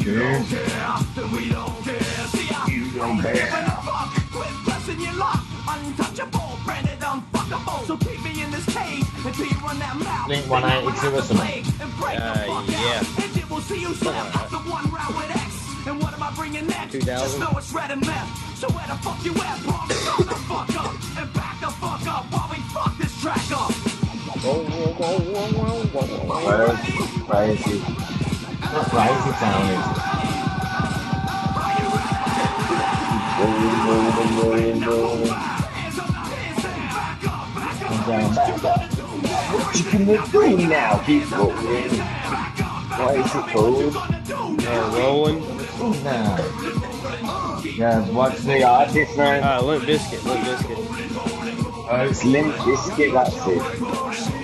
if 0.00 0.18
don't 0.18 0.46
care, 0.48 1.28
we 1.36 1.50
don't 1.50 1.84
care. 1.84 2.00
See, 2.32 2.48
I 2.54 2.66
You 2.70 2.90
don't 2.98 3.20
care. 3.20 3.46
fuck. 3.84 4.10
Quit 4.32 4.48
pressing 4.64 5.00
your 5.00 5.12
luck. 5.14 5.40
Untouchable, 5.68 6.58
branded 6.64 6.98
unfuckable. 7.00 7.86
So 7.86 7.96
keep 7.96 8.22
me 8.24 8.42
in 8.42 8.50
this 8.50 8.64
cage 8.66 9.04
until 9.24 9.46
you 9.46 9.56
run 9.60 9.78
that 9.78 9.96
mouth. 9.96 10.30
I 10.30 10.40
182 10.48 11.16
or 11.16 11.22
something. 11.22 11.64
Uh, 12.00 12.64
yeah. 12.68 12.98
And 13.22 13.32
then 13.34 13.48
we'll 13.48 13.60
see 13.60 13.80
you 13.80 13.94
slip 13.94 14.14
after 14.14 14.56
one 14.56 14.90
round 14.90 15.14
with 15.16 15.30
X. 15.36 15.86
And 15.86 16.02
what 16.02 16.12
am 16.14 16.22
I 16.22 16.32
bringing 16.34 16.66
next? 16.66 16.92
2000? 16.92 17.06
Just 17.06 17.38
know 17.38 17.50
it's 17.58 17.72
red 17.72 17.90
and 17.90 18.04
meth. 18.06 18.56
So 18.58 18.68
where 18.68 18.86
the 18.86 18.96
fuck 19.04 19.24
you 19.24 19.32
at, 19.34 19.62
bro? 19.62 19.72
Shut 19.88 20.28
the 20.28 20.34
fuck 20.48 20.76
up 20.76 20.92
and 21.18 21.32
back 21.34 21.60
the 21.60 21.70
fuck 21.80 22.06
up 22.06 22.24
while 22.32 22.48
we 22.50 22.58
fuck 22.72 22.96
this 22.98 23.14
track 23.20 23.50
up. 23.52 23.72
Where's 25.90 26.78
crazy? 27.26 27.78
Not 27.80 27.80
crazy 27.80 27.80
town, 27.80 28.24
is 28.26 28.29
it? 28.72 29.80
Rolling, 33.40 33.78
rolling, 33.86 34.32
rolling, 34.36 34.80
rolling. 34.82 35.34
And 37.82 38.00
down 38.06 38.34
back 38.34 38.64
up. 38.64 38.80
What 39.50 39.76
you 39.76 39.84
gonna 39.90 40.20
do 40.30 40.68
now? 40.68 40.98
Keep 41.04 41.30
rolling. 41.32 41.90
What 43.00 43.16
is 43.16 43.34
it 43.34 43.46
called? 43.52 43.96
Uh, 43.96 44.96
rolling. 44.96 45.40
No. 46.04 46.24
Yeah, 47.64 48.06
what's 48.10 48.44
the 48.44 48.62
artist 48.62 49.16
name? 49.16 49.42
Uh, 49.42 49.62
Limp 49.62 49.84
Bizkit, 49.84 50.24
Limp 50.24 50.44
Bizkit. 50.44 50.76
Oh, 51.90 52.06
it's 52.08 52.24
Limp 52.24 52.54
Bizkit, 52.54 53.12
that's 53.12 53.34
it. 53.46 54.39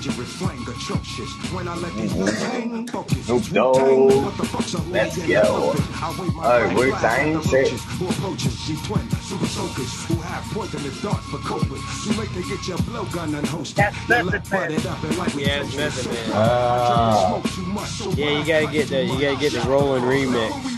Check 0.00 0.16
my 0.16 0.24
dangerous 0.24 0.38
slang 0.38 0.62
atrocious. 0.62 1.30
When 1.52 1.68
I 1.68 1.74
let 1.76 1.94
these 1.94 2.14
Wu-Tang 2.14 2.86
focus. 2.88 3.26
Snoop 3.26 3.52
Wu-Tang, 3.52 4.24
what 4.24 4.36
the 4.36 4.42
Dogg. 4.44 4.46
fuck's 4.46 4.74
a 4.74 4.78
Let's 4.84 5.16
go. 5.18 5.70
and 5.72 5.78
a 5.78 5.82
puppet? 5.82 6.02
I 6.02 6.20
wave 6.20 6.34
my 6.34 6.42
Oh, 6.44 6.68
flag 6.70 6.76
Wu-Tang 6.76 7.42
shit. 7.42 7.68
Who 7.98 8.08
approaches 8.08 8.56
G-twin, 8.66 9.10
super 9.20 9.46
soakers 9.46 10.06
Who 10.06 10.14
have 10.22 10.44
poisonous 10.54 11.02
darts 11.02 11.26
for 11.26 11.38
coping 11.38 11.82
Too 12.04 12.12
late 12.18 12.30
to 12.32 12.42
get 12.48 12.66
your 12.68 12.78
blowgun 12.78 13.34
unhosted 13.40 13.76
That's 13.76 14.08
Your 14.08 14.24
Method 14.30 14.50
Man. 14.52 14.72
and 14.72 15.18
like 15.18 15.34
Yeah, 15.34 15.60
it's 15.62 15.76
Method 15.76 16.12
Man. 16.12 16.30
Ah. 16.32 17.26
Smoke 17.28 17.52
too 17.54 17.66
much, 17.72 17.88
so 17.88 18.10
Yeah, 18.12 18.38
you 18.38 18.46
gotta 18.46 18.72
get 18.72 18.88
the 18.88 19.04
you 19.04 19.20
gotta 19.20 19.36
get 19.36 19.52
the 19.52 19.60
rolling 19.68 20.02
remix. 20.04 20.76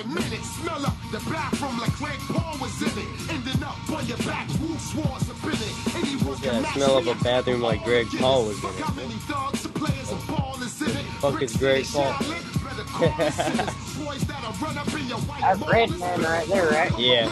To 0.03 0.07
40 0.09 0.21
minutes. 0.29 0.49
Smell 0.61 0.85
up 0.85 0.95
the 1.11 1.19
bathroom 1.29 1.77
like 1.79 1.93
Craig 1.93 2.19
Paul 2.27 2.57
was 2.59 2.81
in 2.81 2.87
it. 2.99 3.07
Ending 3.31 3.63
up 3.63 3.77
on 3.91 4.05
your 4.05 4.17
back, 4.19 4.47
woo 4.59 4.77
swords 4.77 5.29
up 5.29 5.43
in 5.43 5.51
it. 5.53 5.95
Anyone 5.95 6.37
Yeah, 6.41 6.51
can 6.51 6.61
match 6.63 6.73
smell 6.75 6.97
up 6.97 7.05
a 7.07 7.23
bathroom 7.23 7.61
like 7.61 7.83
Greg 7.83 8.07
Paul 8.19 8.45
was 8.45 8.55
in 8.63 8.69
Fuck 8.69 8.79
how 8.79 8.93
it. 8.93 8.95
many 9.07 9.19
dogs 9.27 9.65
and 9.65 9.75
players 9.75 10.11
and 10.11 10.27
ball 10.27 10.55
is 10.61 10.81
in 10.81 10.89
it. 10.89 11.05
Fuck 11.21 11.41
is 11.41 11.55
Greg 11.57 11.85
Paul? 11.85 12.13
Better 12.19 12.83
call 12.83 13.09
the 13.17 13.31
sinners. 13.31 13.97
Boys 14.05 14.21
that'll 14.21 14.53
run 14.65 14.77
up 14.77 14.93
in 14.93 15.07
your 15.07 15.19
white 15.19 15.41
That's 15.41 15.71
Red. 15.71 15.89
Man 15.99 16.21
right 16.21 16.47
there, 16.47 16.69
right? 16.69 16.99
Yeah. 16.99 17.27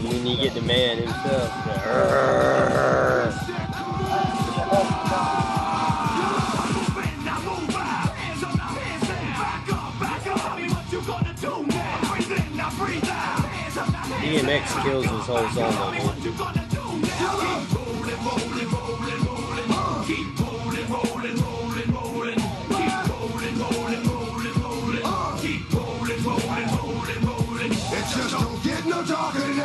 And 0.00 0.08
then 0.08 0.26
you 0.26 0.36
get 0.36 0.54
the 0.54 0.62
man 0.62 0.98
himself. 0.98 1.50
DMX 14.30 14.82
kills 14.84 15.04
this 15.10 15.26
whole 15.26 15.48
song 15.50 16.30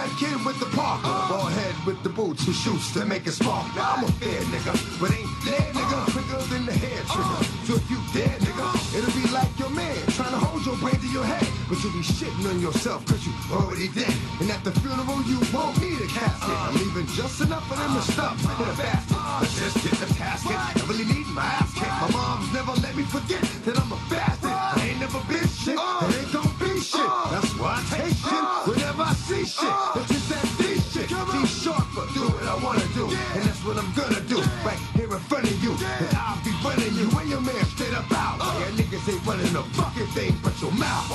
that 0.06 0.10
kid 0.18 0.46
with 0.46 0.60
the 0.60 0.66
Parker. 0.78 1.08
Ball 1.08 1.46
head 1.46 1.76
with 1.86 2.02
the 2.04 2.10
boots 2.10 2.46
who 2.46 2.54
shoots 2.54 2.94
to 2.94 3.06
make 3.06 3.26
it 3.28 3.32
spark. 3.32 3.66
Now 3.76 3.96
I'm 3.96 4.04
a 4.04 4.12
fair 4.14 4.42
nigga, 4.54 4.74
but 5.00 5.12
ain't 5.12 5.30
dead 5.46 5.74
nigga 5.74 6.12
quicker 6.12 6.42
than 6.54 6.66
the 6.66 6.74
hair 6.74 7.02
trigger. 7.10 7.42
So 7.66 7.76
if 7.76 7.90
you 7.90 7.98
dead 8.14 8.40
nigga, 8.42 8.98
it'll 8.98 9.16
be 9.22 9.28
like 9.34 9.60
your 9.60 9.70
man 9.70 9.96
trying 10.18 10.32
to 10.32 10.45
your 10.76 10.90
brain 10.90 11.00
to 11.02 11.08
your 11.08 11.24
head. 11.26 11.48
But 11.70 11.84
you'll 11.84 11.94
be 11.94 12.00
shitting 12.00 12.46
on 12.50 12.60
yourself 12.60 13.06
cause 13.06 13.26
you 13.26 13.34
already 13.52 13.88
dead. 13.90 14.14
And 14.40 14.52
at 14.52 14.64
the 14.64 14.72
funeral 14.80 15.22
you 15.24 15.40
won't 15.54 15.80
need 15.82 16.00
a 16.02 16.08
casket. 16.08 16.50
I'm 16.50 16.74
leaving 16.76 17.08
just 17.08 17.42
enough 17.42 17.68
for 17.68 17.76
them 17.76 17.94
to 17.96 18.02
stuff 18.02 18.38
in 18.44 18.68
a 18.68 18.76
basket. 18.76 19.18
I 19.18 19.42
just 19.42 19.76
get 19.84 19.96
the 20.00 20.14
casket. 20.16 20.56
I 20.56 20.74
really 20.88 21.06
need 21.06 21.28
my 21.28 21.44
ass 21.44 21.74
kicked. 21.74 21.90
My 22.02 22.10
mom's 22.12 22.52
never 22.54 22.74
let 22.82 22.96
me 22.96 23.04
forget 23.04 23.42
that 23.66 23.80
I'm 23.80 23.92
a 23.92 24.00
bastard. 24.10 24.52
I 24.52 24.90
ain't 24.90 25.00
never 25.00 25.20
been 25.28 25.48
shit. 25.48 25.78
And 25.80 26.14
ain't 26.14 26.32
gon' 26.34 26.52
be 26.60 26.80
shit. 26.80 27.12
That's 27.32 27.52
why 27.60 27.80
I 27.80 27.82
take 27.90 28.16
shit 28.16 28.46
whenever 28.68 29.04
I 29.04 29.14
see 29.14 29.46
shit. 29.46 29.76
It's 29.96 30.08
just 30.12 30.28
that 30.30 30.46
D 30.60 30.64
shit. 30.80 31.10
Be 31.10 31.42
sharper. 31.48 32.06
Do 32.14 32.30
what 32.30 32.46
I 32.46 32.56
wanna 32.64 32.88
do. 32.94 33.06
And 33.36 33.44
that's 33.44 33.64
what 33.66 33.78
I'm 33.78 33.92
gonna 33.94 34.22
do. 34.28 34.40
Right 34.64 34.80
here 34.96 35.12
in 35.12 35.24
front 35.32 35.46
of 35.46 35.58
you. 35.64 35.72
And 35.72 36.15
Niggas 38.96 39.14
ain't 39.14 39.26
running 39.26 39.56
a 39.58 39.64
fucking 39.74 40.08
thing 40.08 40.34
but 40.42 40.62
your 40.62 40.72
mouth. 40.72 41.12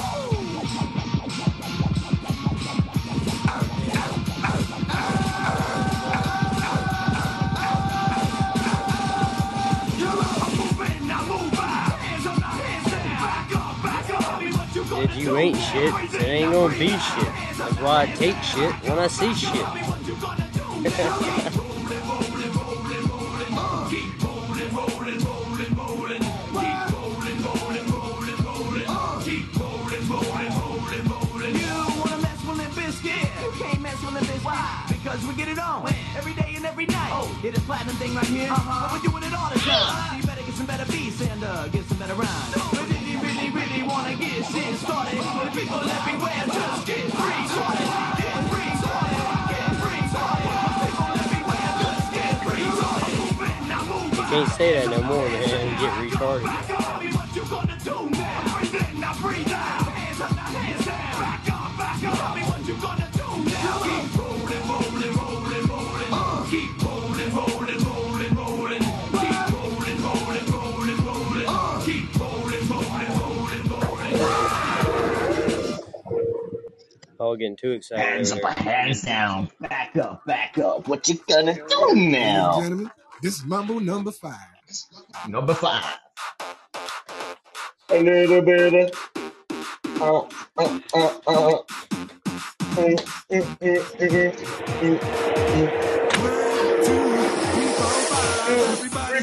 If 15.02 15.16
you 15.16 15.36
ain't 15.38 15.56
shit, 15.56 15.94
it 16.14 16.22
ain't 16.22 16.52
gonna 16.52 16.78
be 16.78 16.88
shit. 16.88 16.98
That's 17.56 17.80
why 17.80 18.02
I 18.02 18.06
take 18.14 18.36
shit 18.42 18.74
when 18.84 18.98
I 18.98 19.06
see 19.06 19.32
shit. 19.32 19.64
Because 35.10 35.26
we 35.26 35.34
get 35.34 35.48
it 35.48 35.58
on 35.58 35.82
every 36.16 36.34
day 36.34 36.54
and 36.54 36.64
every 36.64 36.86
night. 36.86 37.10
Oh, 37.10 37.26
hit 37.42 37.58
a 37.58 37.60
platinum 37.62 37.96
thing 37.96 38.14
right 38.14 38.24
here. 38.26 38.46
Uh-huh. 38.46 38.86
But 38.86 39.02
we're 39.02 39.10
doing 39.10 39.24
it 39.26 39.34
all 39.34 39.50
the 39.50 39.58
time. 39.58 40.06
So 40.06 40.16
you 40.16 40.22
better 40.22 40.46
get 40.46 40.54
some 40.54 40.66
better 40.70 40.86
beats 40.86 41.20
and 41.20 41.42
uh, 41.42 41.66
get 41.66 41.82
some 41.90 41.98
better 41.98 42.14
rhymes. 42.14 42.54
But 42.54 42.86
if 42.86 43.02
you 43.10 43.18
really, 43.18 43.50
really 43.50 43.82
wanna 43.82 44.14
get 44.14 44.46
shit 44.46 44.70
started, 44.78 45.18
the 45.18 45.50
people 45.50 45.82
everywhere 45.82 46.46
just 46.46 46.86
get 46.86 47.10
free 47.10 47.42
started. 47.50 47.90
Get 48.22 48.38
free 48.54 48.70
started. 48.78 49.18
Get 49.50 49.72
free 49.82 50.04
started. 50.14 50.46
People 50.78 51.10
everywhere 51.26 51.70
just 51.82 52.06
get 52.14 52.34
free 52.46 52.70
started. 52.70 53.18
Moving, 53.18 53.66
now 53.66 53.82
moving. 53.90 54.14
You 54.14 54.30
can't 54.30 54.52
say 54.54 54.78
that 54.78 54.94
no 54.94 55.02
more, 55.10 55.26
man. 55.26 55.74
Get 55.74 55.90
retarded. 56.06 57.19
All 77.20 77.36
getting 77.36 77.56
too 77.56 77.72
excited. 77.72 78.04
Hands 78.06 78.32
up, 78.32 78.58
hands 78.58 79.02
down. 79.02 79.50
Back 79.60 79.96
up, 79.98 80.24
back 80.26 80.58
up. 80.58 80.88
What 80.88 81.08
you 81.08 81.20
gonna 81.28 81.54
do 81.54 81.60
Ladies 81.88 81.92
and 81.92 82.12
now? 82.12 82.60
gentlemen, 82.62 82.90
this 83.22 83.36
is 83.38 83.44
Mambo 83.44 83.80
number 83.80 84.12
five. 84.12 84.38
Number 85.28 85.54
five. 85.54 85.98
A 87.90 88.02
little 88.02 88.42
bit 88.42 88.74
of. 88.74 89.08
Uh, 90.00 90.22
uh, 90.58 90.80
uh, 90.94 91.20
uh. 91.28 91.58
Mm, 92.76 92.96
mm, 93.30 93.58
mm, 93.60 93.98
mm, 93.98 94.38
mm, 94.80 94.90
mm. 94.90 95.02
Three, 96.84 97.28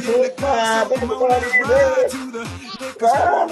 four, 0.04 0.30
five, 0.38 0.92
everybody 0.92 1.46
ride 1.62 2.08
to 2.12 2.32
the 2.32 2.46
five, 3.00 3.52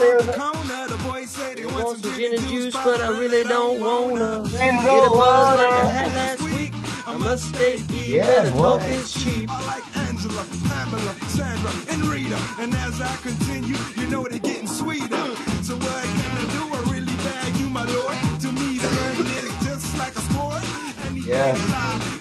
I 1.27 1.65
want 1.73 1.97
some 1.99 2.13
gin 2.13 2.35
and 2.35 2.47
juice, 2.47 2.73
but 2.75 3.01
I 3.01 3.07
really 3.09 3.43
don't 3.45 3.79
wanna 3.79 4.43
And 4.59 4.77
get 4.85 5.07
a 5.07 5.09
buzz 5.09 5.57
like 5.57 5.73
I 5.73 5.85
had 5.85 6.13
last 6.13 6.41
week. 6.43 6.71
I 7.07 7.17
must 7.17 7.49
stay 7.49 7.77
deep, 7.87 8.07
Yeah, 8.09 8.43
the 8.43 8.51
talk 8.51 8.83
is 8.83 9.11
cheap. 9.11 9.49
Angela, 9.97 10.45
Pamela, 10.69 11.15
Sandra, 11.29 11.71
and 11.89 12.03
Rita. 12.05 12.37
And 12.59 12.75
as 12.75 13.01
I 13.01 13.15
continue, 13.23 13.75
you 13.97 14.07
know 14.07 14.21
they're 14.29 14.37
getting 14.37 14.67
sweeter. 14.67 15.17
So 15.63 15.73
what 15.77 16.03
can 16.03 16.37
I 16.37 16.45
do? 16.53 16.61
I 16.77 16.93
really 16.93 17.15
bag 17.25 17.55
you, 17.57 17.69
my 17.69 17.85
lord. 17.85 18.15
To 18.41 18.51
me, 18.51 18.79
learning 18.79 19.31
it 19.41 19.49
just 19.65 19.97
like 19.97 20.15
a 20.15 20.21
sport. 20.29 20.61
Yeah. 21.25 21.57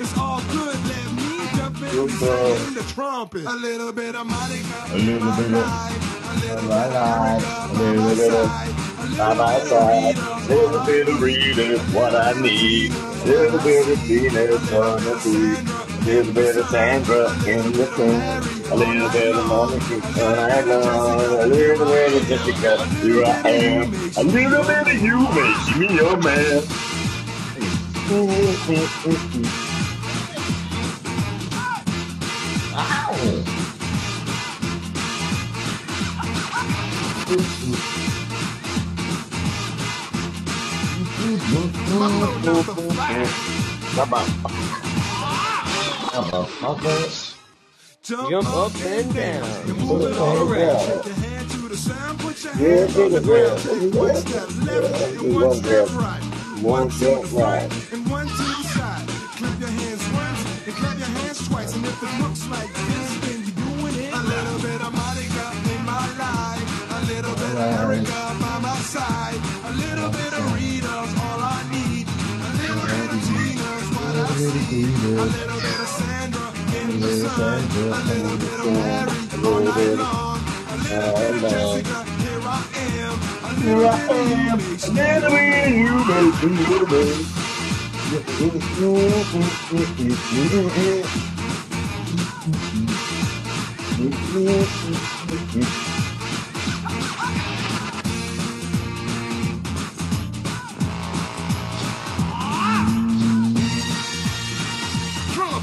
it's 0.00 0.16
all 0.16 0.40
good. 0.50 0.76
Let 0.88 1.12
me 1.12 1.46
jump 1.56 1.76
in 1.76 1.90
Good 1.90 2.10
and 2.10 2.20
girl. 2.20 2.56
sing 2.56 2.74
the 2.74 2.82
trumpet. 2.94 3.44
A 3.44 3.52
little 3.52 3.92
bit 3.92 4.14
of 4.16 4.26
Monica, 4.26 4.86
A 4.92 4.96
little 4.96 5.30
bit 5.36 5.44
of. 5.44 5.52
life. 5.52 6.00
A 6.24 6.34
little 6.40 6.56
bit 6.56 6.58
of 6.58 6.64
life, 6.64 7.70
a 7.70 7.74
little 7.74 8.14
bit 8.16 8.32
of 8.32 8.83
by 9.16 9.34
my 9.34 9.58
side, 9.60 10.16
little 10.48 10.84
bit 10.84 11.08
of 11.08 11.20
Rita 11.20 11.62
is 11.62 11.80
what 11.92 12.14
I 12.14 12.32
need, 12.40 12.92
little 13.24 13.58
bit 13.60 13.88
of 13.88 13.98
Venus 14.00 14.72
on 14.72 15.02
the 15.04 15.14
beat, 15.24 16.06
little 16.06 16.32
bit 16.32 16.56
of 16.56 16.66
Sandra 16.68 17.30
in 17.46 17.72
the 17.72 17.86
tune, 17.96 18.72
a 18.72 18.74
little 18.74 19.08
bit 19.10 19.36
of 19.36 19.46
Monica 19.46 19.94
and 19.94 20.40
I 20.40 20.60
know, 20.64 21.44
a 21.44 21.46
little 21.46 21.86
bit 21.86 22.22
of 22.22 22.28
Jessica, 22.28 22.86
here 22.86 23.24
I 23.24 23.48
am, 23.48 23.94
a 24.16 24.22
little 24.22 24.64
bit 24.64 24.86
of 24.88 25.02
you 25.02 25.18
makes 25.34 25.76
me 25.76 25.94
your 25.94 26.16
man. 26.18 26.62
Ow! 32.76 33.44
Jump 48.04 48.48
up 48.54 48.74
and 48.84 49.14
down. 49.14 49.66
Move 49.78 50.02
it 50.02 50.18
all 50.18 50.36
around. 50.46 50.78
Shake 50.80 51.06
your 51.06 51.14
hand 51.14 51.50
to 51.50 51.68
the 51.68 51.76
sound. 51.76 52.18
Put 52.20 52.44
your 52.44 52.52
hands 52.52 52.98
on 52.98 53.10
the 53.12 53.20
ground. 53.20 53.94
One 53.94 54.14
step 54.14 54.48
left 54.60 55.00
and 55.02 55.34
one 55.34 55.54
step 55.54 55.88
right. 55.94 56.22
One 56.60 56.88
to 56.90 56.98
the 56.98 57.22
front 57.26 57.92
and 57.92 58.10
one 58.10 58.26
to 58.26 58.32
the 58.32 58.62
side. 58.76 59.08
Clap 59.08 59.60
your 59.60 59.70
hands 59.70 60.04
once 60.12 60.40
and 60.66 60.74
clap 60.76 60.98
your 60.98 61.08
hands 61.08 61.48
twice. 61.48 61.74
And 61.74 61.86
if 61.86 62.02
it 62.02 62.20
looks 62.20 62.46
like 62.48 62.72
this, 62.74 63.08
then 63.24 63.40
you're 63.40 63.56
doing 63.64 63.96
it. 64.04 64.12
A 64.12 64.20
little 64.20 64.58
bit 64.60 64.80
of 64.84 64.92
Monica 64.92 65.46
in 65.72 65.80
my 65.88 66.04
life. 66.20 66.68
A 66.92 67.00
little 67.08 67.34
bit 67.34 67.56
of 67.56 67.80
Erica 67.80 68.36
by 68.36 68.58
my 68.60 68.76
side. 68.84 69.40
A 69.64 69.72
little 69.72 70.10
bit 70.10 70.32
of 70.34 70.52
I 74.34 74.36
see. 74.36 74.82
A 74.82 74.86
little 74.86 75.60
Sandra. 77.22 77.86
A 77.86 78.02
little 78.02 78.36
bit 78.36 78.58
of 78.58 78.66
Mary 78.66 79.14
all. 80.00 80.34
A 80.34 80.76
little 80.76 81.14
bit 81.14 81.34
of 81.34 81.50
Jessica, 81.50 82.02
here 82.18 82.42
I 82.42 82.58
am. 82.98 83.14
A 83.44 83.54
little 83.54 83.94
bit 83.94 84.34
of 84.34 85.38
you 85.70 85.94
me 85.94 86.66
Little 86.66 86.88
bit 86.88 87.06
of 87.06 87.22
you 94.74 94.98
makes 95.30 95.54
me 95.54 95.93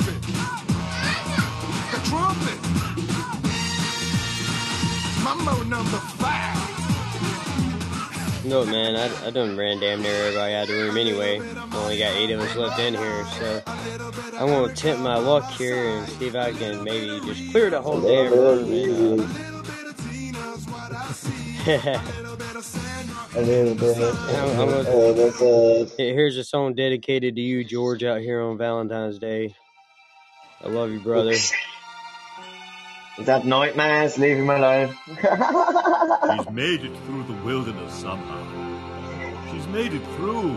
trumpet. 0.01 0.21
The 1.91 1.99
trumpet. 2.09 2.59
Mambo 5.23 5.63
number 5.63 5.97
five. 6.17 6.57
No, 8.45 8.65
man, 8.65 8.95
I, 8.95 9.27
I 9.27 9.29
done 9.29 9.55
ran 9.55 9.79
damn 9.79 10.01
near 10.01 10.13
everybody 10.15 10.53
out 10.55 10.63
of 10.63 10.69
the 10.69 10.83
room 10.83 10.97
anyway. 10.97 11.39
Only 11.73 11.97
got 11.99 12.15
eight 12.15 12.31
of 12.31 12.39
us 12.41 12.55
left 12.55 12.79
in 12.79 12.95
here, 12.95 13.25
so 13.39 13.61
I'm 13.67 14.47
gonna 14.47 14.63
attempt 14.65 15.01
my 15.01 15.15
luck 15.17 15.49
here 15.51 15.75
and 15.77 16.09
see 16.09 16.27
if 16.27 16.35
I 16.35 16.51
can 16.51 16.83
maybe 16.83 17.19
just 17.25 17.51
clear 17.51 17.69
the 17.69 17.81
whole 17.81 18.01
damn 18.01 18.31
room. 18.33 18.73
And, 18.73 19.21
uh, 21.87 22.01
A 23.35 23.41
little 23.41 23.75
bit. 23.75 23.97
I'm, 23.97 24.59
I'm 24.59 24.69
gonna, 24.69 24.83
Oh, 24.89 25.83
uh, 25.83 25.87
here's 25.97 26.37
a 26.37 26.43
song 26.43 26.73
dedicated 26.73 27.35
to 27.35 27.41
you, 27.41 27.63
George, 27.63 28.03
out 28.03 28.21
here 28.21 28.41
on 28.41 28.57
Valentine's 28.57 29.19
Day. 29.19 29.55
I 30.63 30.67
love 30.67 30.91
you, 30.91 30.99
brother. 30.99 31.31
Is 31.31 31.51
that 33.25 33.45
nightmares? 33.45 34.17
Leave 34.17 34.37
him 34.37 34.49
alone. 34.49 34.95
She's 35.07 36.49
made 36.51 36.83
it 36.83 36.95
through 37.05 37.23
the 37.23 37.33
wilderness 37.43 37.93
somehow. 37.93 39.51
She's 39.51 39.67
made 39.67 39.93
it 39.93 40.05
through. 40.15 40.55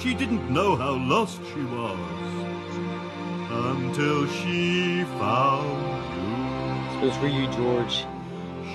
She 0.00 0.14
didn't 0.14 0.50
know 0.50 0.74
how 0.76 0.94
lost 0.94 1.40
she 1.52 1.62
was 1.62 1.98
until 3.50 4.26
she 4.26 5.04
found 5.18 6.04
you. 6.16 7.00
This 7.00 7.10
was 7.10 7.16
for 7.18 7.28
you, 7.28 7.46
George. 7.52 8.06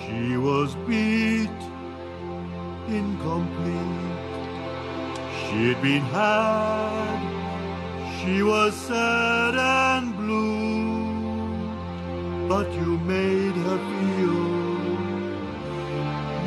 She 0.06 0.38
was 0.38 0.76
beat, 0.88 1.50
incomplete. 2.88 4.20
She'd 5.50 5.82
been 5.82 6.02
had. 6.02 7.39
She 8.20 8.44
was 8.44 8.74
sad 8.76 9.56
and 9.56 10.16
blue, 10.18 11.58
but 12.50 12.72
you 12.74 12.98
made 13.00 13.56
her 13.56 13.78
feel. 13.90 14.46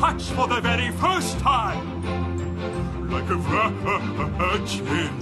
touched 0.00 0.30
for 0.32 0.46
the 0.48 0.60
very 0.60 0.90
first 0.92 1.38
time. 1.40 1.86
Like 3.10 3.28
a 3.28 3.36
virgin, 3.36 5.12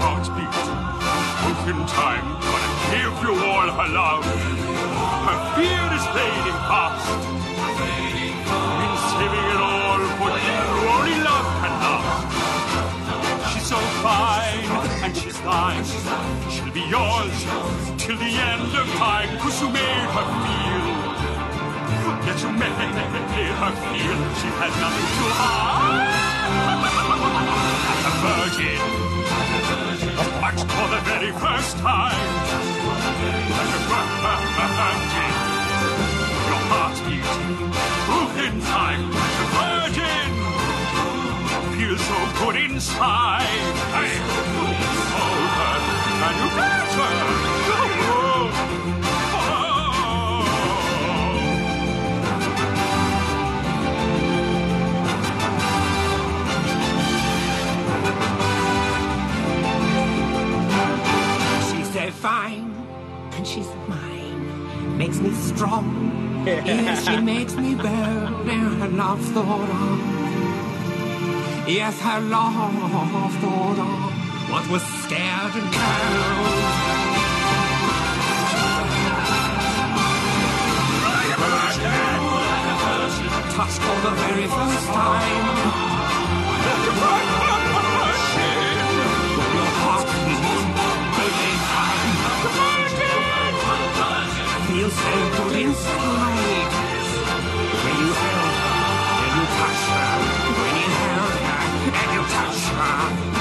heartbeat, 0.00 0.56
broken 1.42 1.86
time, 1.86 2.26
gonna 2.42 2.72
give 2.92 3.14
you 3.24 3.32
all 3.46 3.68
her 3.78 3.88
love. 3.92 4.24
Her 5.26 5.38
fear 5.54 5.84
is 5.96 6.04
fading 6.14 6.60
fast. 6.68 7.06
Been 8.78 8.96
saving 9.12 9.46
it 9.54 9.60
all 9.60 10.02
for 10.18 10.32
you, 10.46 10.60
only 10.94 11.16
love 11.28 11.48
can 11.60 11.74
love. 11.84 12.06
She's 13.52 13.66
so 13.66 13.78
fine, 14.02 14.64
and 15.04 15.16
she's 15.16 15.38
thine. 15.40 15.84
She'll 16.52 16.72
be 16.72 16.84
yours 16.88 17.36
till 17.98 18.16
the 18.16 18.32
end 18.50 18.70
of 18.74 18.86
time, 18.98 19.38
cause 19.38 19.60
you 19.62 19.68
made 19.70 20.08
her 20.16 20.26
feel. 20.42 20.86
Yes, 22.26 22.42
you 22.42 22.50
made 22.52 22.74
her 23.60 23.72
feel 23.92 24.18
she 24.40 24.48
has 24.60 24.72
nothing 24.82 25.08
to 25.18 25.26
hide. 25.38 26.34
A 28.04 28.12
virgin, 28.22 29.13
but 30.40 30.58
for 30.74 30.86
the 30.94 31.00
very 31.10 31.32
first 31.32 31.76
time. 31.78 32.26
Like 34.24 34.48
a 34.64 34.68
virgin, 34.80 35.32
your 36.48 36.62
heartbeat, 36.70 37.26
time. 38.62 39.02
Virgin, 39.58 40.28
feel 41.76 41.96
so 41.98 42.18
good 42.40 42.56
inside. 42.56 43.74
Hey, 43.94 44.14
her, 45.58 45.78
and 46.26 46.36
you 46.40 46.83
fine, 62.24 62.72
and 63.32 63.46
she's 63.46 63.68
mine. 63.86 64.96
Makes 64.96 65.18
me 65.20 65.30
strong. 65.34 65.86
yes, 66.46 67.04
she 67.06 67.16
makes 67.32 67.54
me 67.54 67.74
bold, 67.74 68.48
and 68.48 68.80
her 68.80 68.88
love 68.88 69.20
thought 69.34 69.70
of. 69.82 69.98
Yes, 71.68 72.00
her 72.00 72.20
love 72.20 73.34
thought 73.42 73.78
of 73.86 74.50
what 74.50 74.64
was 74.70 74.82
scared 75.04 75.54
and 75.60 75.70
cold. 75.78 76.64
Touched 83.54 83.82
for 83.86 83.98
the 84.06 84.12
very 84.24 84.46
first 84.46 84.86
time. 84.98 85.44
Feel 94.74 94.90
so 94.90 95.12
good 95.36 95.60
inside 95.60 96.72
when 97.84 97.94
you 97.94 98.12
held 98.12 98.54
and 99.22 99.32
you 99.36 99.44
touched 99.54 99.88
her. 99.94 100.10
When 100.58 100.74
you 100.80 100.88
held 100.98 101.34
her 101.46 101.62
and 101.94 102.08
you 102.12 102.22
touched 102.34 102.66
her. 102.74 103.33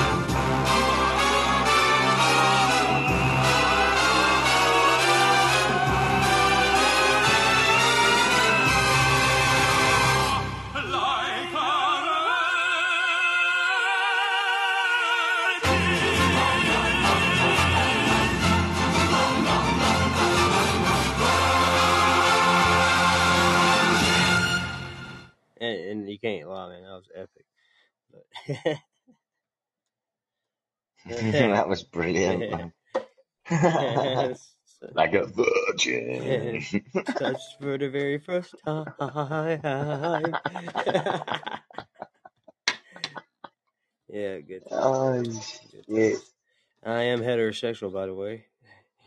Can't 26.24 26.50
lie, 26.50 26.70
man. 26.70 26.84
That 26.84 26.94
was 26.94 27.10
epic. 27.16 27.46
But 28.12 28.78
that 31.06 31.70
was 31.70 31.84
brilliant, 31.84 32.50
man. 32.50 32.74
Like 34.96 35.14
a 35.14 35.26
virgin. 35.26 36.62
Touched 37.18 37.58
for 37.62 37.78
the 37.78 37.90
very 37.90 38.20
first 38.20 38.54
time. 38.66 38.86
yeah, 44.10 44.40
good. 44.40 44.64
Oh, 44.72 45.24
Good. 45.88 46.18
I 46.86 47.04
am 47.04 47.22
heterosexual, 47.22 47.94
by 47.94 48.08
the 48.08 48.14
way. 48.14 48.46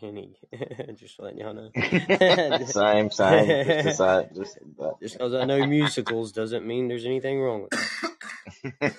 Any, 0.01 0.37
just 0.95 1.19
letting 1.19 1.39
y'all 1.39 1.53
know. 1.55 1.69
Same, 2.67 3.09
same. 3.09 3.47
Just 3.47 3.83
to 3.87 3.93
say, 3.95 4.29
just 4.35 4.57
that. 4.77 4.99
Just 5.01 5.15
because 5.17 5.33
I 5.33 5.45
know 5.45 5.65
musicals 5.65 6.31
doesn't 6.31 6.65
mean 6.67 6.87
there's 6.87 7.05
anything 7.05 7.41
wrong 7.41 7.63
with 7.63 7.71
that. 8.79 8.97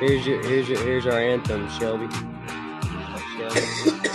Here's 0.00 0.26
your, 0.26 0.42
here's 0.42 0.68
your, 0.68 0.78
here's 0.82 1.06
our 1.06 1.18
anthem, 1.20 1.68
Shelby. 1.78 2.08
Shelby. 3.36 4.10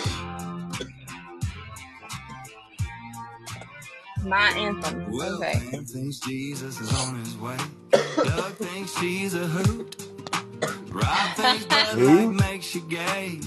My 4.25 4.49
anthem. 4.57 5.11
Well, 5.11 5.35
Okay. 5.43 5.61
Pam 5.71 5.85
thinks 5.85 6.19
Jesus 6.19 6.79
is 6.81 6.91
on 7.07 7.19
his 7.19 7.37
way. 7.37 7.57
Doug 7.91 8.53
thinks 8.55 8.97
she's 8.97 9.35
a 9.35 9.45
hoot. 9.45 10.07
Rob 10.61 11.35
thinks 11.35 11.65
Bud 11.65 11.97
Light 11.97 11.97
Who? 11.97 12.33
makes 12.33 12.75
you 12.75 12.81
gay. 12.89 13.39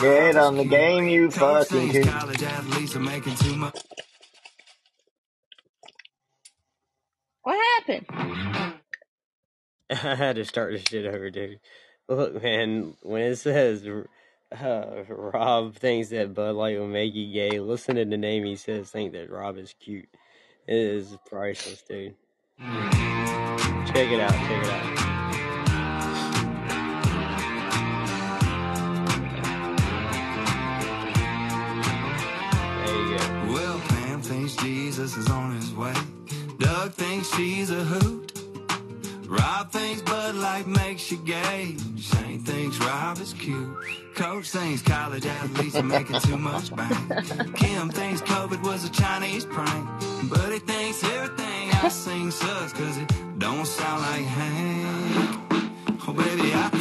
Get 0.00 0.36
on 0.36 0.56
the 0.56 0.64
game, 0.64 1.08
you 1.08 1.30
fucking 1.30 1.90
thinks 1.90 2.06
coot. 2.06 2.14
college 2.14 2.42
athletes 2.42 2.96
are 2.96 3.00
making 3.00 3.34
too 3.36 3.56
much. 3.56 3.78
What 7.42 7.56
happened? 7.86 8.06
I 9.90 10.14
had 10.14 10.36
to 10.36 10.44
start 10.44 10.72
this 10.72 10.84
shit 10.88 11.06
over, 11.06 11.30
dude. 11.30 11.60
Look, 12.08 12.42
man, 12.42 12.94
when 13.02 13.22
it 13.22 13.36
says 13.36 13.86
uh, 14.52 15.04
Rob 15.08 15.74
thinks 15.76 16.10
that 16.10 16.34
Bud 16.34 16.54
Light 16.54 16.78
will 16.78 16.86
make 16.86 17.14
you 17.14 17.32
gay, 17.32 17.58
listen 17.58 17.96
to 17.96 18.04
the 18.04 18.16
name 18.16 18.44
he 18.44 18.56
says, 18.56 18.90
think 18.90 19.12
that 19.12 19.30
Rob 19.30 19.58
is 19.58 19.74
cute. 19.80 20.08
It 20.66 20.76
is 20.76 21.16
priceless, 21.28 21.82
dude. 21.82 22.14
Check 22.58 24.10
it 24.10 24.20
out, 24.20 24.32
check 24.32 24.64
it 24.64 24.70
out. 24.70 25.17
Jesus 34.60 35.16
is 35.16 35.28
on 35.30 35.54
his 35.54 35.72
way. 35.74 35.94
Doug 36.58 36.92
thinks 36.92 37.32
she's 37.34 37.70
a 37.70 37.84
hoot. 37.84 38.32
Rob 39.26 39.70
thinks 39.70 40.02
Bud 40.02 40.34
Light 40.36 40.66
makes 40.66 41.10
you 41.10 41.18
gay. 41.18 41.76
Shane 41.98 42.40
thinks 42.40 42.78
Rob 42.78 43.18
is 43.18 43.34
cute. 43.34 43.68
Coach 44.14 44.50
thinks 44.50 44.82
college 44.82 45.26
athletes 45.26 45.76
are 45.76 45.82
making 45.82 46.18
too 46.20 46.36
much 46.36 46.74
bank. 46.74 46.96
Kim 47.56 47.90
thinks 47.90 48.20
COVID 48.22 48.62
was 48.64 48.84
a 48.84 48.90
Chinese 48.90 49.44
prank. 49.44 49.88
But 50.24 50.52
he 50.52 50.58
thinks 50.58 51.04
everything 51.04 51.70
I 51.74 51.88
sing 51.88 52.30
sucks 52.30 52.72
cause 52.72 52.96
it 52.96 53.38
don't 53.38 53.66
sound 53.66 54.02
like 54.02 54.26
Hank. 54.26 55.40
Oh 56.08 56.12
baby, 56.12 56.52
I 56.54 56.77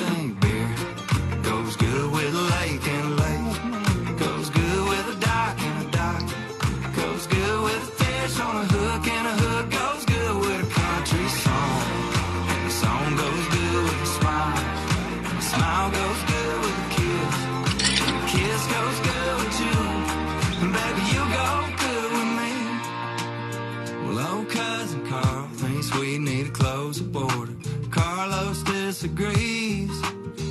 disagrees. 29.17 30.01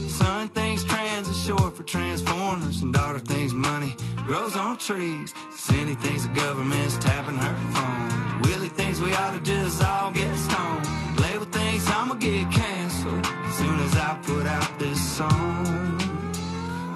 Son 0.08 0.48
thinks 0.48 0.84
trans 0.84 1.28
is 1.28 1.44
short 1.44 1.76
for 1.76 1.82
transformers, 1.82 2.82
and 2.82 2.92
daughter 2.92 3.18
thinks 3.18 3.52
money 3.52 3.94
grows 4.26 4.56
on 4.56 4.76
trees. 4.78 5.34
Cindy 5.54 5.94
thinks 5.94 6.24
the 6.26 6.32
government's 6.34 6.96
tapping 6.98 7.36
her 7.36 7.54
phone. 7.72 8.42
Willie 8.42 8.68
thinks 8.68 9.00
we 9.00 9.12
ought 9.14 9.32
to 9.32 9.40
just 9.40 9.82
all 9.82 10.10
get 10.10 10.34
stoned. 10.36 10.86
Label 11.20 11.46
thinks 11.46 11.88
I'ma 11.90 12.14
get 12.14 12.50
canceled 12.50 13.26
as 13.26 13.54
soon 13.56 13.80
as 13.80 13.94
I 13.96 14.18
put 14.22 14.46
out 14.46 14.78
this 14.78 15.00
song. 15.16 16.00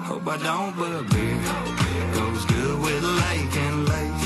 Hope 0.03 0.27
I 0.27 0.37
don't, 0.37 0.75
but 0.77 1.09
beer 1.09 1.37
goes 2.13 2.45
good 2.45 2.79
with 2.81 3.03
lake 3.03 3.55
and 3.55 3.87
a 3.87 4.20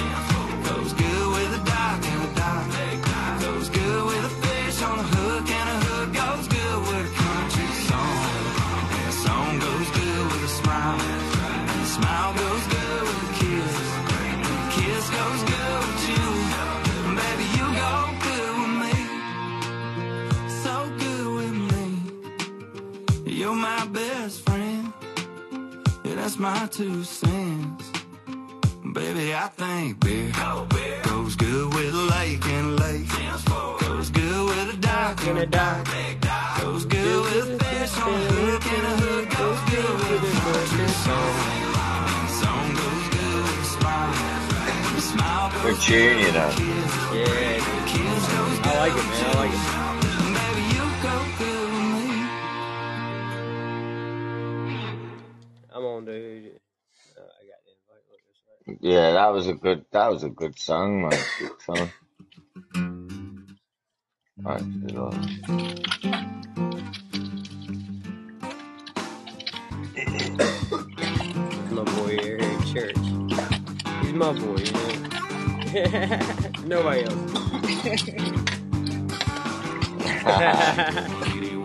Yeah, 26.38 26.54
that's 26.54 26.62
my 26.62 26.68
two 26.68 27.04
cents. 27.04 27.92
Baby, 28.94 29.34
I 29.34 29.48
think 29.56 30.00
beer 30.00 30.32
goes 31.04 31.36
good 31.36 31.74
with 31.74 31.94
a 31.94 32.08
lake 32.18 32.46
and 32.46 32.80
a 32.80 32.84
lake. 32.84 33.10
Goes 33.80 34.10
good 34.10 34.46
with 34.50 34.74
a 34.74 34.78
dock 34.78 35.26
and 35.28 35.38
a 35.38 35.46
dock. 35.46 35.88
Goes 36.62 36.86
good 36.86 37.22
with 37.24 37.62
a 37.62 37.64
fish 37.64 37.98
on 38.00 38.14
a 38.14 38.32
hook 38.34 38.66
and 38.74 38.86
a 38.86 38.96
hook. 38.98 39.30
Goes 39.38 39.60
good 39.70 39.90
with 40.00 40.24
a 40.24 40.42
country 40.42 40.88
song. 41.06 41.36
Song 42.42 42.74
goes 42.76 43.08
good 43.16 43.42
with 43.44 43.60
a 43.60 43.66
smile. 43.66 44.14
Smile 45.00 45.52
goes 45.52 45.62
Good 45.62 45.82
tune, 45.82 46.20
you 46.20 46.32
know. 46.32 46.50
Yeah. 47.14 47.86
kiss 47.86 48.24
goes 48.34 48.60
I 48.60 48.78
like 48.80 48.94
it, 48.94 49.06
man. 49.06 49.26
I 49.26 49.40
like 49.40 49.54
it. 49.54 49.95
Dude. 56.06 56.60
Uh, 57.18 57.22
I 57.22 57.44
got 57.50 57.60
the 57.66 57.72
invite. 57.74 58.06
Look, 58.10 58.22
it's 58.30 58.42
right. 58.68 58.78
Yeah, 58.82 59.12
that 59.14 59.34
was 59.34 59.48
a 59.48 59.54
good. 59.54 59.86
That 59.92 60.12
was 60.12 60.24
a 60.24 60.30
good 60.30 60.60
song, 60.60 61.02
man. 61.02 61.20
Good 61.40 61.62
song. 61.62 61.92
Right, 64.38 64.64
good 64.86 64.98
on. 64.98 65.12
my 71.72 71.84
boy 71.84 72.18
here 72.20 72.38
at 72.40 72.66
church. 72.68 72.98
He's 74.02 74.14
my 74.14 74.32
boy, 74.34 74.58
you 74.58 74.72
know. 74.72 74.92
Nobody 76.66 77.04
else. 77.04 77.32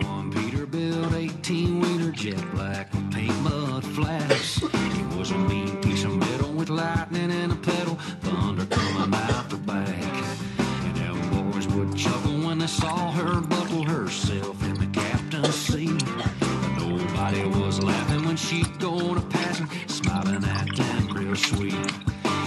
81 0.73 1.11
Peterbilt, 1.11 1.13
18 1.13 1.79
wheeler, 1.79 2.11
jet 2.11 2.51
black 2.51 2.93
with 2.93 3.11
paint 3.11 3.41
mud 3.41 3.83
flash. 3.83 4.59
He 4.59 5.17
was 5.17 5.31
a 5.31 5.37
mean 5.37 5.81
piece 5.81 6.03
of 6.03 6.15
metal 6.15 6.51
with 6.53 6.69
lightning 6.69 7.31
and 7.31 7.51
a 7.51 7.55
pedal, 7.55 7.95
thunder 8.21 8.65
coming 8.65 9.13
out 9.13 9.49
the 9.49 9.57
back. 9.57 10.23
And 10.59 10.95
them 10.95 11.51
boys 11.51 11.67
would 11.69 11.95
chuckle 11.97 12.39
when 12.45 12.59
they 12.59 12.67
saw 12.67 13.11
her 13.11 13.41
buckle 13.41 13.83
herself 13.83 14.63
in 14.63 14.75
the 14.75 14.87
captain's 14.87 15.55
seat. 15.55 16.03
But 16.17 16.77
nobody 16.77 17.45
was 17.47 17.81
laughing 17.83 18.25
when 18.25 18.37
she'd 18.37 18.79
go 18.79 19.15
to 19.15 19.21
passing, 19.21 19.69
smiling 19.87 20.43
at 20.43 20.75
them 20.75 21.09
real 21.13 21.35
sweet. 21.35 21.75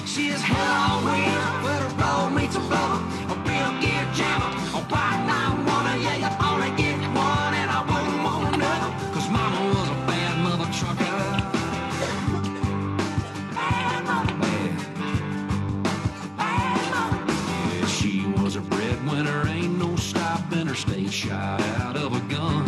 She 0.06 0.28
is 0.28 0.40
hell 0.40 0.98
on 0.98 1.04
wheels, 1.04 1.64
where 1.64 1.88
the 1.88 1.94
road 1.96 2.30
meets 2.30 2.56
a 2.56 2.60
rubber, 2.60 3.02
a 3.32 3.36
real 3.48 3.80
gear 3.80 4.06
jammer, 4.14 4.78
a 4.78 4.82
white 4.90 5.24
line 5.26 5.63
shot 21.24 21.60
out 21.80 21.96
of 21.96 22.12
a 22.12 22.34
gun. 22.34 22.66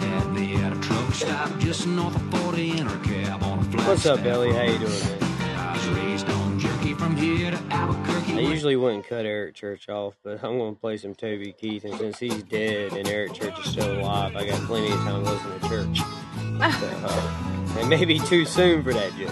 Had 0.00 0.32
me 0.32 0.56
at 0.56 0.72
a 0.72 0.80
truck 0.80 1.12
stop 1.12 1.58
just 1.58 1.86
north 1.86 2.16
of 2.16 2.40
40 2.42 2.78
in 2.78 2.86
her 2.86 3.04
cab 3.04 3.42
on 3.42 3.58
a 3.58 3.62
flat 3.64 3.88
What's 3.88 4.06
up, 4.06 4.24
Ellie? 4.24 4.52
How 4.52 4.62
you 4.62 4.78
doing, 4.78 4.90
man? 4.90 5.22
I 5.22 5.72
was 5.74 5.88
raised 5.88 6.30
on 6.30 6.58
jerky 6.58 6.94
from 6.94 7.14
here 7.14 7.50
to 7.50 7.58
Albuquerque. 7.70 8.38
I 8.38 8.40
usually 8.40 8.76
wouldn't 8.76 9.06
cut 9.06 9.26
Eric 9.26 9.54
Church 9.54 9.88
off, 9.90 10.14
but 10.22 10.42
I'm 10.42 10.56
going 10.56 10.76
to 10.76 10.80
play 10.80 10.96
some 10.96 11.14
Toby 11.14 11.52
Keith, 11.52 11.84
and 11.84 11.94
since 11.96 12.18
he's 12.18 12.42
dead 12.44 12.94
and 12.94 13.06
Eric 13.06 13.34
Church 13.34 13.58
is 13.58 13.72
still 13.72 14.00
alive, 14.00 14.34
I 14.34 14.46
got 14.46 14.60
plenty 14.62 14.90
of 14.90 14.98
time 15.00 15.24
to 15.24 15.30
listen 15.30 15.60
to 15.60 15.68
church. 15.68 16.00
So, 16.58 16.90
uh, 17.04 17.78
it 17.78 17.86
may 17.86 18.04
be 18.04 18.18
too 18.18 18.44
soon 18.44 18.82
for 18.82 18.92
that 18.92 19.12
joke. 19.16 19.30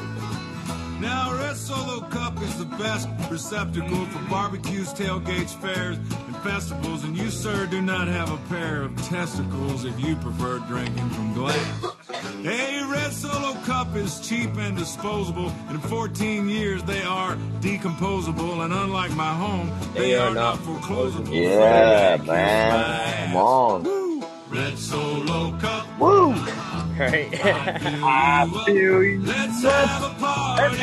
Now, 1.01 1.31
a 1.31 1.37
Red 1.37 1.57
Solo 1.57 2.01
Cup 2.09 2.41
is 2.41 2.59
the 2.59 2.65
best 2.65 3.09
receptacle 3.31 4.07
for 4.07 4.31
barbecues, 4.31 4.95
tailgates, 4.95 5.55
fairs, 5.61 5.99
and 5.99 6.37
festivals. 6.39 7.05
And 7.05 7.15
you, 7.15 7.29
sir, 7.31 7.67
do 7.67 7.83
not 7.83 8.09
have 8.09 8.33
a 8.33 8.39
pair 8.49 8.83
of 8.83 8.97
testicles 9.03 9.85
if 9.85 9.99
you 10.01 10.17
prefer 10.17 10.59
drinking 10.61 11.11
from 11.11 11.35
glass. 11.35 11.95
Hey, 12.43 12.83
Red 12.91 13.13
Solo 13.13 13.53
Cup 13.65 13.95
is 13.95 14.27
cheap 14.27 14.57
and 14.57 14.75
disposable. 14.77 15.53
In 15.69 15.81
14 15.81 16.49
years, 16.49 16.83
they 16.85 17.03
are 17.03 17.37
decomposable. 17.61 18.65
And 18.65 18.73
unlike 18.73 19.15
my 19.17 19.35
home, 19.35 19.71
they, 19.95 20.15
are, 20.15 20.33
not 20.33 20.59
foreclosable. 20.61 21.31
Yeah, 21.31 22.17
man. 22.25 23.27
Come 23.27 23.37
on. 23.37 24.25
Red 24.49 24.79
Solo 24.79 25.59
Cup. 25.59 25.87
Woo! 25.99 26.35
Right? 26.99 27.29
I 27.45 28.65
feel 28.65 29.03
you. 29.05 29.21
Let's 29.21 29.63
have 29.63 30.03
a 30.03 30.15
party. 30.19 30.79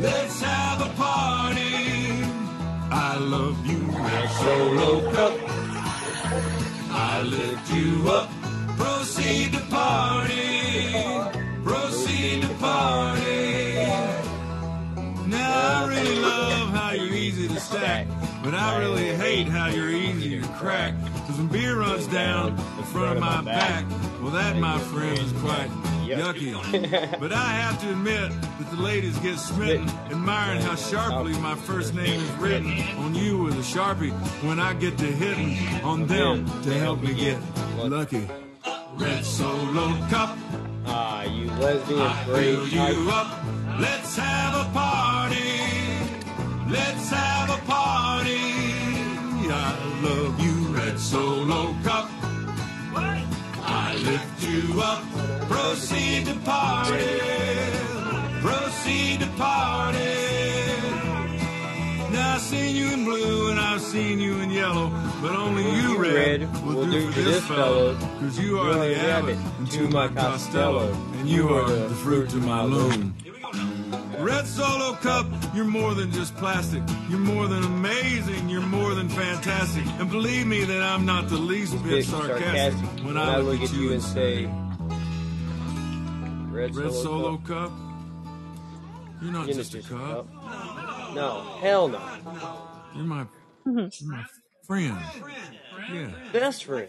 Let's 0.00 0.40
have 0.40 0.80
a 0.80 0.90
party. 0.94 2.22
I 2.92 3.18
love 3.18 3.66
you, 3.66 3.78
Red 3.78 4.30
Solo 4.30 5.12
Cup. 5.12 5.34
I 6.90 7.22
lift 7.22 7.72
you 7.72 8.08
up. 8.10 8.30
Proceed 8.78 9.52
to 9.54 9.60
party. 9.70 10.92
Proceed 11.64 12.42
to 12.42 12.48
party. 12.54 13.74
Now 15.26 15.82
I 15.82 15.86
really 15.88 16.16
love 16.20 16.68
how 16.70 16.92
you're 16.92 17.12
easy 17.12 17.48
to 17.48 17.58
stack, 17.58 18.06
but 18.46 18.54
I 18.54 18.78
really 18.78 19.08
hate 19.08 19.48
how 19.48 19.66
you're 19.66 19.90
easy 19.90 20.40
to 20.40 20.46
crack. 20.50 20.94
Cause 21.26 21.36
when 21.36 21.48
beer 21.48 21.80
runs 21.80 22.06
down 22.06 22.54
the 22.76 22.84
front 22.84 23.16
of 23.16 23.20
my 23.20 23.42
back, 23.42 23.84
well 24.22 24.30
that, 24.30 24.56
my 24.58 24.78
friend, 24.78 25.18
is 25.18 25.32
quite 25.42 25.68
yucky. 26.06 26.54
but 27.20 27.32
I 27.32 27.48
have 27.48 27.80
to 27.80 27.90
admit 27.90 28.30
that 28.30 28.70
the 28.70 28.80
ladies 28.80 29.18
get 29.18 29.40
smitten, 29.40 29.88
admiring 30.12 30.60
how 30.60 30.76
sharply 30.76 31.32
my 31.40 31.56
first 31.56 31.92
name 31.92 32.20
is 32.20 32.30
written 32.34 32.70
on 32.98 33.16
you 33.16 33.36
with 33.36 33.54
a 33.54 33.78
sharpie 33.78 34.12
when 34.44 34.60
I 34.60 34.74
get 34.74 34.96
to 34.98 35.06
hitting 35.06 35.58
on 35.82 36.06
them 36.06 36.46
to 36.62 36.72
help 36.72 37.02
me 37.02 37.14
get 37.14 37.38
lucky. 37.78 38.28
Red 38.94 39.24
Solo 39.24 39.88
Cup. 40.08 40.38
Ah, 40.86 41.24
you 41.24 41.50
lesbian 41.50 42.12
freak. 42.26 42.72
you 42.72 43.10
up. 43.10 43.44
Let's 43.80 44.16
have 44.16 44.68
a 44.68 44.72
party. 44.72 45.85
Let's 46.76 47.08
have 47.10 47.50
a 47.50 47.60
party. 47.66 48.38
I 49.48 49.72
love 50.02 50.38
you, 50.40 50.56
Red 50.76 50.98
Solo 50.98 51.74
Cup. 51.82 52.08
I 53.68 53.96
lift 54.10 54.42
you 54.42 54.80
up. 54.80 55.02
Proceed 55.48 56.26
to 56.26 56.34
party. 56.40 57.20
Proceed 58.40 59.20
to 59.20 59.26
party. 59.36 60.16
Now 62.12 62.34
I've 62.34 62.40
seen 62.40 62.76
you 62.76 62.92
in 62.92 63.04
blue 63.04 63.50
and 63.50 63.58
I've 63.58 63.80
seen 63.80 64.20
you 64.20 64.36
in 64.38 64.50
yellow, 64.50 64.90
but 65.20 65.32
only 65.32 65.64
you, 65.80 65.98
Red, 65.98 66.40
will, 66.64 66.86
do 66.86 67.10
for 67.10 67.20
this 67.20 67.44
fellow. 67.46 67.96
Cause 68.20 68.38
you 68.38 68.58
are 68.58 68.74
the 68.74 68.96
Abbott 68.96 69.38
to 69.70 69.88
my 69.88 70.08
Costello, 70.08 70.92
and 71.18 71.28
you 71.28 71.48
are 71.48 71.68
the 71.68 71.94
fruit 71.94 72.30
to 72.30 72.36
my 72.36 72.62
loom. 72.62 73.14
Red 74.18 74.46
Solo 74.46 74.94
Cup, 74.94 75.26
you're 75.54 75.66
more 75.66 75.92
than 75.94 76.10
just 76.10 76.34
plastic. 76.36 76.82
You're 77.10 77.18
more 77.18 77.48
than 77.48 77.62
amazing. 77.62 78.48
You're 78.48 78.62
more 78.62 78.94
than 78.94 79.08
fantastic. 79.10 79.84
And 79.98 80.10
believe 80.10 80.46
me 80.46 80.64
that 80.64 80.82
I'm 80.82 81.04
not 81.04 81.28
the 81.28 81.36
least 81.36 81.74
bit 81.82 81.90
Bit 81.90 82.04
sarcastic 82.06 83.04
when 83.04 83.18
I 83.18 83.38
look 83.38 83.60
at 83.60 83.72
you 83.72 83.92
and 83.92 84.02
say, 84.02 84.46
Red, 86.50 86.74
Red 86.74 86.92
Solo, 86.92 87.02
Solo 87.02 87.36
Cup. 87.38 87.68
Cup, 87.68 87.72
you're 89.20 89.32
not 89.32 89.48
You're 89.48 89.56
just 89.56 89.74
a 89.74 89.78
just 89.78 89.90
a 89.90 89.94
cup. 89.94 90.26
No, 91.14 91.58
hell 91.60 91.88
no. 91.88 92.00
You're 92.94 93.04
my, 93.04 93.26
mm-hmm. 93.66 93.78
you're 93.78 94.12
my 94.12 94.24
friend. 94.66 94.98
Yeah. 95.92 96.10
Best 96.32 96.64
friend. 96.64 96.88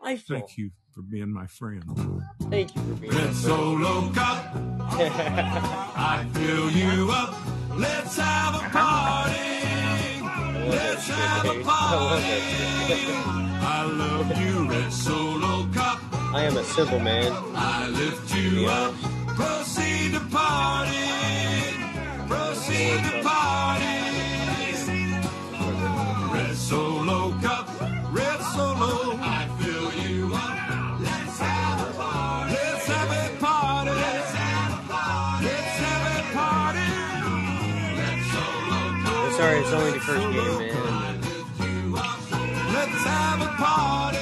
Lifelong. 0.00 0.40
Thank 0.40 0.58
you 0.58 0.70
for 0.96 1.02
being 1.02 1.30
my 1.30 1.46
friend. 1.46 1.84
Thank 2.48 2.74
you 2.74 2.80
for 2.80 2.94
being 2.94 3.12
Red. 3.12 3.34
Solo 3.34 4.10
Cup, 4.12 4.56
I 4.88 6.26
fill 6.32 6.70
you 6.70 7.10
up. 7.10 7.34
Let's 7.76 8.16
have 8.16 8.54
a 8.54 8.64
party. 8.70 9.34
Oh, 10.22 10.68
let's 10.70 11.06
have 11.08 11.44
a 11.44 11.62
party. 11.70 12.40
I 13.60 13.84
love 13.84 14.40
you, 14.40 14.70
Red 14.70 14.90
Solo 14.90 15.68
Cup. 15.74 16.00
I 16.34 16.44
am 16.44 16.56
a 16.56 16.64
simple 16.64 16.98
man. 17.00 17.30
I 17.54 17.88
lift 17.88 18.34
you 18.34 18.66
up. 18.66 18.94
Proceed 19.36 20.14
to 20.14 20.20
party. 20.30 20.96
Proceed 22.26 23.04
to 23.04 23.22
party. 23.22 23.96
Red 26.32 26.56
Solo 26.56 26.95
It's 39.66 39.74
only 39.74 39.90
the 39.90 39.98
first 40.00 40.22
game, 40.22 40.58
man. 40.60 41.20
Let's 42.72 43.02
have 43.02 43.42
a 43.42 43.48
party. 43.58 44.18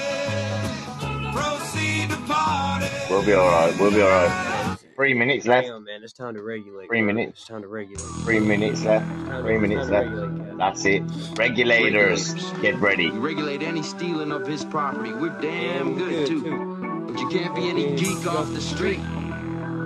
Proceed 1.36 2.08
to 2.08 2.16
party. 2.26 2.86
We'll 3.10 3.26
be 3.26 3.34
alright. 3.34 3.78
We'll 3.78 3.90
be 3.90 4.00
alright. 4.00 4.78
Three 4.96 5.12
minutes 5.12 5.44
left. 5.46 5.66
Damn, 5.66 5.84
man, 5.84 6.02
it's 6.02 6.14
time 6.14 6.32
to 6.32 6.42
regulate. 6.42 6.86
Three 6.88 7.02
bro. 7.02 7.12
minutes. 7.12 7.40
It's 7.40 7.46
time 7.46 7.60
to 7.60 7.68
regulate. 7.68 8.02
Three 8.22 8.40
minutes 8.40 8.84
left. 8.86 9.06
Three 9.42 9.58
minutes 9.58 9.90
left. 9.90 10.56
That's 10.56 10.82
it. 10.86 11.02
Regulators, 11.36 12.32
get 12.62 12.76
ready. 12.76 13.04
You 13.04 13.20
regulate 13.20 13.62
any 13.62 13.82
stealing 13.82 14.32
of 14.32 14.46
his 14.46 14.64
property. 14.64 15.12
We're 15.12 15.38
damn 15.42 15.98
good 15.98 16.26
too. 16.26 17.04
But 17.06 17.20
you 17.20 17.28
can't 17.28 17.54
be 17.54 17.68
any 17.68 17.94
geek 17.96 18.26
off 18.26 18.50
the 18.54 18.62
street. 18.62 19.02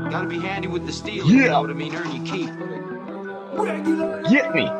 Gotta 0.08 0.28
be 0.28 0.38
handy 0.38 0.68
with 0.68 0.86
the 0.86 0.92
stealing. 0.92 1.28
You 1.28 1.40
Yeah. 1.42 1.48
know 1.48 1.62
what 1.62 1.70
I 1.70 1.72
mean? 1.72 1.96
Earn 1.96 2.14
your 2.14 2.24
keep. 2.24 2.46
Get 4.30 4.54
me. 4.54 4.70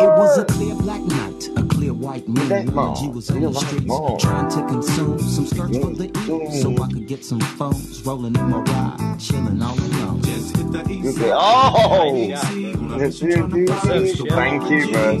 It 0.00 0.08
was 0.08 0.38
a 0.38 0.44
clear 0.46 0.74
black 0.76 1.02
night, 1.02 1.48
a 1.56 1.62
clear 1.64 1.91
white 2.02 2.28
moon. 2.28 2.74
Mom. 2.74 2.96
G 2.96 3.08
was 3.08 3.30
on 3.30 3.40
the 3.40 3.52
streets 3.54 4.22
trying 4.22 4.50
to 4.50 4.66
consume 4.66 5.18
some 5.20 5.46
skirts 5.46 5.78
for 5.78 5.94
the 5.94 6.06
evening 6.18 6.52
so 6.52 6.82
I 6.82 6.88
could 6.88 7.06
get 7.06 7.24
some 7.24 7.40
phones 7.40 8.02
rolling 8.02 8.34
in 8.34 8.50
my 8.50 8.58
ride, 8.58 9.16
chilling 9.18 9.62
all 9.62 9.78
alone. 9.78 10.22
Just 10.22 10.56
hit 10.56 10.72
the 10.72 10.90
east 10.90 11.18
Okay. 11.18 11.32
Oh! 11.34 12.32
Thank 14.28 14.70
you, 14.70 14.92
bro. 14.92 15.20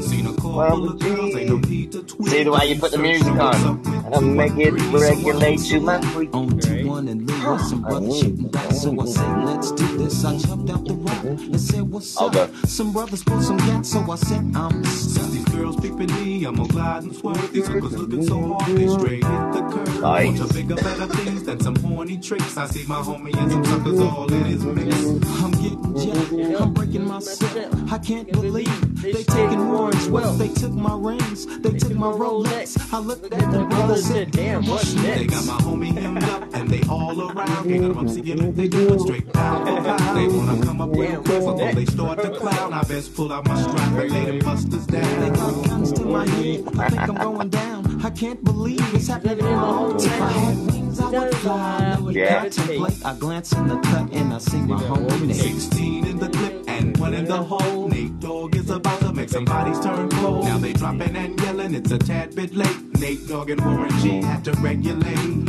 Well, 0.52 0.98
See 0.98 2.44
the 2.44 2.50
way 2.50 2.66
you 2.68 2.78
put 2.78 2.90
the 2.92 2.98
music 2.98 3.32
on? 3.32 3.80
And 3.86 4.14
I 4.14 4.20
make 4.20 4.52
it 4.56 4.72
regulate 4.92 5.60
you, 5.70 5.80
my 5.80 6.00
freak. 6.12 6.34
On 6.34 6.58
to 6.58 6.84
one 6.84 7.08
and 7.08 7.28
Lee 7.28 7.50
with 7.50 7.62
some 7.62 7.82
brothers 7.82 8.08
mm. 8.08 8.20
shooting 8.20 8.48
back. 8.48 8.72
So 8.72 9.00
I 9.00 9.06
said, 9.06 9.44
let's 9.44 9.72
do 9.72 9.98
this. 9.98 10.24
I 10.24 10.36
jumped 10.38 10.70
out 10.70 10.84
the 10.84 10.94
rock 10.94 11.16
mm-hmm. 11.18 11.52
and 11.52 11.60
said, 11.60 11.82
what's 11.82 12.16
up? 12.20 12.34
Some 12.66 12.92
brothers 12.92 13.22
pulled 13.22 13.42
some 13.44 13.56
gas, 13.58 13.88
so 13.90 14.10
I 14.10 14.16
said, 14.16 14.52
I'm 14.54 14.84
stuck. 14.84 15.30
These 15.30 15.44
girls 15.46 15.76
peeping 15.76 16.12
me, 16.14 16.44
I'm 16.44 16.56
gonna 16.56 16.71
glide 16.72 17.02
and 17.04 17.14
swerve. 17.14 17.52
These 17.52 17.68
hookers 17.68 17.98
looking 17.98 18.26
so 18.26 18.54
hard, 18.54 18.76
they 18.76 18.88
straight 18.88 19.24
hit 19.24 19.52
the 19.52 19.62
curve. 19.72 19.91
Want 20.02 20.36
to 20.36 20.52
bigger, 20.52 20.74
better 20.74 21.06
things 21.06 21.44
than 21.44 21.60
some 21.60 21.76
horny 21.76 22.18
tricks. 22.18 22.56
I 22.56 22.66
see 22.66 22.84
my 22.88 22.96
homie 22.96 23.36
and 23.36 23.52
some 23.52 23.64
suckers 23.64 24.00
all 24.00 24.32
in 24.32 24.44
his 24.46 24.64
mix. 24.64 24.96
I'm 25.40 25.52
getting 25.52 25.96
jacked, 25.96 26.60
I'm 26.60 26.74
breaking 26.74 27.06
myself. 27.06 27.92
I 27.92 27.98
can't 27.98 28.30
believe 28.32 29.00
they 29.00 29.22
taking 29.22 29.68
Warren's 29.68 30.08
wealth. 30.08 30.38
They 30.38 30.48
took 30.48 30.72
my 30.72 30.96
rings, 30.96 31.46
they 31.60 31.78
took 31.78 31.94
my 31.94 32.08
Rolex. 32.08 32.92
I 32.92 32.98
looked 32.98 33.32
at 33.32 33.52
the 33.52 33.64
brother 33.64 33.96
said, 33.96 34.32
damn, 34.32 34.66
what's 34.66 34.92
next? 34.94 35.18
They 35.20 35.26
got 35.26 35.46
my 35.46 35.58
homie 35.58 35.96
hemmed 35.96 36.24
up 36.24 36.52
and 36.52 36.68
they 36.68 36.82
all 36.88 37.30
around. 37.30 37.58
Of 37.58 37.68
them, 37.68 37.98
I'm 37.98 38.08
seeing 38.08 38.42
if 38.42 38.56
they 38.56 38.66
doing 38.66 38.98
straight 38.98 39.32
pound 39.32 39.68
for 39.68 39.84
pound. 39.84 40.18
They 40.18 40.36
wanna 40.36 40.66
come 40.66 40.80
up 40.80 40.90
real 40.96 41.22
quick 41.22 41.26
before 41.26 41.56
they 41.56 41.86
start 41.86 42.22
to 42.22 42.30
clown. 42.30 42.72
I 42.72 42.82
best 42.82 43.14
pull 43.14 43.32
out 43.32 43.46
my 43.46 43.62
strap 43.62 43.92
and 43.92 44.10
lay 44.10 44.24
them 44.24 44.38
busters 44.40 44.84
They 44.88 45.00
got 45.00 45.64
guns 45.64 45.92
to 45.92 46.04
my 46.04 46.26
head. 46.26 46.64
I 46.76 46.88
think 46.88 47.08
I'm 47.08 47.14
going 47.14 47.50
down. 47.50 47.91
I 48.04 48.10
can't 48.10 48.42
believe 48.42 48.80
it's 48.94 49.06
happening 49.06 49.38
in 49.38 49.44
my 49.44 49.52
hometown. 49.52 50.04
If 50.04 50.20
I 50.20 50.28
had 50.32 50.56
wings, 50.72 51.00
I 51.00 51.10
would 51.10 51.34
fly. 51.36 51.96
No, 52.00 52.08
it 52.08 52.16
Yeah. 52.16 52.40
contemplate. 52.40 53.04
I 53.06 53.14
glance 53.14 53.52
in 53.52 53.68
the 53.68 53.76
cut 53.76 54.12
and 54.12 54.34
I 54.34 54.38
see 54.38 54.58
my 54.60 54.80
homie 54.82 55.32
16 55.34 56.06
in 56.06 56.18
the 56.18 56.28
clip 56.28 56.64
and 56.68 56.96
one 56.98 57.14
in 57.14 57.26
the 57.26 57.36
hole. 57.42 57.88
Nate 57.88 58.18
Dogg 58.18 58.56
is 58.56 58.70
about 58.70 59.00
to 59.00 59.12
make 59.12 59.28
some 59.28 59.44
bodies 59.44 59.78
turn 59.80 60.08
cold. 60.10 60.44
Now 60.46 60.58
they 60.58 60.72
dropping 60.72 61.14
and 61.16 61.40
yelling, 61.40 61.74
it's 61.74 61.92
a 61.92 61.98
tad 61.98 62.34
bit 62.34 62.54
late. 62.56 62.76
Nate 63.00 63.26
Dogg 63.28 63.50
and 63.50 63.60
Warren 63.64 63.90
G 64.00 64.20
had 64.20 64.44
to 64.46 64.52
regulate. 64.60 65.48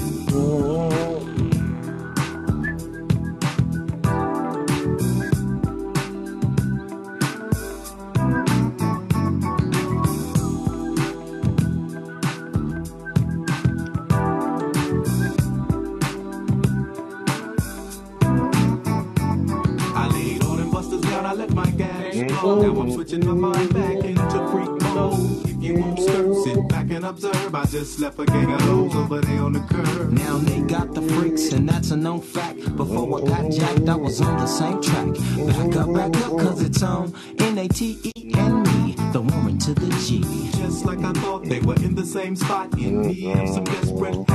My 21.53 21.69
gas 21.71 22.39
flow. 22.39 22.61
Now 22.61 22.81
I'm 22.81 22.91
switching 22.91 23.25
my 23.25 23.33
mind 23.33 23.73
back 23.73 24.03
into 24.03 24.47
freak 24.51 24.69
mode. 24.93 25.47
If 25.47 25.63
you 25.63 25.75
won't 25.75 25.99
stir, 25.99 26.33
sit 26.43 26.67
back 26.67 26.89
and 26.91 27.05
observe. 27.05 27.55
I 27.55 27.65
just 27.65 27.99
left 27.99 28.19
a 28.19 28.25
gang 28.25 28.51
of 28.51 28.61
hoes 28.61 28.95
over 28.95 29.21
there 29.21 29.41
on 29.41 29.53
the 29.53 29.61
curb. 29.61 30.11
Now 30.11 30.37
they 30.37 30.61
got 30.61 30.93
the 30.93 31.01
freaks, 31.01 31.53
and 31.53 31.67
that's 31.67 31.91
a 31.91 31.97
known 31.97 32.21
fact. 32.21 32.75
Before 32.75 33.21
I 33.21 33.25
got 33.25 33.51
jacked, 33.51 33.87
I 33.87 33.95
was 33.95 34.21
on 34.21 34.37
the 34.37 34.47
same 34.47 34.81
track. 34.81 35.13
Back 35.47 35.75
up, 35.77 35.93
back 35.93 36.15
up, 36.25 36.37
cause 36.37 36.61
it's 36.61 36.83
on 36.83 37.13
N 37.39 37.57
A 37.57 37.67
T 37.67 37.99
E 38.03 38.33
and 38.35 38.63
me, 38.63 38.95
the 39.13 39.21
woman 39.21 39.57
to 39.59 39.73
the 39.73 39.89
G. 40.05 40.23
Just 40.57 40.85
like 40.85 40.99
I 40.99 41.13
thought 41.13 41.45
they 41.45 41.59
were 41.59 41.75
in 41.75 41.95
the 41.95 42.05
same 42.05 42.35
spot 42.35 42.73
in 42.77 43.01
need 43.01 43.37
of 43.37 43.49
some 43.49 43.63
desperate 43.63 44.15
help. 44.15 44.27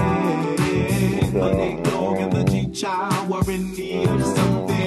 The 1.32 1.52
Nate 1.54 1.84
Dogg 1.84 2.18
and 2.18 2.32
the 2.32 2.44
G 2.44 2.70
Child 2.70 3.28
were 3.28 3.52
in 3.52 3.72
need 3.72 4.08
of 4.08 4.24
something. 4.24 4.77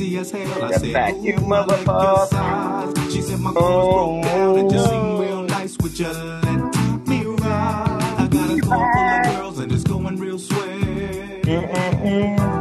Sexy 0.00 0.18
as 0.18 0.30
hell. 0.30 0.64
I 0.64 0.70
Get 0.70 0.80
said, 0.80 0.92
back, 0.92 1.14
you 1.16 1.20
"Ooh, 1.20 1.24
I 1.24 1.30
your 1.30 1.40
motherfucker." 1.40 3.12
She 3.12 3.22
said, 3.22 3.40
my 3.40 3.52
chords 3.52 3.52
broke 3.52 3.64
oh. 3.64 4.22
down 4.22 4.58
and 4.58 4.70
just 4.70 4.90
seemed 4.90 5.20
real 5.20 5.42
nice. 5.42 5.76
Would 5.78 5.98
you 5.98 6.08
let 6.08 7.08
me 7.08 7.24
ride? 7.24 8.16
I 8.18 8.26
got 8.28 8.50
a 8.50 8.60
car 8.60 8.92
full 8.94 9.30
of 9.32 9.36
girls 9.36 9.58
and 9.58 9.72
it's 9.72 9.84
going 9.84 10.16
real 10.16 10.38
swell. 10.38 10.66
The 10.68 12.59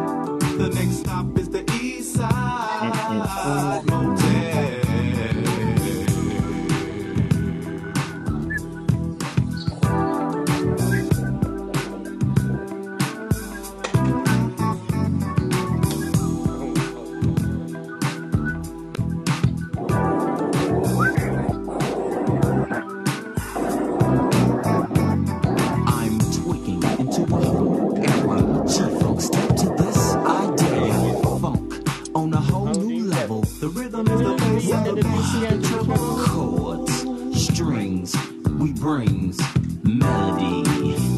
The 33.60 33.68
rhythm 33.68 34.08
is 34.08 34.22
the 34.22 34.36
bass 34.36 34.72
and 34.72 34.86
the 34.86 35.04
bass 35.04 35.34
is 35.36 35.42
the 35.42 35.68
treble. 35.68 35.98
Chords, 36.28 37.44
strings, 37.44 38.16
we 38.58 38.72
brings 38.72 39.38
melody, 39.84 40.64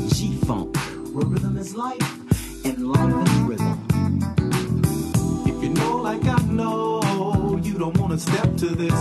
G-funk. 0.09 0.76
Where 1.13 1.27
rhythm 1.27 1.57
is 1.57 1.76
life 1.76 2.65
and 2.65 2.91
life 2.91 3.27
is 3.27 3.38
rhythm. 3.41 3.77
If 5.45 5.63
you 5.63 5.69
know 5.69 5.97
like 5.97 6.26
I 6.26 6.41
know, 6.45 7.59
you 7.61 7.77
don't 7.77 7.95
wanna 7.99 8.18
step 8.18 8.57
to 8.57 8.69
this. 8.69 8.99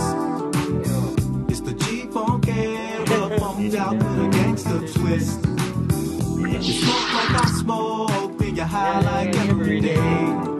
It's 1.49 1.61
the 1.61 1.73
G-funk 1.79 2.47
era, 2.47 3.39
bumped 3.39 3.73
out 3.73 3.95
with 3.95 4.25
a 4.25 4.29
gangster 4.31 4.87
twist. 4.93 5.43
You 6.37 6.73
smoke 6.73 7.13
like 7.15 7.43
I 7.43 7.51
smoke, 7.59 8.37
then 8.37 8.55
you 8.55 8.63
high 8.63 9.01
like 9.01 9.35
every 9.35 9.81
day. 9.81 10.50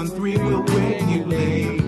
113 0.00 0.46
will 0.46 0.62
wake 0.62 1.02
you 1.10 1.24
late. 1.26 1.80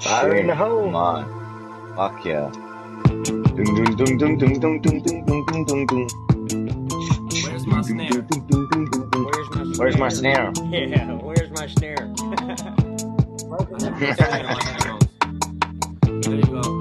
Fire 0.00 0.36
in 0.36 0.46
the 0.46 0.54
hole. 0.54 0.84
Come 0.84 0.94
on. 0.94 1.96
Fuck 1.96 2.24
yeah 2.24 2.50
dum. 7.82 9.76
Where's 9.78 9.98
my 9.98 10.08
snare? 10.08 10.52
Where's 10.52 10.60
my 10.60 10.68
snare? 10.68 10.68
Yeah, 10.70 11.12
where's 11.14 11.50
my 11.50 11.66
snare? 11.66 12.12
There 16.22 16.34
you 16.34 16.42
go. 16.42 16.80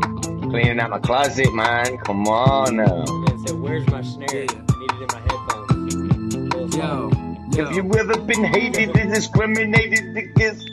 Cleaning 0.50 0.80
out 0.80 0.90
my 0.90 1.00
closet, 1.00 1.54
man. 1.54 1.98
Come 2.00 2.28
on 2.28 2.76
now. 2.78 3.06
Man 3.06 3.48
said, 3.48 3.58
where's 3.60 3.88
my 3.88 4.02
snare? 4.02 4.28
I 4.28 4.34
need 4.34 4.92
it 4.92 5.02
in 5.02 5.08
my 5.12 5.22
headphones. 5.28 6.76
Yo, 6.76 7.10
Have 7.66 7.76
you 7.76 7.84
ever 8.00 8.20
been 8.22 8.44
hated 8.44 8.96
and 8.98 9.14
discriminated 9.14 10.18
against? 10.18 10.71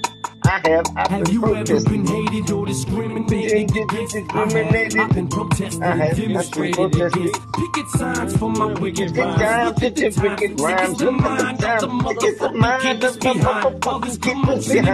I 0.49 0.61
have. 0.67 0.87
I've 0.97 1.11
have 1.11 1.29
you 1.29 1.43
protesting. 1.43 1.77
ever 1.77 1.91
been 1.91 2.07
hated 2.07 2.51
or 2.53 2.65
discriminated 2.65 3.71
against? 3.71 4.15
Discriminated. 4.15 4.31
I 4.31 5.05
have. 5.05 5.11
I've 5.11 5.15
been 5.15 5.29
protesting, 5.29 5.83
I 5.83 5.97
have. 5.97 6.17
demonstrated 6.17 7.03
I've. 7.03 7.13
Picket 7.13 7.89
signs 7.91 8.37
for 8.39 8.51
my 8.51 8.73
wicked 8.81 9.15
rhymes. 9.15 9.83
Look 9.83 10.17
wicked 10.23 10.61
rhymes. 10.61 11.01
Look 11.03 11.19
the 11.19 11.57
time. 11.61 11.99
Look 11.99 12.39
the 12.39 12.53
mind 12.55 13.03
that's 13.03 13.17
behind. 13.19 13.87
All 13.87 13.99
this 14.01 14.17
commotion, 14.17 14.87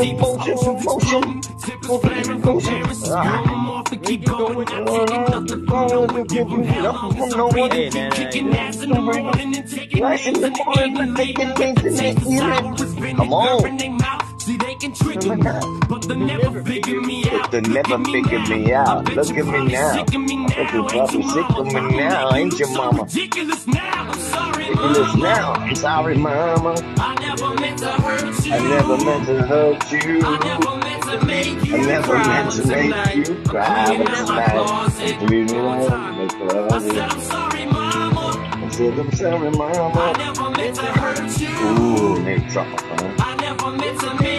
emotion, 0.00 0.84
motion. 0.84 1.42
Simple 1.60 1.98
plan 2.00 2.30
and 2.30 2.42
comparisons. 2.42 3.08
Come 3.08 3.70
off 3.70 3.90
and 3.90 4.04
keep 4.04 4.24
going. 4.26 4.68
I'm 4.68 4.86
taking 4.86 5.24
nothing 5.24 5.66
from 5.66 5.88
no 5.88 6.00
one. 6.02 6.26
Give 6.26 6.50
them 6.50 6.62
hell. 6.62 6.96
I'm 6.96 7.50
ready 7.56 7.88
to 7.88 8.10
keep 8.10 8.12
kicking 8.12 8.54
ass 8.54 8.82
in 8.82 8.90
the 8.90 9.00
morning 9.00 9.56
and 9.56 9.66
taking 9.66 10.02
names 10.02 10.26
in 10.26 10.34
the 10.34 10.50
evening. 10.84 11.14
Taking 11.14 11.54
names 11.54 11.84
in 11.84 11.94
the 11.96 12.94
evening. 13.00 13.16
Come 13.16 13.32
on 13.32 14.23
their 14.80 14.88
mouth. 14.90 14.96
See, 14.96 15.14
they 15.14 15.18
can 15.20 15.40
trigger 15.40 15.60
but 15.88 16.02
they 16.08 16.16
never 16.16 16.62
figure 16.64 17.00
me 17.00 17.24
out. 17.30 17.50
They 17.50 17.60
never 17.60 17.98
figured 18.04 18.48
me 18.48 18.72
out. 18.72 19.04
Look 19.14 19.30
at 19.30 19.46
me 19.46 19.66
now. 19.68 19.92
Sick 19.94 20.14
of 20.14 20.20
me 20.20 20.36
Look 20.36 20.52
at 20.58 20.88
probably 20.90 21.22
sick 21.22 21.50
of 21.50 21.66
me 21.66 21.96
now. 21.96 22.34
Ain't 22.34 22.58
your 22.58 22.70
mama? 22.70 23.04
Ridiculous 23.04 23.66
now. 23.66 24.10
I'm 24.10 24.20
sorry, 24.20 24.68
Ridiculous 24.70 25.16
now. 25.16 25.52
I'm 25.54 25.74
sorry, 25.74 26.16
mama. 26.16 26.74
I 26.98 27.14
never 27.20 27.54
meant 27.60 27.78
to 27.80 27.92
hurt 27.92 28.46
you. 28.46 28.52
I 28.54 28.58
never 28.68 29.04
meant 29.04 29.26
to 29.26 29.42
hurt 29.42 29.92
you. 29.92 30.22
I 30.24 30.38
never 30.38 30.76
meant 30.78 31.02
to 31.04 31.26
make 31.26 31.64
you 31.66 31.76
I 31.76 31.86
never 31.86 32.18
meant 32.18 32.52
to 32.52 32.66
make 32.66 33.28
you 33.28 33.42
cry, 33.44 33.84
Cleaning 33.86 34.06
but 34.06 34.14
out 34.14 34.28
my 34.28 34.44
tonight 34.44 34.50
closet. 34.52 35.16
I'm 35.20 35.56
out 35.56 35.88
time. 35.88 36.20
in 36.20 36.72
I 36.72 36.78
said 36.78 36.98
I'm 36.98 37.20
sorry, 37.20 37.66
mama. 37.66 38.50
I 38.64 38.70
said, 38.70 38.98
I'm 38.98 39.12
sorry, 39.12 39.48
I 39.48 39.50
mama. 39.50 40.14
never 40.18 40.50
meant 40.50 40.76
to 40.76 40.86
hurt 40.86 41.40
you. 41.40 41.48
Ooh, 41.48 42.16
nigga, 42.24 42.50
drop 42.52 42.80
phone. 42.80 43.14
I 43.20 43.36
never 43.36 43.70
meant 43.70 44.00
to 44.00 44.14
make 44.22 44.33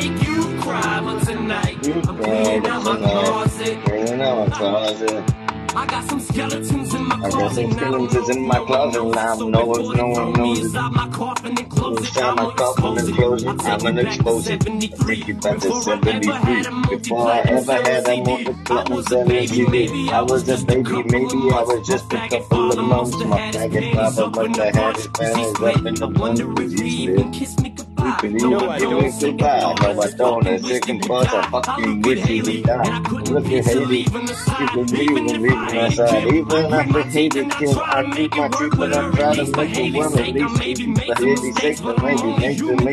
but 0.82 1.20
tonight 1.26 1.88
I'm 1.88 2.18
cleaning 2.18 2.68
out 2.68 2.84
my 2.84 2.98
closet. 2.98 3.84
cleaning 3.86 4.22
out 4.22 4.50
my 4.50 4.56
closet. 4.56 5.36
I 5.76 5.86
got 5.88 6.06
some 6.06 6.20
skeletons 6.22 6.94
in 6.94 7.04
my 7.06 7.20
closet 7.30 7.68
now. 7.70 7.78
skeletons 7.78 8.30
in 8.30 8.48
my 8.48 8.60
closet 8.66 9.04
now. 9.04 9.36
No 9.36 9.66
one, 9.66 9.98
no 9.98 10.08
one 10.08 10.34
knows 10.34 10.60
it. 10.60 10.66
inside 10.66 10.92
my 10.94 11.10
coffin 11.10 11.58
and 11.58 11.70
close 11.70 11.98
it, 12.00 12.08
Inside 12.08 12.36
my 12.36 12.54
coffin 12.56 12.98
and 12.98 13.10
it. 13.10 13.16
close 13.16 13.44
it. 13.44 13.50
I'm 13.50 13.80
you 13.82 13.92
gonna 13.92 14.04
back 14.04 14.20
to 14.22 14.22
expose 14.22 14.48
it. 14.50 14.64
73. 14.64 15.16
Take 15.16 15.28
you 15.28 15.34
back 15.36 15.60
to 15.60 15.68
Before 15.70 15.90
I 15.90 16.00
ever 16.08 16.24
73. 16.24 16.98
Before 16.98 17.28
I 17.30 17.40
ever 17.40 17.74
had 17.74 18.08
a 18.08 18.24
multi-platinum 18.24 18.26
multi-platinum 18.26 18.94
I 18.94 18.96
was 18.96 19.12
a 19.12 19.26
baby, 19.26 19.48
CD. 19.48 19.68
maybe 19.72 20.10
I 20.12 20.22
was 20.22 20.50
a 20.50 20.66
baby, 20.66 21.04
maybe 21.04 21.52
I 21.52 21.64
was 21.64 21.88
just 21.88 22.14
a 22.14 22.30
couple 22.30 22.72
of 22.72 22.80
months. 22.86 23.18
My 23.26 23.52
faggot 23.52 23.94
father 23.96 24.30
must 24.30 24.60
have 24.60 24.76
had 24.76 24.96
his 24.96 25.08
panties 25.08 25.62
up 25.62 25.86
in 25.86 25.96
the 25.96 26.08
blunt. 26.08 26.40
He 26.82 27.46
slid. 27.46 27.80
We 27.80 27.85
sleeping. 28.06 28.40
You 28.40 28.50
know 28.50 28.70
I 28.70 28.80
don't 28.80 29.12
sit 29.12 29.38
down. 29.38 29.76
No, 29.82 30.02
I 30.02 30.10
don't. 30.12 30.48
A 30.48 30.60
second 30.60 31.08
buzz, 31.08 31.28
I 31.28 31.48
fucking 31.50 32.02
with 32.02 32.30
you. 32.30 32.44
We 32.44 32.62
die. 32.62 33.00
Look 33.10 33.46
at 33.46 33.66
Haley. 33.66 34.00
You 34.00 34.06
can 34.06 34.86
be 34.86 35.08
when 35.14 35.42
we 35.42 35.50
outside. 35.52 36.28
Even 36.28 36.74
I 36.74 36.84
hate 37.04 37.36
it 37.36 37.52
till 37.52 37.80
I 37.80 38.04
keep 38.12 38.36
my 38.36 38.48
treatment. 38.50 38.96
I'm 38.96 39.12
trying 39.14 39.36
to 39.36 39.44
make 39.46 39.54
the 39.54 39.54
world 39.54 39.54
at 39.54 39.54
least. 39.54 39.54
But 39.54 39.68
Haley 39.68 40.02
says 40.02 40.14
the 40.14 40.58
lady 40.60 40.88
makes 40.88 41.20
the 41.20 41.26
mistake 41.26 41.80
when 41.84 41.96
it's 42.14 42.24
only 42.24 42.54
human. 42.54 42.86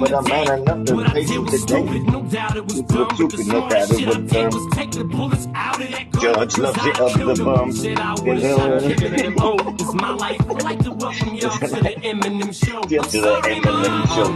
But 0.00 0.12
I'm 0.12 0.24
mad 0.24 0.48
enough 0.58 0.84
to 0.86 0.94
face 1.10 1.30
it 1.36 1.66
today. 1.66 1.98
No 2.00 2.22
doubt 2.22 2.56
it 2.56 2.64
was 2.64 2.76
stupid. 2.78 3.46
No 3.46 3.68
doubt 3.68 3.90
it 3.90 4.06
was 4.06 4.26
dumb. 4.26 4.50
George 6.20 6.58
loves 6.58 6.86
it 6.86 7.00
up 7.00 7.12
the 7.12 7.34
bum. 7.42 7.70
It's 9.80 9.94
my 9.94 10.10
life. 10.12 10.40
I'd 10.50 10.62
like 10.62 10.78
to 10.84 10.90
welcome 10.92 11.34
y'all 11.34 11.58
to 11.58 11.66
the 11.66 11.94
Eminem 12.02 12.52
show. 12.52 12.80
The 13.42 13.48
Eminem 13.48 14.06
show. 14.14 14.30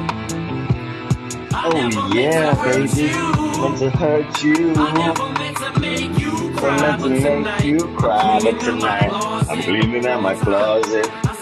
Oh 1.52 2.12
yeah, 2.14 2.55
baby. 2.64 3.12
Meant 3.60 3.78
to 3.78 3.90
hurt 3.90 4.43
you. 4.43 4.74
meant 4.74 5.56
to 5.59 5.81
make 5.81 6.18
you 6.18 6.32
I 6.56 6.98
meant 6.98 7.22
to 7.22 7.40
make 7.40 7.64
you 7.64 7.78
cry, 7.97 8.40
but 8.43 8.60
tonight 8.60 9.10
I'm 9.51 9.62
cleaning 9.62 10.06
out 10.06 10.22
my 10.22 10.35
closet. 10.35 11.06
I 11.26 11.35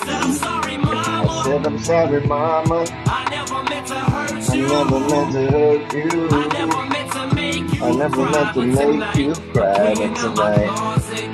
said 1.44 1.66
I'm 1.66 1.78
sorry, 1.78 2.20
mama. 2.26 2.84
I 3.06 3.28
never 3.30 3.62
meant 3.70 3.86
to 3.86 3.94
hurt 3.94 4.50
I 4.50 4.54
you. 4.54 4.68
never 4.68 5.00
meant 5.00 5.32
to 5.32 5.50
hurt 5.52 5.94
you. 5.94 6.28
I 6.30 6.46
never 6.48 6.82
meant 6.86 7.12
to 7.12 7.34
make 7.36 7.74
you 7.74 7.84
I 7.84 7.92
never 7.92 8.24
meant 8.24 8.54
to 8.54 8.66
make 8.66 9.14
you 9.16 9.34
cry, 9.52 9.94
but 9.94 10.16
tonight. 10.16 11.31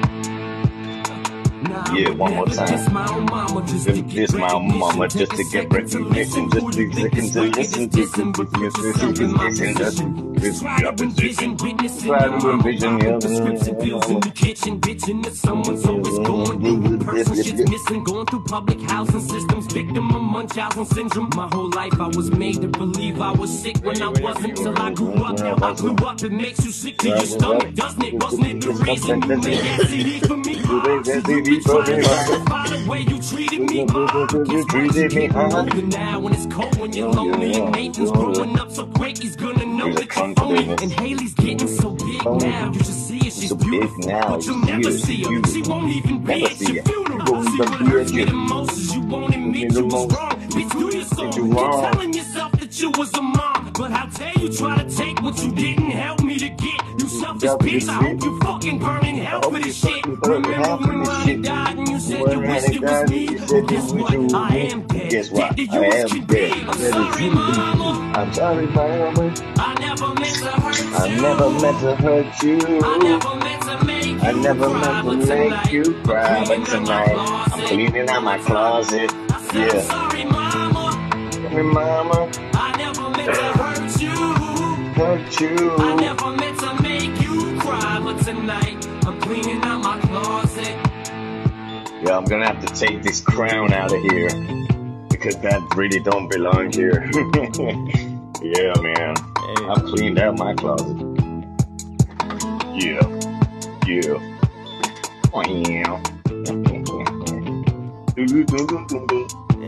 Yeah, 1.95 2.11
one 2.11 2.35
more 2.35 2.47
time. 2.47 2.69
Diss 2.69 2.89
my 2.91 3.09
own 3.09 3.27
mama 3.27 3.63
just 3.67 3.87
to 3.87 4.03
get 4.03 4.15
This 4.15 4.33
just 5.15 5.33
to 5.37 5.45
get 5.53 5.73
recognition, 5.73 6.51
just 6.51 6.73
to 6.75 6.89
listen 6.89 7.31
to 7.33 7.43
listen 7.43 7.91
to 7.91 8.43
listen 8.45 9.15
to 9.15 9.27
listen 9.29 9.75
to 9.77 10.41
this 10.41 10.65
opposition. 10.65 11.57
Try 11.59 12.41
to 12.41 12.51
envision 12.51 12.99
the 13.21 13.29
Scripts 13.29 13.69
and 13.69 13.81
pills 13.81 14.11
in 14.11 14.21
the 14.21 14.31
kitchen, 14.31 14.81
bitching 14.81 15.25
that 15.25 15.35
someone's 15.35 15.87
always 15.87 16.19
going 16.21 16.61
through 16.61 16.98
a 17.09 17.13
person. 17.13 17.43
Shit's 17.43 17.71
missing, 17.71 18.05
going 18.05 18.27
through 18.27 18.45
public 18.45 18.81
housing 18.83 19.21
systems, 19.21 19.67
victim 19.73 20.11
of 20.15 20.23
Munchausen 20.23 20.87
syndrome. 20.87 21.31
My 21.35 21.49
whole 21.53 21.71
life 21.71 22.01
I 22.01 22.09
was 22.09 22.31
made 22.31 22.61
to 22.63 22.69
believe 22.69 23.21
I 23.21 23.33
was 23.33 23.51
sick 23.63 23.77
when 23.83 24.01
I 24.01 24.09
wasn't 24.09 24.57
till 24.57 24.79
I 24.79 24.93
grew 24.93 25.13
up. 25.15 25.39
Now 25.39 25.57
I 25.63 25.75
grew 25.75 25.95
up, 25.97 26.23
it 26.23 26.33
makes 26.33 26.65
you 26.65 26.71
sick 26.71 26.99
to 26.99 27.09
your 27.09 27.27
stomach, 27.27 27.75
doesn't 27.75 28.03
it? 28.03 28.15
Wasn't 28.23 28.47
it 28.47 28.61
the 28.61 28.73
reason 28.73 29.23
you 29.23 29.29
made 29.29 29.43
that 29.43 29.87
CD 29.89 30.21
for 30.21 30.37
me? 30.37 30.55
The 32.69 32.87
way 32.89 33.01
you 33.01 33.21
treated 33.23 33.61
me, 33.61 33.81
You 34.53 34.67
treated 34.69 35.15
me. 35.15 35.25
Even 35.25 35.89
now 35.89 36.21
when 36.21 36.35
it's 36.35 36.47
cold, 36.47 36.79
when 36.79 36.93
you're 36.93 37.09
lonely, 37.11 37.55
and 37.55 37.73
Nathan's 37.73 38.11
growing 38.13 38.59
up 38.59 38.71
so 38.71 38.87
great, 38.87 39.19
he's 39.19 39.37
gonna 39.37 39.65
know 39.67 39.93
that 39.93 40.15
you're 40.15 40.35
phony. 40.35 40.69
And 40.83 40.93
Haley's 40.93 41.35
getting 41.35 41.69
so 41.69 41.91
big 42.19 42.43
now, 42.43 42.73
you 42.73 42.79
should 42.79 42.87
see 42.87 43.19
her, 43.19 43.31
she's 43.31 43.53
beautiful, 43.55 43.99
now, 44.09 44.37
but 44.37 44.47
you'll 44.47 44.59
never 44.59 44.93
see 44.93 45.23
her. 45.25 45.47
She 45.49 45.63
won't 45.63 45.93
even 45.93 46.25
be 46.25 46.45
at 46.45 46.61
your 46.61 46.83
funeral. 46.85 47.45
She 47.45 47.51
See 47.51 47.59
won't 47.59 47.71
what 47.71 47.81
hurts 47.89 48.13
me 48.13 48.25
the 48.25 48.33
most 48.33 48.79
is 48.79 48.95
you 48.95 49.01
won't 49.03 49.35
admit 49.35 49.73
you 49.73 49.85
was 49.87 50.15
wrong. 50.15 50.31
Bitch, 50.51 50.73
do 50.73 50.97
your 50.97 51.05
soul. 51.05 51.35
you 51.35 51.47
You 51.47 51.55
keep 51.55 51.93
telling 51.93 52.13
yourself 52.15 52.53
that 52.53 52.81
you 52.81 52.91
was 52.93 53.15
a 53.15 53.23
mom, 53.23 53.73
but 53.79 53.91
how 53.91 54.07
dare 54.07 54.33
you 54.39 54.53
try 54.53 54.83
to 54.83 54.97
take 54.97 55.23
what 55.23 55.43
you 55.43 55.53
didn't 55.53 55.91
help 55.91 56.23
me 56.23 56.39
to 56.39 56.49
get? 56.49 56.88
You 57.19 57.25
selfish 57.25 57.51
bitch, 57.51 57.89
I 57.89 57.93
hope 57.95 58.23
you 58.23 58.39
fucking 58.39 58.79
burn 58.79 59.05
in 59.05 59.17
hell 59.17 59.43
for 59.43 59.59
this 59.59 59.77
shit. 59.77 60.07
Remember 60.07 60.77
when 60.87 61.01
Ronnie 61.01 61.37
died 61.43 61.79
and 61.79 61.89
you 61.89 61.99
said 61.99 62.21
you 62.33 62.41
wished 62.41 62.71
it 62.71 62.81
was 62.81 63.11
me? 63.11 63.23
you 63.25 63.67
guess 63.67 63.93
you 63.93 63.99
what? 63.99 64.35
I 64.35 64.57
am 64.57 64.87
dead. 64.87 65.11
Guess 65.11 65.31
what? 65.33 65.57
Dead 65.57 65.69
I 65.69 65.75
you 65.75 65.83
am 65.83 66.27
dead. 66.27 66.69
I'm 66.69 66.79
sorry, 66.79 67.31
mama. 67.31 68.13
I'm 68.15 68.33
sorry, 68.33 68.67
mama. 68.69 69.35
I 69.57 69.75
never 69.81 70.15
meant 70.15 70.37
to 70.37 70.51
hurt 70.61 70.95
I 70.95 71.07
you. 71.09 71.23
never 71.23 71.51
meant 71.51 71.81
to 71.81 71.97
hurt 71.97 72.43
you. 72.45 72.59
I 72.85 72.99
never 72.99 73.35
meant 73.35 73.63
to 73.65 73.85
make 73.85 74.23
I 74.23 74.33
never 74.33 74.69
meant 74.71 75.27
to 75.27 75.35
make 75.51 75.73
you 75.73 75.95
cry, 76.05 76.45
but 76.47 76.67
tonight 76.67 77.17
I'm 77.19 77.67
cleaning 77.67 78.09
out 78.11 78.23
my 78.23 78.39
closet. 78.39 79.13
Yeah. 79.53 79.81
Sorry, 79.81 80.25
mama. 80.25 81.33
Sorry, 81.33 81.63
mama. 81.65 82.31
I 82.55 82.77
never 82.79 83.11
meant 83.11 83.35
to 83.35 83.43
hurt 83.59 84.01
you. 84.01 84.39
Hurt 84.95 85.41
you. 85.41 85.77
I 85.79 85.95
never 85.97 86.31
meant 86.31 86.48
tonight 88.29 88.87
I'm 89.07 89.19
cleaning 89.23 89.63
out 89.63 89.83
my 89.83 89.99
closet. 90.01 90.77
Yeah, 92.05 92.19
I'm 92.19 92.27
gonna 92.27 92.47
have 92.47 92.63
to 92.63 92.75
take 92.75 93.03
this 93.03 93.23
crown 93.23 93.73
out 93.73 93.91
of 93.91 94.03
here 94.03 94.29
because 95.09 95.37
that 95.39 95.63
really 95.75 95.99
don't 96.01 96.29
belong 96.29 96.71
here. 96.71 97.09
yeah, 98.43 98.75
man. 98.83 99.15
I've 99.71 99.83
cleaned 99.87 100.19
out 100.19 100.37
my 100.37 100.53
closet. 100.53 100.99
Yeah. 102.77 103.01
Yeah. 103.87 104.19
Oh, 105.33 105.41
wow. 105.41 106.03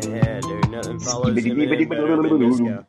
Yeah, 0.03 0.41
dude, 0.43 0.71
nothing 0.71 1.01
follows 1.01 1.37
Eminem 1.39 1.89
better 1.89 2.29
than 2.29 2.41
this 2.41 2.61
guy. 2.61 2.85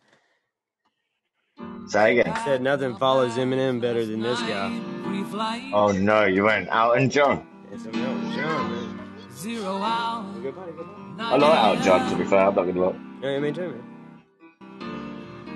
Say 1.87 2.19
again. 2.19 2.33
I 2.33 2.43
said 2.43 2.61
nothing 2.61 2.97
follows 2.97 3.37
Eminem 3.37 3.79
better 3.79 4.05
than 4.05 4.19
this 4.19 4.41
guy. 4.41 5.00
Oh 5.73 5.91
no, 5.91 6.25
you 6.25 6.43
went 6.45 6.69
Elton 6.71 7.09
John. 7.09 7.45
It's 7.71 7.85
a 7.85 7.87
Elton 7.87 8.31
John, 8.33 8.71
man. 8.71 8.99
Zero 9.35 9.77
hour. 9.77 10.25
I 11.19 11.35
like 11.37 11.59
Elton 11.59 11.83
John 11.83 12.09
to 12.11 12.15
be 12.17 12.23
fair, 12.23 12.47
I'm 12.47 12.55
not 12.55 12.65
gonna 12.65 12.79
lie. 12.79 12.95
Yeah, 13.21 13.39
me 13.39 13.51
too, 13.51 13.69
man. 13.69 13.83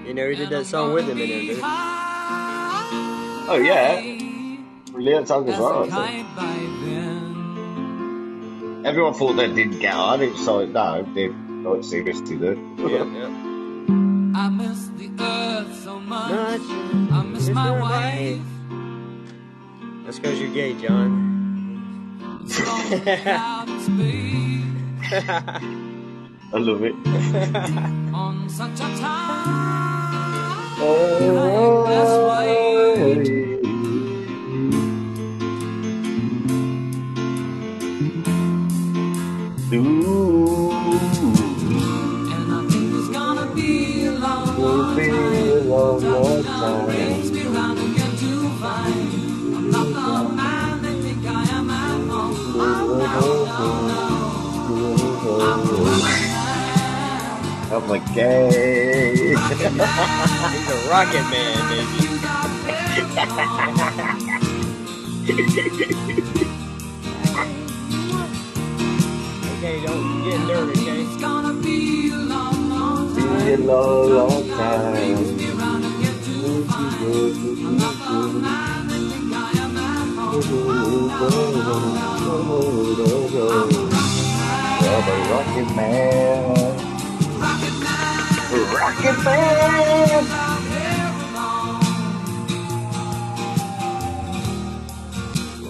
You 0.06 0.14
know, 0.14 0.30
he 0.30 0.36
did 0.36 0.50
that 0.50 0.66
song 0.66 0.94
with 0.94 1.06
Eminem, 1.06 1.48
dude. 1.48 1.60
Oh 3.48 3.58
yeah. 3.64 4.02
Brilliant 4.92 5.28
song 5.28 5.50
as 5.50 5.58
well. 5.60 5.88
I. 5.92 6.26
Everyone 8.86 9.14
thought 9.14 9.34
they 9.34 9.48
didn't 9.48 9.80
get 9.80 9.96
on 9.96 10.22
it, 10.22 10.36
so 10.38 10.66
no, 10.66 11.04
they 11.16 11.30
not 11.30 11.84
seriously 11.86 12.38
did. 12.38 12.58
Yeah, 12.78 13.04
yeah. 13.04 13.30
I 14.36 14.50
miss 14.50 14.90
the 14.98 15.10
earth 15.20 15.76
so 15.84 16.00
much. 16.00 16.32
I 16.32 17.24
miss 17.24 17.50
my 17.50 17.72
wife. 17.80 18.55
That's 20.06 20.20
because 20.20 20.40
you're 20.40 20.54
gay, 20.54 20.76
John. 20.76 21.34
I 26.54 26.58
love 26.58 26.84
it. 26.84 26.94
On 28.14 28.48
such 28.48 28.76
a 28.76 29.00
time. 29.00 29.72
Oh, 30.78 31.18
oh, 31.22 31.86
oh, 31.88 32.96
oh 32.98 33.35
I'm 57.76 57.90
like 57.90 58.06
gay. 58.14 59.36
He's 59.36 59.36
a 59.36 60.88
rocket 60.90 61.26
man, 61.28 61.60
baby. 61.68 62.08
okay, 69.52 69.76
don't 69.84 70.24
get 70.24 70.40
dirty, 70.48 70.80
okay? 70.80 71.02
It's 71.02 71.18
gonna 71.20 71.54
be 71.62 72.12
a 72.12 72.16
long, 72.16 72.70
long 72.70 73.14
time. 73.14 73.46
Be 73.46 73.52
a 73.52 73.58
long, 73.58 74.10
long 74.10 74.48
time. 74.52 74.94
Brings 74.94 75.32
me 75.34 75.50
round 75.52 75.84
again 75.84 76.18
to 76.24 76.64
find 76.72 76.96
I'm 76.96 77.76
not 77.78 77.96
the 78.08 78.40
man 78.40 78.88
they 78.88 79.00
think 79.10 79.34
I 79.34 79.52
am 79.60 79.76
at 79.76 80.16
home. 80.16 81.12
I'm 84.88 85.10
a 85.10 85.14
rocket 85.30 85.70
man. 85.76 86.85
Rocket 88.56 89.24
man. 89.24 90.26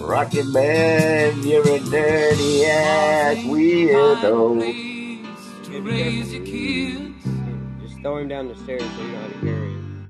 Rocket 0.00 0.46
man, 0.46 1.42
you're 1.42 1.68
a 1.68 1.80
dirty 1.80 2.64
ass 2.64 3.36
weirdo. 3.38 4.60
To 5.64 5.80
raise 5.82 6.32
your 6.32 6.46
kids. 6.46 7.24
Just 7.82 8.00
throw 8.00 8.18
him 8.18 8.28
down 8.28 8.48
the 8.48 8.54
stairs 8.56 8.82
so 8.82 9.02
you 9.02 9.08
know 9.08 9.20
how 9.20 9.26
to 9.26 9.34
carry 9.40 9.68
him. 9.68 10.08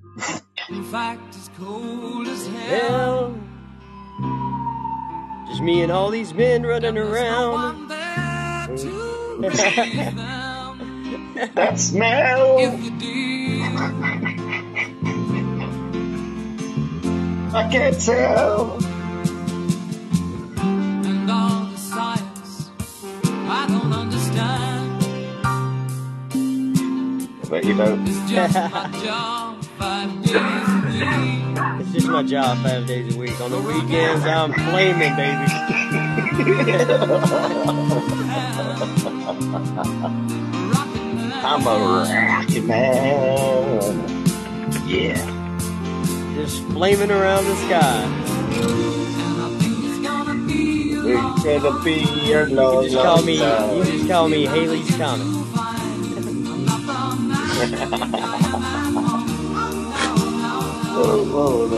In 0.68 0.84
fact, 0.84 1.22
it's 1.34 1.50
cold 1.58 2.28
as 2.28 2.46
hell. 2.46 3.30
Hell. 3.30 3.40
Just 5.48 5.62
me 5.62 5.82
and 5.82 5.90
all 5.90 6.10
these 6.10 6.34
men 6.34 6.64
running 6.64 6.98
around. 6.98 7.90
That 11.36 11.78
smell. 11.78 12.56
If 12.58 12.82
you 12.82 12.90
did, 12.98 13.76
I 17.54 17.68
can't 17.70 18.00
tell. 18.00 18.78
and 20.56 21.30
all 21.30 21.66
the 21.66 21.76
science 21.76 22.70
I 23.22 23.66
don't 23.68 23.92
understand. 23.92 25.02
But 27.50 27.64
you 27.64 27.76
don't. 27.76 28.08
It's 28.08 28.30
just 28.30 28.54
my 28.54 28.90
job 29.04 29.62
five 29.78 30.22
days 30.22 30.32
a 30.32 30.80
week. 30.86 31.80
It's 31.80 31.92
just 31.92 32.08
my 32.08 32.22
job 32.22 32.56
five 32.62 32.86
days 32.86 33.14
a 33.14 33.18
week. 33.18 33.38
On 33.42 33.50
the 33.50 33.60
weekends, 33.60 34.24
I'm 34.24 34.54
flaming, 34.54 35.14
baby. 35.16 35.46
I'm 41.48 41.64
a 41.64 41.78
rocket 42.02 42.64
man. 42.64 44.08
Yeah. 44.84 45.14
Just 46.34 46.64
flaming 46.64 47.12
around 47.12 47.44
the 47.44 47.54
sky. 47.54 48.02
It's 49.78 51.62
gonna 51.62 51.84
be 51.84 52.32
a 52.32 52.48
You 52.48 52.54
long, 52.56 52.82
can 52.82 52.90
just 52.90 53.04
call 53.04 53.22
me. 53.22 53.34
You 53.34 53.84
just 53.84 54.08
call 54.08 54.28
me 54.28 54.46
Haley's 54.46 54.90
oh, 54.98 55.22
oh, 61.32 61.68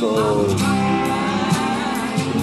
no. 0.00 0.48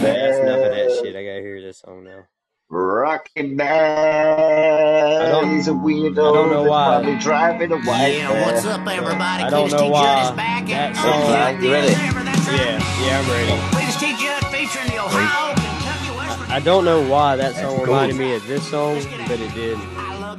That's 0.02 0.38
enough 0.38 0.66
of 0.66 0.72
that 0.72 0.99
shit. 1.02 1.16
I 1.16 1.24
gotta 1.24 1.41
hear 1.41 1.62
this 1.62 1.80
song 1.80 2.03
now. 2.03 2.28
Rocket 2.76 3.52
man. 3.52 5.56
He's 5.56 5.69
a 5.69 5.72
weirdo. 5.72 6.11
I 6.11 6.15
don't 6.34 6.49
know 6.49 6.64
that's 6.64 6.69
why. 6.69 6.85
Probably 7.02 7.15
driving 7.19 7.72
a 7.72 7.77
white 7.77 8.18
Yeah, 8.18 8.45
what's 8.45 8.65
up, 8.65 8.85
everybody? 8.85 9.43
I 9.43 9.49
don't 9.49 9.69
Cletus 9.69 9.72
know 9.72 9.77
T. 9.77 9.84
Judd 9.85 9.91
why 9.93 10.23
is 10.23 10.31
back 10.31 10.68
that 10.68 10.89
at 10.91 10.97
song. 10.97 11.23
Alright, 11.23 11.61
you 11.64 11.72
ready? 11.72 11.93
Yeah, 11.93 12.81
yeah, 13.02 13.19
I'm 13.19 13.30
ready. 13.31 13.53
Cletus 13.72 13.97
T. 13.97 14.14
Judd 14.18 14.43
featuring 14.52 14.88
the 14.89 14.97
Ohio, 15.02 15.56
Kentucky, 15.56 16.11
West 16.18 16.38
I 16.52 16.60
don't 16.60 16.84
know 16.84 16.99
why 17.10 17.38
that 17.38 17.56
song 17.56 17.77
cool. 17.77 17.85
reminded 17.85 18.18
me 18.18 18.35
of 18.35 18.45
this 18.45 18.68
song, 18.69 18.95
but 19.26 19.39
it 19.39 19.53
did. 19.53 19.80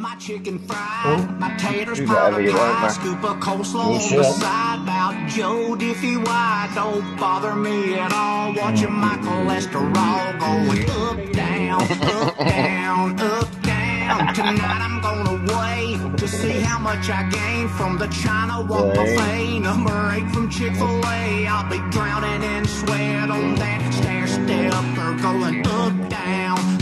My 0.07 0.15
chicken 0.15 0.61
fried, 0.61 1.03
oh. 1.05 1.37
my 1.41 1.53
taters 1.57 1.99
Do 1.99 2.07
whatever 2.07 2.41
you 2.41 2.55
want, 2.55 2.77
pie, 2.77 2.89
scoop 2.91 3.25
of 3.25 3.39
coleslaw 3.39 3.87
on 3.87 4.17
the 4.17 4.23
side. 4.23 4.81
About 4.81 5.29
Joe 5.29 5.75
Diffie, 5.75 6.25
why 6.25 6.71
don't 6.77 7.17
bother 7.17 7.57
me 7.57 7.95
at 7.95 8.13
all? 8.13 8.55
Watching 8.55 8.93
my 8.93 9.17
mm. 9.17 9.25
cholesterol 9.25 10.39
going 10.39 10.91
up, 10.91 11.33
down, 11.33 11.83
up, 11.83 12.39
down, 12.39 13.21
up, 13.21 13.63
down. 13.63 14.33
Tonight 14.33 14.81
I'm 14.87 15.01
gonna 15.01 15.39
weigh 15.53 16.17
to 16.19 16.29
see 16.29 16.61
how 16.61 16.79
much 16.79 17.11
I 17.11 17.29
gained 17.29 17.73
from 17.73 17.99
the 17.99 18.07
China 18.07 18.65
Wok 18.65 18.85
Wait. 18.85 18.95
buffet. 18.95 19.59
Number 19.59 20.13
eight 20.13 20.31
from 20.31 20.49
Chick 20.49 20.73
Fil 20.77 21.05
A. 21.05 21.49
I'll 21.49 21.69
be 21.69 21.79
drowning 21.91 22.45
in 22.45 22.65
sweat 22.65 23.29
on 23.29 23.57
that 23.57 23.93
stair 23.93 24.29
stepper, 24.29 25.21
going 25.21 25.67
up, 25.67 25.67
down, 25.67 26.03
up, 26.05 26.11
down, 26.11 26.59
up, 26.59 26.76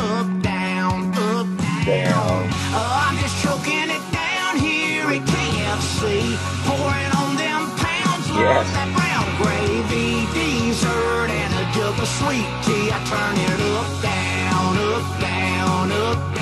Down. 1.84 2.48
Oh, 2.72 3.04
I'm 3.08 3.18
just 3.18 3.42
choking 3.42 3.90
it 3.90 4.04
down 4.10 4.56
here 4.56 5.04
at 5.04 5.20
KFC. 5.20 6.34
Pouring 6.64 7.12
on 7.12 7.36
them 7.36 7.70
pounds, 7.76 8.26
Yes. 8.30 8.66
that 8.72 8.88
brown 8.96 9.26
gravy, 9.36 10.24
dessert, 10.32 11.28
and 11.28 11.52
a 11.52 11.64
jug 11.74 11.98
of 12.00 12.08
sweet 12.08 12.48
tea. 12.64 12.88
I 12.90 12.98
turn 13.04 13.36
it 13.36 13.60
up, 13.76 13.88
down, 14.00 14.78
up, 14.78 15.20
down, 15.20 15.92
up, 15.92 16.33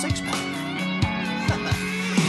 six 0.00 0.20
pack. 0.22 0.32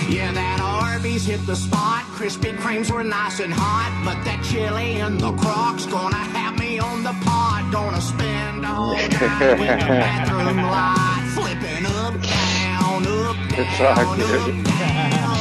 yeah, 0.10 0.30
that 0.34 0.60
Arby's 0.60 1.26
hit 1.26 1.46
the 1.46 1.56
spot. 1.56 2.04
Krispy 2.18 2.52
Kremes 2.58 2.92
were 2.92 3.02
nice 3.04 3.40
and 3.40 3.54
hot, 3.54 3.94
but 4.04 4.22
that 4.26 4.44
chili 4.44 4.96
and 5.00 5.18
the 5.18 5.32
Crocs 5.40 5.86
gonna 5.86 6.18
have 6.36 6.60
me 6.60 6.80
on 6.80 7.04
the 7.04 7.14
pot. 7.24 7.70
Gonna 7.72 8.02
spend 8.02 8.66
all 8.66 8.92
night 8.94 9.08
with 9.08 9.80
the 9.80 9.88
bathroom 10.04 10.58
light, 10.58 11.24
flipping 11.34 11.86
up, 12.04 12.20
down, 12.20 13.08
up, 13.08 13.38
It's 13.58 13.78
down, 13.80 14.00
up, 14.04 14.18
good. 14.18 14.64
down. 14.68 15.38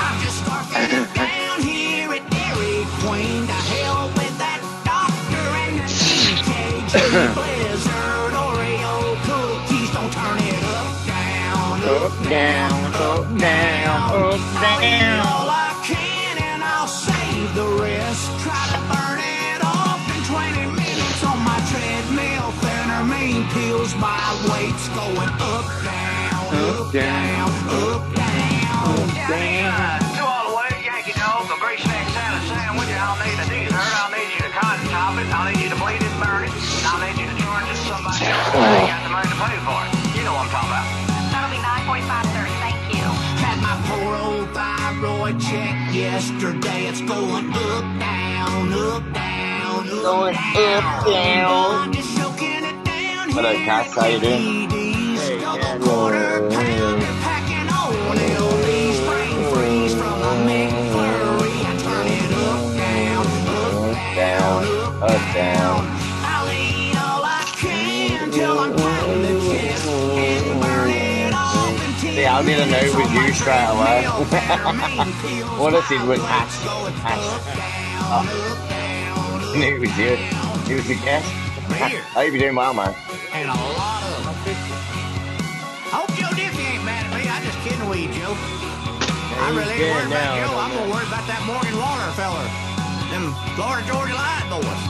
I'm 0.00 0.16
just 0.24 0.40
scarfing 0.40 1.04
down 1.14 1.60
here 1.60 2.08
at 2.16 2.24
Dairy 2.32 2.80
Queen. 3.04 3.44
To 3.44 3.52
hell 3.76 4.08
with 4.16 4.32
that 4.40 4.64
doctor 4.88 5.44
and 5.68 5.84
the 5.84 5.84
EKG 5.84 7.57
up, 12.08 12.24
down, 12.24 12.72
up, 12.94 13.24
down, 13.36 14.00
up, 14.16 14.40
down. 14.64 15.20
All 15.28 15.44
I 15.44 15.76
can 15.84 16.40
and 16.40 16.64
I'll 16.64 16.88
save 16.88 17.52
the 17.52 17.68
rest. 17.84 18.32
Try 18.40 18.64
to 18.72 18.80
burn 18.88 19.20
it 19.20 19.60
off 19.60 20.00
in 20.08 20.20
20 20.24 20.72
minutes 20.72 21.20
on 21.20 21.36
my 21.44 21.60
treadmill. 21.68 22.48
Phentermine 22.64 23.44
pills, 23.52 23.92
my 24.00 24.24
weight's 24.48 24.88
going 24.96 25.32
up, 25.36 25.68
down, 25.84 26.48
up, 26.56 26.88
down, 26.96 27.48
up, 27.76 28.02
down, 28.16 28.96
down. 29.28 30.00
To 30.16 30.22
all 30.24 30.44
the 30.48 30.54
way, 30.56 30.72
Yankee 30.88 31.12
Dog, 31.12 31.44
a 31.52 31.60
great 31.60 31.80
snack 31.84 32.08
salad 32.08 32.44
sandwich. 32.48 32.88
I'll 32.96 33.20
need 33.20 33.36
a 33.36 33.46
dessert. 33.52 33.92
I'll 34.00 34.12
need 34.16 34.32
you 34.32 34.40
to 34.48 34.52
cotton 34.56 34.88
top 34.88 35.12
it. 35.20 35.28
I'll 35.28 35.44
need 35.52 35.60
you 35.60 35.68
to 35.68 35.76
bleed 35.76 36.00
it, 36.00 36.14
burn 36.16 36.48
it. 36.48 36.52
I'll 36.88 37.04
need 37.04 37.20
you 37.20 37.28
to 37.28 37.36
charge 37.36 37.68
it 37.68 37.76
to 37.76 37.84
somebody 37.84 38.24
else. 38.32 38.48
I 38.56 38.80
ain't 38.80 38.88
got 38.88 39.00
the 39.04 39.12
money 39.12 39.28
to 39.28 39.36
pay 39.36 39.60
for 39.60 39.76
it. 39.84 40.16
You 40.16 40.24
know 40.24 40.32
what 40.32 40.48
I'm 40.48 40.52
talking 40.56 40.72
about. 40.72 40.87
Old 45.04 45.18
thyroid 45.34 45.40
checked 45.40 45.94
yesterday. 45.94 46.86
It's 46.86 47.00
going 47.02 47.50
up, 47.50 47.98
down, 47.98 48.72
up, 48.72 49.12
down, 49.14 49.88
up, 49.88 50.02
Going 50.02 50.34
down. 50.34 50.84
up, 50.84 51.04
down. 51.06 51.74
I'm 51.74 51.92
just 51.92 52.16
soaking 52.16 52.64
it 52.64 52.84
down 52.84 53.30
Hello, 53.30 53.52
Cass. 53.54 53.94
How 53.94 54.06
you 54.06 54.20
doing? 54.20 54.70
Hey, 54.70 55.38
quarter 55.80 56.48
pounder 56.50 57.06
packing 57.22 57.68
on 57.68 58.16
LD's 58.16 59.00
brain 59.06 59.52
freeze 59.52 59.94
from 59.94 60.22
a 60.22 60.34
McFlurry. 60.46 61.54
I 61.64 61.76
turn 61.82 62.06
it 62.06 62.32
up, 62.48 62.60
down, 62.76 63.26
up, 63.48 64.16
Down, 64.16 65.02
up, 65.02 65.34
down. 65.34 65.86
I'll 65.86 65.97
See, 72.18 72.26
I 72.26 72.42
didn't 72.42 72.74
know 72.74 72.82
it 72.82 72.90
was 72.98 73.14
you 73.14 73.30
straight 73.30 73.70
away. 73.70 74.02
what 75.62 75.70
I 75.70 75.86
did 75.86 76.02
was 76.02 76.18
hash. 76.18 76.50
Hash. 77.06 77.22
Oh. 78.10 78.26
I 78.26 79.58
knew 79.62 79.78
it 79.78 79.86
was 79.86 79.94
you. 79.94 80.18
It 80.66 80.82
was 80.82 80.90
a 80.90 80.98
guess. 80.98 81.22
I 81.78 82.26
hope 82.26 82.34
you're 82.34 82.42
doing 82.42 82.58
well, 82.58 82.74
man. 82.74 82.90
and 83.30 83.46
a 83.46 83.54
lot 83.54 84.02
of. 84.02 84.34
Hope 85.94 86.10
Joe 86.18 86.34
Diffie 86.34 86.74
ain't 86.74 86.82
mad 86.82 87.06
at 87.06 87.14
me. 87.14 87.22
I'm 87.30 87.38
just 87.46 87.54
kidding 87.62 87.86
with 87.86 88.02
you, 88.02 88.10
Joe. 88.10 88.34
I 88.34 89.54
he's 89.54 89.62
really 89.62 89.78
ain't 89.78 89.86
dead 89.86 89.94
worried 89.94 90.10
about 90.10 90.42
Joe. 90.42 90.58
I 90.58 90.66
I'm 90.66 90.74
gonna 90.74 90.90
worry 90.90 91.06
about 91.06 91.22
that 91.30 91.38
Morgan 91.46 91.78
Wallen 91.78 92.10
feller. 92.18 92.50
Them 93.14 93.30
Florida 93.54 93.86
Georgia 93.86 94.18
Line 94.18 94.50
boys. 94.50 94.82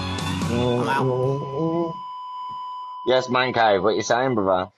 Yes, 3.05 3.28
man 3.28 3.52
cave. 3.52 3.84
What 3.84 3.96
you 3.96 4.02
saying, 4.02 4.32
brother? 4.34 4.72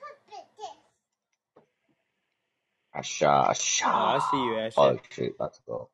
Asha, 2.97 3.49
Asha. 3.51 3.87
Oh, 3.87 3.91
I 3.91 4.19
see 4.31 4.45
you, 4.45 4.59
Ashley. 4.59 4.83
Oh 4.83 4.99
shit, 5.11 5.35
let's 5.39 5.61
go. 5.67 5.89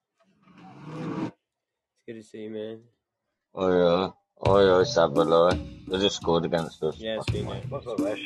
It's 1.92 2.06
good 2.06 2.14
to 2.14 2.22
see 2.22 2.44
you, 2.44 2.50
man. 2.50 2.80
Oh 3.54 3.68
yeah, 3.70 4.10
oh 4.40 4.60
yeah, 4.60 4.84
Sabalo. 4.84 5.52
They 5.88 5.98
just 5.98 6.16
scored 6.16 6.44
against 6.46 6.82
us. 6.82 6.96
Yeah, 6.98 7.16
it's 7.16 7.30
been. 7.30 7.46
What's 7.68 7.86
up, 7.86 8.00
Ash? 8.00 8.22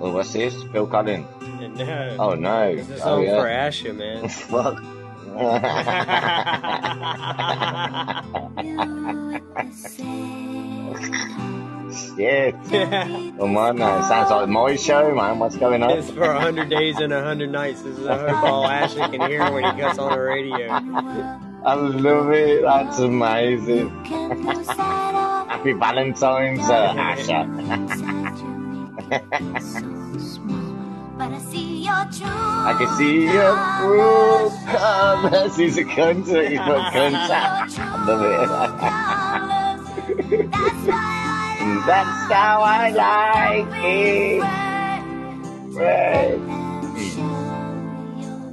Oh, 0.00 0.12
what's 0.12 0.32
this? 0.32 0.54
Phil 0.72 0.86
Collins. 0.86 1.26
No. 1.60 2.16
Oh 2.18 2.34
no. 2.34 2.68
It's 2.68 2.88
a 2.88 3.00
Oh 3.00 3.02
song 3.02 3.24
yeah. 3.26 3.36
for 3.36 3.46
Asha, 3.46 3.94
man. 3.94 4.28
Fuck. 4.28 4.80
Shit. 11.92 12.54
Come 12.70 13.56
on, 13.56 13.78
man. 13.78 14.02
Sounds 14.04 14.30
like 14.30 14.48
my 14.48 14.76
show, 14.76 15.14
man. 15.14 15.38
What's 15.38 15.56
going 15.56 15.82
on? 15.82 15.90
It's 15.90 16.10
for 16.10 16.20
100 16.20 16.68
days 16.68 16.98
and 16.98 17.12
100 17.12 17.50
nights. 17.50 17.82
This 17.82 17.98
is 17.98 18.06
hope 18.06 18.42
all 18.42 18.66
Ashley 18.66 19.00
can 19.16 19.28
hear 19.28 19.50
when 19.50 19.64
he 19.64 19.72
gets 19.80 19.98
on 19.98 20.12
the 20.12 20.20
radio. 20.20 20.68
I 20.70 21.74
love 21.74 22.30
it. 22.30 22.62
That's 22.62 22.98
amazing. 22.98 23.90
Happy 24.04 25.72
Valentine's, 25.72 26.68
uh, 26.70 26.94
Asha. 26.94 27.46
But 31.18 31.32
I 31.32 31.38
see 31.38 31.84
your 31.84 32.04
truth. 32.04 32.22
I 32.24 32.74
can 32.78 32.88
see 32.96 33.24
your 33.24 33.54
proof. 33.78 34.52
Come, 34.74 35.50
he's 35.58 35.76
a 35.76 35.84
cunt. 35.84 36.24
He's 36.24 36.58
a 36.58 36.60
cunt. 36.60 37.14
I 37.78 37.80
love 38.06 38.22
it. 38.24 38.48
That's 40.50 41.20
how 41.78 42.62
I 42.62 42.90
like 42.90 43.84
it. 43.84 44.40
Right. 45.76 46.38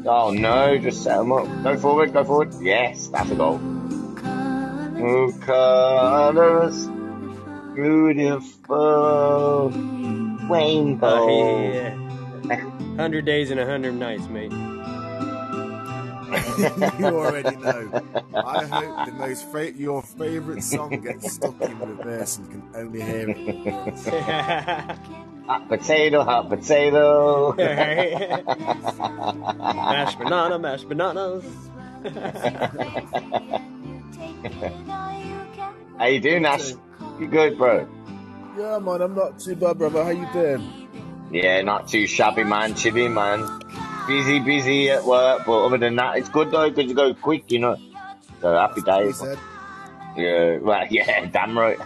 Oh 0.05 0.31
no, 0.31 0.77
just 0.77 1.03
set 1.03 1.19
him 1.19 1.31
up. 1.31 1.45
Go 1.63 1.77
forward, 1.77 2.13
go 2.13 2.23
forward. 2.23 2.53
Yes, 2.61 3.07
that's 3.07 3.29
a 3.31 3.35
goal. 3.35 3.59
Oh, 4.99 5.31
colors, 5.41 6.87
beautiful 7.75 9.67
uh, 9.67 10.47
rainbow. 10.47 11.07
Oh, 11.07 11.71
yeah. 11.71 11.95
100 12.97 13.25
days 13.25 13.51
and 13.51 13.59
100 13.59 13.93
nights, 13.93 14.27
mate. 14.27 14.51
you 16.99 17.05
already 17.05 17.55
know. 17.55 17.91
I 18.45 18.65
hope 18.65 19.05
the 19.05 19.11
most 19.17 19.49
fa- 19.51 19.73
your 19.73 20.01
favourite 20.03 20.63
song 20.63 21.01
gets 21.01 21.33
stuck 21.33 21.61
in 21.61 21.79
reverse 21.79 22.37
and 22.37 22.51
can 22.51 22.63
only 22.75 23.01
hear 23.01 23.29
it. 23.29 24.97
hot 25.47 25.67
potato, 25.69 26.23
hot 26.23 26.49
potato. 26.49 27.53
mashed 29.87 30.19
banana, 30.19 30.59
mashed 30.59 30.87
bananas. 30.89 31.45
How 35.97 36.05
you 36.05 36.19
doing, 36.19 36.45
Ash? 36.45 36.73
You 37.19 37.27
good, 37.27 37.57
bro? 37.57 37.87
Yeah, 38.57 38.79
man, 38.79 39.01
I'm 39.01 39.15
not 39.15 39.39
too 39.39 39.55
bad, 39.55 39.77
brother. 39.77 40.03
How 40.03 40.09
you 40.11 40.27
doing? 40.33 40.71
Yeah, 41.31 41.61
not 41.61 41.87
too 41.87 42.07
shabby, 42.07 42.43
man. 42.43 42.75
Chilly, 42.75 43.07
man. 43.07 43.41
Busy, 44.07 44.39
busy 44.39 44.89
at 44.89 45.03
work, 45.03 45.45
but 45.45 45.65
other 45.65 45.77
than 45.77 45.97
that, 45.97 46.17
it's 46.17 46.29
good 46.29 46.49
though 46.49 46.69
because 46.69 46.85
you 46.89 46.95
go 46.95 47.13
quick, 47.13 47.51
you 47.51 47.59
know. 47.59 47.75
So 48.41 48.53
happy 48.55 48.81
days. 48.81 49.17
said. 49.17 49.37
Yeah, 50.15 50.57
well, 50.59 50.87
yeah, 50.89 51.25
damn 51.25 51.57
right. 51.57 51.77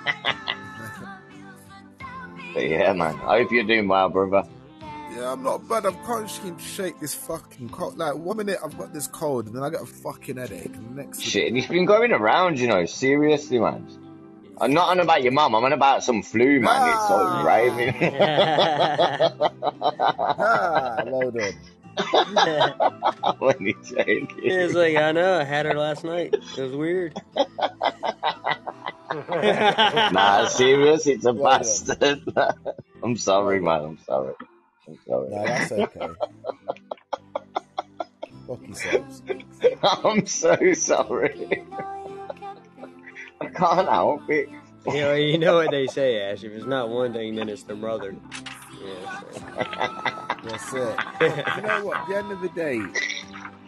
but 2.53 2.67
yeah, 2.67 2.93
man. 2.93 3.15
I 3.23 3.39
hope 3.39 3.51
you're 3.51 3.63
doing 3.63 3.87
well, 3.87 4.09
brother. 4.09 4.47
Yeah, 5.13 5.33
I'm 5.33 5.43
not 5.43 5.67
bad. 5.67 5.85
I 5.85 5.91
can't 5.91 6.29
seem 6.29 6.55
to 6.55 6.63
shake 6.63 6.99
this 6.99 7.13
fucking 7.13 7.69
cold. 7.69 7.97
Like 7.97 8.15
one 8.15 8.37
minute 8.37 8.59
I've 8.63 8.77
got 8.77 8.93
this 8.93 9.07
cold, 9.07 9.47
and 9.47 9.55
then 9.55 9.63
I 9.63 9.69
get 9.69 9.81
a 9.81 9.85
fucking 9.85 10.37
headache. 10.37 10.75
And 10.75 10.95
the 10.95 11.03
next 11.03 11.21
Shit, 11.21 11.47
and 11.47 11.57
it's 11.57 11.67
been 11.67 11.85
going 11.85 12.11
around, 12.11 12.59
you 12.59 12.67
know. 12.67 12.85
Seriously, 12.85 13.59
man. 13.59 13.87
I'm 14.61 14.73
not 14.73 14.89
on 14.89 14.99
about 14.99 15.23
your 15.23 15.31
mum. 15.31 15.55
I'm 15.55 15.63
on 15.63 15.73
about 15.73 16.03
some 16.03 16.21
flu, 16.21 16.59
man. 16.59 16.89
It's 16.89 17.09
like 17.09 17.45
raving. 17.45 17.95
ah, 20.39 21.03
well 21.07 21.31
done. 21.95 22.73
when 23.39 23.55
you 23.59 23.75
joking. 23.83 24.27
It's 24.43 24.73
like, 24.73 24.95
I 24.95 25.11
know, 25.11 25.39
I 25.39 25.43
had 25.43 25.65
her 25.65 25.73
last 25.73 26.03
night. 26.03 26.33
It 26.33 26.61
was 26.61 26.73
weird. 26.73 27.19
nah, 30.13 30.47
serious, 30.47 31.07
it's 31.07 31.25
a 31.25 31.33
bastard. 31.33 32.23
I'm 33.03 33.17
sorry, 33.17 33.59
man. 33.59 33.81
I'm 33.81 33.97
sorry. 33.99 34.33
I'm 34.87 34.97
sorry. 35.07 35.29
No, 35.29 35.43
that's 35.43 35.71
okay. 35.71 36.09
Fuck 38.47 38.67
yourselves. 38.67 39.21
I'm 39.83 40.25
so 40.25 40.73
sorry. 40.73 41.65
I 43.41 43.45
can't 43.47 43.89
help 43.89 44.29
it. 44.29 44.49
You 44.87 44.93
know, 44.93 45.13
you 45.13 45.37
know 45.37 45.55
what 45.55 45.71
they 45.71 45.87
say, 45.87 46.21
Ash. 46.21 46.43
If 46.43 46.51
it's 46.53 46.65
not 46.65 46.89
one 46.89 47.13
thing, 47.13 47.35
then 47.35 47.49
it's 47.49 47.63
the 47.63 47.75
brother. 47.75 48.15
Yeah, 48.83 50.35
That's 50.43 50.73
it. 50.73 50.99
you 51.55 51.61
know 51.61 51.85
what? 51.85 51.97
At 51.97 52.07
the 52.07 52.15
end 52.17 52.31
of 52.31 52.41
the 52.41 52.49
day, 52.49 52.75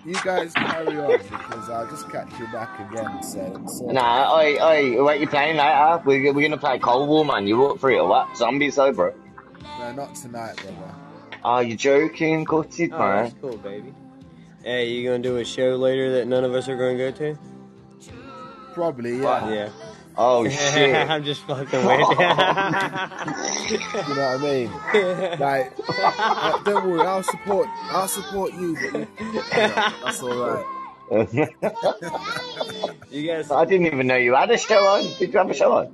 you 0.05 0.13
guys 0.23 0.53
carry 0.53 0.97
on 0.99 1.19
because 1.29 1.69
I'll 1.69 1.87
just 1.89 2.09
catch 2.09 2.31
you 2.39 2.47
back 2.47 2.79
again. 2.91 3.21
So, 3.21 3.61
so 3.67 3.89
uh, 3.89 3.93
Nah, 3.93 4.35
oi, 4.37 4.57
oi, 4.61 5.03
what 5.03 5.19
you 5.19 5.27
playing 5.27 5.57
later? 5.57 6.01
We're, 6.05 6.33
we're 6.33 6.47
gonna 6.47 6.57
play 6.59 6.79
Cold 6.79 7.07
War, 7.07 7.23
man. 7.25 7.45
You 7.47 7.63
up 7.67 7.79
for 7.79 7.91
it 7.91 7.97
or 7.99 8.07
what? 8.07 8.35
Zombies, 8.35 8.75
though, 8.75 8.91
bro. 8.91 9.13
No, 9.79 9.91
not 9.93 10.15
tonight, 10.15 10.55
brother. 10.57 10.95
Are 11.43 11.61
you 11.63 11.75
joking? 11.75 12.43
Gutted, 12.43 12.91
Oh, 12.93 12.97
man. 12.99 13.23
that's 13.23 13.35
cool, 13.39 13.57
baby. 13.57 13.93
Hey, 14.63 14.89
you 14.89 15.09
gonna 15.09 15.21
do 15.21 15.37
a 15.37 15.45
show 15.45 15.75
later 15.75 16.11
that 16.13 16.27
none 16.27 16.43
of 16.43 16.53
us 16.53 16.67
are 16.69 16.77
gonna 16.77 16.97
go 16.97 17.11
to? 17.11 17.37
Probably, 18.73 19.19
yeah. 19.21 19.49
Yeah. 19.51 19.69
Oh 20.17 20.47
shit. 20.47 20.95
I'm 21.09 21.23
just 21.23 21.41
fucking 21.43 21.85
with 21.85 21.99
you. 21.99 21.99
you 21.99 22.15
know 24.15 24.37
what 24.37 24.37
I 24.37 24.37
mean? 24.41 24.69
Like, 25.39 25.73
uh, 25.89 26.63
don't 26.63 26.89
worry, 26.89 27.01
I'll 27.01 27.23
support. 27.23 27.67
I'll 27.91 28.07
support 28.07 28.53
you. 28.53 28.75
But 28.75 28.93
you, 28.99 29.07
yeah, 29.51 29.93
that's 30.03 30.21
all 30.21 30.37
right. 30.37 30.65
you 33.11 33.27
guys. 33.27 33.51
I 33.51 33.65
didn't 33.65 33.87
even 33.87 34.07
know 34.07 34.15
you 34.15 34.35
had 34.35 34.51
a 34.51 34.57
show 34.57 34.79
on. 34.87 35.03
Did 35.19 35.33
you 35.33 35.39
have 35.39 35.49
a 35.49 35.53
show 35.53 35.71
on? 35.73 35.93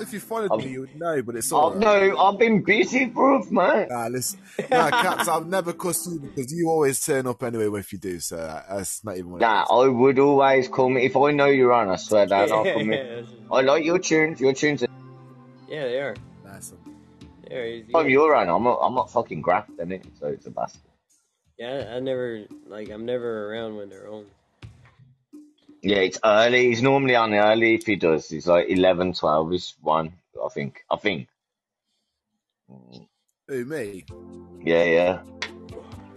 If 0.00 0.12
you 0.12 0.20
followed 0.20 0.56
me, 0.58 0.68
you 0.70 0.80
would 0.80 0.94
know. 0.96 1.22
But 1.22 1.36
it's 1.36 1.50
all 1.52 1.70
right. 1.72 1.78
no, 1.80 2.18
I've 2.18 2.38
been 2.38 2.62
busy, 2.62 3.06
bro, 3.06 3.42
man. 3.50 3.88
Nah, 3.90 4.06
listen. 4.08 4.40
Nah, 4.70 4.90
Caps, 4.90 5.28
I've 5.28 5.46
never 5.46 5.72
cussed 5.72 6.06
you 6.10 6.18
because 6.20 6.52
you 6.52 6.68
always 6.68 7.04
turn 7.04 7.26
up 7.26 7.42
anyway 7.42 7.78
if 7.80 7.92
you 7.92 7.98
do, 7.98 8.20
so 8.20 8.36
uh, 8.36 8.76
that's 8.76 9.04
not 9.04 9.16
even 9.16 9.30
what 9.32 9.40
Nah, 9.40 9.64
I 9.70 9.86
would 9.88 10.18
always 10.18 10.68
call 10.68 10.88
me 10.90 11.04
if 11.04 11.16
I 11.16 11.30
know 11.32 11.46
you're 11.46 11.72
on. 11.72 11.88
I 11.88 11.96
swear 11.96 12.26
down, 12.34 12.50
I'll 12.52 12.64
come 12.64 12.90
in. 12.92 12.92
yeah, 12.92 13.22
I 13.50 13.60
like 13.62 13.84
your 13.84 13.98
tunes. 13.98 14.40
Your 14.40 14.52
tunes. 14.52 14.82
Are, 14.82 14.88
yeah, 15.68 15.84
they 15.84 15.98
are. 16.00 16.16
Nice. 16.44 16.72
Yeah, 17.50 17.64
he's- 17.64 17.86
time 17.92 18.08
you're 18.08 18.34
on, 18.34 18.48
I'm 18.48 18.64
not. 18.64 18.78
I'm 18.82 18.94
not 18.94 19.10
fucking 19.10 19.40
graft 19.42 19.70
in 19.78 19.92
it, 19.92 20.04
so 20.18 20.26
it's 20.26 20.46
a 20.46 20.50
bastard. 20.50 20.82
yeah, 21.58 21.92
I 21.94 22.00
never 22.00 22.44
like 22.66 22.90
I'm 22.90 23.06
never 23.06 23.50
around 23.52 23.76
when 23.76 23.88
they're 23.88 24.10
on. 24.10 24.26
Yeah, 25.82 25.98
it's 25.98 26.18
early. 26.24 26.66
He's 26.68 26.82
normally 26.82 27.14
on 27.14 27.32
early 27.34 27.74
if 27.74 27.86
he 27.86 27.96
does. 27.96 28.28
He's 28.28 28.46
like 28.46 28.66
11, 28.68 29.14
12 29.14 29.52
is 29.52 29.74
one. 29.80 30.14
I 30.44 30.48
think. 30.48 30.84
I 30.90 30.96
think. 30.96 31.28
Who 33.48 33.64
me? 33.64 34.04
Yeah, 34.64 34.84
yeah. 34.84 35.22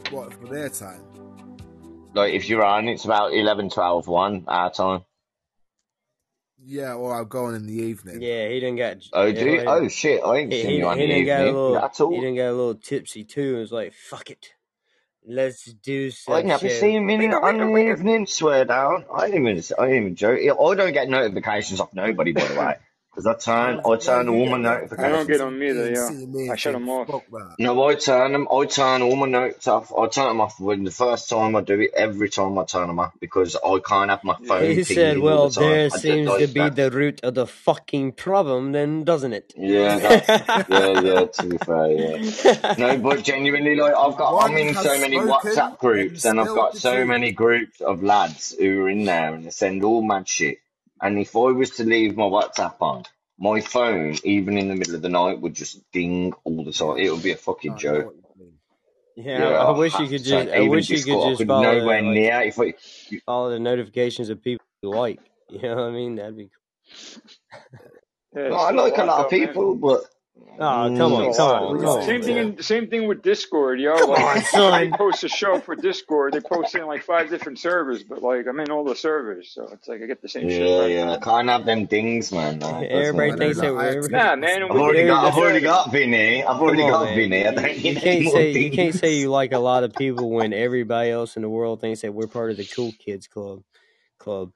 What 0.09 0.33
for 0.33 0.47
their 0.47 0.69
time? 0.69 1.03
Like 2.13 2.33
if 2.33 2.49
you're 2.49 2.65
on, 2.65 2.87
it's 2.87 3.05
about 3.05 3.33
11, 3.33 3.69
12, 3.69 4.07
one 4.07 4.43
our 4.47 4.71
time. 4.71 5.05
Yeah, 6.63 6.93
or 6.93 7.15
I'll 7.15 7.25
go 7.25 7.45
on 7.45 7.55
in 7.55 7.65
the 7.65 7.73
evening. 7.73 8.21
Yeah, 8.21 8.47
he 8.49 8.59
didn't 8.59 8.75
get. 8.75 9.03
Oh, 9.13 9.25
yeah, 9.25 9.39
do 9.43 9.49
you? 9.49 9.61
Oh 9.65 9.87
shit! 9.87 10.21
I 10.23 10.37
ain't 10.37 10.53
He, 10.53 10.61
seen 10.61 10.69
he, 10.71 10.77
you 10.77 10.87
on 10.87 10.97
he 10.99 11.07
the 11.07 11.13
done 11.13 11.25
got 11.25 11.33
a 11.33 11.39
evening 11.47 11.55
little. 11.55 11.77
at 11.79 12.01
all. 12.01 12.11
He 12.11 12.19
didn't 12.19 12.35
get 12.35 12.47
a 12.49 12.53
little 12.53 12.75
tipsy 12.75 13.23
too, 13.23 13.49
and 13.51 13.59
was 13.61 13.71
like, 13.71 13.93
"Fuck 13.93 14.29
it, 14.29 14.49
let's 15.25 15.65
do 15.65 16.11
some." 16.11 16.33
I 16.35 16.41
never 16.41 16.67
shit." 16.67 16.79
see 16.79 16.95
him 16.95 17.09
in 17.09 17.33
on 17.33 17.57
the 17.57 17.77
evening. 17.77 18.25
Swear 18.25 18.65
down. 18.65 19.05
I 19.13 19.27
didn't 19.27 19.47
even. 19.47 19.63
I 19.77 19.85
didn't 19.85 20.01
even 20.01 20.15
joke. 20.15 20.39
I 20.39 20.75
don't 20.75 20.93
get 20.93 21.09
notifications 21.09 21.79
off 21.79 21.93
nobody 21.93 22.31
by 22.31 22.45
the 22.45 22.59
way, 22.59 22.75
because 23.11 23.27
I 23.27 23.35
turn. 23.35 23.81
I 23.85 23.97
turn 23.97 24.29
all 24.29 24.45
my 24.45 24.57
notifications. 24.57 25.05
I 25.05 25.09
don't 25.09 25.27
get 25.27 25.37
them 25.39 25.61
either, 25.61 25.91
yeah. 25.91 26.53
I 26.53 26.55
shut 26.55 26.73
them 26.73 26.87
off. 26.89 27.09
No, 27.59 27.83
I 27.83 27.95
turn 27.95 28.31
them. 28.31 28.47
I 28.49 28.65
turn 28.65 29.01
all 29.01 29.17
my 29.17 29.27
notes 29.27 29.67
off. 29.67 29.91
I 29.93 30.07
turn 30.07 30.29
them 30.29 30.39
off 30.41 30.59
when 30.59 30.85
the 30.85 30.91
first 30.91 31.29
time 31.29 31.55
I 31.57 31.61
do 31.61 31.79
it. 31.81 31.91
Every 31.93 32.29
time 32.29 32.57
I 32.57 32.63
turn 32.63 32.87
them 32.87 32.99
off 32.99 33.13
because 33.19 33.57
I 33.57 33.79
can't 33.85 34.09
have 34.09 34.23
my 34.23 34.35
phone. 34.47 34.63
He 34.71 34.83
said, 34.85 35.19
"Well, 35.19 35.49
the 35.49 35.59
there 35.59 35.85
I 35.93 35.97
seems 35.97 36.29
to 36.29 36.47
be 36.47 36.61
that. 36.61 36.75
the 36.77 36.89
root 36.89 37.19
of 37.23 37.35
the 37.35 37.45
fucking 37.47 38.13
problem, 38.13 38.71
then, 38.71 39.03
doesn't 39.03 39.33
it?" 39.33 39.53
Yeah, 39.57 39.99
that's, 39.99 40.69
yeah, 40.69 41.01
yeah. 41.01 41.25
To 41.25 41.45
be 41.47 41.57
fair, 41.57 41.91
yeah. 41.91 42.75
No, 42.77 42.97
but 42.97 43.23
genuinely, 43.23 43.75
like 43.75 43.93
I've 43.93 44.15
got, 44.15 44.45
I'm 44.45 44.55
in 44.55 44.73
so 44.73 44.97
many 44.97 45.17
WhatsApp 45.17 45.79
groups, 45.79 46.23
and 46.23 46.39
I've 46.39 46.47
got 46.47 46.77
so 46.77 47.05
many 47.05 47.33
groups 47.33 47.81
of 47.81 48.03
lads 48.03 48.55
who 48.57 48.83
are 48.83 48.89
in 48.89 49.03
there, 49.03 49.33
and 49.33 49.45
they 49.45 49.49
send 49.49 49.83
all 49.83 50.01
mad 50.01 50.29
shit. 50.29 50.60
And 51.01 51.17
if 51.17 51.35
I 51.35 51.51
was 51.51 51.71
to 51.71 51.83
leave 51.83 52.15
my 52.15 52.25
WhatsApp 52.25 52.75
on, 52.79 53.03
my 53.39 53.59
phone, 53.59 54.15
even 54.23 54.57
in 54.57 54.67
the 54.67 54.75
middle 54.75 54.95
of 54.95 55.01
the 55.01 55.09
night, 55.09 55.41
would 55.41 55.55
just 55.55 55.79
ding 55.91 56.33
all 56.43 56.63
the 56.63 56.71
time. 56.71 56.97
It 56.97 57.11
would 57.11 57.23
be 57.23 57.31
a 57.31 57.37
fucking 57.37 57.77
joke. 57.77 58.15
Yeah, 59.15 59.45
I, 59.45 59.65
I 59.65 59.71
wish 59.71 59.97
you 59.99 60.07
could 60.07 60.23
just. 60.23 60.49
I 60.49 60.57
even 60.57 60.69
wish 60.69 60.89
you 60.89 61.03
could 61.03 61.25
I 61.25 61.29
just 61.29 61.39
could 61.39 61.47
follow 61.47 61.63
nowhere 61.63 62.01
like, 62.01 62.13
near. 62.13 62.41
If 62.41 62.59
I, 62.59 62.73
follow 63.25 63.49
the 63.49 63.59
notifications 63.59 64.29
of 64.29 64.41
people 64.41 64.65
you 64.81 64.89
like. 64.89 65.19
You 65.51 65.63
know 65.63 65.75
what 65.75 65.83
I 65.83 65.91
mean? 65.91 66.15
That'd 66.15 66.37
be. 66.37 66.49
Yeah, 68.33 68.47
No, 68.47 68.55
I 68.55 68.71
like 68.71 68.97
a 68.97 69.03
lot 69.03 69.25
of 69.25 69.29
people, 69.29 69.75
but 69.75 70.05
Oh, 70.59 70.93
come 70.95 71.13
on, 71.13 71.33
Mm, 71.33 71.35
come 71.35 71.49
on, 71.49 71.79
come 71.79 71.85
on. 71.89 72.03
Same 72.03 72.21
thing. 72.21 72.37
In, 72.37 72.61
same 72.63 72.87
thing 72.87 73.07
with 73.07 73.23
Discord, 73.23 73.79
yo. 73.79 73.95
Come 74.01 74.09
like, 74.09 74.37
on, 74.37 74.43
son. 74.43 74.91
They 74.91 74.97
post 74.97 75.23
a 75.23 75.29
show 75.29 75.59
for 75.59 75.75
Discord. 75.75 76.33
They 76.33 76.41
post 76.41 76.75
it 76.75 76.81
in 76.81 76.87
like 76.87 77.03
five 77.03 77.29
different 77.29 77.59
servers, 77.59 78.03
but 78.03 78.21
like 78.21 78.47
I'm 78.47 78.59
in 78.59 78.71
all 78.71 78.83
the 78.83 78.95
servers, 78.95 79.51
so 79.53 79.69
it's 79.73 79.87
like 79.87 80.01
I 80.03 80.07
get 80.07 80.21
the 80.21 80.29
same 80.29 80.49
shit. 80.49 80.59
yeah, 80.61 80.85
yeah, 80.87 81.11
I 81.13 81.17
can't 81.17 81.49
have 81.49 81.65
them 81.65 81.85
dings, 81.85 82.31
man. 82.31 82.59
No, 82.59 82.79
Everybody 82.79 83.37
thinks 83.37 83.59
that 83.61 83.73
we're. 83.73 84.07
Nah, 84.09 84.35
man. 84.35 84.63
I've 84.63 84.71
already 84.71 85.05
got, 85.07 85.25
I've 85.25 85.37
already 85.37 85.61
got. 85.61 85.85
got 85.85 85.91
Vinny. 85.93 86.43
I've 86.43 86.61
already 86.61 86.83
on, 86.83 86.91
got 86.91 87.03
man. 87.05 87.15
Vinny. 87.15 87.47
I 87.47 87.51
don't 87.53 87.77
You 87.77 87.83
need 87.83 87.97
any 87.97 88.21
can't 88.21 88.23
more 88.25 88.33
say 88.33 88.51
you 88.51 88.71
can't 88.71 88.95
say 88.95 89.15
you 89.15 89.29
like 89.31 89.51
a 89.53 89.59
lot 89.59 89.83
of 89.83 89.93
people 89.95 90.29
when 90.31 90.53
everybody 90.53 91.09
else 91.11 91.35
in 91.35 91.41
the 91.43 91.49
world 91.49 91.81
thinks 91.81 92.01
that 92.01 92.13
we're 92.13 92.27
part 92.27 92.51
of 92.51 92.57
the 92.57 92.65
cool 92.65 92.93
kids 92.99 93.27
club. 93.27 93.63
Club. 94.19 94.51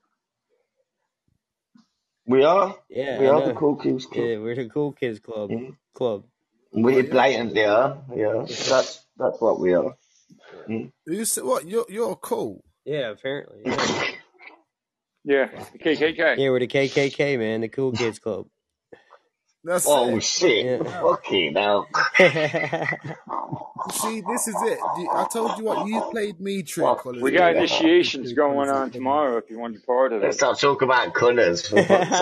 We 2.28 2.44
are. 2.44 2.76
Yeah, 2.90 3.20
we 3.20 3.28
I 3.28 3.30
are 3.30 3.40
know. 3.40 3.48
the 3.48 3.54
cool 3.54 3.76
kids 3.76 4.06
club. 4.06 4.26
Yeah, 4.26 4.38
we're 4.40 4.56
the 4.56 4.70
cool 4.70 4.92
kids 4.94 5.20
club. 5.20 5.52
Club. 5.94 6.24
We 6.74 7.02
blatantly 7.04 7.66
are. 7.66 7.98
Yeah, 8.16 8.46
that's 8.48 9.06
that's 9.18 9.40
what 9.40 9.60
we 9.60 9.74
are. 9.74 9.96
Mm. 10.68 10.92
You 11.06 11.26
said 11.26 11.44
what? 11.44 11.68
You're 11.68 11.86
you're 11.90 12.16
cool. 12.16 12.64
Yeah, 12.86 13.12
apparently. 13.12 13.62
Yeah. 13.66 14.04
Yeah, 15.28 15.48
the 15.74 15.80
KKK. 15.80 16.38
yeah, 16.38 16.50
we're 16.52 16.60
the 16.60 16.68
KKK, 16.68 17.40
man, 17.40 17.62
the 17.62 17.68
cool 17.68 17.92
kids 17.92 18.20
club. 18.20 18.46
That's 19.66 19.86
Oh 19.88 20.18
it. 20.18 20.24
shit! 20.24 20.66
Yeah. 20.66 21.02
Fucking 21.02 21.56
hell. 21.58 21.88
See, 23.92 24.22
this 24.22 24.48
is 24.48 24.56
it. 24.62 24.80
I 25.12 25.28
told 25.34 25.58
you 25.58 25.64
what 25.66 25.88
you 25.88 26.02
played 26.12 26.40
me 26.40 26.62
trick. 26.64 26.86
Holiday. 26.86 27.20
We 27.22 27.32
got 27.32 27.56
initiations 27.56 28.32
going 28.44 28.70
on 28.70 28.92
tomorrow. 28.92 29.38
If 29.38 29.50
you 29.50 29.58
want 29.60 29.74
to 29.74 29.80
be 29.80 29.86
part 29.86 30.14
of 30.14 30.22
it, 30.22 30.26
Let's 30.26 30.36
it, 30.36 30.40
start 30.40 30.60
talking 30.60 30.88
about 30.88 31.14
colours 31.16 31.68
for 31.68 31.84
fuck's 31.84 32.18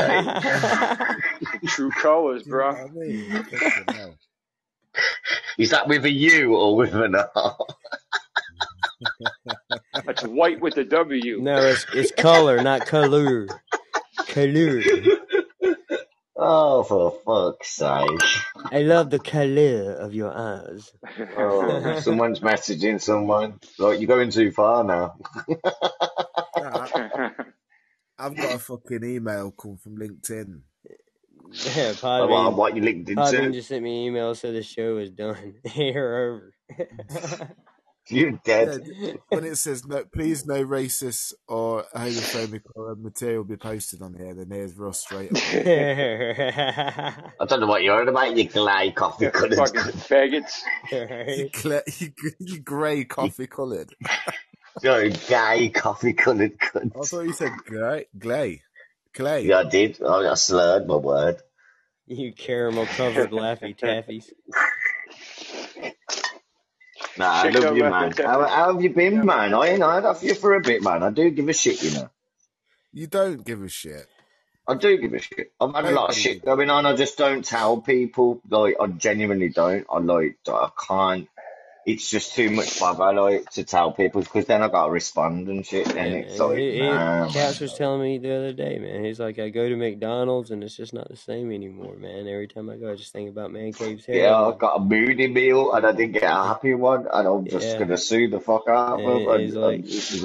sake. 1.51 1.61
true 1.67 1.91
colors, 1.91 2.43
You 2.45 2.51
know 2.53 2.57
bro. 2.57 2.69
I 2.69 2.87
mean? 2.89 3.45
Is 5.57 5.71
that 5.71 5.87
with 5.87 6.05
a 6.05 6.11
U 6.11 6.55
or 6.55 6.75
with 6.77 6.93
an 6.93 7.15
R? 7.15 7.57
That's 10.05 10.23
white 10.23 10.61
with 10.61 10.77
a 10.77 10.85
W. 10.85 11.39
no, 11.41 11.55
it's 11.65 11.85
it's 11.93 12.11
color, 12.11 12.61
not 12.63 12.85
color. 12.87 13.47
Color. 14.27 14.81
Oh, 16.45 16.83
for 16.83 17.11
fuck's 17.25 17.69
sake. 17.69 18.21
I 18.71 18.81
love 18.83 19.09
the 19.11 19.19
color 19.19 19.93
of 19.93 20.13
your 20.13 20.33
eyes. 20.35 20.91
Oh, 21.37 21.99
someone's 22.01 22.41
messaging 22.41 23.01
someone. 23.01 23.59
Like, 23.79 23.99
you're 23.99 24.07
going 24.07 24.31
too 24.31 24.51
far 24.51 24.83
now. 24.83 25.15
Nah, 26.57 26.87
I've 28.19 28.37
got 28.37 28.55
a 28.55 28.59
fucking 28.59 29.03
email 29.03 29.51
come 29.51 29.77
from 29.77 29.97
LinkedIn. 29.97 30.61
Yeah, 31.51 31.93
Oh, 32.17 32.27
what, 32.27 32.53
Podbean. 32.53 32.55
what 32.55 32.75
you 32.75 32.81
linked 32.83 33.09
Podbean 33.15 33.43
into? 33.45 33.51
just 33.53 33.69
sent 33.69 33.83
me 33.83 33.91
an 34.07 34.07
email 34.13 34.35
so 34.35 34.51
the 34.51 34.63
show 34.63 34.97
is 34.97 35.11
done. 35.11 35.55
You're 35.75 36.43
over. 36.77 37.55
You're 38.09 38.33
dead. 38.45 38.73
d- 38.83 39.17
when 39.29 39.45
it 39.45 39.57
says 39.57 39.85
no, 39.85 40.03
please 40.05 40.45
no 40.45 40.63
racist 40.65 41.33
or 41.47 41.85
homophobic 41.95 42.61
material 42.99 43.43
be 43.45 43.57
posted 43.57 44.01
on 44.01 44.15
here, 44.15 44.33
then 44.35 44.49
here's 44.51 44.75
Ross 44.77 45.01
straight 45.01 45.33
up. 45.33 45.47
I 47.39 47.45
don't 47.47 47.61
know 47.61 47.67
what 47.67 47.83
you're 47.83 48.01
on 48.01 48.07
about, 48.09 48.37
you 48.37 48.45
glay 48.49 48.91
coffee 48.91 49.29
coloured 49.29 49.55
Fucking 49.55 49.93
faggots. 49.93 50.61
you, 50.91 51.49
gle- 51.51 51.81
you, 51.99 52.13
you 52.39 52.59
grey 52.61 53.05
coffee 53.05 53.47
coloured. 53.47 53.95
You're 54.81 55.01
a 55.01 55.09
gay 55.09 55.69
coffee 55.69 56.13
coloured 56.13 56.57
cunt. 56.59 56.93
I 56.99 57.05
thought 57.05 57.21
you 57.21 57.33
said 57.33 57.51
grey, 57.65 58.07
glay, 58.17 58.63
clay. 59.13 59.45
Yeah, 59.45 59.59
I 59.59 59.63
did. 59.65 60.01
I 60.03 60.31
I 60.31 60.33
slurred 60.35 60.87
my 60.87 60.95
word. 60.97 61.41
you 62.07 62.33
caramel 62.33 62.85
covered 62.87 63.31
laffy 63.31 63.77
taffies. 63.77 64.31
Nah, 67.17 67.31
I 67.43 67.45
love 67.45 67.71
you, 67.71 67.85
man. 67.85 68.17
How, 68.23 68.47
how 68.47 68.73
have 68.73 68.81
you 68.81 68.89
been, 68.91 69.25
man? 69.25 69.53
I 69.53 69.67
ain't 69.69 69.83
heard 69.83 70.05
of 70.05 70.23
you 70.23 70.35
for 70.35 70.55
a 70.55 70.61
bit, 70.61 70.83
man. 70.83 71.03
I 71.03 71.11
do 71.11 71.29
give 71.31 71.49
a 71.49 71.53
shit, 71.53 71.83
you 71.83 71.91
know. 71.91 72.09
You 72.93 73.07
don't 73.07 73.43
give 73.45 73.63
a 73.63 73.69
shit. 73.69 74.07
I 74.67 74.75
do 74.75 74.97
give 74.97 75.13
a 75.13 75.19
shit. 75.19 75.51
I've 75.59 75.73
had 75.75 75.85
a 75.85 75.91
lot 75.91 76.09
of 76.11 76.15
shit 76.15 76.43
going 76.45 76.69
on. 76.69 76.85
I 76.85 76.95
just 76.95 77.17
don't 77.17 77.45
tell 77.45 77.81
people. 77.81 78.41
Like, 78.49 78.75
I 78.79 78.87
genuinely 78.87 79.49
don't. 79.49 79.85
I 79.91 79.99
like, 79.99 80.37
I 80.47 80.69
can't. 80.87 81.29
It's 81.85 82.09
just 82.09 82.33
too 82.33 82.49
much 82.49 82.79
bother, 82.79 83.11
like, 83.19 83.49
to 83.51 83.63
tell 83.65 83.91
people 83.91 84.21
because 84.21 84.45
then 84.45 84.61
I 84.63 84.69
gotta 84.69 84.91
respond 84.91 85.49
and 85.49 85.65
shit. 85.65 85.87
Yeah, 85.93 85.95
And 85.95 86.13
it's 86.15 86.39
like, 86.39 86.57
He, 86.57 86.71
he, 86.73 86.79
nah, 86.79 87.27
Cass 87.27 87.59
man. 87.59 87.69
was 87.69 87.73
telling 87.73 88.01
me 88.01 88.17
the 88.19 88.33
other 88.35 88.53
day, 88.53 88.79
man. 88.79 89.03
He's 89.03 89.19
like, 89.19 89.37
I 89.37 89.49
go 89.49 89.67
to 89.67 89.75
McDonald's 89.75 90.51
and 90.51 90.63
it's 90.63 90.77
just 90.77 90.93
not 90.93 91.09
the 91.09 91.17
same 91.17 91.51
anymore, 91.51 91.95
man. 91.97 92.27
Every 92.27 92.47
time 92.47 92.69
I 92.69 92.77
go, 92.77 92.91
I 92.91 92.95
just 92.95 93.11
think 93.11 93.29
about 93.29 93.51
Man 93.51 93.73
Cave's 93.73 94.05
head. 94.05 94.15
Yeah, 94.15 94.35
I 94.35 94.55
got 94.57 94.77
a 94.77 94.79
moody 94.79 95.27
meal 95.27 95.73
and 95.73 95.85
I 95.85 95.91
didn't 95.91 96.13
get 96.13 96.23
a 96.23 96.27
happy 96.27 96.73
one, 96.73 97.05
and 97.11 97.27
I'm 97.27 97.45
just 97.45 97.67
Yeah. 97.67 97.79
gonna 97.79 97.97
sue 97.97 98.29
the 98.29 98.39
fuck 98.39 98.67
out 98.69 98.99
of 98.99 99.05
And 99.05 99.41
he's 99.41 99.55
And, 99.55 99.63
like, 99.63 99.75
and 99.75 99.83
this 99.83 100.13
is. 100.13 100.23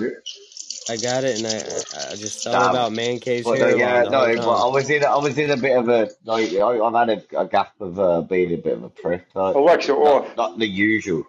I 0.90 0.96
got 0.96 1.24
it, 1.24 1.36
and 1.36 1.46
I 1.46 1.56
I 1.98 2.12
I 2.12 2.16
just 2.16 2.42
thought 2.44 2.54
Damn. 2.54 2.70
about 2.70 2.92
man 2.92 3.18
cave's 3.20 3.44
But 3.44 3.60
uh, 3.60 3.66
yeah, 3.76 4.04
the 4.04 4.10
no, 4.10 4.18
whole 4.24 4.36
but 4.36 4.68
I 4.68 4.72
was 4.72 4.88
in 4.90 5.04
I 5.04 5.16
was 5.16 5.36
in 5.36 5.50
a 5.50 5.56
bit 5.56 5.76
of 5.76 5.88
a 5.88 6.08
like 6.24 6.52
I- 6.54 6.80
I've 6.80 6.94
had 6.94 7.10
a, 7.32 7.40
a 7.40 7.46
gap 7.46 7.72
of 7.80 7.98
uh, 7.98 8.20
being 8.22 8.52
a 8.54 8.56
bit 8.56 8.72
of 8.74 8.84
a 8.84 8.88
prick. 8.88 9.26
Like, 9.34 9.54
Alexa 9.54 9.92
off. 9.94 10.28
not, 10.28 10.36
not 10.36 10.58
the 10.58 10.66
usual, 10.66 11.24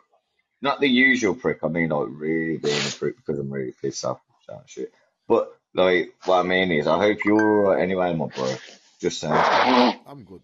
not 0.62 0.80
the 0.80 0.88
usual 0.88 1.36
prick. 1.36 1.60
I 1.64 1.68
mean, 1.68 1.90
like 1.90 2.08
really 2.10 2.58
being 2.58 2.82
a 2.82 2.92
prick 2.98 3.18
because 3.18 3.40
I'm 3.40 3.52
really 3.52 3.74
pissed 3.82 4.06
off 4.06 4.20
and 4.48 4.60
shit. 4.66 4.94
But 5.28 5.52
like, 5.74 6.14
what 6.26 6.40
I 6.40 6.44
mean 6.48 6.72
is, 6.72 6.88
I 6.88 6.98
hope 6.98 7.20
you're 7.26 7.68
alright 7.68 7.84
anyway, 7.84 8.14
my 8.16 8.28
bro. 8.28 8.56
Just 9.00 9.22
saying. 9.22 9.34
I'm 9.34 10.24
good. 10.24 10.42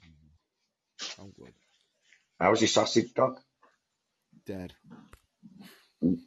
I'm 1.20 1.32
good. 1.32 1.54
How's 2.40 2.62
your 2.62 2.68
sausage 2.68 3.14
dog? 3.14 3.40
Dead. 4.46 4.74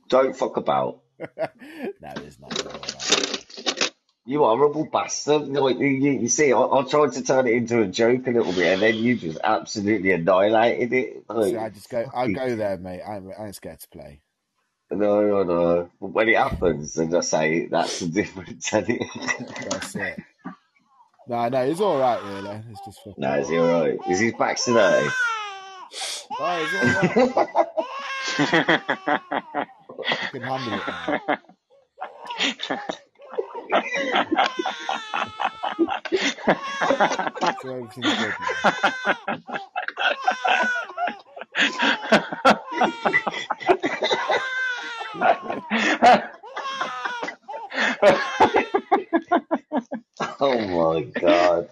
Don't 0.08 0.36
fuck 0.36 0.56
about. 0.56 1.00
no, 1.18 2.12
it's 2.16 2.38
not. 2.40 3.74
All 4.36 4.48
right. 4.48 4.52
You 4.52 4.58
horrible 4.58 4.84
bastard. 4.84 5.48
Like, 5.48 5.78
you, 5.78 5.86
you 5.86 6.12
you 6.20 6.28
see, 6.28 6.52
I, 6.52 6.60
I 6.60 6.82
tried 6.82 7.12
to 7.12 7.22
turn 7.22 7.46
it 7.46 7.54
into 7.54 7.80
a 7.80 7.86
joke 7.86 8.26
a 8.26 8.30
little 8.30 8.52
bit, 8.52 8.74
and 8.74 8.82
then 8.82 8.94
you 8.96 9.16
just 9.16 9.38
absolutely 9.42 10.12
annihilated 10.12 10.92
it. 10.92 11.24
Like, 11.28 11.50
See, 11.50 11.56
I 11.56 11.68
just 11.70 11.88
go. 11.90 12.04
I 12.14 12.28
go 12.28 12.56
there, 12.56 12.76
mate. 12.78 13.02
I 13.02 13.16
ain't, 13.16 13.32
I 13.38 13.46
ain't 13.46 13.54
scared 13.54 13.80
to 13.80 13.88
play. 13.88 14.20
No, 14.90 15.20
no, 15.20 15.42
no. 15.42 15.90
But 16.00 16.06
when 16.08 16.28
it 16.28 16.36
happens, 16.36 16.94
then 16.94 17.14
I 17.14 17.20
say 17.20 17.66
that's 17.66 18.00
the 18.00 18.06
difference. 18.08 18.72
isn't 18.72 18.90
it? 18.90 19.70
That's 19.70 19.94
it. 19.96 20.18
No, 21.28 21.48
no, 21.48 21.60
it's 21.62 21.80
all 21.80 21.98
right, 21.98 22.22
really. 22.22 22.62
It's 22.70 22.80
just 22.86 22.98
fucking. 23.04 23.14
no, 23.18 23.34
is 23.38 23.48
he 23.50 23.58
alright? 23.58 23.98
Is 24.08 24.18
he 24.18 24.30
back 24.30 24.56
today? 24.56 25.06
Oh, 26.40 26.62
it's 26.62 26.74
all 26.74 26.82
right. 27.26 27.66
I 30.08 30.16
can 30.32 30.42
handle 30.42 30.74
it 30.74 30.82
now. 32.68 32.88
So 37.60 37.70
everything's 37.70 38.14
good 38.14 38.36
oh 50.40 50.58
my 50.68 51.02
god. 51.20 51.68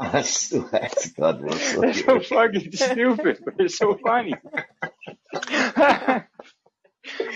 I 0.00 0.22
swear 0.22 0.90
to 0.96 1.10
God, 1.18 1.42
Russell. 1.42 1.82
That's 1.82 2.04
so 2.04 2.20
fucking 2.20 2.72
stupid, 2.72 3.40
but 3.44 3.54
it's 3.58 3.78
so 3.78 3.96
funny. 4.02 4.42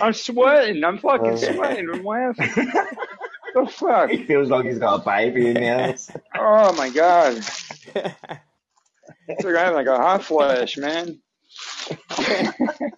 I'm 0.01 0.12
sweating. 0.12 0.85
I'm 0.85 0.98
fucking 0.98 1.36
uh, 1.36 1.36
sweating. 1.36 1.89
I'm 1.90 2.05
laughing. 2.05 2.52
The 3.55 3.66
fuck? 3.66 4.11
He 4.11 4.25
feels 4.25 4.49
like 4.49 4.65
he's 4.66 4.79
got 4.79 5.01
a 5.01 5.05
baby 5.05 5.49
in 5.49 5.55
the 5.55 5.66
house. 5.66 6.11
Oh 6.37 6.73
my 6.75 6.91
god. 6.91 7.37
It's 9.29 9.45
like 9.45 9.57
I 9.57 9.65
have 9.65 9.75
like 9.75 9.87
a 9.87 9.97
hot 9.97 10.25
flash, 10.25 10.77
man. 10.77 11.20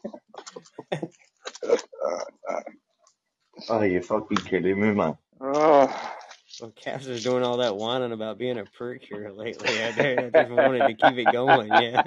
Oh, 3.68 3.82
you're 3.82 4.02
fucking 4.02 4.38
kidding 4.38 4.80
me, 4.80 4.92
man. 4.92 5.18
Oh. 5.40 6.14
Well, 6.60 6.70
Caps 6.72 7.06
is 7.06 7.22
doing 7.22 7.44
all 7.44 7.58
that 7.58 7.76
whining 7.76 8.12
about 8.12 8.38
being 8.38 8.58
a 8.58 8.64
prick 8.64 9.02
here 9.04 9.30
lately. 9.30 9.68
I, 9.68 9.88
I 9.88 10.30
just 10.30 10.50
wanted 10.50 10.88
to 10.88 10.94
keep 10.94 11.18
it 11.18 11.32
going. 11.32 11.68
Yeah. 11.68 12.02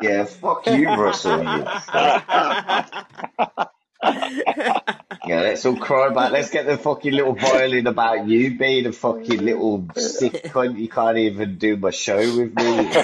Yeah, 0.00 0.24
fuck 0.24 0.66
you, 0.66 0.88
Russell. 0.88 1.38
You 1.42 1.64
fuck. 1.86 3.72
Yeah, 5.26 5.40
let's 5.40 5.66
all 5.66 5.76
cry 5.76 6.06
about. 6.06 6.30
Let's 6.30 6.50
get 6.50 6.66
the 6.66 6.78
fucking 6.78 7.12
little 7.12 7.34
violin 7.34 7.88
about 7.88 8.28
you 8.28 8.56
being 8.56 8.86
a 8.86 8.92
fucking 8.92 9.44
little 9.44 9.84
sick 9.96 10.44
cunt. 10.44 10.78
You 10.78 10.88
can't 10.88 11.18
even 11.18 11.58
do 11.58 11.76
my 11.76 11.90
show 11.90 12.18
with 12.18 12.54
me. 12.54 12.54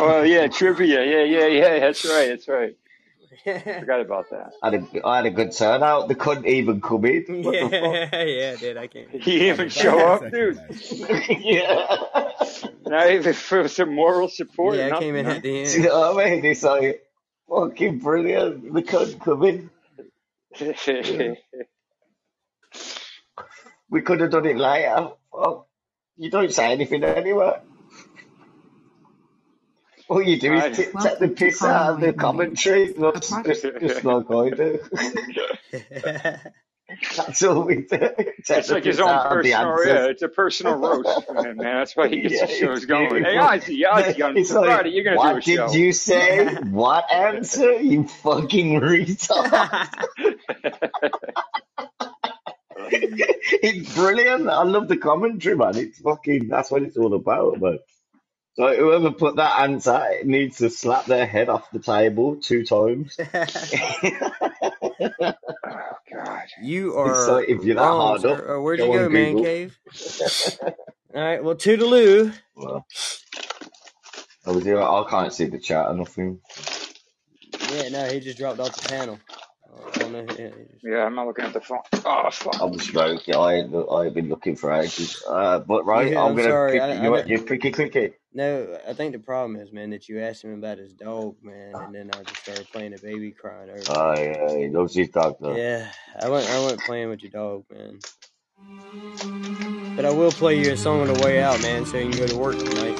oh 0.00 0.22
yeah, 0.22 0.48
trivia. 0.48 1.04
Yeah, 1.04 1.22
yeah, 1.22 1.46
yeah. 1.46 1.78
That's 1.78 2.04
right. 2.04 2.28
That's 2.28 2.48
right. 2.48 2.76
Forgot 3.44 4.00
about 4.00 4.30
that. 4.30 4.52
I 4.62 4.70
had 4.70 4.82
a, 4.82 5.06
I 5.06 5.16
had 5.16 5.26
a 5.26 5.30
good 5.30 5.52
turnout. 5.52 6.08
They 6.08 6.14
couldn't 6.14 6.46
even 6.46 6.80
come 6.80 7.04
in. 7.04 7.42
What 7.44 7.52
the 7.52 7.60
fuck? 7.70 7.72
yeah, 8.12 8.24
yeah, 8.24 8.56
dude, 8.56 8.76
I 8.76 8.86
can't. 8.88 9.10
He 9.10 9.48
even 9.48 9.68
show 9.68 9.98
up, 9.98 10.30
dude. 10.30 10.60
yeah. 11.40 11.96
Not 12.84 13.10
even 13.12 13.32
for 13.32 13.68
some 13.68 13.94
moral 13.94 14.28
support. 14.28 14.76
Yeah, 14.76 14.96
I 14.96 14.98
came 14.98 15.14
in 15.14 15.26
at 15.26 15.42
the 15.42 15.48
Do 15.48 15.56
you 15.56 15.64
end. 15.64 15.84
know 15.84 16.14
what 16.14 16.26
I 16.26 16.30
mean? 16.30 16.44
It's 16.44 16.62
like 16.64 17.02
fucking 17.50 17.98
brilliant. 17.98 18.72
They 18.72 18.82
couldn't 18.82 19.20
come 19.20 19.42
in. 19.44 19.70
We 23.90 24.02
could 24.02 24.20
have 24.20 24.30
done 24.30 24.46
it 24.46 24.56
later. 24.56 25.10
Fuck. 25.32 25.66
You 26.16 26.30
don't 26.30 26.52
say 26.52 26.72
anything 26.72 27.02
anyway. 27.02 27.60
All 30.08 30.22
you 30.22 30.38
do 30.38 30.52
is 30.54 30.76
t- 30.76 30.88
take 31.02 31.18
the 31.18 31.28
piss 31.28 31.62
out 31.62 31.94
of 31.94 32.00
the 32.00 32.12
commentary, 32.12 32.92
not 32.96 33.22
just, 33.22 33.44
just, 33.44 33.62
just 33.80 34.04
like 34.04 34.30
I 34.30 34.50
do. 34.50 34.78
That's 37.16 37.42
all 37.42 37.62
we 37.62 37.76
do. 37.76 37.86
It's 37.90 38.70
like 38.70 38.84
his 38.84 39.00
own 39.00 39.08
out 39.08 39.36
of 39.38 39.44
the 39.44 39.52
personal, 39.52 39.86
yeah, 39.86 40.06
it's 40.06 40.22
a 40.22 40.28
personal 40.28 40.76
roast 40.76 41.26
for 41.26 41.34
him, 41.36 41.56
man. 41.58 41.76
That's 41.78 41.96
why 41.96 42.08
he 42.08 42.22
gets 42.22 42.34
Yeah, 42.34 42.46
the 42.46 42.52
shows 42.54 42.84
going. 42.86 43.24
Hey. 43.24 43.36
Ozzy, 43.36 43.82
Ozzy, 43.84 44.24
on 44.24 44.36
It's 44.36 44.50
like, 44.50 44.86
you're 44.86 45.04
going 45.04 45.18
to 45.18 45.22
do 45.22 45.28
a 45.28 45.32
what 45.34 45.44
did 45.44 45.74
you 45.74 45.92
say? 45.92 46.54
What 46.70 47.10
answer? 47.12 47.80
You 47.80 48.06
fucking 48.08 48.80
retard. 48.80 49.88
it's 52.90 53.94
brilliant. 53.94 54.48
I 54.48 54.62
love 54.64 54.88
the 54.88 54.96
commentary, 54.96 55.56
man. 55.56 55.76
It's 55.76 56.00
fucking, 56.00 56.48
that's 56.48 56.70
what 56.70 56.82
it's 56.82 56.96
all 56.96 57.14
about, 57.14 57.60
man. 57.60 57.78
So 58.54 58.74
whoever 58.76 59.12
put 59.12 59.36
that 59.36 59.60
answer 59.60 60.02
needs 60.24 60.58
to 60.58 60.70
slap 60.70 61.06
their 61.06 61.26
head 61.26 61.48
off 61.48 61.70
the 61.70 61.78
table 61.78 62.36
two 62.36 62.64
times. 62.64 63.16
Oh, 65.66 65.92
God. 66.12 66.42
You 66.56 66.96
are 66.98 67.14
So 67.14 67.38
if 67.38 67.64
you're 67.64 67.76
that 67.76 67.94
hard 67.94 68.24
sir. 68.24 68.26
up, 68.26 68.46
Uh, 68.56 68.62
where'd 68.62 68.82
go 68.82 68.84
you 68.84 68.90
go, 68.90 69.08
man 69.08 69.36
Google. 69.36 69.36
cave? 69.36 69.78
All 71.14 71.22
right, 71.22 71.44
well, 71.44 71.56
toodaloo. 71.56 72.34
Well, 72.56 72.86
I 74.46 74.50
was 74.52 74.64
here, 74.64 74.80
I 74.82 75.04
can't 75.10 75.32
see 75.34 75.46
the 75.46 75.58
chat 75.60 75.86
or 75.88 75.94
nothing. 75.94 76.40
Yeah, 77.66 77.88
no, 77.90 78.10
he 78.10 78.20
just 78.20 78.38
dropped 78.38 78.60
off 78.60 78.74
the 78.74 78.80
panel. 78.82 79.20
Oh, 79.70 79.92
I. 79.96 80.08
Yeah, 80.38 80.50
just- 80.72 80.84
Yeah, 80.84 81.04
I'm 81.04 81.14
not 81.16 81.26
looking 81.28 81.44
at 81.46 81.54
the 81.54 81.60
phone. 81.62 81.80
Oh, 82.04 82.30
fuck. 82.32 82.60
I'm 82.60 82.78
smoking. 82.78 83.34
I 83.36 83.54
ain't, 83.56 83.74
I 83.74 84.04
ain't 84.06 84.14
been 84.14 84.28
looking 84.30 84.56
for 84.56 84.72
ages. 84.72 85.22
Uh, 85.28 85.60
but 85.60 85.86
right, 85.86 86.12
Yeah, 86.12 86.26
I'm 86.26 86.34
I'm 86.34 86.36
gonna 86.36 86.54
sorry. 86.54 86.78
pick 86.78 86.80
I, 86.80 87.06
I, 87.06 87.10
you 87.10 87.14
up. 87.16 87.26
don't- 87.26 87.28
You 87.28 87.42
picky 87.44 87.72
clicky. 87.72 88.14
No, 88.32 88.78
I 88.86 88.92
think 88.94 89.12
the 89.12 89.18
problem 89.18 89.56
is, 89.56 89.72
man, 89.72 89.90
that 89.90 90.08
you 90.08 90.20
asked 90.20 90.44
him 90.44 90.54
about 90.54 90.78
his 90.78 90.92
dog, 90.92 91.36
man, 91.42 91.74
and 91.74 91.94
then 91.94 92.10
I 92.14 92.22
just 92.22 92.42
started 92.42 92.68
playing 92.72 92.94
a 92.94 92.98
baby 92.98 93.32
crying 93.32 93.70
over. 93.70 93.82
Oh 93.88 94.12
yeah, 94.14 94.56
he 94.56 94.68
loves 94.68 94.94
his 94.94 95.08
dog 95.08 95.36
though. 95.40 95.56
Yeah, 95.56 95.90
I 96.18 96.28
went. 96.28 96.48
I 96.48 96.66
went 96.66 96.80
playing 96.80 97.08
with 97.08 97.22
your 97.22 97.32
dog, 97.32 97.64
man. 97.70 97.98
But 99.96 100.04
I 100.04 100.10
will 100.10 100.32
play 100.32 100.58
you 100.58 100.72
a 100.72 100.76
song 100.76 101.00
on 101.00 101.08
the 101.08 101.20
way 101.22 101.42
out, 101.42 101.60
man, 101.60 101.84
so 101.84 101.98
you 101.98 102.10
can 102.10 102.20
go 102.20 102.26
to 102.28 102.36
work 102.38 102.56
tonight. 102.56 102.96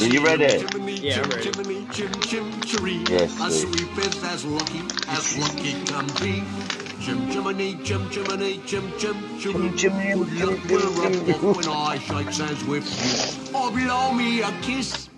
Are 0.00 0.06
you 0.06 0.24
ready? 0.24 0.64
Yeah, 1.00 1.22
I'm 1.22 1.30
ready. 1.30 1.50
Jiminy, 1.50 1.86
Jim, 1.92 2.12
Jim, 2.22 2.50
Cheree. 2.62 3.08
Yes, 3.08 3.32
sir. 3.32 3.50
sweep 3.50 3.98
is 3.98 4.24
as 4.24 4.44
lucky 4.44 4.82
as 5.08 5.38
lucky 5.38 5.84
can 5.84 6.06
be. 6.20 6.87
Jim, 7.08 7.26
Jiminy, 7.28 7.74
Jim, 7.82 8.10
Jiminy, 8.10 8.60
Jim, 8.66 8.92
Jim, 8.98 9.16
Cheree. 9.40 10.14
Look, 10.14 10.62
we're 10.68 11.06
up 11.06 11.42
off 11.42 11.56
when 11.56 11.68
I 11.68 11.96
shake 11.96 12.34
hands 12.36 12.62
with 12.66 12.84
you. 12.84 13.58
Or 13.58 13.70
blow 13.70 14.12
me 14.12 14.42
a 14.42 14.50
kiss. 14.60 15.08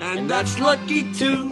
And 0.00 0.30
that's 0.30 0.58
lucky 0.58 1.12
too. 1.12 1.50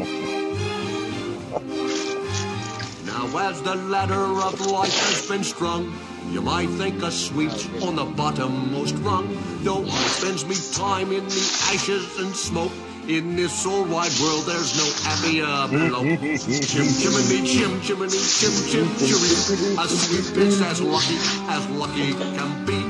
Now 3.04 3.36
as 3.36 3.60
the 3.60 3.74
ladder 3.74 4.14
of 4.14 4.58
life 4.66 4.98
has 5.08 5.28
been 5.28 5.44
strung, 5.44 5.94
you 6.30 6.40
might 6.40 6.70
think 6.70 7.02
a 7.02 7.10
sweet's 7.10 7.68
on 7.82 7.96
the 7.96 8.06
bottommost 8.06 8.96
rung. 9.04 9.36
Though 9.62 9.84
I 9.84 10.06
spends 10.06 10.46
me 10.46 10.56
time 10.72 11.12
in 11.12 11.26
the 11.26 11.68
ashes 11.70 12.18
and 12.18 12.34
smoke. 12.34 12.72
In 13.06 13.36
this 13.36 13.66
old 13.66 13.90
wide 13.90 14.12
world, 14.18 14.46
there's 14.46 14.78
no 14.78 14.86
happier 15.04 15.68
bloke. 15.68 16.20
Chim 16.40 16.88
chimney, 16.88 17.46
chim 17.46 17.80
chimney, 17.82 18.08
chim 18.08 18.54
chim 18.64 18.88
chiree. 18.96 19.76
A 19.76 19.86
sweet 19.86 20.24
bitch 20.32 20.62
as 20.64 20.80
lucky 20.80 21.18
as 21.50 21.68
lucky 21.68 22.14
can 22.14 22.64
be. 22.64 22.80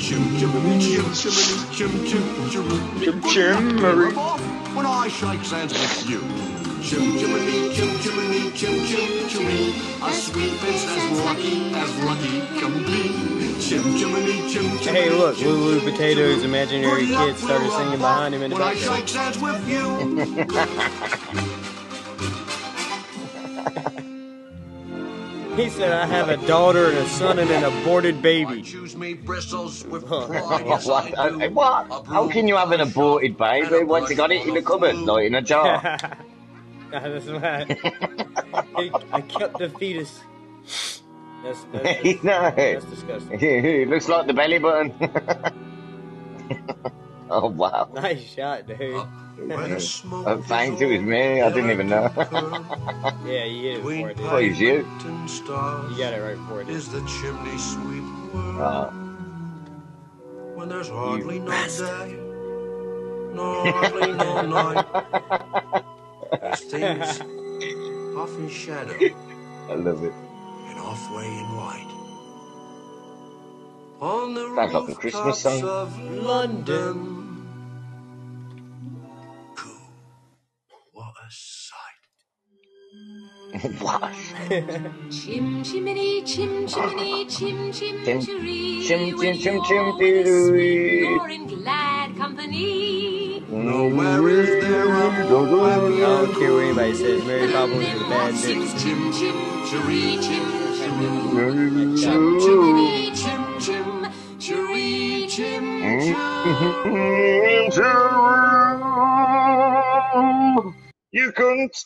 Chim 0.00 0.36
chimney, 0.36 0.80
chim 0.80 1.04
chimney, 1.14 1.74
chim 1.76 1.92
chim 2.04 2.50
chiree. 2.50 3.04
Chim 3.04 3.22
chimney. 3.22 4.14
When 4.74 4.84
I 4.84 5.06
shake 5.06 5.46
hands 5.46 5.72
with 5.72 6.10
you. 6.10 6.61
Chim 6.82 7.18
chimney, 7.18 7.74
chim 7.74 7.98
chimney, 8.00 8.50
chim 8.52 8.86
chim 8.86 9.28
chiree. 9.28 9.74
A 10.02 10.12
sweet 10.12 10.52
bitch 10.60 10.84
as 10.88 11.20
lucky 11.24 11.72
as 11.74 11.90
lucky 12.04 12.40
can 12.58 12.74
be. 12.84 13.02
Chim 13.60 13.82
chimney, 13.98 14.50
chim 14.52 14.78
chimney. 14.78 15.00
Hey, 15.00 15.10
look, 15.10 15.38
Lulu 15.40 15.80
Potato's 15.80 16.42
imaginary 16.42 17.08
We're 17.10 17.26
kid 17.26 17.36
started 17.36 17.70
singing 17.72 17.98
behind 17.98 18.34
him 18.34 18.42
in 18.42 18.50
the 18.50 18.56
When 18.56 18.64
I 18.64 18.74
background. 18.74 19.08
shake 19.08 19.16
hands 19.16 19.38
with 19.40 19.68
you. 19.68 21.58
He 25.56 25.68
said, 25.68 25.92
I 25.92 26.06
have 26.06 26.30
a 26.30 26.38
daughter 26.46 26.88
and 26.88 26.96
a 26.96 27.06
son 27.10 27.38
and 27.38 27.50
an 27.50 27.62
aborted 27.64 28.22
baby. 28.22 28.62
Choose 28.62 28.96
me 28.96 29.12
bristles 29.12 29.84
with 29.84 30.02
what? 30.08 30.28
pride, 30.28 30.64
yes 30.66 30.88
I 30.88 31.10
do. 31.28 31.42
Uh, 31.42 31.48
what? 31.50 32.06
How 32.06 32.26
can 32.26 32.48
you 32.48 32.56
have 32.56 32.72
an 32.72 32.80
aborted 32.80 33.36
baby 33.36 33.84
once 33.84 34.08
you 34.08 34.16
got 34.16 34.32
it 34.32 34.46
in 34.46 34.54
the 34.54 34.62
cupboard, 34.62 34.96
like 34.96 35.26
in 35.26 35.34
a 35.34 35.42
jar? 35.42 35.98
That's 37.00 37.26
right. 37.26 37.78
I, 38.76 38.90
I 39.12 39.20
kept 39.22 39.58
the 39.58 39.70
fetus. 39.70 40.20
That's, 41.42 41.64
that's, 41.72 42.22
no. 42.22 42.52
that's 42.54 42.84
disgusting. 42.84 43.38
it 43.40 43.88
looks 43.88 44.08
like 44.08 44.26
the 44.26 44.34
belly 44.34 44.58
button. 44.58 44.92
oh 47.30 47.48
wow. 47.48 47.88
Nice 47.94 48.20
shot, 48.20 48.66
dude. 48.66 49.06
Uh, 49.50 50.36
thanks, 50.42 50.80
it 50.82 50.86
was 50.86 51.00
me. 51.00 51.40
I 51.40 51.50
didn't 51.50 51.70
even 51.70 51.88
know. 51.88 52.10
yeah, 53.24 53.44
you 53.44 53.62
hit 53.62 53.78
it 53.78 53.82
before 53.82 54.10
it 54.10 54.16
did. 54.18 54.26
Oh, 54.26 54.36
it's 54.36 54.60
you. 54.60 54.68
You 54.76 54.84
got 55.98 56.12
it 56.12 56.22
right 56.22 56.36
before 56.36 56.60
it 56.60 56.66
did. 56.66 56.76
Is 56.76 56.88
the 56.90 57.00
chimney 57.00 57.56
sweep 57.58 58.04
Oh. 58.34 58.90
when 60.54 60.68
there's 60.68 60.90
hardly 60.90 61.38
no 61.38 61.50
day, 61.50 62.16
nor 63.34 63.72
hardly 63.72 64.12
no 64.12 64.42
night. 64.42 65.84
Things 66.56 67.20
off 68.16 68.30
in 68.38 68.48
shadow 68.48 68.98
I 69.68 69.74
love 69.74 70.04
it. 70.04 70.12
and 70.68 70.78
off 70.78 71.10
way 71.16 71.26
in 71.26 71.56
white. 71.56 71.88
On 74.00 74.34
the 74.34 74.54
Sounds 74.56 74.72
like 74.74 74.88
a 74.88 74.94
Christmas 74.94 75.44
rooftops 75.44 75.60
song. 75.60 75.64
of 75.64 75.98
London. 76.00 77.21
What? 83.80 84.14
Chim 85.10 85.62
chimney, 85.62 86.22
chim 86.22 86.66
chimney, 86.66 87.26
chim 87.26 87.70
chim 87.70 88.02
Chim, 88.02 88.20
chim, 88.22 89.18
chim, 89.18 89.38
chim, 89.38 89.62
chim. 89.64 89.98
You're 90.00 91.28
in 91.28 91.46
glad 91.46 92.16
company. 92.16 93.44
Nowhere 93.50 94.28
is 94.28 94.64
there 94.64 94.88
a 94.88 94.88
I 94.88 95.76
don't 96.00 96.32
care 96.34 96.52
what 96.52 96.64
anybody 96.64 96.94
says. 96.94 97.24
Mary 97.26 97.52
Poppins 97.52 97.86
is 97.86 98.00
a 98.00 98.04
bad 98.08 98.34
bitch. 98.34 98.82
Chim 98.82 99.12
chim 99.12 99.36
chiree, 99.68 100.18
chim. 100.22 100.46
Chim 101.96 102.40
chimney, 102.40 103.12
chim 103.14 103.60
chim 103.60 104.06
chiree, 104.40 105.28
chim 105.28 105.82
You 111.12 111.32
couldn't. 111.32 111.76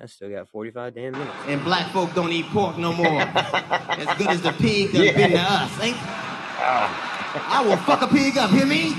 I 0.00 0.06
still 0.06 0.30
got 0.30 0.48
45 0.48 0.94
damn 0.94 1.12
minutes. 1.12 1.30
And 1.46 1.64
black 1.64 1.90
folk 1.92 2.14
don't 2.14 2.30
eat 2.30 2.46
pork 2.46 2.78
no 2.78 2.92
more. 2.92 3.20
as 3.20 4.16
good 4.16 4.28
as 4.28 4.42
the 4.42 4.52
pig 4.52 4.92
done 4.92 5.02
been 5.14 5.30
to 5.32 5.38
us, 5.40 5.80
ain't? 5.80 5.96
I 7.50 7.64
will 7.66 7.76
fuck 7.78 8.02
a 8.02 8.06
pig 8.06 8.38
up, 8.38 8.50
hear 8.50 8.66
me? 8.66 8.94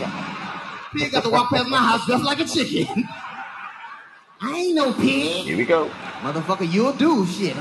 Pig 0.94 1.12
got 1.12 1.24
to 1.24 1.30
walk 1.30 1.52
past 1.52 1.70
my 1.70 1.78
house 1.78 2.06
just 2.06 2.24
like 2.24 2.40
a 2.40 2.46
chicken. 2.46 3.08
I 4.42 4.54
ain't 4.54 4.76
no 4.76 4.92
pig. 4.94 5.46
Here 5.46 5.58
we 5.58 5.66
go. 5.66 5.90
Motherfucker, 6.22 6.72
you'll 6.72 6.94
do 6.94 7.26
shit. 7.26 7.56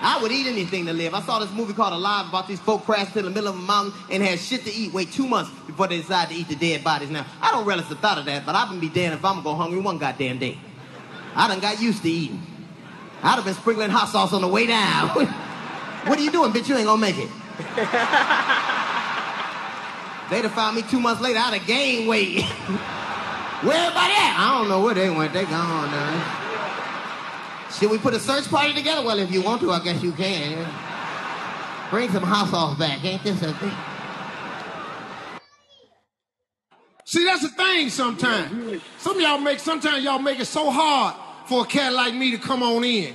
I 0.00 0.18
would 0.22 0.30
eat 0.30 0.46
anything 0.46 0.86
to 0.86 0.92
live. 0.92 1.14
I 1.14 1.22
saw 1.22 1.38
this 1.38 1.52
movie 1.52 1.72
called 1.72 1.92
Alive 1.92 2.28
about 2.28 2.48
these 2.48 2.60
folk 2.60 2.84
crashed 2.84 3.14
to 3.14 3.22
the 3.22 3.30
middle 3.30 3.48
of 3.48 3.56
a 3.56 3.58
mountain 3.58 3.94
and 4.10 4.22
had 4.22 4.38
shit 4.38 4.64
to 4.64 4.72
eat. 4.72 4.92
Wait 4.92 5.10
two 5.10 5.26
months 5.26 5.50
before 5.66 5.88
they 5.88 5.98
decide 5.98 6.28
to 6.28 6.34
eat 6.34 6.48
the 6.48 6.54
dead 6.54 6.84
bodies. 6.84 7.10
Now, 7.10 7.26
I 7.40 7.50
don't 7.50 7.64
relish 7.64 7.86
the 7.86 7.96
thought 7.96 8.18
of 8.18 8.26
that, 8.26 8.44
but 8.44 8.54
I 8.54 8.66
can 8.66 8.78
be 8.78 8.88
damned 8.88 9.14
if 9.14 9.24
I'm 9.24 9.36
gonna 9.36 9.44
go 9.44 9.54
hungry 9.54 9.80
one 9.80 9.98
goddamn 9.98 10.38
day. 10.38 10.58
I 11.34 11.48
done 11.48 11.60
got 11.60 11.80
used 11.80 12.02
to 12.02 12.10
eating. 12.10 12.42
I'd 13.22 13.36
have 13.36 13.44
been 13.44 13.54
sprinkling 13.54 13.90
hot 13.90 14.08
sauce 14.08 14.32
on 14.32 14.42
the 14.42 14.48
way 14.48 14.66
down. 14.66 15.08
what 16.06 16.18
are 16.18 16.22
you 16.22 16.30
doing, 16.30 16.52
bitch? 16.52 16.68
You 16.68 16.76
ain't 16.76 16.86
gonna 16.86 17.00
make 17.00 17.18
it. 17.18 17.28
They'd 20.30 20.44
have 20.44 20.52
found 20.52 20.76
me 20.76 20.82
two 20.82 21.00
months 21.00 21.22
later. 21.22 21.38
I'd 21.38 21.54
have 21.54 21.66
gained 21.66 22.08
weight. 22.08 22.42
where 23.62 23.76
everybody 23.76 24.12
at? 24.12 24.36
I 24.38 24.58
don't 24.58 24.68
know 24.68 24.82
where 24.82 24.94
they 24.94 25.10
went. 25.10 25.32
They 25.32 25.44
gone 25.44 25.90
now. 25.90 26.44
Should 27.72 27.90
we 27.90 27.98
put 27.98 28.14
a 28.14 28.20
search 28.20 28.48
party 28.48 28.74
together? 28.74 29.02
Well, 29.02 29.18
if 29.18 29.32
you 29.32 29.42
want 29.42 29.60
to, 29.62 29.72
I 29.72 29.80
guess 29.80 30.02
you 30.02 30.12
can. 30.12 30.66
Bring 31.90 32.10
some 32.10 32.22
hot 32.22 32.48
sauce 32.50 32.78
back. 32.78 33.04
Ain't 33.04 33.22
this 33.22 33.42
a 33.42 33.52
thing? 33.54 33.72
See, 37.08 37.24
that's 37.24 37.40
the 37.40 37.48
thing 37.48 37.88
sometimes. 37.88 38.82
Some 38.98 39.18
y'all 39.18 39.38
make, 39.38 39.60
sometimes 39.60 40.04
y'all 40.04 40.18
make 40.18 40.40
it 40.40 40.44
so 40.44 40.70
hard 40.70 41.14
for 41.46 41.62
a 41.62 41.64
cat 41.64 41.94
like 41.94 42.12
me 42.12 42.32
to 42.32 42.36
come 42.36 42.62
on 42.62 42.84
in. 42.84 43.14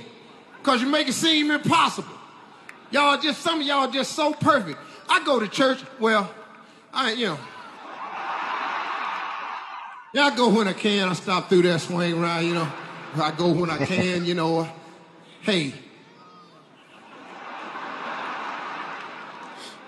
Because 0.58 0.82
you 0.82 0.88
make 0.88 1.06
it 1.06 1.12
seem 1.12 1.52
impossible. 1.52 2.08
Y'all 2.90 3.20
just, 3.20 3.40
some 3.40 3.60
of 3.60 3.66
y'all 3.68 3.88
just 3.88 4.16
so 4.16 4.32
perfect. 4.32 4.80
I 5.08 5.24
go 5.24 5.38
to 5.38 5.46
church, 5.46 5.78
well, 6.00 6.28
I, 6.92 7.12
you 7.12 7.26
know. 7.26 7.38
Yeah, 10.12 10.24
I 10.24 10.34
go 10.34 10.48
when 10.48 10.66
I 10.66 10.72
can. 10.72 11.08
I 11.08 11.12
stop 11.12 11.48
through 11.48 11.62
that 11.62 11.80
swing 11.80 12.20
around, 12.20 12.46
you 12.46 12.54
know. 12.54 12.68
I 13.14 13.30
go 13.30 13.52
when 13.52 13.70
I 13.70 13.86
can, 13.86 14.24
you 14.24 14.34
know. 14.34 14.68
Hey. 15.42 15.72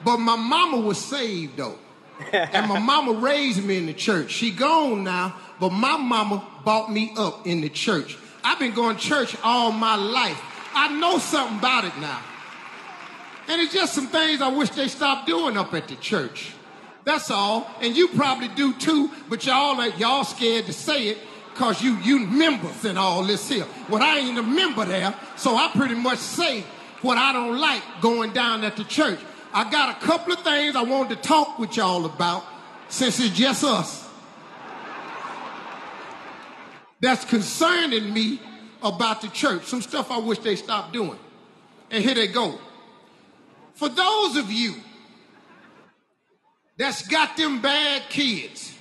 But 0.05 0.19
my 0.19 0.37
mama 0.37 0.77
was 0.77 1.05
saved 1.05 1.57
though. 1.57 1.77
And 2.33 2.69
my 2.69 2.79
mama 2.79 3.13
raised 3.13 3.63
me 3.65 3.79
in 3.79 3.87
the 3.87 3.95
church. 3.95 4.31
She 4.31 4.51
gone 4.51 5.05
now, 5.05 5.37
but 5.61 5.71
my 5.71 5.97
mama 5.97 6.47
bought 6.65 6.91
me 6.91 7.13
up 7.17 7.47
in 7.47 7.61
the 7.61 7.69
church. 7.69 8.19
I've 8.43 8.59
been 8.59 8.75
going 8.75 8.97
to 8.97 9.03
church 9.03 9.37
all 9.43 9.73
my 9.73 9.97
life. 9.97 10.41
I 10.75 10.97
know 10.99 11.19
something 11.19 11.59
about 11.59 11.85
it 11.85 11.97
now. 11.99 12.23
And 13.49 13.61
it's 13.61 13.73
just 13.73 13.95
some 13.95 14.09
things 14.09 14.41
I 14.41 14.49
wish 14.49 14.71
they 14.71 14.89
stopped 14.89 15.27
doing 15.27 15.57
up 15.57 15.73
at 15.75 15.89
the 15.89 15.97
church. 15.97 16.53
That's 17.05 17.31
all. 17.31 17.71
And 17.81 17.97
you 17.97 18.09
probably 18.09 18.49
do 18.49 18.73
too, 18.73 19.11
but 19.29 19.47
y'all 19.47 19.77
like 19.77 19.99
y'all 19.99 20.25
scared 20.25 20.67
to 20.67 20.73
say 20.73 21.09
it 21.09 21.19
because 21.53 21.81
you 21.81 21.97
you 21.99 22.19
members 22.19 22.85
and 22.85 22.99
all 22.99 23.23
this 23.25 23.49
here. 23.49 23.67
Well, 23.89 24.03
I 24.03 24.19
ain't 24.19 24.39
a 24.39 24.43
member 24.43 24.85
there, 24.85 25.15
so 25.37 25.55
I 25.55 25.71
pretty 25.73 25.95
much 25.95 26.19
say 26.19 26.65
what 27.03 27.17
I 27.17 27.33
don't 27.33 27.59
like 27.59 27.83
going 28.01 28.33
down 28.33 28.65
at 28.65 28.77
the 28.77 28.85
church. 28.85 29.21
I 29.57 29.71
got 29.71 29.97
a 29.97 30.07
couple 30.07 30.35
of 30.35 30.41
things 30.41 30.77
I 30.77 30.83
wanted 30.83 31.17
to 31.17 31.23
talk 31.27 31.59
with 31.59 31.79
y'all 31.79 32.05
about 32.05 32.45
since 32.91 33.19
it's 33.19 33.35
just 33.35 33.65
us. 33.65 34.07
That's 37.01 37.25
concerning 37.25 38.13
me 38.13 38.39
about 38.83 39.23
the 39.23 39.29
church. 39.29 39.65
Some 39.65 39.81
stuff 39.81 40.11
I 40.11 40.19
wish 40.19 40.41
they 40.41 40.57
stopped 40.57 40.93
doing. 40.93 41.19
And 41.91 42.05
here 42.05 42.15
they 42.15 42.27
go. 42.27 42.59
For 43.73 43.89
those 43.89 44.37
of 44.37 44.53
you 44.53 44.75
that's 46.77 47.09
got 47.09 47.39
them 47.39 47.63
bad 47.63 48.03
kids, 48.11 48.77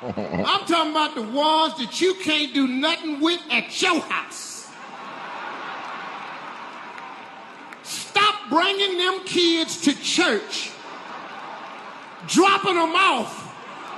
I'm 0.00 0.64
talking 0.64 0.90
about 0.90 1.14
the 1.14 1.22
ones 1.22 1.76
that 1.76 2.00
you 2.00 2.14
can't 2.14 2.54
do 2.54 2.66
nothing 2.66 3.20
with 3.20 3.42
at 3.50 3.82
your 3.82 4.00
house. 4.00 4.53
Stop 8.14 8.48
bringing 8.48 8.96
them 8.96 9.24
kids 9.24 9.80
to 9.82 9.92
church, 10.00 10.70
dropping 12.28 12.76
them 12.76 12.94
off 12.94 13.52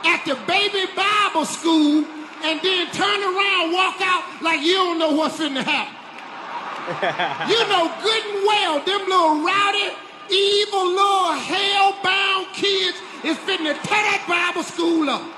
at 0.06 0.24
the 0.24 0.34
baby 0.46 0.90
Bible 0.96 1.44
school, 1.44 2.02
and 2.42 2.58
then 2.62 2.90
turn 2.92 3.20
around, 3.20 3.72
walk 3.72 4.00
out 4.00 4.24
like 4.40 4.62
you 4.62 4.72
don't 4.72 4.98
know 4.98 5.12
what's 5.12 5.36
finna 5.36 5.62
happen. 5.62 5.92
you 7.50 7.60
know 7.68 7.92
good 8.02 8.24
and 8.24 8.46
well 8.46 8.80
them 8.80 9.00
little 9.04 9.44
rowdy, 9.44 9.92
evil, 10.30 10.86
little 10.86 11.32
hell-bound 11.32 12.46
kids 12.54 12.96
is 13.22 13.36
finna 13.44 13.74
tear 13.84 14.00
that 14.00 14.24
Bible 14.26 14.62
school 14.62 15.10
up. 15.10 15.35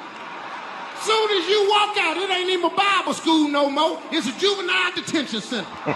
Soon 1.01 1.31
as 1.39 1.49
you 1.49 1.69
walk 1.71 1.97
out, 1.99 2.17
it 2.17 2.31
ain't 2.31 2.51
even 2.51 2.65
a 2.65 2.75
Bible 2.75 3.15
school 3.15 3.49
no 3.49 3.71
more. 3.71 4.01
It's 4.11 4.27
a 4.29 4.33
juvenile 4.39 4.93
detention 4.95 5.41
center. 5.41 5.69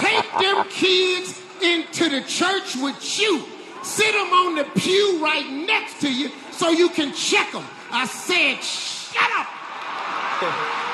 Take 0.00 0.30
them 0.40 0.64
kids 0.70 1.40
into 1.62 2.08
the 2.08 2.22
church 2.26 2.76
with 2.76 3.18
you. 3.18 3.44
Sit 3.82 4.12
them 4.12 4.32
on 4.32 4.54
the 4.56 4.64
pew 4.80 5.18
right 5.22 5.48
next 5.50 6.00
to 6.00 6.12
you 6.12 6.30
so 6.50 6.70
you 6.70 6.88
can 6.88 7.12
check 7.12 7.52
them. 7.52 7.64
I 7.90 8.06
said, 8.06 8.62
shut 8.62 9.30
up. 9.36 10.90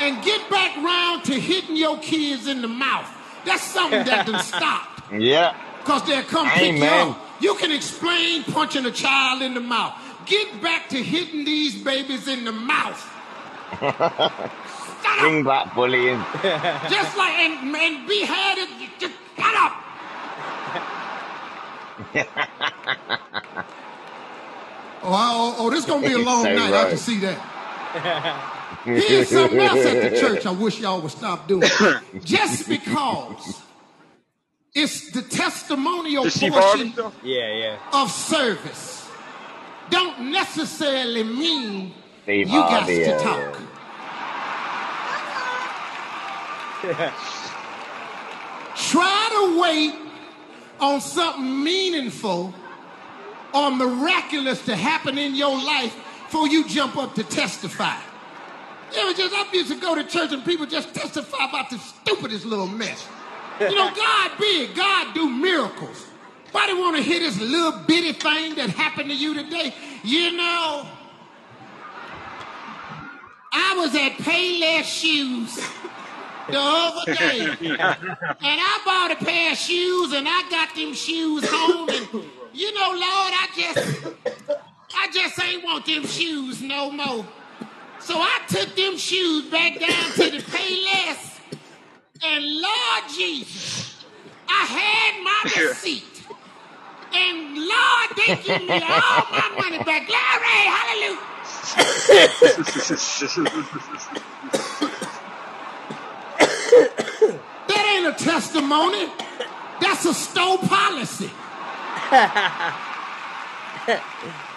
and 0.00 0.22
get 0.24 0.48
back 0.50 0.76
round 0.76 1.24
to 1.24 1.34
hitting 1.34 1.76
your 1.76 1.98
kids 1.98 2.46
in 2.46 2.62
the 2.62 2.68
mouth. 2.68 3.08
That's 3.44 3.62
something 3.62 4.04
that 4.04 4.26
done 4.26 4.42
stopped. 4.44 5.12
Yeah. 5.12 5.56
Because 5.80 6.06
they'll 6.06 6.22
come 6.22 6.48
pick 6.50 6.76
you 6.76 6.84
up. 6.84 7.18
You 7.40 7.54
can 7.54 7.70
explain 7.72 8.44
punching 8.44 8.84
a 8.84 8.90
child 8.90 9.42
in 9.42 9.54
the 9.54 9.60
mouth. 9.60 9.94
Get 10.26 10.60
back 10.60 10.88
to 10.90 11.02
hitting 11.02 11.44
these 11.44 11.82
babies 11.82 12.28
in 12.28 12.44
the 12.44 12.52
mouth. 12.52 13.00
Bring 15.20 15.44
back 15.44 15.74
bullying. 15.74 16.22
Just 16.42 17.16
like, 17.16 17.32
and, 17.34 17.74
and 17.74 18.08
be 18.08 18.24
had 18.24 18.58
it, 18.58 18.68
just 18.98 19.14
shut 19.36 19.54
up. 19.56 19.84
Oh, 25.02 25.10
oh, 25.10 25.56
oh, 25.58 25.70
this 25.70 25.84
gonna 25.84 26.06
be 26.06 26.12
a 26.12 26.18
long 26.18 26.42
so 26.44 26.54
night. 26.54 26.72
I 26.72 26.88
can 26.88 26.98
see 26.98 27.18
that. 27.20 28.54
Here's 28.84 29.28
something 29.28 29.58
else 29.58 29.84
at 29.84 30.10
the 30.10 30.20
church 30.20 30.46
I 30.46 30.52
wish 30.52 30.80
y'all 30.80 31.00
would 31.00 31.10
stop 31.10 31.48
doing. 31.48 31.68
Just 32.24 32.68
because 32.68 33.62
it's 34.74 35.10
the 35.10 35.22
testimonial 35.22 36.24
portion 36.24 36.92
Yeah, 37.22 37.54
yeah. 37.54 37.78
of 37.92 38.10
service 38.10 39.08
don't 39.90 40.30
necessarily 40.30 41.22
mean 41.22 41.94
Steve 42.22 42.48
you 42.48 42.60
got 42.60 42.86
to 42.86 42.94
yeah, 42.94 43.18
talk. 43.18 43.58
Try 48.76 49.28
to 49.32 49.60
wait 49.60 49.94
on 50.80 51.00
something 51.00 51.64
meaningful 51.64 52.54
or 53.52 53.70
miraculous 53.70 54.64
to 54.66 54.76
happen 54.76 55.18
in 55.18 55.34
your 55.34 55.56
life 55.56 55.94
before 56.26 56.46
you 56.46 56.68
jump 56.68 56.96
up 56.96 57.14
to 57.14 57.24
testify. 57.24 57.96
It 58.90 59.04
was 59.04 59.16
just, 59.16 59.34
I 59.34 59.52
used 59.52 59.70
to 59.70 59.80
go 59.80 59.94
to 59.94 60.04
church 60.04 60.32
and 60.32 60.44
people 60.44 60.66
just 60.66 60.94
testify 60.94 61.48
about 61.48 61.70
the 61.70 61.78
stupidest 61.78 62.44
little 62.44 62.66
mess. 62.66 63.06
You 63.60 63.74
know, 63.74 63.90
God 63.96 64.30
big, 64.38 64.74
God 64.74 65.14
do 65.14 65.28
miracles. 65.28 66.06
Why 66.52 66.66
do 66.66 66.74
you 66.74 66.80
want 66.80 66.96
to 66.96 67.02
hear 67.02 67.20
this 67.20 67.38
little 67.40 67.80
bitty 67.86 68.12
thing 68.14 68.54
that 68.54 68.70
happened 68.70 69.10
to 69.10 69.16
you 69.16 69.34
today? 69.34 69.74
You 70.02 70.32
know, 70.36 70.86
I 73.52 73.74
was 73.76 73.94
at 73.94 74.12
Payless 74.12 74.84
Shoes 74.84 75.56
the 76.48 76.58
other 76.58 77.14
day, 77.14 77.40
and 77.60 77.78
I 78.40 78.80
bought 78.84 79.20
a 79.20 79.24
pair 79.24 79.52
of 79.52 79.58
shoes, 79.58 80.12
and 80.14 80.26
I 80.26 80.48
got 80.50 80.74
them 80.74 80.94
shoes 80.94 81.44
home, 81.46 81.90
and 81.90 82.24
you 82.54 82.72
know, 82.72 82.88
Lord, 82.90 83.02
I 83.02 83.48
just, 83.54 84.06
I 84.94 85.10
just 85.12 85.42
ain't 85.42 85.62
want 85.62 85.84
them 85.84 86.06
shoes 86.06 86.62
no 86.62 86.90
more. 86.90 87.26
So 88.00 88.14
I 88.16 88.40
took 88.48 88.74
them 88.76 88.96
shoes 88.96 89.50
back 89.50 89.78
down 89.78 90.12
to 90.12 90.30
the 90.30 90.42
Payless, 90.42 91.40
and 92.24 92.44
Lord 92.44 93.04
Jesus, 93.16 94.04
I 94.48 94.64
had 94.64 95.24
my 95.24 95.44
receipt. 95.68 96.04
And 97.14 97.56
Lord, 97.56 98.10
they 98.16 98.42
give 98.42 98.62
me 98.62 98.82
all 98.82 99.26
my 99.32 99.50
money 99.58 99.78
back. 99.84 100.06
Glory, 100.06 100.64
hallelujah. 100.76 101.18
that 107.68 107.96
ain't 107.96 108.06
a 108.06 108.24
testimony. 108.24 109.08
That's 109.80 110.04
a 110.04 110.14
store 110.14 110.58
policy. 110.58 111.30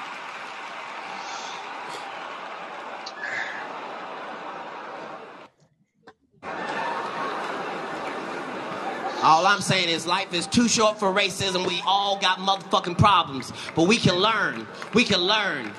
All 9.24 9.45
I'm 9.45 9.61
saying 9.61 9.90
is 9.90 10.08
life 10.08 10.34
is 10.34 10.48
too 10.48 10.68
short 10.68 10.98
for 11.00 11.14
racism. 11.14 11.68
We 11.68 11.82
all 11.86 12.18
got 12.18 12.40
motherfucking 12.40 12.98
problems. 12.98 13.53
But 13.76 13.88
we 13.88 13.98
can 13.98 14.16
learn. 14.16 14.66
We 14.95 15.03
can 15.03 15.20
learn. 15.20 15.72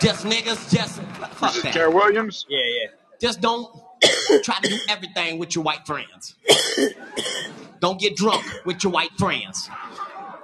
Just 0.00 0.24
niggas, 0.24 0.74
just 0.74 1.02
fuck 1.02 1.52
This 1.52 1.56
is 1.56 1.62
that. 1.64 1.74
Katt 1.74 1.92
Williams? 1.92 2.46
Yeah, 2.48 2.58
yeah. 2.58 2.88
Just 3.20 3.40
don't 3.40 3.68
try 4.42 4.58
to 4.60 4.68
do 4.68 4.78
everything 4.88 5.38
with 5.38 5.54
your 5.54 5.64
white 5.64 5.86
friends. 5.86 6.34
Don't 7.80 8.00
get 8.00 8.16
drunk 8.16 8.44
with 8.64 8.82
your 8.82 8.92
white 8.92 9.12
friends. 9.18 9.68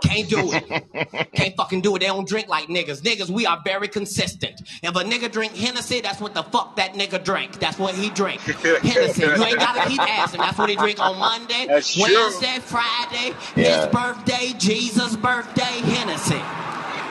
Can't 0.02 0.28
do 0.28 0.52
it. 0.52 1.32
Can't 1.34 1.56
fucking 1.56 1.80
do 1.80 1.94
it. 1.96 2.00
They 2.00 2.06
don't 2.06 2.26
drink 2.28 2.48
like 2.48 2.68
niggas. 2.68 3.00
Niggas, 3.02 3.30
we 3.30 3.46
are 3.46 3.60
very 3.64 3.88
consistent. 3.88 4.60
If 4.82 4.90
a 4.96 5.04
nigga 5.04 5.30
drink 5.30 5.54
Hennessy, 5.54 6.00
that's 6.00 6.20
what 6.20 6.34
the 6.34 6.42
fuck 6.42 6.76
that 6.76 6.94
nigga 6.94 7.22
drank. 7.22 7.58
That's 7.60 7.78
what 7.78 7.94
he 7.94 8.10
drank. 8.10 8.40
Hennessy. 8.40 9.22
You 9.22 9.44
ain't 9.44 9.58
gotta 9.58 9.88
keep 9.88 10.00
asking. 10.00 10.40
That's 10.40 10.58
what 10.58 10.68
he 10.68 10.76
drink 10.76 10.98
on 11.00 11.18
Monday, 11.18 11.66
That's 11.68 11.94
true. 11.94 12.02
Wednesday, 12.02 12.58
Friday, 12.60 13.34
Yeah. 13.56 13.86
his 13.86 13.86
birthday, 13.94 14.52
Jesus' 14.58 15.16
birthday, 15.16 15.62
Hennessy. 15.62 16.40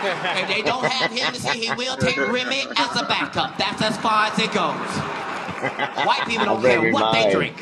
If 0.03 0.47
they 0.47 0.61
don't 0.63 0.83
have 0.85 1.11
Hennessy, 1.11 1.59
he 1.59 1.73
will 1.75 1.95
take 1.97 2.17
Remy 2.17 2.63
as 2.75 2.95
a 2.99 3.05
backup. 3.05 3.57
That's 3.57 3.81
as 3.83 3.97
far 3.97 4.25
as 4.27 4.39
it 4.39 4.51
goes. 4.51 6.05
White 6.07 6.23
people 6.27 6.45
don't 6.45 6.61
care 6.61 6.91
what 6.91 7.13
they 7.13 7.31
drink. 7.31 7.55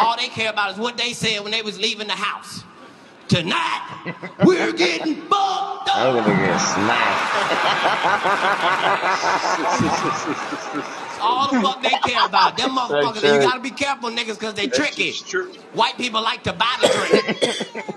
All 0.00 0.16
they 0.16 0.28
care 0.28 0.50
about 0.50 0.72
is 0.72 0.78
what 0.78 0.96
they 0.96 1.12
said 1.12 1.40
when 1.42 1.52
they 1.52 1.60
was 1.62 1.78
leaving 1.78 2.06
the 2.06 2.14
house. 2.14 2.64
Tonight, 3.32 4.14
we're 4.44 4.74
getting 4.74 5.16
fucked 5.22 5.88
up. 5.88 5.96
I'm 5.96 6.16
gonna 6.16 6.36
get 6.36 6.58
smashed. 6.58 7.32
All 11.18 11.50
the 11.50 11.60
fuck 11.62 11.80
they 11.82 11.96
care 12.04 12.26
about. 12.26 12.58
Them 12.58 12.76
motherfuckers, 12.76 13.22
you 13.22 13.40
gotta 13.40 13.60
be 13.60 13.70
careful, 13.70 14.10
niggas, 14.10 14.38
because 14.38 14.52
they 14.52 14.66
tricky. 14.66 15.12
White 15.72 15.96
people 15.96 16.20
like 16.20 16.42
to 16.42 16.52
buy 16.52 16.76
the 16.82 16.88
drink. 16.88 17.24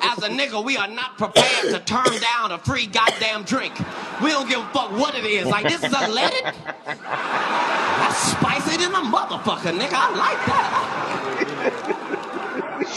As 0.01 0.23
a 0.23 0.29
nigga, 0.29 0.63
we 0.63 0.77
are 0.77 0.87
not 0.87 1.17
prepared 1.17 1.69
to 1.73 1.81
turn 1.81 2.17
down 2.21 2.53
a 2.53 2.57
free 2.59 2.85
goddamn 2.87 3.43
drink. 3.43 3.77
We 4.23 4.29
don't 4.29 4.47
give 4.47 4.61
a 4.61 4.67
fuck 4.67 4.91
what 4.91 5.15
it 5.15 5.25
is. 5.25 5.47
Like, 5.47 5.67
this 5.67 5.83
is 5.83 5.91
unleaded? 5.91 6.53
That's 6.85 8.17
spicy 8.31 8.77
than 8.77 8.93
a 8.93 9.01
motherfucker, 9.01 9.73
nigga. 9.77 9.95
I 9.95 10.15
like 10.15 10.45
that. 10.45 11.94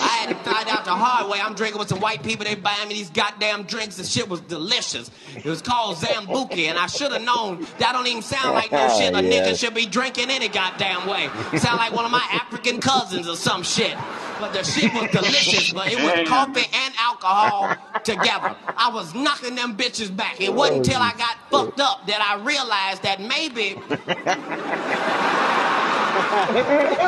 I 0.01 0.07
had 0.09 0.29
to 0.31 0.35
find 0.37 0.69
out 0.69 0.85
the 0.85 0.95
hard 0.95 1.31
way. 1.31 1.41
I'm 1.41 1.55
drinking 1.55 1.79
with 1.79 1.89
some 1.89 2.01
white 2.01 2.23
people. 2.23 2.45
They 2.45 2.55
buying 2.55 2.89
me 2.89 2.95
these 2.95 3.11
goddamn 3.11 3.65
drinks. 3.65 3.97
The 3.97 4.05
shit 4.05 4.29
was 4.29 4.41
delicious. 4.43 5.11
It 5.37 5.45
was 5.45 5.61
called 5.63 5.97
Zambuki, 5.97 6.69
and 6.69 6.79
I 6.79 6.87
should 6.87 7.13
have 7.13 7.23
known 7.23 7.67
that 7.79 7.93
don't 7.93 8.07
even 8.07 8.23
sound 8.23 8.55
like 8.55 8.71
no 8.73 8.89
shit 8.99 9.15
a 9.15 9.23
Yeah. 9.29 9.47
nigga 9.47 9.59
should 9.59 9.75
be 9.75 9.87
drinking 9.87 10.31
any 10.31 10.49
goddamn 10.49 11.07
way. 11.09 11.29
Sound 11.59 11.79
like 11.79 11.93
one 11.93 12.05
of 12.05 12.11
my 12.11 12.27
African 12.33 12.81
cousins 12.81 13.29
or 13.29 13.37
some 13.37 13.63
shit. 13.63 13.97
But 14.41 14.53
the 14.53 14.63
shit 14.63 14.93
was 14.95 15.11
delicious, 15.11 15.73
but 15.73 15.91
it 15.93 15.99
was 16.01 16.29
coffee 16.29 16.65
and 16.73 16.95
alcohol 16.97 17.75
together. 18.05 18.55
I 18.77 18.89
was 18.95 19.13
knocking 19.13 19.57
them 19.57 19.77
bitches 19.77 20.15
back. 20.15 20.41
It 20.41 20.55
wasn't 20.55 20.87
until 20.87 21.03
I 21.03 21.11
got 21.19 21.37
fucked 21.51 21.81
up 21.81 22.07
that 22.07 22.21
I 22.23 22.37
realized 22.45 23.03
that 23.03 23.21
maybe 23.21 23.75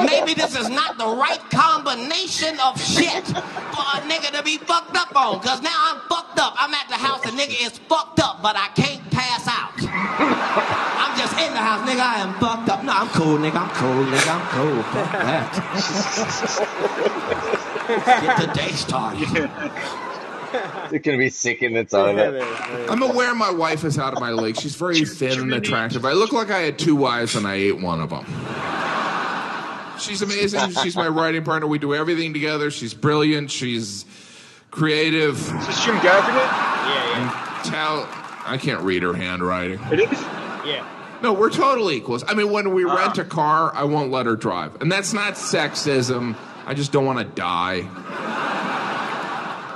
Maybe 0.07 0.35
this 0.35 0.57
is 0.57 0.69
not 0.69 0.99
the 0.99 1.07
right 1.07 1.41
combination 1.51 2.59
of 2.61 2.81
shit 2.81 3.27
for 3.27 3.87
a 3.97 4.01
nigga 4.07 4.37
to 4.37 4.43
be 4.43 4.59
fucked 4.59 4.97
up 4.97 5.15
on. 5.17 5.41
Cause 5.41 5.63
now 5.63 5.75
I'm 5.75 6.01
fucked 6.09 6.39
up. 6.39 6.55
I'm 6.59 6.73
at 6.75 6.89
the 6.89 6.95
house, 6.95 7.23
the 7.23 7.31
nigga 7.31 7.67
is 7.67 7.79
fucked 7.89 8.21
up, 8.21 8.43
but 8.43 8.57
I 8.57 8.69
can't 8.75 9.09
pass 9.11 9.47
out. 9.49 9.73
I'm 9.83 11.19
just 11.19 11.33
in 11.39 11.53
the 11.53 11.61
house, 11.61 11.89
nigga. 11.89 12.01
I 12.01 12.21
am 12.21 12.35
fucked 12.41 12.69
up. 12.69 12.85
No, 12.85 12.93
I'm 12.93 13.09
cool, 13.09 13.39
nigga. 13.39 13.57
I'm 13.57 13.71
cool, 13.71 14.05
nigga. 14.05 14.31
I'm 14.31 14.47
cool. 14.51 14.83
Fuck 14.85 15.13
that. 15.13 15.51
Get 18.23 18.37
the 18.39 18.53
day 18.55 18.73
started. 18.73 20.10
You're 20.91 21.01
gonna 21.01 21.19
be 21.19 21.31
sick 21.31 21.63
in 21.63 21.75
the 21.75 21.85
toilet. 21.85 22.43
I'm 22.91 23.03
aware 23.03 23.35
my 23.35 23.51
wife 23.51 23.85
is 23.85 23.99
out 23.99 24.15
of 24.15 24.21
my 24.21 24.33
league. 24.33 24.59
She's 24.59 24.75
very 24.75 25.05
thin 25.05 25.41
and 25.41 25.55
attractive. 25.55 26.05
I 26.05 26.13
look 26.13 26.33
like 26.33 26.51
I 26.51 26.61
had 26.61 26.79
two 26.79 26.97
wives 26.97 27.37
and 27.37 27.47
I 27.47 27.55
ate 27.55 27.81
one 27.81 28.01
of 28.01 28.11
them. 28.11 28.25
She's 30.01 30.23
amazing. 30.23 30.71
She's 30.83 30.97
my 30.97 31.09
writing 31.09 31.45
partner. 31.45 31.67
We 31.67 31.79
do 31.79 31.95
everything 31.95 32.33
together. 32.33 32.71
She's 32.71 32.95
brilliant. 32.95 33.51
She's 33.51 34.05
creative. 34.71 35.35
Is 35.35 35.67
this 35.67 35.85
Jim 35.85 35.97
Gaffigan? 35.97 36.35
Yeah, 36.35 37.19
yeah. 37.19 37.61
Tal- 37.65 38.09
I 38.47 38.59
can't 38.59 38.81
read 38.81 39.03
her 39.03 39.13
handwriting. 39.13 39.79
It 39.93 40.01
is? 40.01 40.11
yeah. 40.11 40.65
Yeah. 40.65 40.97
No, 41.23 41.35
we're 41.35 41.51
total 41.51 41.91
equals. 41.91 42.25
I 42.27 42.35
mean, 42.35 42.51
when 42.51 42.73
we 42.73 42.85
uh-huh. 42.85 42.97
rent 42.97 43.19
a 43.19 43.25
car, 43.25 43.75
I 43.75 43.85
won't 43.85 44.11
let 44.11 44.25
her 44.25 44.37
drive. 44.37 44.81
And 44.81 44.91
that's 44.91 45.13
not 45.13 45.35
sexism. 45.35 46.35
I 46.65 46.73
just 46.73 46.93
don't 46.93 47.05
want 47.05 47.19
to 47.19 47.25
die. 47.25 47.81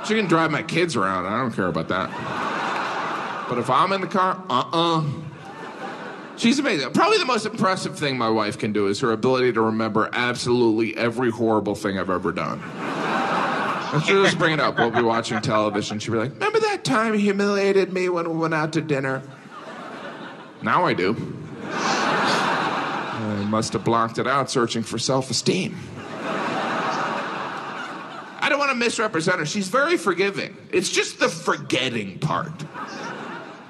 She 0.07 0.15
can 0.15 0.27
drive 0.27 0.51
my 0.51 0.63
kids 0.63 0.97
around. 0.97 1.27
I 1.27 1.39
don't 1.39 1.53
care 1.53 1.67
about 1.67 1.89
that. 1.89 3.47
But 3.49 3.59
if 3.59 3.71
I'm 3.71 3.93
in 3.93 4.01
the 4.01 4.07
car, 4.07 4.43
uh 4.49 4.65
uh 4.73 5.05
She's 6.37 6.59
amazing. 6.59 6.91
Probably 6.93 7.19
the 7.19 7.27
most 7.27 7.47
impressive 7.47 7.97
thing 7.97 8.19
my 8.19 8.29
wife 8.29 8.59
can 8.59 8.73
do 8.73 8.89
is 8.89 8.99
her 9.01 9.13
ability 9.13 9.53
to 9.53 9.61
remember 9.61 10.11
absolutely 10.13 10.97
every 10.97 11.31
horrible 11.31 11.77
thing 11.77 11.97
I've 11.99 12.11
ever 12.11 12.33
done. 12.33 12.61
And 12.61 14.03
she'll 14.03 14.25
just 14.25 14.39
bring 14.39 14.53
it 14.53 14.59
up. 14.59 14.77
We'll 14.77 14.91
be 14.91 15.03
watching 15.03 15.41
television. 15.41 16.01
She'll 16.01 16.13
be 16.15 16.19
like, 16.19 16.33
Remember 16.33 16.59
that 16.59 16.83
time 16.83 17.15
you 17.15 17.21
humiliated 17.21 17.93
me 17.93 18.09
when 18.09 18.29
we 18.29 18.37
went 18.37 18.53
out 18.53 18.73
to 18.73 18.81
dinner? 18.81 19.23
Now 20.63 20.85
I 20.85 20.95
do. 20.95 21.15
I 21.63 23.47
must 23.49 23.73
have 23.75 23.85
blocked 23.85 24.19
it 24.19 24.27
out 24.27 24.51
searching 24.51 24.83
for 24.83 24.99
self 24.99 25.31
esteem. 25.31 25.77
I 28.45 28.51
don't 28.51 28.59
want 28.59 28.73
to 28.73 28.77
misrepresent 28.77 29.39
her. 29.39 29.47
She's 29.47 29.69
very 29.69 29.97
forgiving. 29.97 30.55
It's 30.71 30.91
just 30.91 31.19
the 31.19 31.31
forgetting 31.31 32.19
part. 32.19 32.53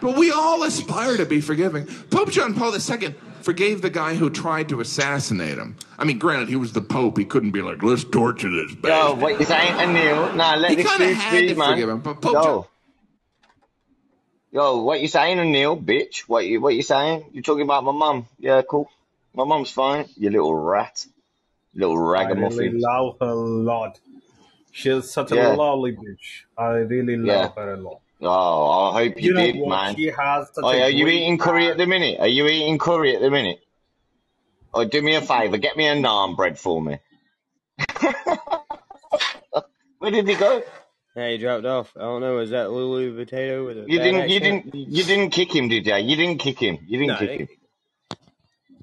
But 0.01 0.17
we 0.17 0.33
all 0.33 0.65
aspire 0.65 1.17
to 1.17 1.25
be 1.25 1.41
forgiving. 1.41 1.87
Pope 2.11 2.33
John 2.33 2.55
Paul 2.55 2.75
II 2.75 3.15
forgave 3.43 3.83
the 3.83 3.91
guy 3.91 4.17
who 4.17 4.31
tried 4.31 4.71
to 4.71 4.81
assassinate 4.81 5.59
him. 5.59 5.77
I 5.97 6.03
mean, 6.03 6.19
granted, 6.19 6.49
he 6.49 6.57
was 6.57 6.73
the 6.73 6.81
Pope. 6.81 7.17
He 7.17 7.25
couldn't 7.25 7.53
be 7.53 7.63
like, 7.63 7.85
let's 7.85 8.03
torture 8.03 8.51
this 8.51 8.73
Yo, 8.73 8.81
bastard. 8.83 9.21
what 9.21 9.39
you 9.39 9.47
saying, 9.47 9.93
Neil? 9.93 10.35
Nah, 10.35 10.57
let 10.57 10.71
He 10.71 10.77
kinda 10.79 10.91
truth 10.91 11.17
had 11.19 11.31
to 11.31 11.47
be, 11.47 11.55
man. 11.55 11.71
forgive 11.71 11.89
him, 11.91 12.01
but 12.01 12.21
Pope 12.21 12.33
Go. 12.33 12.69
Yo, 14.51 14.83
what 14.83 15.01
you 15.01 15.07
saying, 15.07 15.53
Neil, 15.53 15.77
bitch? 15.77 16.23
What 16.27 16.47
you 16.47 16.61
what 16.61 16.75
you 16.75 16.83
saying? 16.83 17.27
You 17.33 17.43
talking 17.43 17.63
about 17.63 17.85
my 17.85 17.93
mum? 17.93 18.27
Yeah, 18.41 18.63
cool. 18.69 18.91
My 19.35 19.45
mum's 19.45 19.71
fine. 19.71 20.07
You 20.17 20.31
little 20.31 20.53
rat, 20.53 21.07
little 21.77 21.97
ragamuffin. 21.97 22.59
I 22.59 22.63
really 22.65 22.79
love 22.81 23.17
her 23.21 23.27
a 23.29 23.35
lot. 23.35 24.01
She's 24.77 25.09
such 25.13 25.31
a 25.31 25.37
Yeah, 25.37 25.49
lovely 25.51 25.93
bitch. 25.93 26.43
I 26.59 26.65
really 26.93 27.15
yeah. 27.15 27.43
love 27.43 27.55
her 27.55 27.75
a 27.75 27.77
lot. 27.77 28.01
Oh, 28.21 28.91
I 28.91 29.05
hope 29.05 29.21
you, 29.23 29.29
You 29.29 29.35
know 29.35 29.41
did, 29.47 29.57
what? 29.61 29.69
man. 29.69 29.95
She 29.97 30.07
has 30.07 30.49
such 30.53 30.65
Oh, 30.65 30.69
a 30.71 30.83
are 30.83 30.91
you 30.91 31.05
great 31.05 31.15
eating 31.23 31.39
curry 31.39 31.69
at 31.69 31.77
the 31.77 31.87
minute? 31.87 32.19
Are 32.19 32.27
you 32.27 32.49
eating 32.49 32.77
curry 32.79 33.15
at 33.15 33.21
the 33.23 33.31
minute? 33.31 33.61
Oh, 34.75 34.85
do 34.85 35.01
me 35.01 35.15
a 35.15 35.21
favour, 35.21 35.59
get 35.59 35.77
me 35.77 35.87
a 35.87 35.95
naan 35.95 36.35
bread 36.35 36.59
for 36.59 36.83
me. 36.83 36.99
Where 39.99 40.11
did 40.11 40.27
he 40.27 40.35
go? 40.35 40.63
Yeah, 41.15 41.31
he 41.31 41.39
dropped 41.39 41.65
off. 41.67 41.93
I 41.97 42.01
don't 42.01 42.21
know. 42.21 42.39
Is 42.39 42.51
that 42.51 42.73
Lulu 42.73 43.15
Potato 43.17 43.65
with 43.67 43.79
a 43.79 43.83
You 43.83 44.01
didn't, 44.01 44.29
you 44.29 44.37
accent? 44.39 44.73
didn't, 44.73 44.91
you 44.91 45.05
didn't 45.05 45.31
kick 45.31 45.55
him, 45.55 45.69
did 45.69 45.87
you? 45.87 45.95
You 45.95 46.17
didn't 46.17 46.39
kick 46.39 46.59
him. 46.59 46.79
You 46.85 46.99
didn't 46.99 47.13
No, 47.13 47.19
kick 47.19 47.29
they- 47.29 47.37
him. 47.45 47.49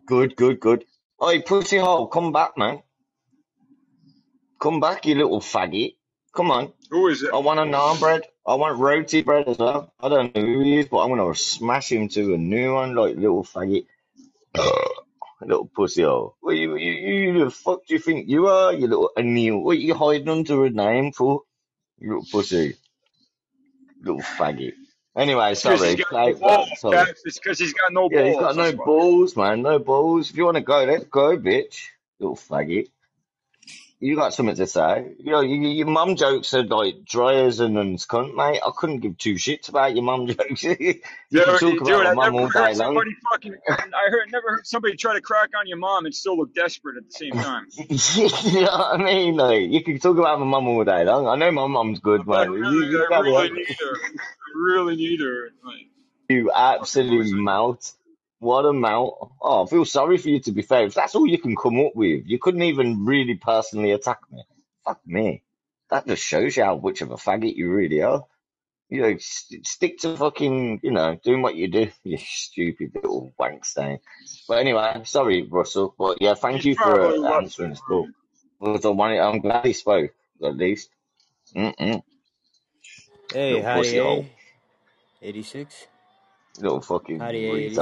Good, 0.05 0.35
good, 0.37 0.59
good. 0.61 0.85
Oi, 1.21 1.41
pussy 1.41 1.77
hole, 1.77 2.07
come 2.07 2.31
back, 2.31 2.57
man. 2.57 2.81
Come 4.61 4.79
back, 4.79 5.05
you 5.07 5.15
little 5.15 5.41
faggot. 5.41 5.95
Come 6.35 6.51
on. 6.51 6.73
Who 6.91 7.07
is 7.07 7.23
it? 7.23 7.33
I 7.33 7.39
want 7.39 7.59
a 7.59 7.63
naan 7.63 7.99
bread. 7.99 8.23
I 8.47 8.55
want 8.55 8.79
roti 8.79 9.23
bread 9.23 9.47
as 9.49 9.57
well. 9.57 9.93
I 9.99 10.09
don't 10.09 10.35
know 10.35 10.41
who 10.41 10.61
he 10.61 10.77
is, 10.79 10.87
but 10.87 10.99
I'm 10.99 11.09
gonna 11.09 11.35
smash 11.35 11.91
him 11.91 12.09
to 12.09 12.35
a 12.35 12.37
new 12.37 12.73
one, 12.75 12.95
like 12.95 13.15
little 13.17 13.43
faggot. 13.43 13.87
little 15.41 15.65
pussy 15.65 16.03
hole. 16.03 16.35
What 16.41 16.55
you, 16.57 16.75
you, 16.77 16.91
you, 16.93 17.13
you 17.33 17.45
the 17.45 17.51
fuck 17.51 17.85
do 17.87 17.95
you 17.95 17.99
think 17.99 18.29
you 18.29 18.47
are, 18.47 18.73
you 18.73 18.87
little 18.87 19.11
Anil? 19.17 19.63
What 19.63 19.79
you 19.79 19.95
hiding 19.95 20.29
under 20.29 20.65
a 20.65 20.69
name 20.69 21.11
for? 21.13 21.43
You 21.99 22.09
little 22.19 22.27
pussy. 22.31 22.77
Little 24.03 24.21
faggot. 24.21 24.73
Anyway, 25.15 25.55
sorry, 25.55 25.75
It's 25.75 25.81
because 25.81 25.81
sorry. 25.81 25.95
he's 25.95 26.05
got 26.05 26.13
Like, 26.13 26.35
no 26.39 26.39
balls, 26.39 26.69
that, 26.69 26.77
sorry. 26.79 26.97
Cap. 26.97 27.15
It's 27.25 27.39
because 27.39 27.59
he's 27.59 27.73
got 27.73 27.93
no 27.93 28.09
Yeah, 28.11 28.25
he's 28.25 28.37
balls. 28.37 28.55
got 28.55 28.55
no 28.55 28.71
balls, 28.85 29.35
man. 29.35 29.61
No 29.63 29.79
balls. 29.79 30.29
If 30.31 30.37
you 30.37 30.45
want 30.45 30.57
to 30.57 30.63
go, 30.63 30.83
let's 30.85 31.05
go, 31.05 31.37
bitch. 31.37 31.87
Little 32.19 32.35
faggot. 32.37 32.89
You 34.01 34.15
got 34.15 34.33
something 34.33 34.55
to 34.55 34.67
say? 34.67 35.13
You 35.19 35.31
know, 35.31 35.41
you, 35.41 35.57
your 35.61 35.87
mum 35.87 36.15
jokes 36.15 36.55
are 36.55 36.63
like 36.63 37.05
dryers 37.05 37.59
and 37.59 37.77
and 37.77 37.99
cunt, 37.99 38.35
mate. 38.35 38.59
I 38.65 38.71
couldn't 38.75 39.01
give 39.01 39.17
two 39.19 39.35
shits 39.35 39.69
about 39.69 39.93
your 39.95 40.03
mum 40.03 40.27
jokes. 40.27 40.63
you 40.63 40.75
Dude, 41.31 41.45
can 41.45 41.77
talk 41.79 41.85
dude, 41.85 41.87
about 41.89 42.07
I 42.07 42.13
mum 42.15 42.35
all 42.35 42.49
day 42.49 42.73
long. 42.73 42.95
fucking. 43.31 43.55
I 43.69 44.09
heard 44.09 44.31
never 44.31 44.49
heard 44.49 44.65
somebody 44.67 44.97
try 44.97 45.13
to 45.13 45.21
crack 45.21 45.51
on 45.59 45.67
your 45.67 45.77
mom 45.77 46.05
and 46.05 46.15
still 46.15 46.35
look 46.37 46.53
desperate 46.55 46.97
at 46.97 47.03
the 47.05 47.11
same 47.11 47.33
time. 47.33 47.67
you 47.77 48.61
know 48.61 48.71
what 48.71 48.99
I 49.01 49.03
mean? 49.03 49.37
Like, 49.37 49.69
you 49.71 49.83
can 49.83 49.99
talk 49.99 50.17
about 50.17 50.39
my 50.39 50.45
mum 50.47 50.67
all 50.67 50.83
day 50.83 51.05
long. 51.05 51.27
I 51.27 51.35
know 51.35 51.51
my 51.51 51.67
mum's 51.67 51.99
good. 51.99 52.23
You, 52.25 52.33
really, 52.33 52.87
you, 52.87 53.07
I 53.13 53.19
really 53.19 53.49
need 53.51 53.77
her. 53.79 53.95
I 53.95 54.51
really 54.55 54.95
need 54.95 55.21
her. 55.21 55.49
Like, 55.63 55.87
You 56.27 56.51
absolute 56.51 57.31
mouth. 57.31 57.93
What 58.41 58.65
a 58.65 58.73
mouth. 58.73 59.13
Oh, 59.39 59.63
I 59.65 59.69
feel 59.69 59.85
sorry 59.85 60.17
for 60.17 60.29
you 60.29 60.39
to 60.39 60.51
be 60.51 60.63
fair. 60.63 60.85
If 60.87 60.95
that's 60.95 61.13
all 61.13 61.27
you 61.27 61.37
can 61.37 61.55
come 61.55 61.79
up 61.79 61.91
with, 61.93 62.23
you 62.25 62.39
couldn't 62.39 62.63
even 62.63 63.05
really 63.05 63.35
personally 63.35 63.91
attack 63.91 64.17
me. 64.31 64.43
Fuck 64.83 64.99
me. 65.05 65.43
That 65.91 66.07
just 66.07 66.23
shows 66.23 66.57
you 66.57 66.63
how 66.63 66.75
much 66.77 67.01
of 67.01 67.11
a 67.11 67.17
faggot 67.17 67.55
you 67.55 67.71
really 67.71 68.01
are. 68.01 68.25
You 68.89 69.01
know, 69.03 69.15
st- 69.19 69.67
stick 69.67 69.99
to 69.99 70.17
fucking, 70.17 70.79
you 70.81 70.89
know, 70.89 71.19
doing 71.23 71.43
what 71.43 71.55
you 71.55 71.67
do. 71.67 71.89
You 72.03 72.17
stupid 72.17 72.93
little 72.95 73.31
wank 73.37 73.63
stain. 73.63 73.99
But 74.47 74.57
anyway, 74.57 75.01
sorry, 75.05 75.43
Russell. 75.43 75.93
But 75.95 76.17
yeah, 76.19 76.33
thank 76.33 76.65
you 76.65 76.73
for 76.73 76.99
uh, 76.99 77.37
answering 77.37 77.69
this 77.69 77.79
call. 77.81 78.09
Well, 78.59 78.79
the 78.79 78.91
one- 78.91 79.19
I'm 79.19 79.39
glad 79.39 79.65
he 79.65 79.73
spoke, 79.73 80.15
at 80.43 80.57
least. 80.57 80.89
Mm-mm. 81.55 82.01
Hey, 83.31 83.51
Little 83.53 83.63
howdy, 83.65 83.81
pussy 83.81 83.97
hole. 83.99 84.25
A. 85.21 85.27
86. 85.27 85.87
Little 86.59 86.81
fucking 86.81 87.19
Howdy, 87.19 87.45
A. 87.45 87.53
86. 87.53 87.77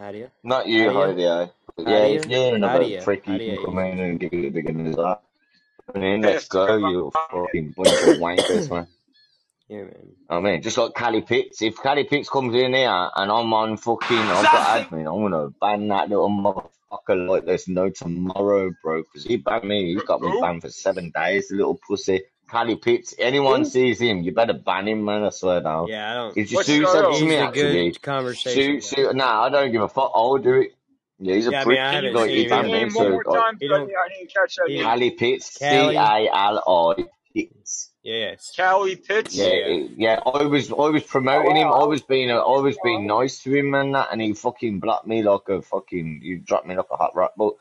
Retard. 0.00 0.04
Howdy. 0.06 0.26
Not 0.42 0.66
you, 0.66 0.90
Howdy. 0.90 1.24
Heidi. 1.24 1.24
eh? 1.24 1.46
Yeah, 1.78 2.04
if 2.06 2.26
you're 2.26 2.54
another 2.56 2.84
Howdy. 2.84 3.00
prick, 3.02 3.26
you 3.26 3.38
can 3.38 3.64
come 3.64 3.78
in 3.78 3.98
and 4.00 4.20
give 4.20 4.32
it 4.32 4.46
a 4.46 4.50
big 4.50 4.66
one 4.66 4.86
as 4.86 4.96
that. 4.96 5.20
Come 5.92 6.02
in, 6.02 6.22
Yes, 6.22 6.32
let's 6.34 6.48
go, 6.48 6.76
you 6.76 7.12
fucking 7.30 7.74
bunch 7.76 7.88
of 7.88 8.18
wankers, 8.18 8.70
man. 8.70 8.86
Yeah, 9.68 9.82
man. 9.84 10.16
I 10.28 10.40
mean, 10.40 10.62
just 10.62 10.78
like 10.78 10.94
Cali 10.94 11.22
Pitts. 11.22 11.62
If 11.62 11.76
Cali 11.82 12.04
Pitts 12.04 12.28
comes 12.28 12.54
in 12.54 12.74
here 12.74 13.10
and 13.16 13.30
I'm 13.30 13.52
on 13.54 13.76
fucking, 13.76 14.18
I've 14.18 14.44
got 14.44 14.90
admin, 14.90 15.06
I'm 15.12 15.22
gonna 15.30 15.50
ban 15.60 15.88
that 15.88 16.08
little 16.08 16.28
motherfucker 16.28 17.28
like 17.28 17.44
there's 17.44 17.68
no 17.68 17.88
tomorrow, 17.90 18.72
bro. 18.82 19.02
Because 19.02 19.24
he 19.24 19.36
banned 19.36 19.64
me. 19.64 19.94
He's 19.94 20.02
got 20.02 20.20
me 20.22 20.32
banned 20.40 20.62
for 20.62 20.70
seven 20.70 21.12
days, 21.14 21.48
the 21.48 21.56
little 21.56 21.78
pussy. 21.88 22.22
Cali 22.50 22.76
Pitts. 22.76 23.14
Anyone 23.18 23.60
Who? 23.60 23.64
sees 23.66 24.00
him, 24.00 24.22
you 24.22 24.32
better 24.32 24.52
ban 24.54 24.88
him, 24.88 25.04
man. 25.04 25.22
I 25.24 25.30
swear 25.30 25.60
down. 25.60 25.86
Yeah, 25.88 26.10
I 26.10 26.14
don't. 26.14 26.36
If 26.36 26.50
you 26.50 26.56
What's 26.56 26.66
Sue 26.68 26.80
the 26.80 26.86
said 26.88 27.04
other? 27.04 27.08
to 27.12 27.18
He's 27.18 27.28
me 27.28 27.34
a 27.36 27.44
actually, 27.44 27.90
good 27.92 28.02
conversation 28.02 28.80
Sue, 28.80 28.96
guy. 28.96 29.10
Sue, 29.10 29.12
nah, 29.14 29.42
I 29.44 29.48
don't 29.50 29.72
give 29.72 29.82
a 29.82 29.88
fuck. 29.88 30.10
I'll 30.14 30.36
do 30.38 30.54
it. 30.54 30.72
Yeah, 31.18 31.34
he's 31.34 31.46
a 31.46 31.50
Yeah, 31.50 31.60
I 31.60 31.64
mean, 31.64 31.66
prick. 31.66 31.78
I 31.78 31.82
Can 31.82 31.94
haven't 31.94 32.10
you, 32.10 32.16
Like 32.18 32.28
can 32.30 32.38
you 32.38 32.48
banned 32.48 32.68
him. 32.70 32.90
so 32.90 33.10
more 33.10 33.24
time? 33.24 33.56
He 33.60 33.68
I 33.68 33.74
I 33.76 33.78
didn't 33.78 34.34
catch 34.34 34.56
that 34.56 34.64
He. 34.68 34.80
Cali 34.80 35.10
Pitts, 35.12 35.52
C 35.54 35.58
Cali. 35.60 35.96
A 35.96 36.30
L 36.32 36.62
I 36.98 37.04
Pitts. 37.34 37.90
Yeah, 38.02 38.14
yes. 38.30 38.52
Cali 38.56 38.96
Pitts? 38.96 39.36
Yeah, 39.36 39.46
Yeah. 39.48 39.86
yeah. 39.96 40.20
I 40.24 40.44
was, 40.44 40.72
I 40.72 40.74
was 40.74 41.02
Oh, 41.02 41.06
promoting 41.06 41.56
him. 41.56 41.68
I 41.68 41.84
was 41.84 42.00
being, 42.00 42.30
I 42.30 42.36
was 42.36 42.78
being 42.82 43.06
nice 43.06 43.42
to 43.42 43.54
him 43.54 43.74
and 43.74 43.94
that, 43.94 44.08
and 44.10 44.22
he 44.22 44.32
fucking 44.32 44.80
blocked 44.80 45.06
me 45.06 45.22
like 45.22 45.48
a 45.50 45.60
fucking, 45.60 46.20
you 46.22 46.38
dropped 46.38 46.66
me 46.66 46.74
like 46.74 46.86
a 46.90 46.96
hot 46.96 47.14
rock. 47.14 47.34
But 47.36 47.54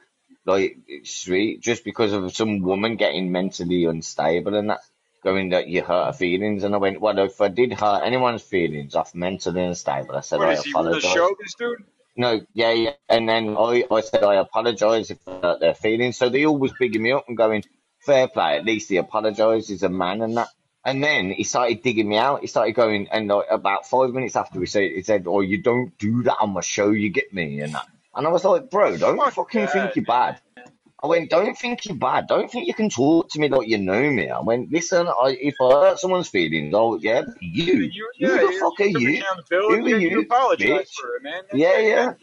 like, 0.49 0.77
sweet, 1.03 1.61
just 1.61 1.83
because 1.83 2.13
of 2.13 2.35
some 2.35 2.61
woman 2.61 2.95
getting 2.97 3.31
mentally 3.31 3.85
unstable 3.85 4.55
and 4.55 4.69
that, 4.69 4.81
going 5.23 5.49
that 5.49 5.67
you 5.67 5.81
hurt 5.81 6.07
her 6.07 6.13
feelings. 6.13 6.63
And 6.63 6.73
I 6.75 6.77
went, 6.77 7.01
well, 7.01 7.17
if 7.19 7.39
I 7.41 7.47
did 7.49 7.73
hurt 7.73 8.03
anyone's 8.03 8.41
feelings 8.41 8.95
off 8.95 9.15
mentally 9.15 9.63
unstable, 9.63 10.15
I 10.15 10.21
said 10.21 10.39
What 10.39 10.49
I 10.49 10.53
is 10.53 10.63
he 10.63 10.71
apologize. 10.71 11.11
show, 11.11 11.35
this 11.39 11.53
dude? 11.55 11.83
No, 12.15 12.41
yeah, 12.53 12.71
yeah. 12.71 12.93
And 13.07 13.29
then 13.29 13.55
I, 13.57 13.85
I 13.91 14.01
said 14.01 14.23
I 14.23 14.35
apologise 14.35 15.09
if 15.11 15.25
I 15.27 15.39
hurt 15.39 15.59
their 15.59 15.73
feelings. 15.75 16.17
So 16.17 16.29
they 16.29 16.45
always 16.45 16.73
bigging 16.73 17.01
me 17.03 17.11
up 17.13 17.25
and 17.27 17.37
going, 17.37 17.63
fair 17.99 18.27
play, 18.27 18.57
at 18.57 18.65
least 18.65 18.89
he 18.89 18.97
apologised, 18.97 19.69
he's 19.69 19.83
a 19.83 19.89
man 19.89 20.21
and 20.21 20.37
that. 20.37 20.49
And 20.85 21.03
then 21.03 21.31
he 21.31 21.43
started 21.43 21.81
digging 21.83 22.07
me 22.09 22.17
out. 22.17 22.41
He 22.41 22.47
started 22.47 22.71
going, 22.73 23.09
and 23.09 23.27
like, 23.27 23.45
about 23.51 23.85
five 23.85 24.11
minutes 24.11 24.35
after 24.37 24.59
he 24.59 24.65
said, 24.65 24.91
he 24.91 25.03
said, 25.03 25.25
"Oh, 25.27 25.41
you 25.41 25.61
don't 25.61 25.95
do 25.97 26.23
that 26.23 26.37
on 26.39 26.51
my 26.51 26.61
show, 26.61 26.89
you 26.91 27.09
get 27.09 27.33
me," 27.33 27.59
and 27.59 27.75
that. 27.75 27.85
And 28.15 28.25
I 28.27 28.29
was 28.29 28.43
like, 28.43 28.69
"Bro, 28.69 28.97
don't 28.97 29.17
Fuck 29.17 29.33
fucking 29.33 29.67
think 29.67 29.95
you're 29.95 30.05
bad." 30.05 30.39
I 31.01 31.07
went, 31.07 31.29
"Don't 31.29 31.57
think 31.57 31.85
you're 31.85 31.95
bad. 31.95 32.27
Don't 32.27 32.51
think 32.51 32.67
you 32.67 32.73
can 32.73 32.89
talk 32.89 33.29
to 33.29 33.39
me 33.39 33.47
like 33.47 33.67
you 33.67 33.77
know 33.77 34.01
me." 34.09 34.29
I 34.29 34.41
went, 34.41 34.71
"Listen, 34.71 35.07
I, 35.07 35.37
if 35.39 35.55
I 35.61 35.71
hurt 35.71 35.99
someone's 35.99 36.27
feelings, 36.27 36.73
oh 36.75 36.97
yeah, 36.97 37.21
you, 37.39 37.89
You, 38.17 38.27
who 38.27 38.27
the 38.27 38.53
you, 38.53 38.59
fuck 38.59 38.79
are 38.81 38.85
you? 38.85 39.23
Who 39.49 39.85
are 39.85 39.89
you 39.89 39.97
you, 39.97 40.25
for 40.27 41.15
it, 41.15 41.23
man. 41.23 41.43
That's 41.49 41.57
Yeah, 41.57 41.77
it, 41.77 41.87
yeah. 41.87 42.13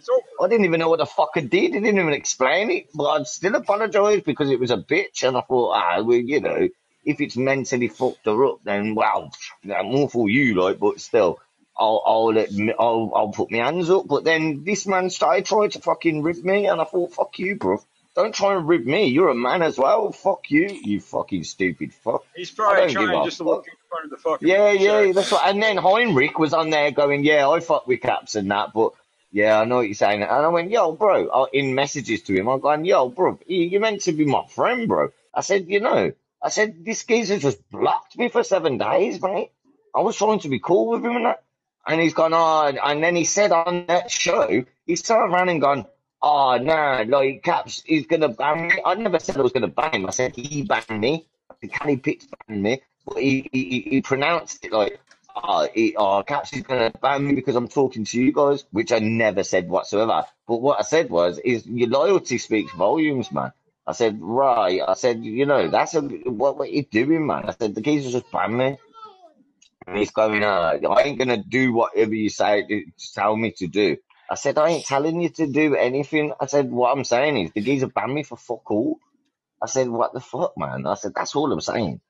I 0.43 0.49
didn't 0.49 0.67
even 0.67 0.81
know 0.81 0.91
what 0.91 0.99
the 0.99 1.07
fuck 1.07 1.31
I 1.37 1.41
did. 1.41 1.71
I 1.75 1.81
didn't 1.81 2.01
even 2.01 2.13
explain 2.13 2.71
it, 2.71 2.89
but 2.95 3.05
I'd 3.05 3.27
still 3.27 3.55
apologise 3.55 4.23
because 4.23 4.51
it 4.51 4.61
was 4.61 4.71
a 4.71 4.77
bitch, 4.77 5.27
and 5.27 5.37
I 5.37 5.41
thought, 5.41 5.73
ah, 5.73 6.03
well, 6.03 6.19
you 6.19 6.41
know, 6.41 6.69
if 7.07 7.21
it's 7.21 7.37
mentally 7.37 7.89
fucked 7.89 8.27
her 8.27 8.45
up, 8.45 8.59
then 8.65 8.95
well, 8.95 9.31
I'm 9.65 9.87
all 9.87 10.09
for 10.09 10.29
you, 10.29 10.61
like, 10.61 10.79
but 10.79 11.01
still, 11.01 11.39
I'll, 11.79 12.03
I'll, 12.07 12.29
admit, 12.39 12.77
I'll, 12.79 13.13
I'll 13.15 13.29
put 13.29 13.51
my 13.51 13.59
hands 13.59 13.91
up. 13.91 14.07
But 14.07 14.25
then 14.25 14.65
this 14.65 14.87
man 14.87 15.11
started 15.11 15.45
trying 15.47 15.71
to 15.71 15.81
fucking 15.81 16.23
rib 16.23 16.43
me, 16.45 16.67
and 16.67 16.81
I 16.81 16.85
thought, 16.85 17.13
fuck 17.15 17.39
you, 17.39 17.57
bro. 17.57 17.79
Don't 18.15 18.35
try 18.35 18.55
and 18.57 18.67
rib 18.67 18.87
me. 18.87 19.09
You're 19.09 19.29
a 19.29 19.35
man 19.35 19.61
as 19.61 19.77
well. 19.77 20.11
Fuck 20.11 20.51
you, 20.51 20.69
you 20.69 21.01
fucking 21.01 21.45
stupid 21.45 21.93
fuck. 21.93 22.25
He's 22.35 22.51
probably 22.51 22.85
trying 22.95 23.25
just 23.27 23.37
to 23.39 23.45
look 23.45 23.67
in 23.69 23.75
front 23.91 24.05
of 24.07 24.11
the 24.11 24.17
fucking 24.17 24.49
Yeah, 24.49 24.73
yeah, 24.73 25.13
that's 25.13 25.31
right. 25.33 25.43
And 25.51 25.63
then 25.63 25.77
Heinrich 25.77 26.39
was 26.39 26.55
on 26.55 26.71
there 26.71 26.91
going, 26.93 27.25
yeah, 27.25 27.47
I 27.47 27.61
fuck 27.61 27.87
with 27.87 28.01
caps 28.01 28.35
and 28.35 28.51
that, 28.51 28.73
but 28.73 28.93
yeah, 29.33 29.61
I 29.61 29.67
know 29.67 29.77
what 29.77 29.83
you're 29.87 29.95
saying. 29.95 30.23
And 30.23 30.31
I 30.31 30.49
went, 30.49 30.71
yo, 30.71 30.93
bro, 30.93 31.29
I- 31.29 31.49
in 31.53 31.75
messages 31.75 32.23
to 32.23 32.35
him, 32.35 32.49
I'm 32.49 32.61
going, 32.61 32.87
yo, 32.87 33.11
bro, 33.11 33.39
you- 33.47 33.65
you're 33.67 33.83
meant 33.83 34.01
to 34.03 34.13
be 34.13 34.25
my 34.25 34.47
friend, 34.47 34.89
bro. 34.89 35.11
I 35.35 35.43
said, 35.43 35.67
you 35.69 35.81
know, 35.81 36.13
I 36.43 36.49
said, 36.49 36.87
this 36.87 37.05
geezer 37.05 37.39
just 37.39 37.69
blocked 37.71 38.17
me 38.17 38.31
for 38.31 38.43
seven 38.45 38.79
days, 38.79 39.21
mate. 39.21 39.51
I 39.95 40.01
was 40.01 40.17
trying 40.17 40.39
to 40.41 40.49
be 40.49 40.59
cool 40.59 40.89
with 40.89 41.05
him 41.05 41.17
and 41.17 41.27
that. 41.27 41.43
And 41.87 42.01
he's 42.01 42.15
gone, 42.15 42.35
oh, 42.35 42.67
and 42.67 43.03
then 43.03 43.15
he 43.15 43.25
said 43.25 43.53
on 43.53 43.87
that 43.87 44.11
show, 44.11 44.65
he 44.87 44.97
turned 44.97 45.33
around 45.33 45.49
and 45.51 45.61
gone, 45.61 45.87
oh, 46.21 46.59
nah, 46.59 47.05
like, 47.07 47.45
Caps, 47.45 47.83
he's 47.87 48.07
going 48.07 48.23
to 48.23 48.29
ban 48.29 48.67
me. 48.69 48.83
I 48.85 48.95
never 48.95 49.21
said 49.21 49.37
I 49.37 49.43
was 49.43 49.53
going 49.53 49.63
to 49.63 49.69
ban 49.69 49.93
him. 49.93 50.07
I 50.07 50.11
said 50.11 50.35
he 50.35 50.63
banned 50.63 51.01
me. 51.01 51.27
Kenny 51.71 51.97
Pitts 51.97 52.27
banned 52.27 52.63
me. 52.63 52.83
But 53.07 53.19
he, 53.19 53.49
he, 53.53 53.81
he 53.89 54.03
pronounced 54.03 54.65
it 54.65 54.73
like, 54.73 54.99
oh, 55.37 55.69
he, 55.73 55.95
oh, 55.97 56.25
Caps 56.25 56.53
is 56.55 56.63
going 56.63 56.91
to 56.91 56.99
ban 56.99 57.25
me 57.25 57.35
because 57.35 57.55
I'm 57.55 57.69
talking 57.69 58.05
to 58.05 58.21
you 58.21 58.33
guys, 58.33 58.65
which 58.73 58.91
I 58.91 58.99
never 58.99 59.45
said 59.45 59.69
whatsoever. 59.69 60.25
But 60.49 60.61
what 60.61 60.81
I 60.81 60.83
said 60.83 61.09
was, 61.09 61.39
is 61.39 61.67
your 61.67 61.89
loyalty 61.89 62.39
speaks 62.39 62.73
volumes, 62.73 63.31
man. 63.31 63.53
I 63.87 63.93
said, 63.93 64.19
right. 64.21 64.81
I 64.87 64.95
said, 64.95 65.25
you 65.25 65.47
know, 65.47 65.69
that's 65.69 65.95
a, 65.95 66.01
what, 66.01 66.59
what 66.59 66.73
you 66.73 66.83
doing, 66.83 67.29
man? 67.29 67.45
I 67.47 67.53
said, 67.53 67.77
the 67.77 67.81
geezer 67.81 68.11
just 68.11 68.33
banned 68.33 68.59
me. 68.59 68.79
He's 69.93 70.11
going, 70.11 70.43
uh, 70.43 70.79
I 70.91 71.03
ain't 71.03 71.19
gonna 71.19 71.43
do 71.43 71.73
whatever 71.73 72.15
you 72.15 72.29
say 72.29 72.67
to 72.67 72.85
tell 73.15 73.37
me 73.37 73.53
to 73.59 73.67
do. 73.69 73.97
I 74.29 74.35
said, 74.35 74.59
I 74.59 74.71
ain't 74.71 74.87
telling 74.87 75.21
you 75.21 75.29
to 75.31 75.47
do 75.47 75.77
anything. 75.77 76.33
I 76.41 76.47
said, 76.47 76.71
what 76.71 76.97
I'm 76.97 77.05
saying 77.05 77.37
is 77.39 77.53
the 77.53 77.61
geezer 77.61 77.87
banned 77.87 78.15
me 78.15 78.25
for 78.25 78.37
fuck 78.37 78.71
all. 78.71 78.99
I 79.63 79.67
said, 79.67 79.89
what 79.89 80.13
the 80.13 80.21
fuck, 80.21 80.59
man? 80.59 80.87
I 80.87 80.95
said, 80.95 81.13
that's 81.15 81.35
all 81.37 81.53
I'm 81.53 81.61
saying. 81.61 82.01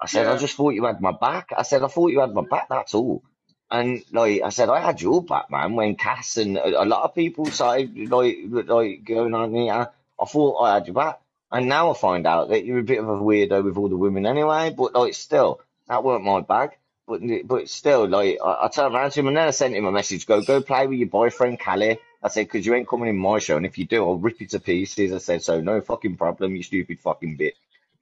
I 0.00 0.06
said, 0.06 0.28
I 0.28 0.36
just 0.36 0.56
thought 0.56 0.74
you 0.74 0.84
had 0.84 1.00
my 1.00 1.12
back. 1.12 1.50
I 1.56 1.62
said, 1.62 1.82
I 1.82 1.88
thought 1.88 2.12
you 2.12 2.20
had 2.20 2.34
my 2.34 2.42
back, 2.42 2.68
that's 2.68 2.94
all. 2.94 3.22
And 3.70 4.04
like 4.12 4.42
I 4.42 4.50
said, 4.50 4.68
I 4.68 4.80
had 4.80 5.00
your 5.00 5.22
back, 5.24 5.50
man. 5.50 5.74
When 5.74 5.96
Cass 5.96 6.36
and 6.36 6.56
a, 6.56 6.82
a 6.82 6.86
lot 6.86 7.04
of 7.04 7.14
people 7.14 7.46
started 7.46 7.96
like 8.10 8.38
like 8.66 9.04
going 9.04 9.34
on 9.34 9.54
here, 9.54 9.88
I 10.20 10.24
thought 10.26 10.60
I 10.62 10.74
had 10.74 10.86
your 10.86 10.94
back, 10.94 11.20
and 11.50 11.68
now 11.68 11.90
I 11.90 11.94
find 11.94 12.26
out 12.26 12.50
that 12.50 12.64
you're 12.64 12.78
a 12.78 12.84
bit 12.84 13.00
of 13.00 13.08
a 13.08 13.18
weirdo 13.18 13.64
with 13.64 13.76
all 13.76 13.88
the 13.88 13.96
women 13.96 14.26
anyway. 14.26 14.72
But 14.76 14.94
like, 14.94 15.14
still, 15.14 15.60
that 15.88 16.04
weren't 16.04 16.24
my 16.24 16.40
bag. 16.42 16.70
But 17.06 17.20
but 17.44 17.68
still, 17.68 18.08
like 18.08 18.38
I, 18.42 18.64
I 18.64 18.68
turned 18.68 18.94
around 18.94 19.10
to 19.10 19.20
him 19.20 19.28
and 19.28 19.36
then 19.36 19.48
I 19.48 19.50
sent 19.50 19.74
him 19.74 19.84
a 19.84 19.92
message. 19.92 20.26
Go 20.26 20.40
go 20.40 20.62
play 20.62 20.86
with 20.86 20.98
your 20.98 21.08
boyfriend, 21.08 21.60
Callie. 21.60 21.98
I 22.22 22.28
said, 22.28 22.46
because 22.46 22.64
you 22.64 22.74
ain't 22.74 22.88
coming 22.88 23.10
in 23.10 23.18
my 23.18 23.38
show, 23.38 23.58
and 23.58 23.66
if 23.66 23.76
you 23.76 23.84
do, 23.84 24.02
I'll 24.02 24.16
rip 24.18 24.40
you 24.40 24.46
to 24.48 24.58
pieces. 24.60 25.12
I 25.12 25.18
said, 25.18 25.42
so 25.42 25.60
no 25.60 25.82
fucking 25.82 26.16
problem, 26.16 26.56
you 26.56 26.62
stupid 26.62 26.98
fucking 27.00 27.36
bitch. 27.36 27.52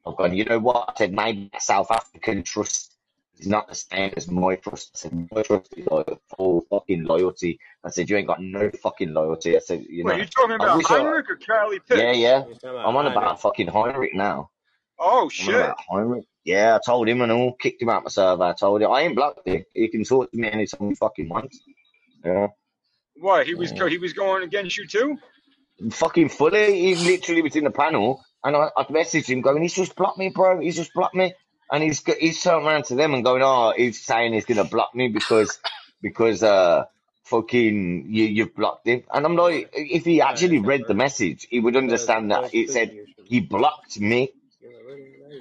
I've 0.07 0.17
gone, 0.17 0.35
you 0.37 0.45
know 0.45 0.61
what? 0.61 0.91
I 0.91 0.99
said, 0.99 1.13
maybe 1.13 1.51
South 1.59 1.91
African 1.91 2.45
trust 2.45 2.95
is 3.41 3.49
not 3.49 3.69
the 3.69 3.75
same 3.75 4.13
as 4.17 4.31
my 4.31 4.55
trust. 4.55 4.93
I 4.95 4.99
said, 4.99 5.29
my 5.33 5.43
trust 5.43 5.75
is 5.77 5.87
like 5.89 6.07
full 6.37 6.61
fucking 6.71 7.03
loyalty. 7.03 7.59
I 7.83 7.91
said, 7.91 8.09
you 8.09 8.17
ain't 8.17 8.29
got 8.29 8.41
no 8.41 8.71
fucking 8.71 9.13
loyalty. 9.13 9.57
I 9.57 9.59
said, 9.59 9.85
you 9.89 10.05
Wait, 10.05 10.13
know. 10.15 10.21
you 10.21 10.27
talking 10.27 10.55
about 10.55 10.77
wish 10.77 10.87
I- 10.91 10.99
Heinrich 10.99 11.29
or 11.29 11.37
Charlie 11.37 11.81
Pitts? 11.81 12.01
yeah, 12.01 12.13
yeah. 12.13 12.45
He's 12.47 12.59
talking 12.59 12.71
about 12.71 12.89
I'm 12.89 12.97
on 12.97 13.07
Heinrich. 13.07 13.23
about 13.25 13.41
fucking 13.43 13.67
Heinrich 13.67 14.15
now. 14.15 14.51
Oh 15.01 15.23
I'm 15.23 15.23
on 15.23 15.31
shit. 15.31 15.55
about 15.57 15.81
Heinrich. 15.89 16.25
Yeah, 16.45 16.77
I 16.77 16.81
told 16.85 17.09
him 17.09 17.21
and 17.23 17.31
all, 17.33 17.53
kicked 17.55 17.83
him 17.83 17.89
out 17.89 18.05
my 18.05 18.11
server. 18.11 18.43
I 18.43 18.53
told 18.55 18.83
him, 18.83 18.91
I 18.91 19.03
ain't 19.03 19.17
blocked 19.17 19.47
him. 19.47 19.65
He 19.75 19.89
can 19.89 20.05
talk 20.05 20.31
to 20.31 20.37
me 20.39 20.51
anytime 20.51 20.89
he 20.89 20.95
fucking 20.95 21.29
wants. 21.29 21.61
Yeah. 22.25 22.49
What? 23.17 23.47
He 23.47 23.55
was 23.55 23.73
go- 23.73 23.87
he 23.87 23.99
was 23.99 24.13
going 24.13 24.43
against 24.43 24.77
you 24.77 24.87
too? 24.87 25.19
fucking 25.91 26.29
fully. 26.29 26.81
He 26.81 26.95
literally 26.95 27.43
was 27.43 27.57
in 27.57 27.65
the 27.65 27.71
panel, 27.71 28.23
and 28.45 28.57
I, 28.57 28.71
I 28.77 28.85
messaged 28.85 29.29
him 29.29 29.41
going, 29.41 29.63
"He's 29.63 29.75
just 29.75 29.97
blocked 29.97 30.19
me, 30.19 30.29
bro. 30.29 30.61
He's 30.61 30.77
just 30.77 30.93
blocked 30.95 31.15
me." 31.15 31.35
And 31.71 31.83
he's 31.83 32.03
he's 32.19 32.43
turned 32.43 32.67
around 32.67 32.85
to 32.87 32.95
them 32.95 33.15
and 33.15 33.25
going, 33.25 33.43
"Oh, 33.43 33.73
he's 33.77 34.05
saying 34.05 34.33
he's 34.35 34.45
gonna 34.45 34.65
block 34.65 34.95
me 34.95 35.09
because 35.09 35.59
because 36.01 36.43
uh 36.43 36.85
fucking 37.25 38.07
you 38.11 38.25
you've 38.25 38.55
blocked 38.55 38.87
him." 38.87 39.05
And 39.13 39.25
I'm 39.25 39.37
like, 39.37 39.71
if 39.73 40.05
he 40.05 40.21
actually 40.21 40.59
read 40.59 40.85
the 40.87 40.95
message, 40.95 41.47
he 41.51 41.61
would 41.61 41.77
understand 41.77 42.31
that 42.31 42.55
it 42.55 42.71
said 42.71 42.93
he 43.25 43.41
blocked 43.41 43.99
me. 44.01 44.31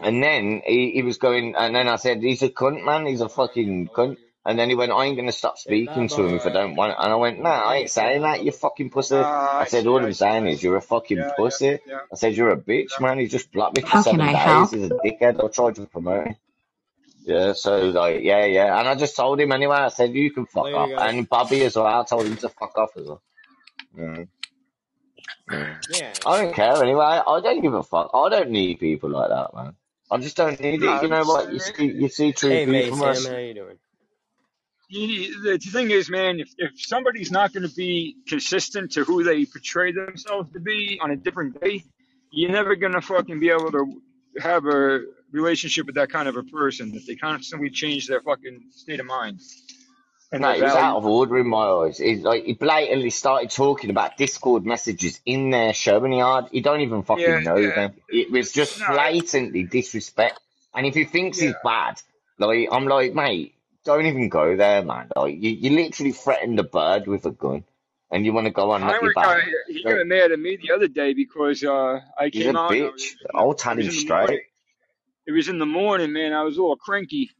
And 0.03 0.23
then 0.23 0.61
he, 0.65 0.91
he 0.91 1.01
was 1.03 1.17
going, 1.17 1.55
and 1.55 1.75
then 1.75 1.87
I 1.87 1.95
said, 1.97 2.21
he's 2.21 2.41
a 2.41 2.49
cunt, 2.49 2.83
man. 2.83 3.05
He's 3.05 3.21
a 3.21 3.29
fucking 3.29 3.89
cunt. 3.89 4.17
And 4.43 4.57
then 4.57 4.69
he 4.69 4.75
went, 4.75 4.91
I 4.91 5.05
ain't 5.05 5.17
gonna 5.17 5.31
stop 5.31 5.59
speaking 5.59 6.07
to 6.07 6.25
him 6.25 6.35
if 6.35 6.45
I 6.47 6.49
don't 6.49 6.75
want. 6.75 6.93
it. 6.93 6.97
And 6.99 7.13
I 7.13 7.15
went, 7.15 7.39
Nah, 7.39 7.49
I 7.49 7.75
ain't 7.77 7.91
saying 7.91 8.23
that. 8.23 8.43
You 8.43 8.51
fucking 8.51 8.89
pussy. 8.89 9.15
I 9.15 9.65
said, 9.67 9.85
all 9.85 10.03
I'm 10.03 10.13
saying 10.13 10.47
is 10.47 10.63
you're 10.63 10.77
a 10.77 10.81
fucking 10.81 11.23
pussy. 11.37 11.77
I 12.11 12.15
said, 12.15 12.35
you're 12.35 12.49
a 12.49 12.57
bitch, 12.57 12.99
man. 12.99 13.19
He 13.19 13.27
just 13.27 13.51
blocked 13.51 13.75
me 13.75 13.81
for 13.83 13.87
How 13.89 14.01
seven 14.01 14.25
days. 14.25 14.35
help? 14.35 14.71
He's 14.71 14.83
a 14.83 14.89
dickhead. 14.89 15.43
I 15.43 15.47
tried 15.49 15.75
to 15.75 15.85
promote 15.85 16.27
him. 16.27 16.35
Yeah, 17.23 17.53
so 17.53 17.89
like, 17.89 18.23
yeah, 18.23 18.45
yeah. 18.45 18.79
And 18.79 18.87
I 18.89 18.95
just 18.95 19.15
told 19.15 19.39
him 19.39 19.51
anyway. 19.51 19.75
I 19.75 19.89
said, 19.89 20.13
you 20.13 20.31
can 20.31 20.47
fuck 20.47 20.65
Later, 20.65 20.77
off. 20.77 20.89
And 20.97 21.29
Bobby 21.29 21.63
as 21.63 21.75
well. 21.75 21.85
I 21.85 22.03
told 22.03 22.25
him 22.25 22.37
to 22.37 22.49
fuck 22.49 22.75
off 22.79 22.97
as 22.97 23.05
well. 23.05 23.21
Yeah. 23.95 24.23
Yeah. 25.51 25.75
Yeah. 25.87 26.13
I 26.25 26.43
don't 26.43 26.55
care 26.55 26.81
anyway. 26.81 27.05
I 27.05 27.39
don't 27.41 27.61
give 27.61 27.75
a 27.75 27.83
fuck. 27.83 28.09
I 28.13 28.29
don't 28.29 28.49
need 28.49 28.79
people 28.79 29.11
like 29.11 29.29
that, 29.29 29.53
man. 29.53 29.75
I 30.11 30.17
just 30.17 30.35
don't 30.37 30.59
need 30.59 30.81
No, 30.81 30.97
it. 30.97 31.03
You 31.03 31.07
know 31.09 31.21
it's- 31.21 31.27
what? 31.27 31.53
You 31.53 31.59
see, 31.59 31.85
you 31.85 32.09
see 32.09 32.33
true 32.33 32.49
Hey, 32.49 32.65
mate, 32.65 32.83
people. 32.85 32.97
Sam, 32.99 33.09
us. 33.09 33.25
how 33.27 33.37
you 33.37 33.53
doing? 33.53 33.77
You- 34.89 35.41
The 35.43 35.57
thing 35.57 35.91
is, 35.91 36.09
man, 36.09 36.39
if, 36.39 36.49
if 36.57 36.71
somebody's 36.81 37.31
not 37.31 37.53
going 37.53 37.67
to 37.67 37.73
be 37.75 38.17
consistent 38.27 38.91
to 38.93 39.03
who 39.05 39.23
they 39.23 39.45
portray 39.45 39.93
themselves 39.93 40.51
to 40.53 40.59
be 40.59 40.99
on 41.01 41.11
a 41.11 41.15
different 41.15 41.61
day, 41.61 41.83
you're 42.31 42.51
never 42.51 42.75
going 42.75 42.93
to 42.93 43.01
fucking 43.01 43.39
be 43.39 43.49
able 43.49 43.71
to 43.71 44.01
have 44.39 44.65
a 44.65 45.01
relationship 45.31 45.85
with 45.85 45.95
that 45.95 46.09
kind 46.11 46.27
of 46.27 46.35
a 46.35 46.43
person 46.43 46.93
if 46.93 47.05
they 47.05 47.15
constantly 47.15 47.69
change 47.69 48.07
their 48.07 48.21
fucking 48.21 48.65
state 48.71 48.99
of 48.99 49.05
mind. 49.05 49.39
And 50.31 50.43
No, 50.43 50.51
it 50.53 50.63
was 50.63 50.75
out 50.75 50.97
of 50.97 51.05
order 51.07 51.39
in 51.39 51.47
my 51.47 51.65
eyes. 51.65 51.97
He 51.99 52.17
like 52.17 52.45
he 52.45 52.53
blatantly 52.53 53.09
started 53.11 53.51
talking 53.51 53.89
about 53.89 54.17
Discord 54.17 54.65
messages 54.65 55.21
in 55.25 55.49
their 55.51 55.73
show, 55.73 56.03
and 56.05 56.13
he 56.13 56.19
hard 56.19 56.47
he 56.51 56.61
don't 56.61 56.81
even 56.81 57.03
fucking 57.03 57.41
Yeah, 57.41 57.43
know 57.43 57.57
yeah. 57.61 57.71
them. 57.71 57.95
It 58.09 58.31
was 58.31 58.51
just 58.53 58.79
No. 58.79 58.85
blatantly 58.85 59.63
disrespect. 59.63 60.39
And 60.75 60.85
if 60.87 60.95
he 60.95 61.05
thinks 61.05 61.39
he's 61.39 61.55
bad, 61.55 62.01
like 62.39 62.69
I'm 62.71 62.87
like, 62.87 63.13
mate, 63.15 63.55
don't 63.85 64.05
even 64.05 64.29
go 64.29 64.55
there, 64.55 64.83
man. 64.83 65.09
Like 65.15 65.35
you, 65.41 65.51
you 65.51 65.71
literally 65.71 66.13
threatened 66.13 66.59
a 66.59 66.63
bird 66.63 67.07
with 67.07 67.25
a 67.25 67.31
gun, 67.31 67.65
and 68.11 68.25
you 68.25 68.33
want 68.33 68.47
to 68.47 68.51
go 68.53 68.71
on 68.71 68.87
that 68.87 69.01
you're 69.01 69.11
Heinrich, 69.11 69.17
uh, 69.23 69.41
he 69.67 69.85
got 69.85 70.07
mad 70.07 70.31
at 70.31 70.39
me 70.39 70.57
the 70.61 70.73
other 70.73 70.87
day 70.87 71.13
because 71.13 71.63
uh, 71.63 71.99
I 72.19 72.29
He's 72.31 72.45
came 72.45 72.47
a 72.47 72.55
out. 72.55 72.73
and 72.73 72.83
I 72.83 72.89
bitch. 72.89 73.15
I'll 73.35 73.53
tell 73.55 73.77
him 73.77 73.89
straight. 73.91 74.43
It 75.27 75.31
was 75.31 75.49
in 75.49 75.59
the 75.59 75.65
morning, 75.65 76.13
man. 76.13 76.33
I 76.33 76.43
was 76.43 76.57
a 76.57 76.61
little 76.61 76.77
cranky, 76.77 77.31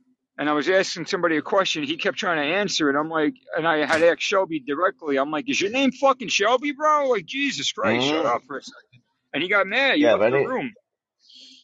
and 0.42 0.50
I 0.50 0.54
was 0.54 0.68
asking 0.68 1.06
somebody 1.06 1.38
a 1.38 1.42
question. 1.44 1.84
He 1.84 1.98
kept 1.98 2.18
trying 2.18 2.38
to 2.38 2.56
answer 2.56 2.90
it. 2.90 3.00
I'm 3.00 3.10
like, 3.10 3.36
and 3.56 3.68
I 3.68 3.86
had 3.86 4.02
asked 4.02 4.24
Shelby 4.24 4.60
directly. 4.60 5.18
I'm 5.18 5.30
like, 5.30 5.48
"Is 5.48 5.62
your 5.62 5.70
name 5.70 5.92
fucking 5.92 6.30
Shelby, 6.30 6.72
bro?" 6.72 7.10
Like, 7.10 7.28
Jesus 7.28 7.72
Christ, 7.72 8.08
shut 8.08 8.26
Mm. 8.26 8.36
up 8.36 8.42
for 8.48 8.58
a 8.58 8.64
second. 8.64 9.04
And 9.36 9.44
he 9.44 9.50
got 9.50 9.68
mad. 9.68 9.98
He 9.98 10.02
Yeah, 10.02 10.16
left 10.16 10.32
the 10.32 10.40
room. 10.40 10.74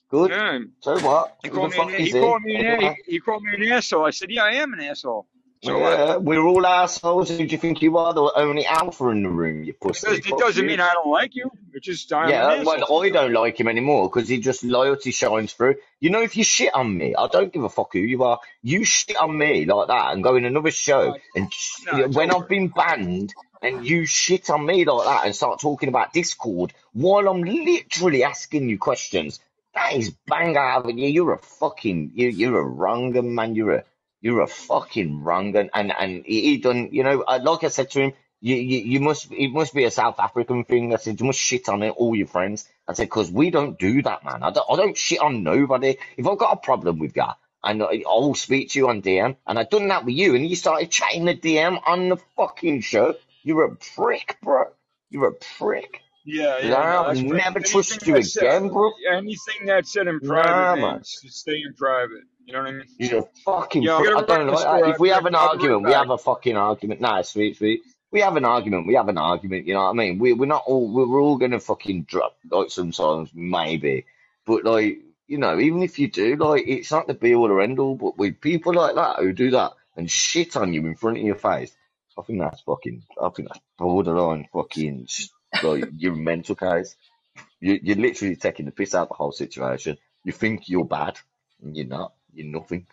Good. 0.09 0.30
Yeah. 0.30 0.59
So 0.81 0.99
what? 0.99 1.38
He 1.41 1.49
called 1.49 1.72
me. 1.72 1.80
An, 1.80 1.89
he 1.89 2.11
called 2.11 2.43
me 2.43 2.56
an. 2.56 2.95
He 3.07 3.19
called 3.19 3.41
me 3.41 3.56
an 3.56 3.72
asshole. 3.73 4.06
I 4.06 4.11
said, 4.11 4.30
"Yeah, 4.30 4.43
I 4.43 4.51
am 4.51 4.73
an 4.73 4.81
asshole." 4.81 5.27
So? 5.64 5.80
Yeah, 5.80 5.86
uh, 5.86 6.19
we're 6.19 6.45
all 6.45 6.66
assholes. 6.66 7.30
Who 7.30 7.38
do 7.38 7.45
you 7.45 7.58
think 7.58 7.82
you 7.82 7.98
are? 7.98 8.14
The 8.14 8.32
only 8.36 8.66
alpha 8.66 9.08
in 9.08 9.24
the 9.24 9.30
room, 9.30 9.64
you 9.64 9.74
pussy. 9.74 10.08
It, 10.08 10.24
does, 10.38 10.58
it 10.58 10.61
you. 10.61 10.68
mean 10.68 10.80
I 10.80 10.94
don't 10.94 11.10
like 11.10 11.36
you. 11.36 11.50
It's 11.74 11.86
just 11.86 12.14
I'm 12.14 12.30
Yeah, 12.30 12.64
well, 12.64 13.03
I 13.03 13.10
don't 13.10 13.34
like 13.34 13.60
him 13.60 13.68
anymore 13.68 14.08
because 14.08 14.30
he 14.30 14.40
just 14.40 14.64
loyalty 14.64 15.11
shines 15.11 15.53
through. 15.53 15.76
You 16.00 16.11
know, 16.11 16.22
if 16.22 16.38
you 16.38 16.44
shit 16.44 16.76
on 16.76 16.95
me, 16.95 17.16
I 17.16 17.27
don't 17.27 17.52
give 17.52 17.64
a 17.64 17.69
fuck 17.69 17.94
who 17.94 18.00
you 18.00 18.24
are. 18.24 18.40
You 18.61 18.84
shit 18.84 19.18
on 19.18 19.36
me 19.36 19.66
like 19.66 19.88
that 19.88 20.14
and 20.14 20.24
go 20.24 20.36
in 20.36 20.45
another 20.45 20.72
show, 20.72 21.18
and 21.36 21.52
sh- 21.52 21.86
no, 21.92 22.08
when 22.10 22.32
over. 22.32 22.44
I've 22.44 22.50
been 22.50 22.68
banned, 22.68 23.34
and 23.61 23.86
you 23.86 24.06
shit 24.06 24.50
on 24.52 24.66
me 24.66 24.86
like 24.86 25.06
that 25.06 25.26
and 25.26 25.36
start 25.36 25.60
talking 25.60 25.90
about 25.90 26.14
Discord 26.14 26.74
while 26.94 27.27
I'm 27.27 27.42
literally 27.44 28.24
asking 28.24 28.69
you 28.69 28.77
questions, 28.77 29.40
that 29.74 29.94
is 29.94 30.11
bang 30.27 30.56
out 30.58 30.90
of 30.90 30.98
you. 30.98 31.08
You're 31.08 31.34
a 31.34 31.40
fucking 31.40 32.11
you. 32.16 32.30
You're 32.30 32.60
a 32.60 32.64
wronger 32.64 33.22
man. 33.22 33.56
You're 33.56 33.76
a 33.76 33.84
you're 34.21 34.41
a 34.41 34.47
fucking 34.47 35.23
wrong 35.23 35.55
and 35.55 35.69
and, 35.73 35.93
and 35.97 36.25
he, 36.25 36.57
done. 36.57 36.89
You 36.91 37.03
know, 37.03 37.21
uh, 37.21 37.39
like 37.41 37.63
I 37.63 37.69
said 37.69 37.91
to 37.91 37.99
him. 38.01 38.13
You, 38.39 38.55
you, 38.55 38.77
you 38.81 38.99
must, 38.99 39.31
it 39.31 39.51
must 39.51 39.73
be 39.73 39.85
a 39.85 39.89
South 39.89 40.19
African 40.19 40.63
thing. 40.63 40.93
I 40.93 40.97
said, 40.97 41.19
you 41.19 41.25
must 41.25 41.39
shit 41.39 41.67
on 41.69 41.81
it, 41.81 41.89
all 41.97 42.15
your 42.15 42.27
friends. 42.27 42.69
I 42.87 42.93
said, 42.93 43.09
cause 43.09 43.31
we 43.31 43.49
don't 43.49 43.79
do 43.79 44.03
that, 44.03 44.23
man. 44.23 44.43
I 44.43 44.51
don't, 44.51 44.65
I 44.69 44.75
don't 44.75 44.95
shit 44.95 45.19
on 45.19 45.41
nobody. 45.41 45.97
If 46.17 46.27
I've 46.27 46.37
got 46.37 46.53
a 46.53 46.57
problem 46.57 46.99
with 46.99 47.15
you, 47.17 47.23
and 47.63 47.81
I- 47.81 48.03
I'll 48.05 48.35
speak 48.35 48.69
to 48.69 48.79
you 48.79 48.89
on 48.89 49.01
DM, 49.01 49.37
and 49.47 49.57
I've 49.57 49.71
done 49.71 49.87
that 49.87 50.05
with 50.05 50.13
you, 50.13 50.35
and 50.35 50.47
you 50.47 50.55
started 50.55 50.91
chatting 50.91 51.25
the 51.25 51.33
DM 51.33 51.81
on 51.87 52.09
the 52.09 52.17
fucking 52.35 52.81
show, 52.81 53.15
you're 53.41 53.65
a 53.65 53.75
prick, 53.75 54.37
bro. 54.43 54.65
You're 55.09 55.29
a 55.29 55.33
prick. 55.57 56.03
Yeah, 56.23 56.59
yeah. 56.59 56.69
No, 56.69 56.77
no, 56.83 57.03
I'll 57.05 57.15
never 57.15 57.59
trust 57.59 58.05
you 58.05 58.13
that's 58.13 58.33
said- 58.33 58.43
again, 58.43 58.69
bro. 58.69 58.91
Anything 59.11 59.65
that's 59.65 59.91
said 59.91 60.05
in 60.05 60.19
private, 60.19 60.79
man. 60.79 61.03
stay 61.03 61.55
in 61.55 61.73
private. 61.75 62.21
You 62.48 62.53
know 62.53 62.59
what 62.59 62.69
I 62.69 62.72
mean? 62.72 62.85
You're 62.98 63.19
a 63.19 63.27
fucking 63.43 63.84
I'm. 63.90 64.01
I 64.01 64.03
don't 64.03 64.30
run 64.30 64.48
like 64.48 64.48
the 64.48 64.51
that. 64.51 64.59
store. 64.59 64.90
If 64.92 65.00
we 65.00 65.09
have 65.09 65.26
an 65.26 65.35
I'll 65.35 65.58
be 65.58 65.67
right 65.67 65.74
argument, 65.74 65.85
we 65.85 65.92
have 65.92 66.09
a 66.09 66.17
fucking 66.17 66.56
argument. 66.56 67.01
Nah, 67.01 67.22
sweet, 67.22 67.58
sweet. 67.58 67.82
We 68.09 68.22
have 68.22 68.38
an 68.38 68.45
argument. 68.45 68.88
We 68.88 68.93
have 68.93 69.09
an 69.09 69.17
argument. 69.17 69.67
You 69.67 69.74
know 69.74 69.84
what 69.84 69.90
I 69.90 69.93
mean? 69.93 70.17
We 70.17 70.32
we're 70.32 70.45
not 70.45 70.64
all 70.66 70.90
we're, 70.90 71.19
all 71.19 71.38
gonna 71.38 71.59
fucking 71.59 72.03
drop 72.03 72.38
like 72.50 72.72
sometimes 72.72 73.32
maybe, 73.34 74.06
but 74.45 74.64
like 74.64 75.00
you 75.27 75.40
know, 75.40 75.59
even 75.59 75.84
if 75.84 76.00
you 76.00 76.09
do, 76.09 76.38
like 76.38 76.64
it's 76.66 76.90
not 76.90 77.08
the 77.08 77.16
be 77.16 77.35
all 77.35 77.51
or 77.51 77.59
end 77.59 77.80
all. 77.80 77.95
But 77.95 78.17
with 78.17 78.40
people 78.40 78.74
like 78.74 78.95
that 78.95 79.17
who 79.17 79.34
do 79.34 79.51
that 79.51 79.74
and 79.98 80.09
shit 80.09 80.56
on 80.56 80.74
you 80.74 80.85
in 80.85 80.95
front 80.95 81.17
of 81.17 81.24
your 81.24 81.35
face, 81.35 81.76
I 82.17 82.22
think 82.22 82.40
that's 82.40 82.61
fucking. 82.61 83.03
I 83.22 83.27
think 83.27 83.50
that's 83.50 83.59
borderline 83.77 84.48
fucking 84.53 85.09
like 85.64 85.84
you're 85.98 86.14
a 86.14 86.16
mental 86.16 86.56
case. 86.56 86.95
You 87.59 87.77
you're 87.84 87.98
literally 87.98 88.38
taking 88.38 88.67
the 88.67 88.72
piss 88.72 88.95
out 88.95 89.03
of 89.03 89.09
the 89.09 89.16
whole 89.16 89.34
situation. 89.34 89.98
You 90.24 90.32
think 90.32 90.69
you're 90.69 90.85
bad, 90.85 91.19
and 91.61 91.76
you're 91.76 91.88
not. 91.88 92.14
You're 92.38 92.48
nothing. 92.59 92.85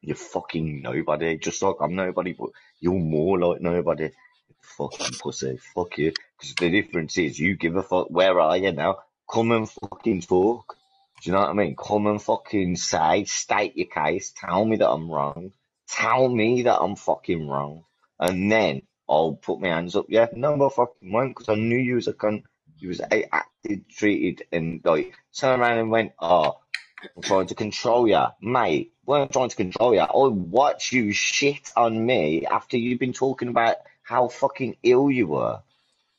You're 0.00 0.16
fucking 0.16 0.80
nobody. 0.80 1.36
Just 1.38 1.62
like 1.62 1.76
I'm 1.80 1.94
nobody, 1.94 2.32
but 2.32 2.50
you're 2.80 2.94
more 2.94 3.38
like 3.38 3.60
nobody. 3.60 4.10
Fucking 4.62 5.16
pussy. 5.20 5.58
Fuck 5.74 5.98
you. 5.98 6.12
Because 6.38 6.54
the 6.54 6.70
difference 6.70 7.18
is 7.18 7.38
you 7.38 7.56
give 7.56 7.76
a 7.76 7.82
fuck. 7.82 8.08
Where 8.10 8.40
are 8.40 8.56
you 8.56 8.72
now? 8.72 8.98
Come 9.30 9.52
and 9.52 9.68
fucking 9.68 10.22
talk. 10.22 10.76
Do 11.20 11.30
you 11.30 11.34
know 11.34 11.40
what 11.40 11.50
I 11.50 11.52
mean? 11.52 11.76
Come 11.76 12.06
and 12.06 12.22
fucking 12.22 12.76
say, 12.76 13.24
state 13.24 13.76
your 13.76 13.88
case. 13.88 14.32
Tell 14.34 14.64
me 14.64 14.76
that 14.76 14.88
I'm 14.88 15.10
wrong. 15.10 15.52
Tell 15.88 16.28
me 16.28 16.62
that 16.62 16.80
I'm 16.80 16.96
fucking 16.96 17.48
wrong. 17.48 17.84
And 18.18 18.50
then 18.50 18.82
I'll 19.08 19.34
put 19.34 19.60
my 19.60 19.68
hands 19.68 19.96
up. 19.96 20.06
Yeah, 20.08 20.28
no, 20.32 20.54
I 20.54 20.68
fucking 20.70 21.12
won't 21.12 21.36
because 21.36 21.48
I 21.48 21.56
knew 21.56 21.76
you 21.76 21.96
was 21.96 22.08
a 22.08 22.12
cunt. 22.14 22.44
You 22.78 22.88
was 22.88 23.00
a- 23.00 23.34
acted, 23.34 23.88
treated, 23.90 24.44
and 24.52 24.80
like 24.84 25.14
turned 25.36 25.60
around 25.60 25.78
and 25.78 25.90
went, 25.90 26.12
oh, 26.20 26.58
I'm 27.02 27.22
trying 27.22 27.46
to 27.46 27.54
control 27.54 28.08
you. 28.08 28.24
mate. 28.40 28.92
weren't 29.04 29.32
trying 29.32 29.48
to 29.48 29.56
control 29.56 29.94
you. 29.94 30.00
I 30.00 30.28
watch 30.28 30.92
you 30.92 31.12
shit 31.12 31.72
on 31.76 32.04
me 32.04 32.46
after 32.46 32.76
you've 32.76 32.98
been 32.98 33.12
talking 33.12 33.48
about 33.48 33.76
how 34.02 34.28
fucking 34.28 34.76
ill 34.82 35.10
you 35.10 35.26
were 35.26 35.60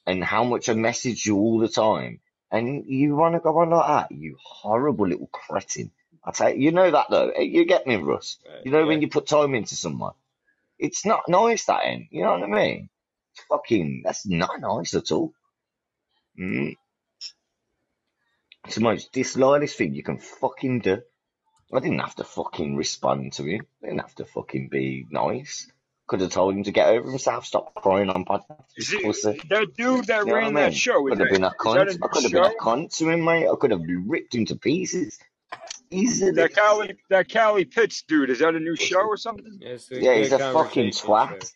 and 0.05 0.23
how 0.23 0.43
much 0.43 0.69
I 0.69 0.73
message 0.73 1.25
you 1.25 1.37
all 1.37 1.59
the 1.59 1.67
time. 1.67 2.19
And 2.51 2.85
you 2.87 3.15
want 3.15 3.35
to 3.35 3.39
go 3.39 3.57
on 3.59 3.69
like 3.69 4.09
that, 4.09 4.15
you 4.15 4.37
horrible 4.43 5.07
little 5.07 5.27
cretin. 5.27 5.91
I 6.23 6.31
tell 6.31 6.49
you, 6.53 6.59
you 6.59 6.71
know 6.71 6.89
that 6.89 7.07
though. 7.09 7.33
You 7.37 7.65
get 7.65 7.85
me, 7.85 7.95
Russ. 7.97 8.37
You 8.63 8.71
know 8.71 8.85
when 8.85 9.01
you 9.01 9.07
put 9.07 9.27
time 9.27 9.55
into 9.55 9.75
someone. 9.75 10.13
It's 10.77 11.05
not 11.05 11.27
nice, 11.27 11.65
that 11.65 11.85
ain't. 11.85 12.07
You 12.11 12.23
know 12.23 12.31
what 12.31 12.43
I 12.43 12.47
mean? 12.47 12.89
It's 13.33 13.43
fucking, 13.45 14.01
that's 14.03 14.25
not 14.25 14.59
nice 14.59 14.93
at 14.93 15.11
all. 15.11 15.33
Mm. 16.39 16.75
It's 18.69 18.75
the 18.75 18.81
most 18.81 19.11
disloyalist 19.11 19.79
thing 19.79 19.95
you 19.95 20.03
can 20.03 20.19
fucking 20.19 20.81
do. 20.81 21.01
I 21.73 21.79
didn't 21.79 21.97
have 22.01 22.13
to 22.17 22.23
fucking 22.23 22.75
respond 22.75 23.33
to 23.33 23.43
him. 23.43 23.65
I 23.81 23.87
didn't 23.87 24.01
have 24.01 24.13
to 24.17 24.25
fucking 24.25 24.69
be 24.69 25.07
nice. 25.09 25.71
Could 26.05 26.21
have 26.21 26.29
told 26.29 26.53
him 26.53 26.63
to 26.65 26.71
get 26.71 26.87
over 26.87 27.09
himself, 27.09 27.47
stop 27.47 27.73
crying 27.73 28.09
on 28.11 28.25
podcast. 28.25 28.65
Is 28.77 28.93
it 28.93 29.01
Pussy. 29.03 29.41
that 29.49 29.75
dude 29.75 30.05
that 30.05 30.27
You 30.27 30.35
ran 30.35 30.53
what 30.53 30.61
I 30.61 30.65
that 30.65 30.69
mean? 30.69 30.77
show? 30.77 31.07
Is 31.07 31.13
Could 31.17 31.19
have 31.19 31.29
been 31.31 31.43
a 31.43 31.49
cunt. 31.49 31.77
a 31.77 32.05
I 32.05 32.07
could 32.09 32.23
have 32.25 32.31
been 32.31 32.43
a 32.45 32.53
cunt 32.61 32.95
to 32.99 33.09
him, 33.09 33.23
mate. 33.25 33.47
I 33.47 33.55
could 33.59 33.71
have 33.71 33.81
been 33.81 34.07
ripped 34.07 34.35
him 34.35 34.45
to 34.45 34.55
pieces. 34.55 35.17
Easily. 35.89 36.33
That 36.33 36.53
Cali, 36.53 36.95
that 37.09 37.27
Cali 37.27 37.65
Pitts 37.65 38.03
dude, 38.03 38.29
is 38.29 38.37
that 38.37 38.53
a 38.53 38.59
new 38.59 38.75
show 38.75 39.01
or 39.01 39.17
something? 39.17 39.57
It's 39.61 39.89
Yeah, 39.89 40.13
he's 40.13 40.31
a 40.31 40.37
fucking 40.37 40.53
conversation 40.53 40.91
show. 40.91 41.07
twat. 41.07 41.53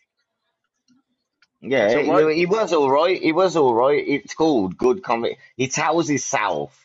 Yeah, 1.60 1.90
So 1.90 2.28
he, 2.28 2.38
he 2.38 2.46
was 2.46 2.72
alright. 2.72 3.22
He 3.22 3.30
was 3.30 3.56
alright. 3.56 4.02
It's 4.04 4.34
called 4.34 4.76
good 4.76 5.04
comedy. 5.04 5.36
He 5.56 5.68
tells 5.68 6.08
himself 6.08 6.83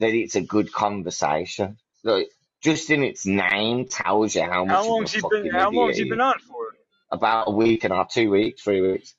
that 0.00 0.14
it's 0.14 0.36
a 0.36 0.42
good 0.42 0.72
conversation. 0.72 1.78
Like, 2.04 2.30
just 2.62 2.90
in 2.90 3.04
its 3.04 3.26
name 3.26 3.86
tells 3.88 4.34
you 4.36 4.42
how 4.44 4.64
much 4.66 4.84
How 4.84 4.88
of 4.88 4.96
long's 4.96 5.12
a 5.12 5.12
he 5.12 5.22
been? 5.22 5.48
fucking 5.48 5.52
How 5.52 5.70
long's 5.70 5.96
idiot 5.96 5.98
he 5.98 6.04
he 6.04 6.06
been 6.06 6.20
on 6.20 6.38
for? 6.40 6.74
About 7.10 7.48
a 7.48 7.52
week 7.52 7.84
and 7.84 7.94
a 7.94 7.96
half, 7.96 8.10
two 8.12 8.30
weeks, 8.30 8.62
three 8.62 8.82
weeks. 8.82 9.14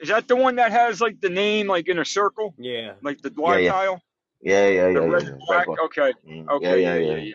Is 0.00 0.08
that 0.10 0.28
the 0.28 0.36
one 0.36 0.56
that 0.56 0.72
has 0.72 1.00
like 1.00 1.20
the 1.20 1.30
name 1.30 1.68
like 1.68 1.88
in 1.88 1.98
a 1.98 2.04
circle, 2.04 2.56
Yeah. 2.58 2.94
like 3.02 3.22
the 3.22 3.32
Yeah, 3.44 3.56
live 3.56 3.58
yeah, 3.58 3.72
tile, 3.72 4.02
yeah, 4.42 4.68
yeah, 4.68 4.88
the 4.94 5.02
yeah, 5.02 5.08
red 5.08 5.24
yeah. 5.24 5.30
and 5.30 5.38
Red 5.48 5.64
black? 5.64 5.68
one. 5.68 5.78
Okay, 5.86 6.14
Mm, 6.28 6.52
yeah, 6.58 6.74
okay, 6.74 6.76
yeah, 6.76 6.96
yeah, 6.96 6.98
yeah, 6.98 7.16
yeah. 7.16 7.18
yeah. 7.18 7.34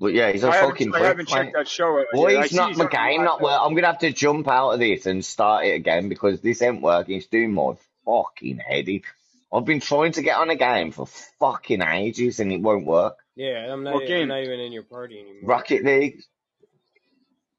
But 0.00 0.14
yeah, 0.14 0.32
he's 0.32 0.44
a 0.44 0.52
I 0.52 0.56
haven't, 0.56 0.80
I 0.94 1.00
haven't 1.00 1.28
checked 1.28 1.52
that 1.54 1.68
show 1.68 1.98
out 1.98 2.06
Why 2.10 2.30
yet. 2.30 2.36
I 2.36 2.46
is 2.46 2.48
see 2.48 2.72
not 2.72 2.76
my 2.76 2.86
on 2.86 2.88
game 2.88 3.24
not 3.24 3.42
well? 3.42 3.64
I'm 3.64 3.74
gonna 3.74 3.88
have 3.88 4.00
to 4.00 4.12
jump 4.12 4.48
out 4.48 4.70
of 4.72 4.80
this 4.80 5.06
and 5.06 5.24
start 5.24 5.66
it 5.66 5.72
again 5.74 6.08
because 6.08 6.40
this 6.40 6.62
ain't 6.62 6.82
working. 6.82 7.18
It's 7.18 7.26
doing 7.28 7.52
my 7.54 7.74
fucking 8.06 8.58
headache. 8.58 9.06
I've 9.54 9.66
been 9.66 9.80
trying 9.80 10.12
to 10.14 10.22
get 10.22 10.38
on 10.38 10.50
a 10.50 10.56
game 10.56 10.92
for 10.92 11.06
fucking 11.40 11.82
ages 11.82 12.40
and 12.40 12.52
it 12.52 12.62
won't 12.62 12.86
work. 12.86 13.18
Yeah, 13.36 13.72
I'm 13.72 13.84
not. 13.84 13.94
What 13.94 14.04
I'm 14.08 14.28
not 14.28 14.42
even 14.42 14.60
in 14.60 14.72
your 14.72 14.84
party 14.84 15.20
anymore. 15.20 15.48
Rocket 15.48 15.84
League. 15.84 16.22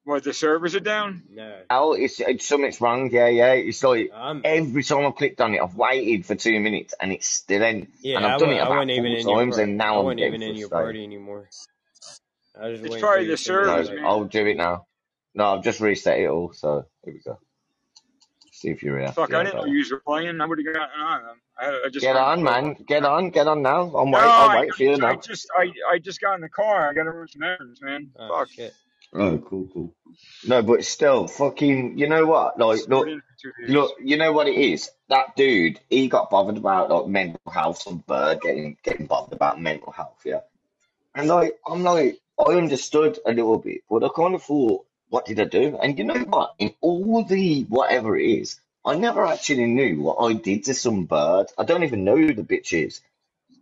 What 0.06 0.24
the 0.24 0.33
servers 0.33 0.75
are 0.75 0.80
down? 0.82 1.24
No. 1.32 1.61
Oh, 1.69 1.93
it's, 1.93 2.19
it's 2.22 2.48
something's 2.48 2.82
wrong. 2.82 3.11
Yeah, 3.11 3.27
yeah. 3.27 3.53
It's 3.53 3.83
like 3.83 4.11
I'm. 4.14 4.41
every 4.43 4.83
time 4.83 5.06
I've 5.06 5.15
clicked 5.15 5.41
on 5.41 5.53
it, 5.56 5.61
I've 5.61 5.75
waited 5.75 6.25
for 6.25 6.35
two 6.35 6.59
minutes 6.59 6.93
and 7.01 7.11
it's 7.11 7.27
still 7.27 7.64
in. 7.64 7.90
Yeah, 8.01 8.17
And 8.17 8.25
I 8.25 8.30
I've 8.33 8.38
done 8.38 8.51
wa- 8.51 8.53
it 8.53 8.59
I 8.61 8.69
about 8.69 8.75
wasn't 8.75 8.91
even 8.91 9.11
four 9.11 9.14
in 9.14 9.30
your 9.30 9.41
times 9.41 9.49
party. 9.49 9.72
and 9.72 9.77
I 9.77 9.77
now 9.77 10.01
I'm 10.01 10.06
wasn't 10.06 10.19
getting 10.19 10.33
even 10.35 10.41
in 10.43 10.56
your 10.56 10.69
party 10.69 11.03
anymore. 11.03 11.49
I 12.59 12.69
was 12.69 12.80
just 12.80 12.85
It's 12.85 12.95
probably 13.01 13.25
the 13.27 13.38
to 13.38 13.38
send 13.38 13.59
me 13.59 13.65
the 13.65 13.67
servers, 13.67 13.90
No, 13.91 13.98
I'll 14.03 14.25
do 14.25 14.45
it 14.48 14.57
now. 14.57 14.88
No, 15.35 15.56
I've 15.57 15.64
just 15.64 15.82
reset 15.82 16.19
it 16.19 16.27
all, 16.30 16.53
so 16.53 16.85
here 17.03 17.14
we 17.14 17.22
go. 17.22 17.40
See 18.65 18.71
if 18.71 18.83
you're 18.83 18.97
here. 18.99 19.11
Fuck, 19.11 19.33
I 19.33 19.43
didn't 19.43 19.55
know 19.55 19.61
better. 19.63 19.75
you 19.75 19.85
were 19.91 19.99
playing. 19.99 20.41
I 20.41 20.45
would 20.45 20.57
have 20.57 20.73
gotten 20.73 20.99
on. 21.01 21.21
I, 21.57 21.81
I 21.85 21.89
just 21.89 22.03
Get 22.03 22.15
on, 22.15 22.43
man. 22.43 22.73
Get 22.87 23.05
on. 23.05 23.29
Get 23.29 23.47
on 23.47 23.61
now. 23.61 23.95
I'm 23.95 24.09
No, 24.09 24.17
wait. 24.17 24.23
I'll 24.23 24.49
I, 24.49 24.59
wait 24.61 24.73
for 24.73 24.83
you 24.83 24.93
I 24.93 24.97
now. 24.97 25.15
just 25.15 25.47
I 25.55 25.71
I 25.91 25.99
just 25.99 26.19
got 26.19 26.35
in 26.35 26.41
the 26.41 26.49
car. 26.49 26.89
I 26.89 26.93
got 26.93 27.03
to 27.03 27.11
run 27.11 27.27
some 27.27 27.43
errands, 27.43 27.81
man. 27.81 28.11
Oh 28.17 28.39
Fuck. 28.39 28.49
shit. 28.49 28.73
Oh, 29.13 29.37
cool, 29.37 29.67
cool. 29.71 29.95
No, 30.45 30.61
but 30.61 30.83
still, 30.83 31.27
fucking, 31.27 31.97
you 31.97 32.09
know 32.09 32.25
what? 32.25 32.59
Like, 32.59 32.81
look, 32.89 33.07
in 33.07 33.21
for 33.21 33.25
two 33.41 33.51
days. 33.61 33.73
look, 33.73 33.95
you 34.03 34.17
know 34.17 34.33
what 34.33 34.47
it 34.47 34.55
is? 34.55 34.89
That 35.07 35.35
dude, 35.37 35.79
he 35.89 36.09
got 36.09 36.29
bothered 36.29 36.57
about 36.57 36.89
like 36.89 37.07
mental 37.07 37.51
health, 37.51 37.77
some 37.81 37.99
bird 38.07 38.41
getting 38.41 38.77
getting 38.83 39.05
bothered 39.05 39.33
about 39.33 39.61
mental 39.61 39.91
health, 39.93 40.19
yeah. 40.25 40.41
And 41.13 41.27
like, 41.29 41.53
I'm 41.65 41.83
like, 41.83 42.19
I 42.39 42.53
understood 42.53 43.19
a 43.25 43.31
little 43.31 43.59
bit, 43.59 43.81
but 43.89 44.03
I 44.03 44.09
kind 44.13 44.35
of 44.35 44.43
thought, 44.43 44.85
what 45.15 45.25
did 45.27 45.39
I 45.39 45.45
do? 45.45 45.79
And 45.81 45.97
you 45.97 46.03
know 46.05 46.19
what? 46.25 46.55
In 46.59 46.73
all 46.81 47.23
the 47.23 47.63
whatever 47.69 48.17
it 48.17 48.27
is, 48.27 48.59
I 48.85 48.97
never 48.97 49.25
actually 49.25 49.67
knew 49.67 50.01
what 50.01 50.17
I 50.19 50.33
did 50.33 50.65
to 50.65 50.75
some 50.75 51.05
bird. 51.05 51.47
I 51.57 51.63
don't 51.65 51.85
even 51.85 52.03
know 52.03 52.17
who 52.17 52.33
the 52.35 52.43
bitch 52.43 52.73
is. 52.73 53.01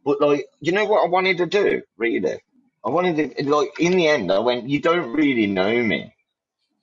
But 0.06 0.22
like, 0.22 0.48
you 0.62 0.74
know 0.74 0.86
what 0.86 1.06
I 1.06 1.10
wanted 1.10 1.38
to 1.40 1.48
do? 1.48 1.84
Really? 1.98 2.40
I 2.86 2.90
wanted 2.90 3.38
to 3.38 3.50
like 3.50 3.80
in 3.80 3.94
the 3.98 4.08
end 4.08 4.32
I 4.32 4.40
went, 4.40 4.70
You 4.70 4.82
don't 4.82 5.14
really 5.14 5.48
know 5.48 5.84
me. 5.84 6.16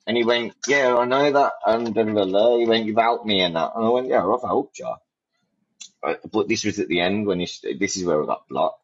And 0.07 0.17
he 0.17 0.23
went, 0.25 0.53
Yeah, 0.67 0.97
I 0.97 1.05
know 1.05 1.31
that 1.33 1.53
and 1.67 1.93
blah, 1.93 2.05
blah. 2.25 2.57
he 2.57 2.65
went, 2.65 2.85
You've 2.87 2.97
helped 2.97 3.25
me 3.27 3.41
and 3.41 3.57
that 3.57 3.73
and 3.75 3.85
I 3.85 3.89
went, 3.89 4.07
Yeah, 4.09 4.25
I've 4.27 4.41
helped 4.43 4.79
you. 4.79 4.93
But 6.01 6.47
this 6.49 6.65
was 6.65 6.79
at 6.79 6.89
the 6.89 7.01
end 7.01 7.27
when 7.27 7.41
he, 7.41 7.47
this 7.79 7.97
is 7.97 8.05
where 8.05 8.23
I 8.23 8.27
got 8.27 8.47
blocked. 8.49 8.80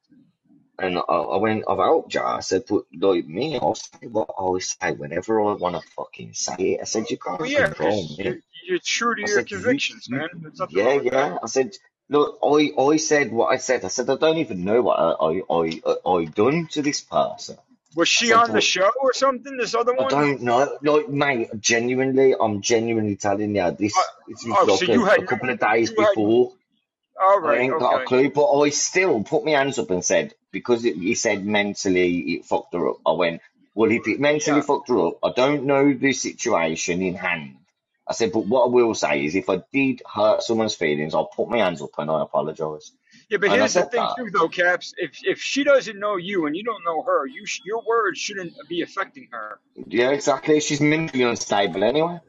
And 0.79 0.97
I, 0.97 1.01
I 1.01 1.37
went, 1.37 1.63
I've 1.67 1.77
helped 1.79 2.13
you. 2.13 2.21
I 2.21 2.41
said, 2.41 2.63
but 2.69 2.83
like 2.93 3.25
me, 3.27 3.57
I'll 3.57 3.75
say 3.75 4.07
what 4.07 4.29
I 4.29 4.33
always 4.43 4.75
say 4.79 4.91
whenever 4.91 5.41
I 5.41 5.53
want 5.53 5.75
to 5.75 5.81
fucking 5.95 6.33
say 6.33 6.53
it. 6.73 6.81
I 6.81 6.83
said, 6.85 7.09
you 7.09 7.17
can't 7.17 7.39
Well, 7.39 7.49
yeah, 7.49 7.65
control 7.67 8.03
me. 8.03 8.15
you're, 8.19 8.37
you're 8.67 8.79
true 8.83 9.15
to 9.15 9.23
I 9.23 9.25
your 9.25 9.37
said, 9.39 9.47
convictions, 9.47 10.07
you, 10.07 10.17
man. 10.17 10.29
Nothing 10.57 10.77
yeah, 10.77 10.97
that. 10.97 11.05
yeah. 11.05 11.37
I 11.41 11.47
said, 11.47 11.71
look, 12.09 12.37
I, 12.43 12.71
I 12.79 12.97
said 12.97 13.31
what 13.31 13.47
I 13.47 13.57
said. 13.57 13.85
I 13.85 13.87
said, 13.87 14.09
I 14.09 14.17
don't 14.17 14.37
even 14.37 14.65
know 14.65 14.81
what 14.83 14.99
I, 14.99 15.11
I, 15.11 15.41
I, 15.49 16.19
I 16.19 16.25
done 16.25 16.67
to 16.73 16.81
this 16.83 17.01
person. 17.01 17.57
Was 17.95 18.07
she 18.07 18.27
said, 18.27 18.35
on 18.35 18.51
the 18.51 18.61
show 18.61 18.91
or 19.01 19.13
something? 19.13 19.57
This 19.57 19.73
other 19.73 19.95
one? 19.95 20.05
I 20.05 20.09
don't 20.09 20.41
know. 20.43 20.77
Like, 20.83 21.09
mate, 21.09 21.49
genuinely, 21.59 22.35
I'm 22.39 22.61
genuinely 22.61 23.15
telling 23.15 23.55
you, 23.55 23.71
this, 23.71 23.97
Uh, 23.97 24.01
oh, 24.51 24.77
so 24.77 24.85
like 24.85 24.87
you 24.89 25.05
a, 25.05 25.09
had 25.09 25.19
a 25.23 25.25
couple 25.25 25.49
of 25.49 25.59
days 25.59 25.89
you 25.89 26.03
had, 26.03 26.13
all 27.21 27.39
I 27.43 27.55
right, 27.55 27.59
ain't 27.59 27.77
got 27.79 27.97
a 27.97 28.01
clue, 28.01 28.31
but 28.31 28.51
I 28.59 28.69
still 28.69 29.23
put 29.23 29.45
my 29.45 29.51
hands 29.51 29.79
up 29.79 29.91
and 29.91 30.05
said, 30.05 30.35
because 30.51 30.85
it, 30.85 30.95
he 30.97 31.15
said 31.15 31.45
mentally 31.45 32.19
it 32.35 32.45
fucked 32.45 32.73
her 32.75 32.89
up. 32.89 32.97
I 33.05 33.13
went, 33.13 33.41
well, 33.75 33.91
if 33.91 34.07
it 34.07 34.19
mentally 34.19 34.61
Yeah. 34.61 34.63
fucked 34.63 34.89
her 34.89 35.07
up, 35.07 35.19
I 35.23 35.31
don't 35.35 35.65
know 35.65 35.93
the 35.93 36.13
situation 36.13 37.01
in 37.01 37.15
hand. 37.15 37.57
I 38.07 38.13
said, 38.13 38.31
but 38.33 38.47
what 38.47 38.65
I 38.65 38.67
will 38.69 38.95
say 38.95 39.25
is 39.25 39.35
if 39.35 39.49
I 39.49 39.63
did 39.73 40.03
hurt 40.13 40.43
someone's 40.43 40.75
feelings, 40.75 41.15
I'll 41.15 41.27
put 41.27 41.49
my 41.49 41.59
hands 41.59 41.81
up 41.81 41.91
and 41.99 42.11
I 42.11 42.23
apologise. 42.23 42.91
Yeah, 43.29 43.39
but 43.39 43.49
And 43.49 43.61
here's 43.61 43.75
the 43.75 43.83
thing 43.83 44.07
that. 44.07 44.17
too, 44.17 44.29
though, 44.33 44.49
Caps. 44.49 44.93
If 44.97 45.19
if 45.23 45.39
she 45.41 45.63
doesn't 45.63 45.99
know 45.99 46.17
you 46.17 46.47
and 46.47 46.55
you 46.55 46.63
don't 46.63 46.83
know 46.85 47.03
her, 47.03 47.27
you 47.27 47.45
sh- 47.45 47.61
your 47.65 47.83
words 47.87 48.19
shouldn't 48.19 48.53
be 48.69 48.81
affecting 48.83 49.29
her. 49.31 49.59
Yeah, 49.87 50.11
exactly. 50.11 50.59
She's 50.61 50.81
mentally 50.81 51.23
unstable 51.23 51.83
anyway. 51.83 52.19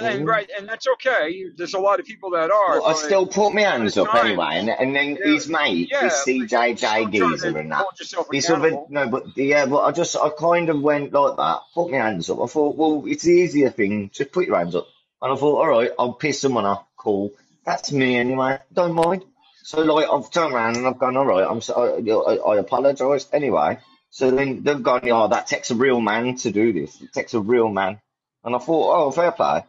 And 0.00 0.22
Mhm. 0.22 0.26
right, 0.28 0.50
and 0.56 0.68
that's 0.68 0.86
okay. 0.88 1.44
There's 1.54 1.74
a 1.74 1.78
lot 1.78 2.00
of 2.00 2.06
people 2.06 2.30
that 2.30 2.50
are, 2.50 2.80
Well, 2.80 2.86
I 2.86 2.94
still 2.94 3.26
put 3.26 3.52
my 3.54 3.60
hands 3.62 3.98
up 3.98 4.10
time, 4.10 4.26
anyway, 4.26 4.58
and, 4.58 4.70
and 4.70 4.96
then 4.96 5.16
yeah, 5.16 5.32
his 5.32 5.46
mate, 5.48 5.88
yeah, 5.92 6.00
this 6.02 6.24
CJJ 6.24 7.12
geezer 7.12 7.58
and 7.58 7.70
that. 7.70 7.86
This 8.30 8.48
other 8.48 8.80
no, 8.88 9.08
but 9.08 9.36
yeah, 9.36 9.66
but 9.66 9.82
I 9.82 9.92
just 9.92 10.16
I 10.16 10.30
kind 10.30 10.70
of 10.70 10.80
went 10.80 11.12
like 11.12 11.36
that, 11.36 11.60
put 11.74 11.90
my 11.90 11.98
hands 11.98 12.30
up. 12.30 12.40
I 12.40 12.46
thought, 12.46 12.76
well, 12.76 13.04
it's 13.06 13.24
the 13.24 13.32
easier 13.32 13.70
thing. 13.70 14.10
Just 14.12 14.32
put 14.32 14.46
your 14.46 14.56
hands 14.56 14.74
up. 14.74 14.86
And 15.20 15.32
I 15.32 15.36
thought, 15.36 15.58
all 15.60 15.68
right, 15.68 15.90
I'll 15.98 16.14
piss 16.14 16.40
someone 16.40 16.64
off. 16.64 16.84
Cool. 16.96 17.32
That's 17.66 17.92
me 17.92 18.16
anyway. 18.16 18.58
Don't 18.72 18.94
mind. 18.94 19.24
So 19.62 19.82
like 19.82 20.08
I've 20.10 20.30
turned 20.30 20.54
around 20.54 20.76
and 20.76 20.86
I've 20.86 20.98
gone, 20.98 21.16
all 21.16 21.26
right, 21.26 21.46
I'm 21.46 21.60
so, 21.60 21.74
I, 21.74 22.32
I, 22.32 22.54
I 22.54 22.58
apologise 22.58 23.28
anyway. 23.32 23.78
So 24.10 24.30
then 24.30 24.62
they've 24.62 24.82
gone, 24.82 25.08
oh, 25.10 25.28
that 25.28 25.46
takes 25.46 25.70
a 25.70 25.74
real 25.74 26.00
man 26.00 26.36
to 26.36 26.50
do 26.50 26.72
this. 26.72 27.00
It 27.00 27.12
takes 27.12 27.34
a 27.34 27.40
real 27.40 27.68
man. 27.68 28.00
And 28.44 28.54
I 28.54 28.58
thought, 28.58 28.96
oh, 28.96 29.10
fair 29.10 29.32
play. 29.32 29.64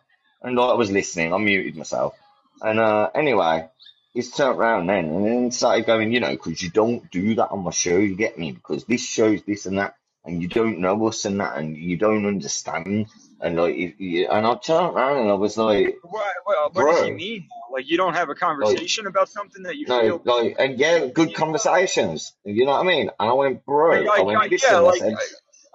And 0.45 0.59
I 0.59 0.74
was 0.74 0.91
listening, 0.91 1.33
I 1.33 1.38
muted 1.40 1.75
myself. 1.75 2.14
And 2.61 2.80
uh, 2.80 3.09
anyway, 3.15 3.67
he's 4.14 4.32
turned 4.32 4.59
around 4.59 4.88
then 4.88 5.06
and 5.06 5.25
then 5.25 5.51
started 5.51 5.88
going, 5.88 6.14
you 6.14 6.19
know, 6.19 6.30
because 6.30 6.61
you 6.61 6.69
don't 6.69 7.09
do 7.09 7.33
that 7.35 7.49
on 7.49 7.64
my 7.64 7.72
show, 7.72 7.98
you 7.98 8.15
get 8.15 8.38
me? 8.38 8.51
Because 8.51 8.85
this 8.85 9.03
shows 9.03 9.41
this 9.41 9.65
and 9.65 9.80
that, 9.80 9.95
and 10.24 10.43
you 10.43 10.48
don't 10.48 10.80
know 10.80 11.07
us 11.07 11.25
and 11.25 11.40
that, 11.40 11.57
and 11.57 11.75
you 11.75 11.98
don't 11.98 12.27
understand. 12.27 13.07
And 13.41 13.56
like, 13.56 13.75
you, 13.75 13.93
you, 13.98 14.27
and 14.27 14.45
I 14.45 14.56
turned 14.56 14.95
around 14.95 15.17
and 15.17 15.32
I 15.32 15.33
was 15.33 15.57
like, 15.57 15.98
What, 16.03 16.33
what, 16.43 16.75
what 16.75 16.91
does 16.95 17.06
he 17.06 17.11
mean? 17.11 17.48
Like 17.74 17.90
you 17.90 17.98
don't 17.98 18.14
have 18.14 18.27
a 18.27 18.32
like, 18.32 18.40
conversation 18.40 19.07
about 19.07 19.30
something 19.30 19.64
that 19.64 19.77
you 19.77 19.88
no, 19.88 20.19
feel. 20.19 20.22
like, 20.24 20.57
and 20.59 20.77
yeah, 20.77 21.07
good 21.07 21.33
conversations. 21.33 22.33
You 22.43 22.65
know 22.65 22.72
what 22.72 22.82
I 22.82 22.88
mean? 22.88 23.09
And 23.19 23.30
I 23.30 23.33
went, 23.33 23.56
Like, 23.56 23.65
bro, 23.65 24.06
I 24.07 24.22
went, 24.22 24.40
like 24.40 24.51
listen, 24.51 24.69
yeah, 24.72 24.77
I 24.77 24.82
like 24.82 25.01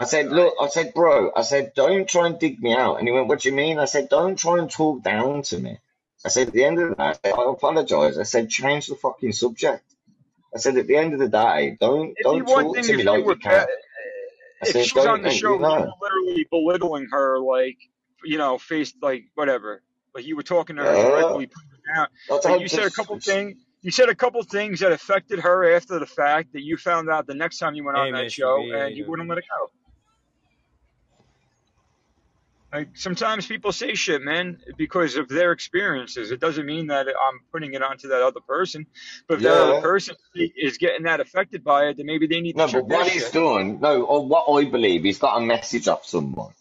I, 0.00 0.04
I 0.04 0.06
said, 0.06 0.30
look, 0.30 0.54
I 0.60 0.68
said, 0.68 0.94
bro, 0.94 1.32
I 1.36 1.42
said, 1.42 1.72
don't 1.76 2.08
try 2.08 2.28
and 2.28 2.38
dig 2.40 2.60
me 2.62 2.74
out. 2.74 2.98
And 2.98 3.08
he 3.08 3.12
went, 3.12 3.28
what 3.28 3.42
do 3.42 3.50
you 3.50 3.56
mean? 3.56 3.78
I 3.78 3.86
said, 3.86 4.08
don't 4.10 4.36
try 4.38 4.58
and 4.58 4.70
talk 4.70 5.02
down 5.04 5.42
to 5.44 5.58
me. 5.58 5.78
I 6.24 6.30
said, 6.30 6.48
at 6.48 6.54
the 6.54 6.64
end 6.64 6.80
of 6.80 6.90
the 6.90 6.96
day, 6.96 7.04
I, 7.04 7.12
said, 7.14 7.34
I 7.34 7.50
apologize. 7.50 8.18
I 8.18 8.24
said, 8.24 8.50
change 8.50 8.88
the 8.88 8.96
fucking 8.96 9.32
subject. 9.32 9.84
I 10.54 10.58
said, 10.58 10.76
at 10.78 10.86
the 10.88 10.96
end 10.96 11.14
of 11.14 11.20
the 11.20 11.28
day, 11.28 11.76
don't 11.80 12.10
it'd 12.18 12.24
don't 12.24 12.46
talk 12.46 12.74
thing 12.74 12.84
to 12.84 12.92
if 12.92 12.98
me 12.98 13.04
you 13.04 13.10
like 13.10 13.24
were 13.24 13.34
you 13.34 13.40
ba- 13.42 13.42
can. 13.42 13.68
I 14.62 14.64
if 14.64 14.72
said, 14.72 14.86
she's 14.86 15.06
on 15.06 15.06
don't, 15.06 15.22
the 15.22 15.30
show 15.30 15.54
you 15.54 15.60
know, 15.60 15.92
literally 16.02 16.46
belittling 16.50 17.08
her, 17.12 17.40
like 17.40 17.78
you 18.24 18.38
know, 18.38 18.58
face 18.58 18.94
like 19.02 19.24
whatever, 19.34 19.82
like 20.14 20.26
you 20.26 20.36
were 20.36 20.42
talking 20.42 20.76
to 20.76 20.82
her 20.82 20.96
yeah, 20.96 21.02
directly, 21.02 21.46
putting 21.46 21.70
her 21.70 21.94
down. 21.94 22.08
I 22.30 22.56
you 22.56 22.68
said 22.68 22.86
a 22.86 22.90
couple 22.90 23.18
things. 23.20 23.56
You 23.82 23.90
said 23.90 24.10
a 24.10 24.14
couple 24.14 24.42
things 24.42 24.80
that 24.80 24.92
affected 24.92 25.40
her 25.40 25.74
after 25.74 25.98
the 25.98 26.06
fact 26.06 26.52
that 26.52 26.62
you 26.62 26.76
found 26.76 27.08
out 27.10 27.26
the 27.26 27.34
next 27.34 27.58
time 27.58 27.74
you 27.74 27.84
went 27.84 27.96
Hey, 27.96 28.08
on 28.08 28.12
that 28.12 28.26
Mr. 28.26 28.32
show, 28.32 28.56
and 28.74 28.96
you 28.96 29.04
you 29.04 29.10
wouldn't 29.10 29.28
let 29.28 29.38
it 29.38 29.44
go. 29.48 29.70
Like 32.72 32.96
sometimes 32.96 33.46
people 33.46 33.72
say 33.72 33.94
shit, 33.94 34.22
man, 34.22 34.58
because 34.76 35.16
of 35.16 35.28
their 35.28 35.50
experiences. 35.52 36.30
It 36.30 36.38
doesn't 36.40 36.66
mean 36.66 36.86
that 36.88 37.08
I'm 37.08 37.40
putting 37.52 37.74
it 37.74 37.82
onto 37.82 38.08
that 38.08 38.22
other 38.22 38.40
person. 38.40 38.86
But 39.26 39.38
if 39.38 39.42
that 39.42 39.52
other 39.60 39.80
person 39.80 40.14
is 40.34 40.78
getting 40.78 41.02
that 41.04 41.18
affected 41.20 41.64
by 41.64 41.86
it, 41.86 41.96
then 41.96 42.06
maybe 42.06 42.28
they 42.28 42.40
need 42.40 42.52
to 42.52 42.58
No, 42.58 42.72
but 42.72 42.86
what 42.86 43.08
he's 43.08 43.24
shit. 43.24 43.32
done, 43.32 43.80
no, 43.80 44.02
or 44.04 44.24
what 44.26 44.44
I 44.48 44.70
believe, 44.70 45.02
he's 45.02 45.18
got 45.18 45.38
a 45.38 45.40
message 45.40 45.88
off 45.88 46.04
someone, 46.06 46.52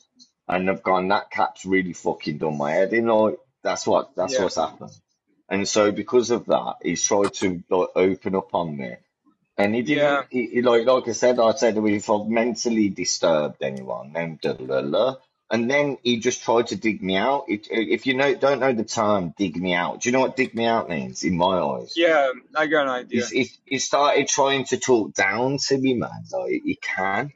and 0.47 0.67
they've 0.67 0.81
gone, 0.81 1.09
that 1.09 1.29
cap's 1.29 1.65
really 1.65 1.93
fucking 1.93 2.39
done 2.39 2.57
my 2.57 2.71
head. 2.71 2.91
You 2.91 3.01
know, 3.03 3.37
that's 3.61 3.85
what 3.85 4.15
that's 4.15 4.33
Yeah. 4.33 4.43
what's 4.43 4.55
happened. 4.55 4.91
And 5.47 5.67
so 5.67 5.91
because 5.91 6.31
of 6.31 6.45
that, 6.47 6.75
he's 6.81 7.03
tried 7.03 7.33
to 7.35 7.63
like 7.69 7.89
open 7.95 8.35
up 8.35 8.55
on 8.55 8.75
me, 8.75 8.95
and 9.59 9.75
he 9.75 9.83
didn't. 9.83 10.03
Yeah. 10.03 10.23
He, 10.31 10.45
he- 10.47 10.61
like 10.63 10.87
like 10.87 11.07
I 11.07 11.11
said, 11.11 11.39
I 11.39 11.53
said 11.53 11.77
if 11.77 12.09
I've 12.09 12.27
mentally 12.27 12.89
disturbed 12.89 13.61
anyone, 13.61 14.13
then 14.13 14.39
da 14.41 14.53
da 14.53 14.81
da. 14.81 15.15
And 15.51 15.69
then 15.69 15.97
he 16.03 16.19
just 16.19 16.43
tried 16.43 16.67
to 16.67 16.75
dig 16.75 17.01
me 17.01 17.15
out. 17.17 17.45
It, 17.47 17.67
if 17.71 18.05
you 18.05 18.13
know 18.13 18.35
don't 18.35 18.59
know 18.59 18.71
the 18.71 18.83
term 18.83 19.33
dig 19.37 19.55
me 19.55 19.73
out, 19.73 20.01
do 20.01 20.09
you 20.09 20.13
know 20.13 20.19
what 20.19 20.35
dig 20.35 20.53
me 20.53 20.65
out 20.65 20.89
means 20.89 21.23
in 21.23 21.37
my 21.37 21.57
eyes? 21.59 21.93
Yeah, 21.95 22.31
I 22.55 22.67
got 22.67 22.83
an 22.83 22.89
idea. 22.89 23.25
He's, 23.25 23.29
he, 23.31 23.49
he 23.65 23.79
started 23.79 24.27
trying 24.27 24.65
to 24.65 24.77
talk 24.77 25.15
down 25.15 25.57
to 25.57 25.77
me, 25.77 25.95
man. 25.95 26.11
Like 26.31 26.61
he 26.63 26.77
can, 26.81 27.31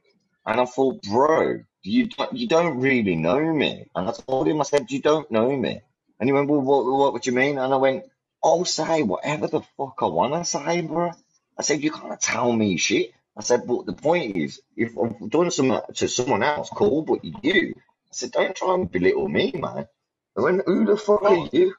and 0.45 0.61
I 0.61 0.65
thought, 0.65 1.01
bro, 1.03 1.61
you 1.81 2.07
don't, 2.07 2.33
you 2.33 2.47
don't 2.47 2.79
really 2.79 3.15
know 3.15 3.39
me. 3.39 3.87
And 3.95 4.07
I 4.07 4.11
told 4.11 4.47
him, 4.47 4.61
I 4.61 4.63
said, 4.63 4.91
you 4.91 5.01
don't 5.01 5.29
know 5.31 5.55
me. 5.55 5.81
And 6.19 6.29
he 6.29 6.33
went, 6.33 6.49
well, 6.49 6.61
what, 6.61 6.85
what 6.85 7.13
would 7.13 7.25
you 7.25 7.33
mean? 7.33 7.57
And 7.57 7.73
I 7.73 7.77
went, 7.77 8.05
I'll 8.43 8.65
say 8.65 9.03
whatever 9.03 9.47
the 9.47 9.61
fuck 9.77 9.95
I 10.01 10.05
want 10.05 10.33
to 10.33 10.45
say, 10.45 10.81
bro. 10.81 11.11
I 11.57 11.61
said, 11.61 11.81
you 11.83 11.91
can't 11.91 12.19
tell 12.19 12.51
me 12.51 12.77
shit. 12.77 13.11
I 13.35 13.41
said, 13.41 13.65
but 13.65 13.85
the 13.85 13.93
point 13.93 14.35
is, 14.35 14.61
if 14.75 14.93
I've 14.97 15.29
done 15.29 15.49
something 15.49 15.81
to 15.95 16.07
someone 16.07 16.43
else, 16.43 16.69
cool, 16.69 17.01
but 17.01 17.23
you, 17.23 17.73
I 18.13 18.15
said, 18.15 18.31
don't 18.31 18.55
try 18.55 18.75
and 18.75 18.91
belittle 18.91 19.27
me, 19.27 19.51
man. 19.55 19.87
I 20.37 20.41
went, 20.41 20.61
who 20.67 20.85
the 20.85 20.97
fuck 20.97 21.23
are 21.23 21.49
you? 21.51 21.73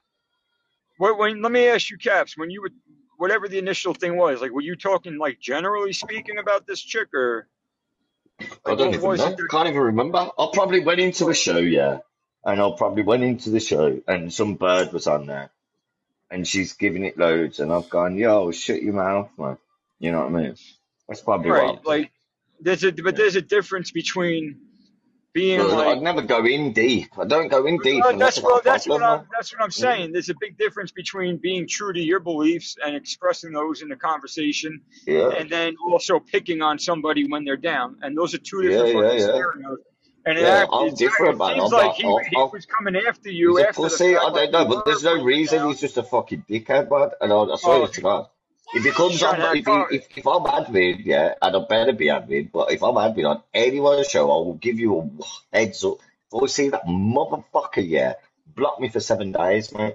When, 0.98 1.16
when, 1.16 1.42
let 1.42 1.52
me 1.52 1.68
ask 1.68 1.90
you, 1.90 1.96
Caps, 1.96 2.36
when 2.36 2.50
you 2.50 2.60
were 2.62 2.70
whatever 3.18 3.46
the 3.46 3.58
initial 3.58 3.94
thing 3.94 4.16
was, 4.16 4.40
like, 4.40 4.50
were 4.50 4.60
you 4.60 4.74
talking, 4.74 5.16
like, 5.16 5.38
generally 5.38 5.92
speaking 5.92 6.38
about 6.38 6.66
this 6.66 6.80
chick, 6.80 7.14
or 7.14 7.46
I 8.66 8.74
don't 8.74 8.94
even 8.94 9.00
know. 9.00 9.16
that- 9.16 9.38
Can't 9.48 9.68
even 9.68 9.80
remember. 9.80 10.28
I 10.36 10.48
probably 10.52 10.80
went 10.80 10.98
into 10.98 11.28
a 11.28 11.34
show, 11.34 11.58
yeah, 11.58 11.98
and 12.44 12.60
I 12.60 12.70
probably 12.76 13.04
went 13.04 13.22
into 13.22 13.50
the 13.50 13.60
show, 13.60 14.00
and 14.08 14.32
some 14.34 14.54
bird 14.54 14.92
was 14.92 15.06
on 15.06 15.26
there, 15.26 15.50
and 16.32 16.44
she's 16.48 16.72
giving 16.72 17.04
it 17.04 17.16
loads, 17.16 17.60
and 17.60 17.72
I've 17.72 17.88
gone, 17.88 18.16
yo, 18.16 18.50
shut 18.50 18.82
your 18.82 18.94
mouth, 18.94 19.30
man. 19.38 19.56
You 20.00 20.10
know 20.10 20.22
what 20.26 20.34
I 20.34 20.42
mean? 20.42 20.56
That's 21.08 21.20
probably. 21.20 21.50
Right, 21.52 21.84
like, 21.86 22.10
there's 22.58 22.82
a, 22.82 22.90
but 22.90 23.14
there's 23.14 23.36
a 23.36 23.42
difference 23.42 23.92
between 23.92 24.60
being 25.34 25.60
I've 25.60 25.72
like, 25.72 25.88
I'd 25.88 26.02
never 26.02 26.22
go 26.22 26.44
in 26.46 26.72
deep. 26.74 27.10
I 27.18 27.26
don't 27.26 27.48
go 27.48 27.66
in 27.66 27.78
deep 27.80 28.04
Well, 28.04 28.16
that's 28.18 28.38
I've 28.38 28.44
got 28.44 28.50
a 28.50 28.54
what 28.54 28.64
that's 28.64 28.88
what. 28.88 29.02
I'm 29.02 29.26
that's 29.32 29.52
what 29.54 29.62
I'm 29.62 29.72
saying. 29.72 30.12
There's 30.12 30.30
a 30.30 30.34
big 30.40 30.58
difference 30.58 30.92
between 30.92 31.38
being 31.38 31.68
true 31.68 31.92
to 31.92 32.00
your 32.00 32.20
beliefs 32.20 32.76
and 32.84 32.96
expressing 32.96 33.52
those 33.52 33.82
in 33.82 33.92
a 33.92 33.96
conversation, 33.96 34.82
Yeah. 35.06 35.30
and 35.30 35.50
then 35.50 35.76
also 35.86 36.20
picking 36.20 36.62
on 36.62 36.78
somebody 36.78 37.26
when 37.28 37.44
they're 37.44 37.58
down. 37.58 37.98
And 38.02 38.16
those 38.18 38.34
are 38.34 38.38
two 38.38 38.62
different 38.62 38.88
yeah, 38.88 38.92
fucking 38.92 39.18
yeah. 39.20 39.26
scenarios. 39.26 39.78
And 40.26 40.38
it, 40.38 40.42
Yeah, 40.42 40.48
act, 40.48 40.70
I'm 40.72 40.88
it's, 40.88 40.98
different, 40.98 41.36
it 41.36 41.38
man. 41.38 41.56
seems 41.56 41.72
I'm 41.72 41.72
like 41.72 41.86
not. 41.88 41.96
he, 41.96 42.04
I'm, 42.06 42.24
he 42.30 42.36
I'm, 42.36 42.50
was 42.52 42.66
coming 42.66 42.96
after 43.06 43.30
you 43.30 43.60
after 43.60 43.88
the 43.88 43.88
pussy. 43.90 44.14
fact, 44.14 44.24
I 44.24 44.30
don't 44.30 44.52
know, 44.52 44.66
but 44.66 44.84
there's 44.86 45.04
no 45.04 45.22
reason. 45.22 45.58
down. 45.60 45.68
He's 45.68 45.80
just 45.80 45.98
a 45.98 46.02
fucking 46.04 46.44
dickhead, 46.48 46.90
man. 46.90 47.10
And 47.20 47.32
I, 47.32 47.36
I 47.36 47.56
swear 47.56 47.82
Oh, 47.82 47.86
to 47.86 48.02
God. 48.02 48.26
If 48.74 48.82
he 48.82 48.90
comes 48.90 49.22
on, 49.22 49.56
if, 49.56 49.64
he, 49.64 49.96
if, 49.96 50.18
if 50.18 50.26
I'm 50.26 50.44
admin, 50.44 51.04
yeah, 51.04 51.34
and 51.40 51.56
I 51.56 51.64
better 51.68 51.92
be 51.92 52.06
admin, 52.06 52.50
but 52.50 52.72
if 52.72 52.82
I'm 52.82 52.94
admin 52.94 53.30
on 53.30 53.42
anyone's 53.52 54.08
show, 54.08 54.24
I 54.24 54.44
will 54.44 54.54
give 54.54 54.80
you 54.80 54.98
a 54.98 55.56
heads 55.56 55.84
up. 55.84 55.98
If 56.32 56.42
I 56.42 56.46
see 56.46 56.68
that 56.70 56.84
motherfucker, 56.84 57.88
yeah, 57.88 58.14
block 58.46 58.80
me 58.80 58.88
for 58.88 58.98
seven 58.98 59.30
days, 59.30 59.72
mate. 59.72 59.94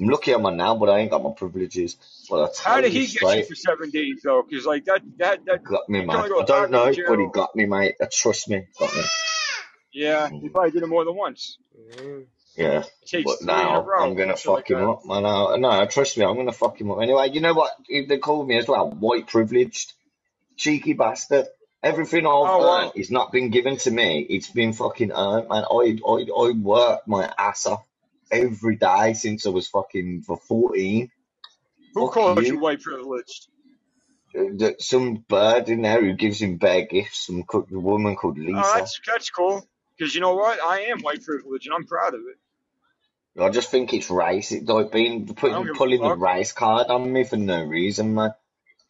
I'm 0.00 0.08
lucky 0.08 0.32
I'm 0.32 0.46
on 0.46 0.56
now, 0.56 0.76
but 0.76 0.88
I 0.88 1.00
ain't 1.00 1.10
got 1.10 1.22
my 1.22 1.32
privileges. 1.32 1.96
But 2.30 2.36
I 2.36 2.46
How 2.64 2.72
tell 2.74 2.82
did 2.82 2.94
you 2.94 3.00
he 3.00 3.06
get 3.18 3.38
you 3.38 3.44
for 3.44 3.54
seven 3.54 3.90
days 3.90 4.20
though? 4.22 4.42
Because 4.48 4.66
like 4.66 4.84
that 4.86 5.02
that 5.18 5.44
that 5.44 5.64
got 5.64 5.88
me, 5.88 6.00
you 6.00 6.06
can 6.06 6.16
only 6.16 6.30
man. 6.30 6.38
go 6.38 6.42
I 6.42 6.44
don't 6.44 6.70
know, 6.70 6.92
to 6.92 7.04
but 7.06 7.18
he 7.18 7.26
got 7.32 7.56
me, 7.56 7.66
mate. 7.66 7.96
Trust 8.10 8.48
me, 8.48 8.66
got 8.78 8.94
me. 8.94 9.02
Yeah, 9.92 10.28
he 10.30 10.48
mm. 10.48 10.52
probably 10.52 10.70
did 10.70 10.82
it 10.82 10.86
more 10.86 11.04
than 11.04 11.14
once. 11.14 11.58
Mm. 11.96 12.26
Yeah, 12.56 12.84
but 13.24 13.40
three 13.40 13.62
in 13.68 13.74
a 13.74 13.82
now. 13.82 13.86
I'm 13.98 14.14
gonna 14.14 14.36
fuck 14.36 14.70
him 14.70 14.88
up, 14.88 15.06
man. 15.06 15.22
No, 15.22 15.56
no, 15.56 15.86
trust 15.86 16.18
me, 16.18 16.24
I'm 16.24 16.36
gonna 16.36 16.52
fuck 16.52 16.80
him 16.80 16.90
up 16.90 17.00
anyway. 17.00 17.30
You 17.30 17.40
know 17.40 17.54
what? 17.54 17.72
They 17.88 18.18
call 18.18 18.44
me 18.44 18.58
as 18.58 18.68
well, 18.68 18.90
white 18.90 19.26
privileged, 19.26 19.92
cheeky 20.56 20.92
bastard. 20.92 21.46
Everything 21.82 22.26
I've 22.26 22.32
Oh, 22.32 22.78
earned 22.82 22.92
is 22.96 23.10
not 23.10 23.32
been 23.32 23.50
given 23.50 23.76
to 23.78 23.90
me. 23.90 24.20
It's 24.28 24.48
been 24.50 24.72
fucking 24.72 25.12
earned, 25.12 25.48
man. 25.48 25.64
I 25.64 25.98
I 26.06 26.26
I 26.36 26.50
worked 26.52 27.08
my 27.08 27.32
ass 27.38 27.66
off 27.66 27.84
every 28.30 28.76
day 28.76 29.14
since 29.14 29.46
I 29.46 29.50
was 29.50 29.68
fucking 29.68 30.22
for 30.22 30.36
14. 30.36 31.10
Who 31.94 32.00
Fuck 32.06 32.14
called 32.14 32.38
you 32.42 32.54
you. 32.54 32.58
white 32.60 32.80
privileged? 32.82 33.48
Uh, 34.38 34.70
Some 34.78 35.24
bird 35.28 35.68
in 35.68 35.82
there 35.82 36.00
who 36.00 36.14
gives 36.14 36.40
him 36.40 36.56
bear 36.58 36.86
gifts. 36.86 37.26
Some 37.26 37.44
woman 37.70 38.16
called 38.16 38.38
Oh, 38.38 38.42
Lisa. 38.44 38.72
that's 38.74 39.00
that's 39.06 39.30
cool. 39.30 39.66
Because 39.98 40.14
you 40.14 40.20
know 40.20 40.34
what? 40.34 40.60
I 40.62 40.82
am 40.82 41.00
white 41.00 41.22
privileged, 41.22 41.66
and 41.66 41.74
I'm 41.74 41.84
proud 41.86 42.14
of 42.14 42.20
it. 42.20 42.38
I 43.38 43.48
just 43.48 43.70
think 43.70 43.94
it's 43.94 44.08
racist. 44.08 44.68
Like 44.68 44.92
being 44.92 45.26
putting 45.26 45.74
pulling 45.74 46.02
the 46.02 46.16
race 46.16 46.52
card 46.52 46.88
on 46.88 47.10
me 47.12 47.24
for 47.24 47.36
no 47.36 47.64
reason, 47.64 48.14
man. 48.14 48.34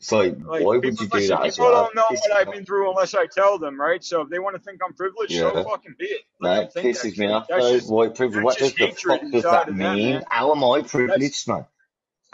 It's 0.00 0.10
like, 0.10 0.36
why 0.36 0.58
would 0.58 0.84
you 0.84 0.90
do 0.90 1.08
listen, 1.12 1.36
that 1.36 1.46
as 1.46 1.56
people 1.56 1.70
well? 1.70 1.84
don't 1.84 1.94
know 1.94 2.02
Pisses 2.10 2.28
what 2.28 2.32
I've 2.32 2.52
been 2.52 2.66
through 2.66 2.90
unless 2.90 3.14
I 3.14 3.26
tell 3.26 3.58
them, 3.58 3.80
right? 3.80 4.02
So 4.02 4.22
if 4.22 4.30
they 4.30 4.40
want 4.40 4.56
to 4.56 4.62
think 4.62 4.80
I'm 4.84 4.94
privileged, 4.94 5.32
so 5.32 5.62
fucking 5.62 5.94
be 5.96 6.06
it. 6.06 6.22
Let 6.40 6.56
them 6.56 6.64
it 6.64 6.72
think 6.72 6.96
that 6.96 7.06
pisses 7.06 7.18
me 7.18 7.26
off 7.28 7.46
though. 7.48 7.78
just 7.78 7.88
White 7.88 8.16
privilege. 8.16 8.42
What 8.42 8.58
does 8.58 8.74
the 8.74 8.88
fuck 8.88 9.20
does 9.30 9.44
that 9.44 9.72
mean? 9.72 10.14
man. 10.14 10.24
How 10.28 10.52
am 10.52 10.64
I 10.64 10.80
That's 10.80 10.90
privileged, 10.90 11.46
man? 11.46 11.66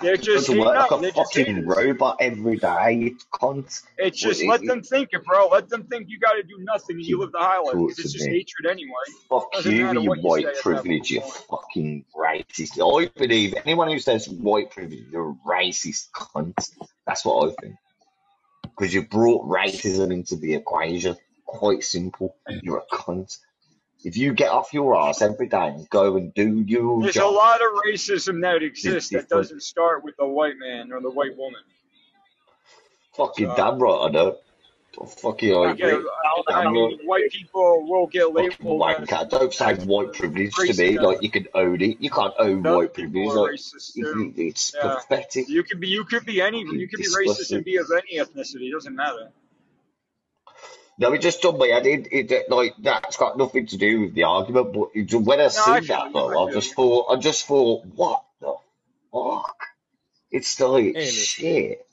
They're 0.00 0.16
just 0.16 0.48
work 0.48 0.90
like 0.90 0.90
a 0.90 0.98
they're 1.00 1.12
fucking 1.12 1.46
haters. 1.46 1.66
robot 1.66 2.18
every 2.20 2.56
day, 2.56 3.14
cunt. 3.32 3.82
It's 3.96 4.20
just 4.20 4.44
let 4.44 4.62
it, 4.62 4.66
them 4.66 4.82
think 4.82 5.10
it, 5.12 5.24
bro. 5.24 5.48
Let 5.48 5.68
them 5.68 5.84
think 5.84 6.08
you 6.08 6.18
got 6.18 6.32
to 6.32 6.42
do 6.42 6.56
nothing 6.60 6.96
and 6.96 7.04
you 7.04 7.18
live 7.18 7.32
the 7.32 7.38
high 7.38 7.58
life 7.58 7.74
it's 7.98 8.12
just 8.12 8.26
me. 8.26 8.38
hatred 8.38 8.70
anyway. 8.70 8.92
Fuck 9.28 9.52
Doesn't 9.52 9.72
you, 9.72 9.90
you 9.92 10.08
what 10.08 10.18
you 10.18 10.22
white 10.22 10.56
privilege, 10.62 11.10
you 11.10 11.20
fucking 11.20 12.04
racist. 12.16 12.78
I 12.78 13.10
believe 13.16 13.54
anyone 13.64 13.88
who 13.88 13.98
says 13.98 14.28
white 14.28 14.70
privilege, 14.70 15.06
you're 15.10 15.30
a 15.30 15.48
racist 15.48 16.10
cunt. 16.12 16.54
That's 17.06 17.24
what 17.24 17.48
I 17.48 17.54
think. 17.60 17.76
Because 18.62 18.94
you 18.94 19.06
brought 19.06 19.48
racism 19.48 20.12
into 20.12 20.36
the 20.36 20.54
equation. 20.54 21.16
Quite 21.44 21.82
simple. 21.82 22.36
You're 22.62 22.78
a 22.78 22.94
cunt. 22.94 23.38
If 24.04 24.16
you 24.16 24.32
get 24.32 24.50
off 24.50 24.72
your 24.72 24.96
ass 24.96 25.22
every 25.22 25.48
day 25.48 25.68
and 25.68 25.88
go 25.90 26.16
and 26.16 26.32
do 26.32 26.60
your 26.60 27.02
There's 27.02 27.16
a 27.16 27.26
lot 27.26 27.60
of 27.60 27.68
racism 27.84 28.42
that 28.42 28.62
exists 28.62 29.10
that 29.10 29.28
doesn't 29.28 29.62
start 29.62 30.04
with 30.04 30.16
the 30.16 30.26
white 30.26 30.56
man 30.56 30.92
or 30.92 31.00
the 31.00 31.10
white 31.10 31.36
woman. 31.36 31.60
Fucking 33.14 33.48
So 33.48 33.56
damn 33.56 33.78
right 33.80 34.06
I 34.06 34.10
know. 34.10 34.38
Fucking 35.06 35.54
I 35.54 35.70
agree. 35.72 35.90
I, 35.90 36.42
I 36.48 36.62
Damn 36.64 36.74
right. 36.74 36.98
white 37.04 37.30
people 37.30 37.86
will 37.88 38.06
get 38.06 38.32
labeled 38.32 38.58
wanker. 38.60 39.28
Don't 39.28 39.52
say 39.52 39.74
white 39.74 40.12
privilege 40.12 40.54
to 40.54 40.74
me 40.74 40.96
As 40.96 41.02
like 41.02 41.22
you 41.22 41.30
can 41.30 41.46
own 41.54 41.80
it. 41.80 42.00
You 42.00 42.10
can't 42.10 42.34
own 42.38 42.62
white 42.62 42.94
privilege. 42.94 43.34
Like 43.34 43.60
it's 43.96 44.74
Yeah, 44.74 44.94
pathetic. 45.08 45.48
you 45.48 45.62
could 45.64 45.80
be, 45.80 45.88
you 45.88 46.04
could 46.04 46.24
be 46.24 46.40
any, 46.40 46.60
you 46.60 46.88
could 46.88 46.98
be 46.98 47.08
racist 47.08 47.52
and 47.52 47.64
be 47.64 47.76
of 47.76 47.90
any 47.90 48.18
ethnicity. 48.18 48.68
It 48.68 48.72
doesn't 48.72 48.94
matter. 48.94 49.30
No, 50.98 51.12
it 51.12 51.22
just 51.22 51.42
done 51.42 51.58
me 51.58 51.70
head 51.70 51.86
in. 51.86 52.06
It, 52.10 52.32
it, 52.32 52.32
uh, 52.52 52.56
like 52.56 52.74
that's 52.80 53.18
got 53.18 53.38
nothing 53.38 53.66
to 53.68 53.78
do 53.78 54.02
with 54.02 54.14
the 54.14 54.24
argument. 54.24 54.72
But 54.74 54.90
it, 54.94 55.14
when 55.14 55.40
I 55.40 55.48
No, 55.54 55.62
I 55.62 55.80
see 55.80 55.86
that 55.88 56.12
though, 56.14 56.46
I 56.46 56.48
I 56.48 56.52
just 56.52 56.74
thought, 56.74 57.06
I 57.10 57.16
just 57.20 57.46
thought, 57.46 57.86
what 57.86 58.24
the 58.40 58.54
fuck? 59.12 59.56
It's 60.30 60.60
like 60.60 60.94
Hey, 60.94 61.12
Mister. 61.12 61.42
shit. 61.42 61.86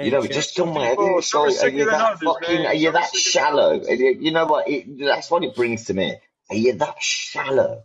You 0.00 0.12
know, 0.12 0.24
it 0.24 0.32
just 0.32 0.56
Some 0.56 0.56
done 0.56 0.74
my 0.74 0.86
head 0.86 1.00
in. 1.02 1.08
people, 1.08 1.18
It's 1.18 1.34
are 1.34 1.48
like, 1.48 1.56
are 1.62 1.68
you 1.68 1.86
that 1.86 2.00
others, 2.02 2.20
fucking? 2.24 2.66
Are 2.66 2.74
you 2.74 2.92
that 2.92 3.14
shallow? 3.14 3.80
you 4.00 4.16
you 4.20 4.32
know 4.32 4.46
what? 4.46 4.68
It, 4.68 4.98
that's 5.00 5.30
what 5.30 5.44
it 5.44 5.56
brings 5.56 5.86
to 5.86 5.94
me. 5.94 6.16
Are 6.50 6.56
you 6.56 6.74
that 6.74 7.02
shallow? 7.02 7.84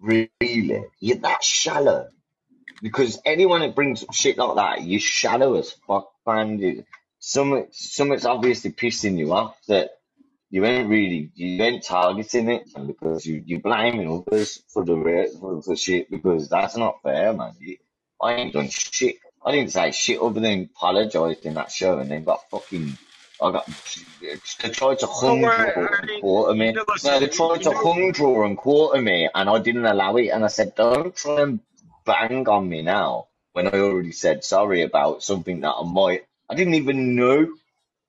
Really? 0.00 0.84
You're 1.00 1.18
that 1.18 1.44
shallow? 1.44 2.08
Because 2.82 3.20
anyone 3.26 3.60
that 3.62 3.74
brings 3.76 4.02
up 4.04 4.12
shit 4.14 4.38
like 4.38 4.56
that, 4.56 4.84
you're 4.84 5.00
shallow 5.00 5.56
as 5.56 5.72
fuck, 5.86 6.12
man. 6.26 6.86
Some, 7.20 7.66
something's 7.70 8.24
obviously 8.24 8.72
pissing 8.72 9.18
you 9.18 9.32
off 9.32 9.56
that 9.68 9.90
you 10.50 10.64
ain't 10.64 10.88
really, 10.88 11.30
you 11.34 11.62
ain't 11.62 11.84
targeting 11.84 12.50
it 12.50 12.68
because 12.86 13.24
you, 13.24 13.42
you're 13.46 13.60
blaming 13.60 14.10
others 14.10 14.62
for 14.68 14.84
the 14.84 15.30
for, 15.38 15.62
for 15.62 15.76
shit 15.76 16.10
because 16.10 16.48
that's 16.48 16.76
not 16.76 17.02
fair, 17.02 17.32
man. 17.32 17.54
I 18.20 18.34
ain't 18.34 18.52
done 18.52 18.68
shit. 18.68 19.16
I 19.44 19.52
didn't 19.52 19.70
say 19.70 19.92
shit 19.92 20.20
other 20.20 20.40
than 20.40 20.70
apologised 20.74 21.46
in 21.46 21.54
that 21.54 21.70
show 21.70 21.98
and 21.98 22.10
then 22.10 22.24
got 22.24 22.50
fucking, 22.50 22.98
I 23.40 23.52
got, 23.52 23.66
they 24.60 24.70
tried 24.70 24.98
to 24.98 25.06
hung 25.06 25.40
draw 25.40 25.90
and 26.02 26.20
quarter 26.20 26.54
me. 26.54 26.72
No, 26.72 27.20
they 27.20 27.28
tried 27.28 27.62
to 27.62 27.70
hung 27.70 28.12
draw 28.12 28.44
and 28.44 28.56
quarter 28.58 29.00
me 29.00 29.28
and 29.32 29.48
I 29.48 29.58
didn't 29.60 29.86
allow 29.86 30.16
it 30.16 30.28
and 30.28 30.44
I 30.44 30.48
said, 30.48 30.74
don't 30.74 31.14
try 31.14 31.42
and 31.42 31.60
bang 32.04 32.48
on 32.48 32.68
me 32.68 32.82
now 32.82 33.28
when 33.52 33.68
I 33.68 33.78
already 33.78 34.12
said 34.12 34.44
sorry 34.44 34.82
about 34.82 35.22
something 35.22 35.60
that 35.60 35.72
I 35.72 35.84
might, 35.84 36.24
I 36.50 36.54
didn't 36.54 36.74
even 36.74 37.16
know 37.16 37.48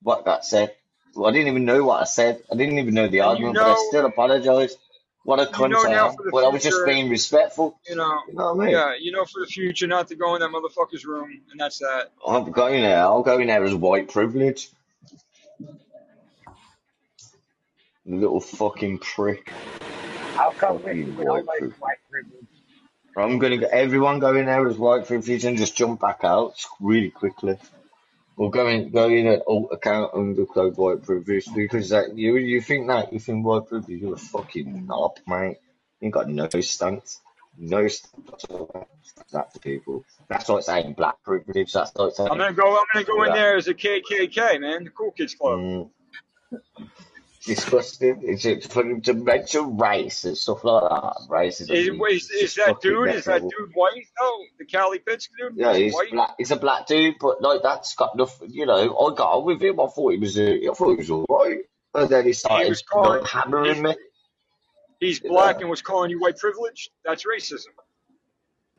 what 0.02 0.24
that 0.26 0.44
said. 0.44 0.74
I 1.16 1.30
didn't 1.30 1.48
even 1.48 1.64
know 1.64 1.84
what 1.84 2.00
I 2.02 2.04
said. 2.04 2.42
I 2.52 2.56
didn't 2.56 2.78
even 2.78 2.94
know 2.94 3.08
the 3.08 3.20
And 3.20 3.38
you 3.38 3.44
argument, 3.44 3.58
but 3.58 3.70
I 3.70 3.74
still 3.88 4.06
apologise. 4.06 4.76
What 5.24 5.40
a 5.40 5.46
you 5.46 5.50
cunt 5.52 5.70
know 5.70 5.84
I 5.84 5.90
now 5.90 6.08
am. 6.08 6.16
for 6.16 6.24
the 6.24 6.30
But 6.32 6.44
I 6.44 6.48
was 6.48 6.62
just 6.62 6.84
being 6.86 7.10
respectful. 7.10 7.78
you 7.88 7.96
know, 7.96 8.20
You 8.28 8.34
know 8.34 8.54
what 8.54 8.62
I 8.64 8.66
mean? 8.66 8.74
yeah, 8.74 8.94
you 9.00 9.12
know 9.12 9.24
for 9.24 9.40
the 9.40 9.46
future 9.46 9.86
not 9.86 10.08
to 10.08 10.16
go 10.16 10.34
in 10.34 10.40
that 10.40 10.50
motherfucker's 10.50 11.04
room, 11.04 11.42
and 11.50 11.60
that's 11.60 11.78
that. 11.78 12.10
I'm 12.26 12.50
going 12.50 12.82
there. 12.82 12.98
I'll 13.00 13.22
go 13.22 13.38
in 13.38 13.46
there 13.48 13.64
as 13.64 13.74
white 13.74 14.10
privilege. 14.10 14.70
Little 18.04 18.40
fucking 18.40 18.98
prick. 18.98 19.52
I'll 20.36 20.52
come 20.52 20.78
fucking 20.80 21.16
with 21.16 21.28
white, 21.28 21.44
privilege. 21.46 21.78
white 21.78 21.98
privilege. 22.10 22.46
I'm 23.16 23.38
gonna 23.38 23.58
get 23.58 23.70
everyone 23.70 24.18
go 24.20 24.34
in 24.36 24.46
there 24.46 24.66
as 24.68 24.78
white 24.78 25.06
privilege 25.06 25.44
and 25.44 25.58
just 25.58 25.76
jump 25.76 26.00
back 26.00 26.20
out 26.24 26.54
really 26.80 27.10
quickly. 27.10 27.58
Or 28.36 28.50
go 28.50 28.66
in, 28.68 28.90
go 28.90 29.08
in 29.08 29.26
at 29.26 29.42
alt 29.46 29.68
account 29.72 30.12
under 30.14 30.46
code 30.46 30.76
white 30.76 31.02
privilege 31.02 31.46
because 31.54 31.90
that 31.90 32.16
you 32.16 32.36
you 32.36 32.60
think 32.62 32.88
that 32.88 33.12
you 33.12 33.18
think 33.18 33.44
white 33.44 33.66
privilege 33.66 34.00
you're 34.00 34.14
a 34.14 34.18
fucking 34.18 34.86
knob, 34.86 35.18
mate. 35.26 35.58
You 36.00 36.06
ain't 36.06 36.14
got 36.14 36.28
no 36.28 36.48
stance, 36.48 37.20
no 37.58 37.86
stance 37.88 38.24
whatsoever. 38.26 38.86
That's 39.30 39.52
the 39.52 39.60
people. 39.60 40.04
That's 40.28 40.48
like 40.48 40.64
saying 40.64 40.94
black 40.94 41.22
privilege. 41.22 41.72
That's 41.72 41.94
like 41.94 42.14
saying 42.14 42.30
I'm 42.30 42.38
gonna 42.38 42.54
go. 42.54 42.76
I'm 42.76 42.84
gonna 42.94 43.04
go 43.04 43.22
in 43.24 43.32
there 43.32 43.56
as 43.56 43.68
a 43.68 43.74
KKK 43.74 44.60
man, 44.60 44.84
the 44.84 44.90
Cool 44.90 45.10
Kids 45.12 45.34
Club. 45.34 45.58
Mm, 45.58 45.90
disgusting. 47.44 48.20
It's, 48.22 48.44
it's 48.44 48.66
for 48.66 48.82
them 48.82 49.00
to 49.02 49.14
mention 49.14 49.76
race 49.76 50.24
and 50.24 50.36
stuff 50.36 50.64
like 50.64 50.82
that. 50.82 51.16
Racism. 51.28 51.70
Is, 52.10 52.30
is 52.30 52.30
is, 52.30 52.54
that 52.56 52.80
dude? 52.80 53.08
Is 53.14 53.24
that 53.26 53.42
dude 53.42 53.72
white? 53.74 54.06
No, 54.20 54.44
the 54.58 54.64
Cali 54.64 54.98
Pitts 54.98 55.28
dude. 55.38 55.56
Yeah, 55.56 55.74
he's 55.74 55.94
white? 55.94 56.10
black. 56.10 56.34
He's 56.38 56.50
a 56.50 56.56
black 56.56 56.86
dude, 56.86 57.16
but 57.20 57.42
like 57.42 57.62
that's 57.62 57.94
got 57.94 58.16
nothing. 58.16 58.50
You 58.50 58.66
know, 58.66 58.96
I 58.96 59.14
got 59.14 59.32
on 59.32 59.44
with 59.46 59.62
him. 59.62 59.80
I 59.80 59.86
thought 59.86 60.12
he 60.12 60.18
was. 60.18 60.38
Uh, 60.38 60.42
I 60.42 60.74
thought 60.74 60.90
he 60.90 60.96
was 60.96 61.10
alright. 61.10 61.58
And 61.94 62.08
then 62.08 62.24
he 62.24 62.30
He 62.30 62.34
started 62.34 62.68
was 62.70 62.82
calling. 62.82 63.24
hammering 63.24 63.74
He's, 63.74 63.82
me. 63.82 63.94
he's 65.00 65.20
black 65.20 65.56
know, 65.56 65.62
and 65.62 65.70
was 65.70 65.82
calling 65.82 66.10
you 66.10 66.20
white 66.20 66.38
privilege. 66.38 66.90
That's 67.04 67.24
racism. 67.24 67.66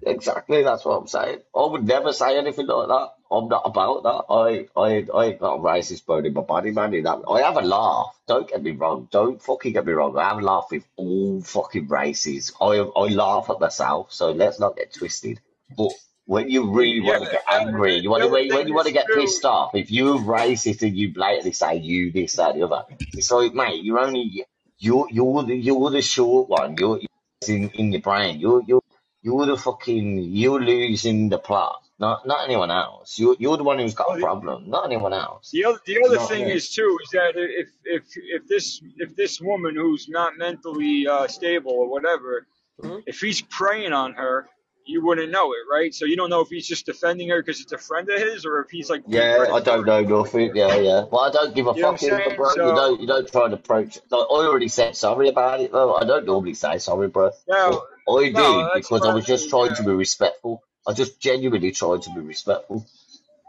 Exactly. 0.06 0.64
That's 0.64 0.86
what 0.86 0.98
I'm 1.02 1.08
saying. 1.08 1.40
I 1.56 1.66
would 1.66 1.86
never 1.88 2.14
say 2.14 2.38
anything 2.38 2.68
like 2.68 2.88
that. 2.88 3.10
I'm 3.32 3.48
not 3.48 3.64
about 3.66 4.04
that. 4.04 4.34
I, 4.34 4.68
I, 4.80 5.06
I 5.14 5.26
ain't 5.26 5.40
got 5.40 5.56
a 5.56 5.60
racist 5.60 6.06
bone 6.06 6.26
in 6.26 6.34
my 6.34 6.42
body, 6.42 6.72
man. 6.72 6.94
In 6.94 7.04
that, 7.06 7.22
I 7.30 7.42
have 7.42 7.58
a 7.58 7.62
laugh. 7.62 8.16
Don't 8.28 8.48
get 8.50 8.62
me 8.64 8.72
wrong. 8.72 9.08
Don't 9.12 9.42
fucking 9.42 9.74
get 9.74 9.86
me 9.86 9.94
wrong. 9.94 10.18
I 10.18 10.30
have 10.30 10.38
a 10.38 10.42
laugh 10.42 10.68
with 10.72 10.84
all 10.98 11.42
fucking 11.42 11.88
races. 11.88 12.54
I, 12.62 12.78
I 12.96 13.08
laugh 13.08 13.50
at 13.50 13.60
myself. 13.60 14.14
So 14.14 14.32
let's 14.32 14.60
not 14.60 14.78
get 14.78 14.94
twisted. 14.94 15.40
But 15.76 15.92
when 16.26 16.50
you 16.50 16.72
really 16.72 17.00
Yeah. 17.02 17.14
want 17.20 17.26
to 17.26 17.32
get 17.32 17.44
angry, 17.50 17.98
you 18.00 18.10
want 18.12 18.24
to 18.24 18.30
when, 18.30 18.48
when 18.50 18.68
you 18.68 18.74
want 18.76 18.88
to 18.88 18.94
get 18.94 19.08
too. 19.08 19.16
pissed 19.22 19.46
off. 19.46 19.76
If 19.76 19.92
you're 19.92 20.20
racist 20.20 20.84
and 20.84 20.96
you 20.96 21.14
blatantly 21.14 21.54
say 21.54 21.78
you 21.78 22.12
this 22.12 22.36
that 22.36 22.56
the 22.56 22.64
other, 22.64 22.86
it's 23.14 23.32
like 23.32 23.54
mate, 23.54 23.84
you're 23.84 24.00
only 24.00 24.46
you're 24.78 25.08
you're 25.12 25.44
the 25.44 25.56
you're 25.56 25.90
the 25.90 26.02
short 26.04 26.50
one. 26.50 26.78
You're, 26.78 27.00
you're 27.00 27.58
in 27.58 27.70
in 27.72 27.92
your 27.94 28.02
brain. 28.02 28.40
You're 28.40 28.62
you're 28.68 28.83
you're 29.24 29.46
the 29.48 29.58
fucking 29.58 30.20
you're 30.20 30.62
losing 30.62 31.30
the 31.30 31.40
plot. 31.40 31.80
Not 32.00 32.28
not 32.28 32.44
anyone 32.46 32.72
else. 32.72 33.18
You're 33.18 33.36
you're 33.40 33.58
the 33.58 33.64
one 33.64 33.80
who's 33.80 33.94
got 33.96 34.12
a 34.12 34.16
the, 34.16 34.22
problem. 34.22 34.70
Not 34.70 34.86
anyone 34.86 35.14
else. 35.14 35.50
the 35.52 35.66
other 35.66 35.80
the 35.86 36.00
other 36.04 36.16
know 36.16 36.22
what 36.22 36.32
I 36.32 36.36
thing 36.36 36.48
mean? 36.48 36.56
is 36.58 36.70
too 36.70 37.00
is 37.04 37.10
that 37.12 37.34
if 37.36 37.70
if 37.86 38.04
if 38.16 38.48
this 38.48 38.82
if 38.98 39.16
this 39.16 39.40
woman 39.42 39.76
who's 39.76 40.08
not 40.10 40.38
mentally 40.38 41.08
uh, 41.08 41.28
stable 41.28 41.72
or 41.74 41.90
whatever, 41.90 42.46
Hmm? 42.82 42.98
if 43.06 43.20
he's 43.20 43.40
preying 43.42 43.94
on 43.94 44.14
her, 44.14 44.50
you 44.86 45.06
wouldn't 45.06 45.32
know 45.32 45.54
it, 45.54 45.60
right? 45.72 45.94
So 45.94 46.06
you 46.06 46.18
don't 46.18 46.30
know 46.32 46.42
if 46.42 46.50
he's 46.50 46.68
just 46.68 46.86
defending 46.88 47.30
her 47.30 47.42
because 47.42 47.62
it's 47.62 47.74
a 47.74 47.78
friend 47.80 48.10
of 48.10 48.20
his, 48.20 48.46
or 48.46 48.62
if 48.62 48.72
he's 48.72 48.90
like 48.90 49.04
Yeah, 49.08 49.48
I 49.52 49.62
don't 49.62 49.86
know 49.86 50.02
nothing. 50.02 50.56
Yeah, 50.56 50.78
yeah. 50.78 51.06
Well, 51.12 51.22
I 51.24 51.32
don't 51.32 51.56
give 51.56 51.68
a 51.68 51.76
You 51.76 51.88
fuck 51.88 52.02
I'm 52.02 52.04
either, 52.04 52.32
bro. 52.32 52.56
You 52.62 52.74
So 52.74 52.74
don't 52.74 53.02
you 53.02 53.08
don't 53.08 53.30
try 53.32 53.46
and 53.46 53.54
approach. 53.56 53.98
Like, 54.12 54.22
I 54.32 54.48
already 54.48 54.70
said 54.70 54.96
sorry 54.96 55.30
about 55.30 55.62
it 55.62 55.74
though. 55.74 55.96
I 55.96 56.06
don't 56.06 56.26
normally 56.26 56.54
say 56.56 56.78
sorry, 56.80 57.10
bro. 57.10 57.32
no, 57.48 57.84
I 58.10 58.30
no, 58.32 58.32
did 58.32 58.74
that's 58.74 58.90
because 58.90 59.06
I 59.06 59.10
was 59.10 59.26
just 59.26 59.50
trying 59.50 59.70
Yeah, 59.70 59.76
to 59.76 59.84
be 59.84 59.92
respectful. 59.92 60.64
I 60.88 60.94
just 60.94 61.20
genuinely 61.22 61.72
tried 61.74 62.04
to 62.04 62.12
be 62.12 62.22
respectful. 62.22 62.86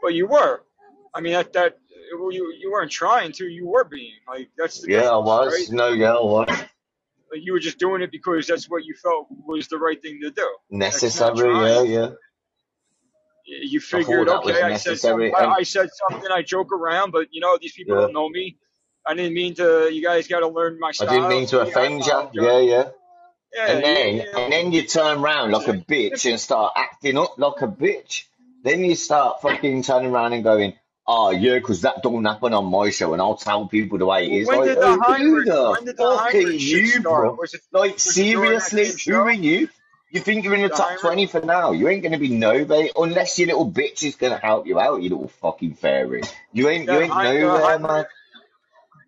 but 0.03 0.15
you 0.15 0.27
were. 0.29 0.63
I 1.15 1.21
mean 1.23 1.35
that 1.35 1.53
that 1.55 1.79
well, 2.19 2.33
you 2.33 2.53
you 2.59 2.73
weren't 2.73 2.93
trying 2.93 3.33
to. 3.35 3.47
You 3.47 3.69
were 3.69 3.85
being 3.85 4.15
like 4.29 4.51
that's 4.59 4.81
the 4.83 4.89
Yeah, 4.89 5.11
I 5.11 5.19
was. 5.19 5.53
right? 5.53 5.71
No, 5.71 5.89
yeah, 5.91 6.15
I 6.15 6.23
was. 6.25 6.65
Like 7.35 7.45
you 7.45 7.53
were 7.53 7.59
just 7.59 7.81
doing 7.81 8.01
it 8.01 8.13
because 8.13 8.47
that's 8.47 8.71
what 8.71 8.85
you 8.85 8.95
felt 8.95 9.27
was 9.29 9.67
the 9.67 9.77
right 9.77 10.01
thing 10.01 10.21
to 10.23 10.31
do. 10.31 10.57
Necessary, 10.71 11.53
yeah, 11.53 11.83
yeah. 11.83 12.09
You 13.45 13.81
figured, 13.81 14.29
okay, 14.29 14.63
I 14.63 14.77
said 14.77 15.01
something. 15.01 15.35
I, 15.35 15.47
I 15.47 15.63
said 15.65 15.89
something. 16.09 16.31
I 16.31 16.43
joke 16.43 16.71
around, 16.73 17.11
but 17.11 17.27
you 17.33 17.41
know 17.41 17.59
these 17.61 17.73
people 17.73 17.97
yeah, 17.97 18.03
don't 18.03 18.13
know 18.13 18.29
me. 18.29 18.57
I 19.05 19.15
didn't 19.15 19.35
mean 19.35 19.55
to. 19.55 19.91
You 19.93 20.01
guys 20.01 20.29
got 20.29 20.41
to 20.41 20.49
learn 20.49 20.79
my 20.79 20.93
style. 20.93 21.09
I 21.09 21.13
didn't 21.13 21.29
mean 21.29 21.47
to 21.49 21.61
offend 21.63 22.07
you. 22.07 22.31
Yeah, 22.35 22.61
yeah. 22.61 22.85
Yeah, 23.53 23.67
And 23.67 23.85
then, 23.85 24.15
you 24.15 24.23
and 24.37 24.53
then 24.53 24.73
you 24.73 24.87
turn 24.87 25.19
around 25.19 25.51
like 25.51 25.67
a 25.67 25.73
bitch 25.73 26.31
and 26.31 26.39
start 26.39 26.75
acting 26.77 27.19
up 27.19 27.37
like 27.37 27.63
a 27.63 27.69
bitch. 27.69 28.27
Then 28.63 28.85
you 28.85 28.95
start 28.95 29.43
fucking 29.43 29.83
turning 29.83 30.13
around 30.13 30.35
and 30.35 30.45
going, 30.45 30.75
"Oh 31.07 31.31
yeah, 31.31 31.55
because 31.55 31.83
that 31.83 32.03
don't 32.03 32.25
happen 32.25 32.55
on 32.55 32.67
my 32.67 32.91
show," 32.91 33.13
and 33.13 33.21
I'll 33.21 33.37
tell 33.37 33.67
people 33.67 33.99
the 33.99 34.07
way 34.07 34.27
it 34.27 34.33
is. 34.33 34.49
When 34.49 34.59
Like, 34.59 34.69
did 34.69 34.79
the 34.79 34.87
oh, 34.87 35.01
Heinrich? 35.01 35.47
the 35.47 35.71
When 35.71 35.85
did 35.85 35.97
the 35.97 36.03
fuck 36.03 36.21
are 36.21 36.31
Heinrich 36.33 36.61
shit 36.61 36.95
you, 36.95 37.01
bro? 37.01 37.23
It 37.25 37.61
Like 37.73 37.95
was 37.95 38.17
it 38.17 38.33
during 38.33 38.53
that 38.53 38.63
seriously, 38.63 39.13
who 39.13 39.19
are 39.21 39.33
you? 39.33 39.69
You 40.11 40.21
think 40.21 40.45
you're 40.45 40.55
in 40.55 40.63
the 40.63 40.69
The 40.69 40.75
top 40.77 40.87
Heinrich? 40.87 41.01
twenty 41.01 41.27
for 41.27 41.41
now? 41.41 41.73
You 41.73 41.89
ain't 41.89 42.03
gonna 42.03 42.19
be 42.19 42.29
nobody 42.29 42.91
unless 42.97 43.39
your 43.39 43.49
little 43.49 43.71
bitch 43.71 44.03
is 44.05 44.17
gonna 44.17 44.39
help 44.39 44.67
you 44.67 44.79
out. 44.79 45.03
You 45.03 45.11
little 45.11 45.29
fucking 45.29 45.75
fairy. 45.75 46.23
You 46.53 46.69
ain't, 46.69 46.87
you 46.87 46.99
ain't 47.01 47.15
nowhere, 47.15 47.79
man. 47.79 48.05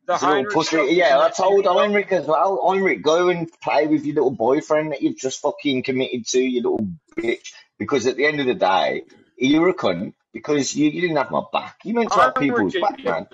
the 0.07 0.19
little 0.27 0.45
pussy. 0.47 0.77
Yeah, 0.91 1.19
I 1.21 1.31
told. 1.31 1.65
Heinrich 1.65 2.13
as 2.13 2.27
well. 2.27 2.61
Heinrich, 2.67 3.03
go 3.03 3.29
and 3.29 3.49
play 3.63 3.87
with 3.87 4.05
your 4.05 4.17
little 4.17 4.31
boyfriend 4.31 4.93
that 4.93 5.03
you've 5.03 5.17
just 5.17 5.41
fucking 5.41 5.83
committed 5.83 6.27
to, 6.29 6.41
you 6.41 6.63
little 6.63 6.89
bitch. 7.17 7.53
Because 7.79 8.07
at 8.07 8.17
the 8.17 8.27
end 8.27 8.41
of 8.41 8.47
the 8.47 8.55
day, 8.55 9.03
you're 9.37 9.69
a 9.69 9.75
cunt 9.75 10.15
because 10.37 10.77
you, 10.77 10.91
you 10.91 11.01
didn't 11.01 11.17
have 11.17 11.31
my 11.31 11.43
back. 11.51 11.79
You 11.85 11.95
meant 11.95 12.13
to 12.13 12.21
have 12.21 12.35
people's 12.35 12.75
back, 12.75 13.03
man. 13.03 13.27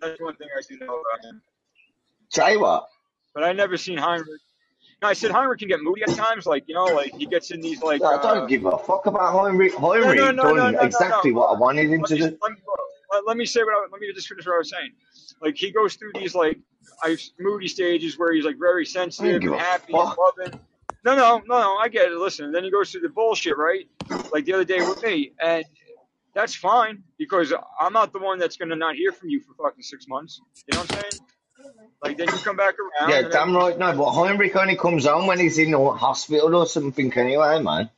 That's 0.00 0.20
one 0.20 0.36
thing 0.36 0.48
I 0.56 0.60
do 0.68 0.78
know 0.78 1.00
about 1.00 1.24
him. 1.24 1.40
Say 2.28 2.56
what? 2.58 2.86
But 3.34 3.44
I 3.44 3.52
never 3.52 3.78
seen 3.78 3.96
Heinrich. 3.96 4.40
No, 5.00 5.08
I 5.08 5.14
said 5.14 5.30
Heinrich 5.30 5.60
can 5.60 5.68
get 5.68 5.80
moody 5.80 6.02
at 6.02 6.10
times. 6.10 6.44
Like 6.44 6.64
you 6.66 6.74
know, 6.74 6.84
like 6.84 7.14
he 7.14 7.24
gets 7.24 7.50
in 7.50 7.62
these 7.62 7.82
like. 7.82 8.02
I 8.02 8.16
uh 8.16 8.22
don't 8.22 8.48
give 8.48 8.66
a 8.66 8.76
fuck 8.76 9.06
about 9.06 9.32
Heinrich. 9.32 9.72
No, 9.80 9.94
no, 9.94 10.02
Heinrich 10.02 10.18
no, 10.18 10.30
no, 10.30 10.52
no, 10.52 10.70
no, 10.70 10.80
exactly 10.80 11.32
no. 11.32 11.40
what 11.40 11.56
I 11.56 11.58
wanted 11.58 11.90
him 11.90 12.00
Let 12.00 12.08
to 12.08 12.14
me 12.14 12.20
do. 12.20 12.38
let 12.42 12.52
me, 12.52 12.58
let 13.26 13.36
me 13.38 13.46
say 13.46 13.62
what 13.62 13.72
I, 13.72 13.86
let 13.90 14.00
me 14.00 14.12
just 14.14 14.28
finish 14.28 14.46
what 14.46 14.54
I 14.54 14.58
was 14.58 14.70
saying. 14.70 14.90
Like 15.40 15.56
he 15.56 15.70
goes 15.70 15.94
through 15.94 16.12
these 16.14 16.34
like 16.34 16.58
I 17.02 17.16
moody 17.38 17.68
stages 17.68 18.18
where 18.18 18.34
he's 18.34 18.44
like 18.44 18.58
very 18.58 18.84
sensitive 18.84 19.42
and 19.42 19.54
happy 19.54 19.94
and 19.94 20.12
loving. 20.18 20.60
No, 21.04 21.16
no, 21.16 21.38
no, 21.46 21.60
no. 21.60 21.76
I 21.76 21.88
get 21.88 22.12
it. 22.12 22.18
Listen, 22.18 22.52
then 22.52 22.64
he 22.64 22.70
goes 22.70 22.92
through 22.92 23.00
the 23.00 23.08
bullshit, 23.08 23.56
right? 23.56 23.88
Like 24.32 24.44
the 24.44 24.52
other 24.52 24.64
day 24.64 24.80
with 24.80 25.02
me, 25.02 25.32
and 25.40 25.64
that's 26.34 26.54
fine 26.54 27.02
because 27.18 27.52
I'm 27.80 27.92
not 27.92 28.12
the 28.12 28.18
one 28.18 28.38
that's 28.38 28.56
gonna 28.56 28.76
not 28.76 28.94
hear 28.96 29.12
from 29.12 29.28
you 29.30 29.40
for 29.40 29.54
fucking 29.54 29.82
six 29.82 30.06
months. 30.08 30.40
You 30.66 30.76
know 30.76 30.80
what 30.80 30.92
I'm 30.92 31.00
saying? 31.02 31.26
Like 32.02 32.16
then 32.16 32.28
you 32.28 32.38
come 32.38 32.56
back 32.56 32.74
around 32.78 33.10
Yeah, 33.10 33.28
damn 33.28 33.54
right. 33.54 33.78
No, 33.78 33.92
but 33.96 34.10
Heinrich 34.12 34.56
only 34.56 34.76
comes 34.76 35.06
on 35.06 35.26
when 35.26 35.38
he's 35.38 35.58
in 35.58 35.72
the 35.72 35.90
hospital 35.92 36.54
or 36.54 36.66
something 36.66 37.12
anyway, 37.12 37.62
man. 37.62 37.90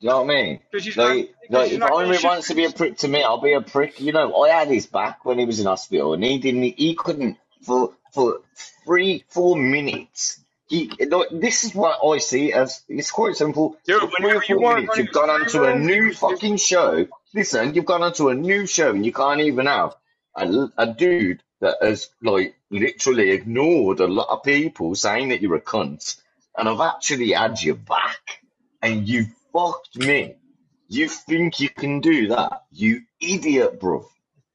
Do 0.00 0.06
you 0.06 0.10
know 0.10 0.22
what 0.22 0.30
I 0.30 0.42
mean? 0.42 0.60
because 0.70 0.96
not 0.96 1.08
Like, 1.08 1.34
like 1.50 1.72
if 1.72 1.80
Heinrich 1.82 2.22
wants 2.22 2.48
to 2.48 2.54
be 2.54 2.64
a 2.64 2.70
prick 2.70 2.98
to 2.98 3.08
me, 3.08 3.22
I'll 3.22 3.40
be 3.40 3.54
a 3.54 3.60
prick. 3.60 4.00
You 4.00 4.12
know, 4.12 4.32
I 4.42 4.50
had 4.50 4.68
his 4.68 4.86
back 4.86 5.24
when 5.24 5.40
he 5.40 5.44
was 5.44 5.58
in 5.58 5.66
hospital, 5.66 6.14
and 6.14 6.22
he 6.22 6.38
didn't. 6.38 6.62
He 6.62 6.94
couldn't 6.94 7.36
for 7.62 7.94
for 8.12 8.42
three, 8.84 9.24
four 9.28 9.56
minutes. 9.56 10.40
He, 10.68 10.92
this 11.32 11.64
is 11.64 11.74
what 11.74 11.98
I 12.06 12.18
see 12.18 12.52
as. 12.52 12.82
It's 12.88 13.10
quite 13.10 13.34
simple. 13.34 13.76
Dude, 13.86 14.00
three 14.00 14.08
or 14.08 14.10
whenever 14.18 14.44
you 14.48 14.56
four 14.56 14.60
want 14.60 14.80
minutes, 14.82 14.98
you've 14.98 15.12
gone 15.12 15.30
onto 15.30 15.64
a 15.64 15.76
new 15.76 16.12
fucking 16.12 16.58
show. 16.58 17.08
Listen, 17.34 17.74
you've 17.74 17.84
gone 17.84 18.02
onto 18.02 18.28
a 18.28 18.34
new 18.34 18.66
show, 18.66 18.90
and 18.90 19.04
you 19.04 19.12
can't 19.12 19.40
even 19.40 19.66
have 19.66 19.94
a, 20.34 20.68
a 20.78 20.86
dude 20.86 21.42
that 21.60 21.76
has 21.82 22.08
like 22.22 22.54
literally 22.70 23.30
ignored 23.30 24.00
a 24.00 24.06
lot 24.06 24.28
of 24.30 24.42
people 24.42 24.94
saying 24.94 25.28
that 25.28 25.42
you're 25.42 25.56
a 25.56 25.60
cunt, 25.60 26.16
and 26.56 26.68
I've 26.68 26.80
actually 26.80 27.32
had 27.32 27.60
your 27.62 27.74
back, 27.74 28.42
and 28.82 29.06
you 29.08 29.26
fucked 29.52 29.96
me. 29.96 30.36
You 30.88 31.08
think 31.08 31.60
you 31.60 31.68
can 31.68 32.00
do 32.00 32.28
that? 32.28 32.62
You 32.70 33.02
idiot, 33.20 33.78
bro. 33.78 34.06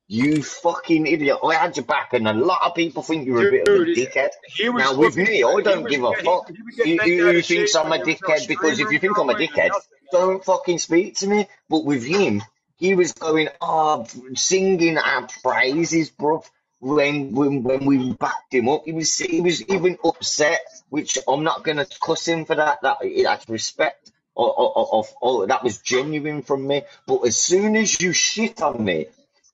You 0.08 0.42
fucking 0.44 1.06
idiot. 1.08 1.38
I 1.44 1.56
had 1.56 1.78
your 1.78 1.86
back, 1.86 2.14
and 2.14 2.28
a 2.28 2.34
lot 2.34 2.62
of 2.64 2.76
people 2.76 3.04
think 3.04 3.26
you're 3.28 3.48
a 3.48 3.52
bit 3.52 3.68
of 3.68 3.76
a 3.76 3.86
dickhead. 3.86 4.30
he 4.48 4.70
was 4.70 4.84
Now, 4.84 4.98
with 4.98 5.16
me, 5.16 5.44
I 5.44 5.62
don't 5.62 5.84
was 5.84 5.92
give 5.92 6.04
a 6.04 6.14
fuck. 6.14 6.50
he 6.50 6.62
was 6.62 6.76
getting 6.76 6.92
Who, 6.94 6.98
bent 6.98 7.10
who, 7.12 7.28
out 7.28 7.34
who 7.34 7.38
of 7.40 7.46
shape 7.46 7.58
thinks 7.58 7.76
I'm 7.76 7.86
a 7.86 7.90
when 7.92 8.00
there 8.00 8.08
was 8.08 8.22
no 8.22 8.28
dickhead? 8.28 8.48
Because 8.48 8.80
if 8.80 8.92
you 8.92 9.00
think 9.00 9.18
I'm 9.18 9.30
a 9.30 9.34
dickhead, 9.36 9.72
don't 10.12 10.44
fucking 10.44 10.80
speak 10.80 11.16
to 11.18 11.28
me. 11.28 11.48
But 11.70 11.86
with 11.86 12.04
him, 12.06 12.42
he 12.84 12.96
was 12.96 13.14
going, 13.14 13.48
oh, 13.62 14.06
singing 14.36 14.98
our 14.98 15.26
praises, 15.42 16.10
bro. 16.10 16.44
When, 16.82 17.32
when 17.32 17.64
when 17.64 17.86
we 17.86 18.12
backed 18.12 18.54
him 18.54 18.68
up, 18.68 18.82
he 18.84 18.92
was 18.92 19.18
he 19.18 19.40
was 19.40 19.62
even 19.70 19.98
upset, 20.04 20.60
which 20.90 21.18
I'm 21.30 21.44
not 21.46 21.64
gonna 21.64 21.86
cuss 22.02 22.28
him 22.28 22.44
for 22.44 22.56
that. 22.56 22.80
That 22.82 22.98
that's 23.24 23.48
respect. 23.48 24.12
Or, 24.36 24.50
or, 24.52 24.78
or, 24.78 24.88
or, 24.92 25.06
or 25.22 25.48
that 25.48 25.64
was 25.64 25.78
genuine 25.78 26.42
from 26.42 26.68
me. 26.68 26.82
But 27.08 27.22
as 27.22 27.38
soon 27.38 27.78
as 27.78 28.02
you 28.02 28.12
shit 28.12 28.62
on 28.62 28.84
me, 28.84 29.06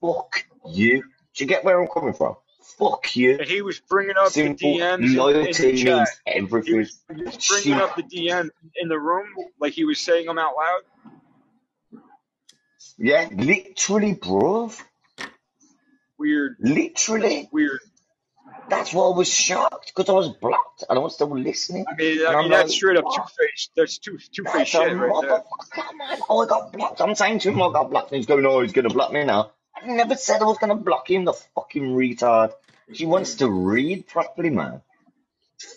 fuck 0.01 0.43
you. 0.67 1.03
Do 1.35 1.43
you 1.43 1.45
get 1.45 1.64
where 1.64 1.80
I'm 1.80 1.88
coming 1.88 2.14
from? 2.14 2.35
Fuck 2.80 3.16
you. 3.16 3.33
And 3.40 3.48
he 3.48 3.61
was 3.61 3.80
bringing 3.80 4.16
up 4.17 4.33
the 4.33 4.41
Simple 4.41 4.75
DMs 4.77 4.99
in, 4.99 5.06
in 5.11 5.17
loyalty 5.17 5.83
the 5.83 5.83
means 5.83 6.09
He 6.25 6.40
everything. 6.40 6.77
was, 6.77 6.99
he 7.16 7.24
was 7.25 7.35
Shit. 7.35 7.66
bringing 7.66 7.82
up 7.83 7.95
the 7.95 8.03
DM 8.03 8.49
in 8.77 8.88
the 8.88 8.98
room, 8.98 9.27
like 9.59 9.74
he 9.74 9.85
was 9.85 9.99
saying 9.99 10.25
them 10.25 10.40
out 10.40 10.53
loud. 10.58 10.82
Yeah, 13.00 13.30
literally, 13.32 14.16
bruv. 14.16 14.80
Weird. 16.18 16.58
Literally. 16.60 17.48
Weird. 17.52 17.80
That's 18.69 18.94
why 18.94 19.06
I 19.06 19.16
was 19.16 19.28
shocked 19.28 19.94
because 19.95 20.10
I 20.10 20.14
was 20.14 20.30
blocked 20.30 20.84
and 20.88 21.00
I 21.00 21.02
was 21.02 21.16
still 21.16 21.30
listening. 21.36 21.86
I 21.90 21.95
mean, 21.95 22.26
I 22.26 22.34
I'm 22.34 22.40
mean 22.40 22.52
like, 22.52 22.61
that's 22.61 22.74
straight 22.76 22.98
up 22.98 23.06
two 23.06 23.22
faced. 23.40 23.72
That's 23.76 23.98
two 23.98 24.19
two 24.32 24.44
faced 24.44 24.72
shit 24.72 24.95
right 24.95 25.22
there. 25.22 25.44
man. 25.98 26.19
Oh, 26.30 26.44
I 26.44 26.45
got 26.48 26.74
blocked. 26.74 27.02
I'm 27.02 27.16
saying 27.16 27.40
to 27.40 27.52
him, 27.52 27.61
I 27.61 27.72
got 27.72 27.90
blocked. 27.90 28.11
And 28.11 28.18
he's 28.18 28.26
going, 28.28 28.45
oh, 28.45 28.61
he's 28.61 28.74
going 28.74 28.88
to 28.88 28.94
block 28.94 29.11
me 29.14 29.24
now. 29.24 29.52
I 29.76 29.88
never 29.88 30.16
said 30.16 30.42
I 30.42 30.45
was 30.45 30.58
going 30.58 30.69
to 30.78 30.84
block 30.84 31.10
him, 31.10 31.26
the 31.26 31.34
fucking 31.56 31.84
retard. 31.84 32.52
She 32.94 33.06
wants 33.06 33.36
to 33.36 33.50
read 33.50 34.08
properly, 34.08 34.50
man. 34.50 34.82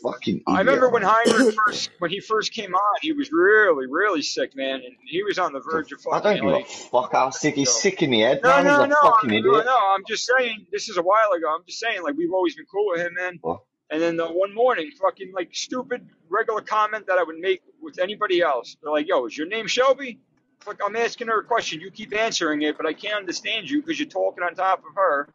Fucking 0.02 0.42
I 0.46 0.58
remember 0.58 0.88
when 0.88 1.02
Heinrich 1.02 1.54
first 1.66 1.90
when 1.98 2.10
he 2.10 2.20
first 2.20 2.52
came 2.52 2.74
on, 2.74 2.98
he 3.00 3.12
was 3.12 3.32
really 3.32 3.86
really 3.88 4.22
sick, 4.22 4.54
man, 4.54 4.76
and 4.76 4.94
he 5.04 5.22
was 5.24 5.38
on 5.38 5.52
the 5.52 5.60
verge 5.60 5.90
of 5.92 6.00
fucking. 6.00 6.18
I 6.18 6.22
don't 6.22 6.36
give 6.36 6.44
a 6.44 6.56
like. 6.58 6.66
fuck 6.68 7.12
how 7.12 7.30
sick 7.30 7.56
he's 7.56 7.72
sick 7.72 8.00
in 8.02 8.10
the 8.10 8.20
head, 8.20 8.40
No, 8.44 8.50
man. 8.50 8.64
no, 8.64 8.70
He's 8.76 8.84
a 8.84 8.86
no, 8.88 8.96
fucking 9.02 9.30
I'm, 9.30 9.36
idiot. 9.36 9.64
no. 9.66 9.78
I'm 9.94 10.04
just 10.06 10.24
saying. 10.38 10.66
This 10.70 10.88
is 10.88 10.98
a 10.98 11.02
while 11.02 11.32
ago. 11.36 11.52
I'm 11.52 11.64
just 11.66 11.80
saying, 11.80 12.02
like 12.02 12.16
we've 12.16 12.32
always 12.32 12.54
been 12.54 12.66
cool 12.66 12.90
with 12.90 13.00
him, 13.00 13.14
man. 13.14 13.38
What? 13.40 13.62
And 13.90 14.00
then 14.00 14.16
the 14.16 14.26
one 14.28 14.54
morning, 14.54 14.90
fucking 15.00 15.32
like 15.34 15.50
stupid 15.52 16.06
regular 16.28 16.60
comment 16.62 17.06
that 17.08 17.18
I 17.18 17.24
would 17.24 17.38
make 17.38 17.62
with 17.80 17.98
anybody 17.98 18.40
else. 18.40 18.76
They're 18.82 18.92
like, 18.92 19.08
"Yo, 19.08 19.26
is 19.26 19.36
your 19.36 19.48
name 19.48 19.66
Shelby?" 19.66 20.20
Like 20.64 20.78
I'm 20.84 20.94
asking 20.94 21.26
her 21.26 21.40
a 21.40 21.44
question, 21.44 21.80
you 21.80 21.90
keep 21.90 22.14
answering 22.16 22.62
it, 22.62 22.76
but 22.76 22.86
I 22.86 22.92
can't 22.92 23.16
understand 23.16 23.68
you 23.68 23.80
because 23.82 23.98
you're 23.98 24.08
talking 24.08 24.44
on 24.44 24.54
top 24.54 24.78
of 24.78 24.94
her. 24.94 25.28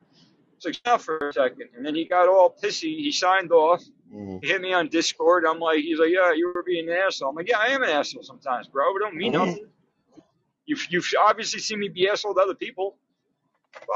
It's 0.55 0.65
like, 0.65 0.73
stop 0.75 1.01
for 1.01 1.17
a 1.29 1.33
second. 1.33 1.67
And 1.75 1.85
then 1.85 1.93
he 1.95 2.05
got 2.05 2.29
all 2.29 2.49
pissy. 2.63 2.97
He 2.97 3.11
signed 3.11 3.51
off. 3.51 3.83
Mm. 4.13 4.43
He 4.43 4.49
hit 4.49 4.61
me 4.61 4.73
on 4.73 4.89
Discord. 4.89 5.45
I'm 5.45 5.59
like, 5.59 5.79
he's 5.79 5.99
like, 5.99 6.11
yeah, 6.11 6.33
you 6.33 6.51
were 6.55 6.63
being 6.63 6.89
an 6.89 6.95
asshole. 6.95 7.29
I'm 7.29 7.35
like, 7.35 7.49
yeah, 7.49 7.59
I 7.59 7.67
am 7.67 7.83
an 7.83 7.89
asshole 7.89 8.23
sometimes, 8.23 8.67
bro. 8.67 8.95
It 8.95 8.99
don't 8.99 9.15
mean 9.15 9.33
Mhm. 9.33 9.47
nothing. 9.47 9.67
You've, 10.65 10.85
you've 10.91 11.09
obviously 11.19 11.59
seen 11.61 11.79
me 11.79 11.89
be 11.89 12.09
asshole 12.09 12.35
to 12.35 12.41
other 12.41 12.55
people. 12.55 12.97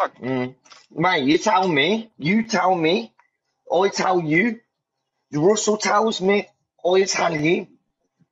Fuck. 0.02 0.18
Mm. 0.20 0.56
Mate, 0.92 1.26
you 1.26 1.38
tell 1.38 1.68
me. 1.68 2.12
You 2.18 2.44
tell 2.44 2.76
me. 2.76 3.14
I 3.72 3.90
tell 3.90 4.22
you. 4.22 4.62
Russell 5.34 5.78
tells 5.78 6.22
me. 6.22 6.48
I 6.86 7.04
tell 7.04 7.36
you. 7.40 7.68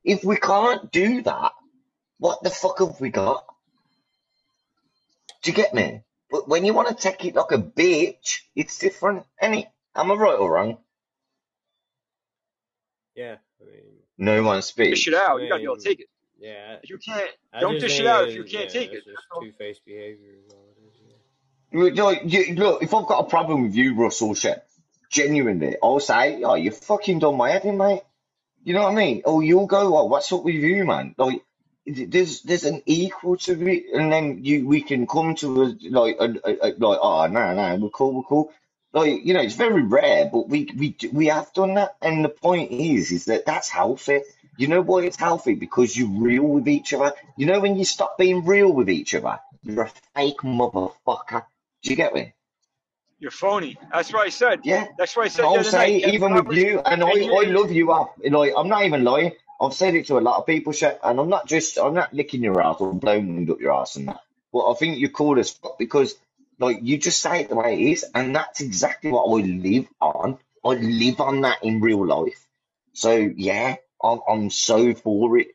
If 0.04 0.24
we 0.24 0.36
can't 0.36 0.90
do 0.92 1.22
that, 1.22 1.52
what 2.18 2.42
the 2.42 2.50
fuck 2.50 2.80
have 2.80 3.00
we 3.00 3.10
got? 3.10 3.44
Do 5.42 5.50
you 5.50 5.56
get 5.56 5.74
me? 5.74 6.02
But 6.30 6.48
when 6.48 6.64
you 6.64 6.74
want 6.74 6.88
to 6.88 6.94
take 6.94 7.24
it 7.24 7.34
like 7.36 7.52
a 7.52 7.58
bitch, 7.58 8.40
it's 8.56 8.78
different, 8.78 9.24
any. 9.40 9.68
Am 9.94 10.10
I 10.12 10.14
right 10.14 10.38
or 10.38 10.52
wrong? 10.52 10.78
Yeah, 13.20 13.36
I 13.60 13.64
mean, 13.66 13.82
No 14.18 14.42
one 14.42 14.62
speaks. 14.62 14.90
Dish 14.90 15.02
speaks. 15.02 15.16
it 15.16 15.20
out. 15.22 15.40
You 15.42 15.48
gotta 15.48 15.60
be 15.60 15.64
able 15.64 15.76
to 15.76 15.88
take 15.90 16.00
it. 16.00 16.08
yeah. 16.40 16.76
You 16.84 16.98
can't, 16.98 17.30
I 17.52 17.60
don't 17.60 17.78
dish 17.80 18.00
it 18.00 18.06
out 18.06 18.28
if 18.28 18.34
you 18.34 18.44
can't 18.44 18.72
yeah, 18.72 18.80
take 18.80 18.92
it's 18.92 19.06
it. 19.06 19.10
just 19.14 19.26
two-faced 19.40 19.84
behavior 19.84 20.32
is 20.38 20.52
all 20.52 20.64
it 20.70 20.78
is. 20.88 20.94
Yeah. 21.08 21.80
You- 21.80 21.90
Look, 21.94 22.18
you, 22.32 22.54
look, 22.54 22.82
if 22.82 22.94
I've 22.94 23.06
got 23.06 23.20
a 23.26 23.28
problem 23.28 23.62
with 23.64 23.74
you, 23.74 23.94
Russell, 23.94 24.34
shit, 24.34 24.62
genuinely, 25.10 25.76
I'll 25.82 26.00
say, 26.00 26.42
oh, 26.42 26.54
you 26.54 26.70
fucking 26.70 27.18
done 27.20 27.36
my 27.36 27.50
head 27.50 27.64
in, 27.64 27.76
mate. 27.76 28.02
You 28.64 28.74
know 28.74 28.82
what 28.84 28.92
I 28.92 28.94
mean? 28.96 29.22
Oh, 29.24 29.40
you'll 29.40 29.66
go, 29.66 29.96
oh, 29.98 30.04
what's 30.04 30.32
up 30.32 30.44
with 30.44 30.54
you, 30.54 30.84
man? 30.84 31.14
Like, 31.16 31.42
there's 31.86 32.42
there's 32.42 32.64
an 32.64 32.82
equal 32.86 33.36
to 33.38 33.52
it, 33.68 33.84
and 33.94 34.12
then 34.12 34.44
you 34.44 34.66
we 34.66 34.82
can 34.82 35.06
come 35.06 35.34
to 35.36 35.62
a 35.62 35.66
like 35.88 36.16
a, 36.20 36.24
a, 36.44 36.52
a- 36.68 36.76
like, 36.78 36.98
oh 37.02 37.26
no 37.26 37.54
no, 37.54 37.76
we're 37.76 37.88
cool, 37.90 38.12
we're 38.14 38.22
cool. 38.22 38.52
Like 38.92 39.24
you 39.24 39.34
know, 39.34 39.40
it's 39.40 39.54
very 39.54 39.82
rare, 39.82 40.28
but 40.32 40.48
we 40.48 40.68
we 40.76 40.90
do- 40.90 41.10
we 41.12 41.26
have 41.26 41.52
done 41.52 41.74
that, 41.74 41.96
and 42.02 42.24
the 42.24 42.28
point 42.28 42.72
is, 42.72 43.12
is 43.12 43.26
that 43.26 43.46
that's 43.46 43.68
healthy. 43.68 44.22
You 44.56 44.66
know 44.66 44.82
why 44.82 45.02
it's 45.04 45.16
healthy? 45.16 45.54
Because 45.54 45.96
you're 45.96 46.08
real 46.08 46.42
with 46.42 46.68
each 46.68 46.92
other. 46.92 47.14
You 47.36 47.46
know 47.46 47.60
when 47.60 47.76
you 47.76 47.84
stop 47.84 48.18
being 48.18 48.44
real 48.44 48.72
with 48.72 48.90
each 48.90 49.14
other, 49.14 49.38
you're 49.62 49.84
a 49.84 49.92
fake 50.14 50.38
motherfucker. 50.38 51.44
Do 51.82 51.90
you 51.90 51.96
get 51.96 52.14
me? 52.14 52.34
You're 53.20 53.30
phony. 53.30 53.78
That's 53.92 54.12
what 54.12 54.26
I 54.26 54.30
said. 54.30 54.60
Yeah. 54.64 54.86
That's 54.98 55.14
what 55.16 55.26
I 55.26 55.28
said 55.28 55.42
the 55.42 55.48
I'll 55.48 55.54
other 55.60 55.64
say 55.64 55.76
night. 56.00 56.08
it 56.08 56.14
even 56.14 56.34
with 56.34 56.56
you, 56.58 56.80
and 56.80 57.04
I, 57.04 57.08
I 57.10 57.44
love 57.44 57.70
you 57.70 57.92
up. 57.92 58.16
Like 58.28 58.54
I'm 58.56 58.68
not 58.68 58.84
even 58.84 59.04
lying. 59.04 59.32
I've 59.60 59.74
said 59.74 59.94
it 59.94 60.06
to 60.06 60.18
a 60.18 60.20
lot 60.20 60.38
of 60.38 60.46
people, 60.46 60.72
and 61.04 61.20
I'm 61.20 61.28
not 61.28 61.46
just 61.46 61.78
I'm 61.78 61.94
not 61.94 62.12
licking 62.14 62.42
your 62.42 62.60
ass 62.62 62.76
or 62.80 62.94
blowing 62.94 63.34
wind 63.34 63.50
up 63.50 63.60
your 63.60 63.72
ass 63.74 63.96
and 63.96 64.08
that. 64.08 64.22
But 64.52 64.70
I 64.70 64.74
think 64.74 64.98
you're 64.98 65.10
cool 65.10 65.38
as 65.38 65.50
fuck 65.50 65.78
because 65.78 66.16
like 66.60 66.80
you 66.82 66.98
just 66.98 67.20
say 67.20 67.40
it 67.40 67.48
the 67.48 67.56
way 67.56 67.74
it 67.74 67.92
is, 67.92 68.04
and 68.14 68.36
that's 68.36 68.60
exactly 68.60 69.10
what 69.10 69.24
I 69.24 69.44
live 69.44 69.86
on. 70.00 70.38
I 70.64 70.68
live 70.74 71.20
on 71.20 71.40
that 71.40 71.64
in 71.64 71.80
real 71.80 72.06
life. 72.06 72.46
So 72.92 73.16
yeah, 73.16 73.76
I'm 74.02 74.20
I'm 74.28 74.50
so 74.50 74.94
for 74.94 75.38
it. 75.38 75.48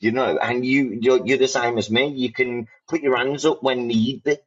You 0.00 0.12
know, 0.12 0.38
and 0.38 0.64
you 0.64 0.98
you're, 1.00 1.26
you're 1.26 1.38
the 1.38 1.48
same 1.48 1.78
as 1.78 1.90
me. 1.90 2.08
You 2.08 2.32
can 2.32 2.68
put 2.88 3.02
your 3.02 3.16
hands 3.16 3.44
up 3.44 3.62
when 3.62 3.86
need 3.86 4.24
be. 4.24 4.38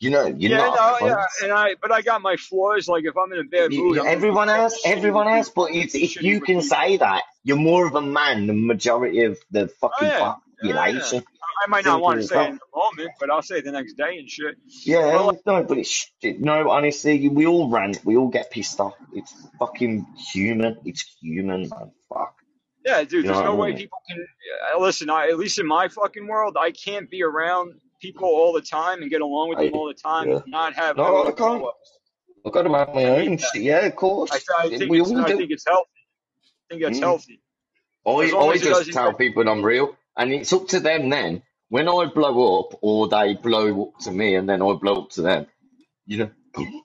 You 0.00 0.10
know, 0.10 0.26
you're 0.26 0.50
yeah, 0.50 0.58
not. 0.58 1.00
no, 1.00 1.06
yeah, 1.06 1.24
and 1.42 1.52
I, 1.52 1.76
but 1.80 1.90
I 1.90 2.02
got 2.02 2.20
my 2.20 2.36
flaws. 2.36 2.88
Like 2.88 3.04
if 3.04 3.16
I'm 3.16 3.32
in 3.32 3.38
a 3.38 3.44
bad 3.44 3.70
mood, 3.72 3.98
I'm 3.98 4.06
everyone 4.06 4.50
else, 4.50 4.82
everyone 4.84 5.28
else, 5.28 5.48
but 5.48 5.70
it's, 5.70 5.94
if 5.94 6.20
you 6.20 6.40
can 6.40 6.60
say 6.60 6.98
that, 6.98 7.22
you're 7.42 7.56
more 7.56 7.86
of 7.86 7.94
a 7.94 8.02
man 8.02 8.46
than 8.46 8.66
majority 8.66 9.22
of 9.22 9.38
the 9.50 9.62
Oh 9.62 9.88
fucking 9.88 10.08
yeah, 10.08 10.34
yeah, 10.62 10.86
yeah. 10.88 11.20
I 11.62 11.68
might 11.68 11.84
not 11.84 12.00
want 12.00 12.20
to 12.20 12.26
say 12.26 12.44
it 12.44 12.48
in 12.50 12.54
the 12.56 12.78
moment, 12.78 13.10
but 13.20 13.30
I'll 13.30 13.42
say 13.42 13.58
it 13.58 13.64
the 13.64 13.72
next 13.72 13.94
day 13.94 14.18
and 14.18 14.28
shit. 14.28 14.56
Yeah, 14.84 15.16
like, 15.20 15.40
no, 15.46 15.62
but 15.64 15.78
it's 15.78 16.10
no, 16.22 16.70
honestly, 16.70 17.28
we 17.28 17.46
all 17.46 17.68
rant, 17.70 18.00
we 18.04 18.16
all 18.16 18.28
get 18.28 18.50
pissed 18.50 18.80
off. 18.80 18.94
It's 19.12 19.32
fucking 19.58 20.06
human. 20.32 20.78
It's 20.84 21.02
human, 21.20 21.68
man. 21.68 21.92
Fuck. 22.08 22.36
yeah, 22.84 23.04
dude, 23.04 23.24
know 23.24 23.32
there's 23.32 23.44
no 23.44 23.52
I 23.52 23.56
way 23.56 23.68
mean? 23.70 23.78
people 23.78 23.98
can. 24.08 24.26
Uh, 24.74 24.80
listen, 24.80 25.10
I, 25.10 25.28
at 25.28 25.38
least 25.38 25.58
in 25.58 25.66
my 25.66 25.88
fucking 25.88 26.26
world, 26.26 26.56
I 26.58 26.70
can't 26.72 27.10
be 27.10 27.22
around 27.22 27.74
people 28.00 28.28
all 28.28 28.52
the 28.52 28.60
time 28.62 29.02
and 29.02 29.10
get 29.10 29.20
along 29.22 29.50
with 29.50 29.58
them 29.58 29.68
I, 29.74 29.76
all 29.78 29.86
the 29.88 29.94
time 29.94 30.28
yeah. 30.28 30.36
and 30.36 30.44
not 30.48 30.74
have 30.74 30.96
No, 30.96 31.26
I 31.26 31.32
can't. 31.32 31.64
I've 32.46 32.52
got 32.52 32.62
to 32.62 32.68
make 32.68 32.94
my 32.94 33.04
own 33.04 33.38
shit. 33.38 33.62
Yeah, 33.62 33.86
of 33.86 33.96
course. 33.96 34.30
I, 34.32 34.66
I 34.66 34.68
think 34.68 34.90
We 34.90 35.00
it's, 35.00 35.10
all 35.10 35.20
I 35.24 35.28
do. 35.28 35.38
think 35.38 35.50
it's 35.50 35.64
healthy. 35.66 35.88
I 36.70 36.74
think 36.74 36.82
that's 36.82 36.98
Mm. 36.98 37.02
healthy. 37.02 37.40
I, 38.06 38.10
I 38.10 38.58
just 38.58 38.92
tell 38.92 39.14
people 39.14 39.48
I'm 39.48 39.62
real, 39.64 39.96
and 40.16 40.32
it's 40.32 40.52
up 40.52 40.68
to 40.68 40.80
them 40.80 41.10
then. 41.10 41.42
When 41.70 41.88
I 41.88 42.06
blow 42.06 42.60
up, 42.60 42.78
or 42.82 43.08
they 43.08 43.34
blow 43.34 43.84
up 43.94 44.00
to 44.02 44.12
me, 44.12 44.36
and 44.36 44.48
then 44.48 44.62
I 44.62 44.74
blow 44.74 45.02
up 45.04 45.10
to 45.12 45.22
them, 45.22 45.46
you 46.06 46.18
know, 46.18 46.30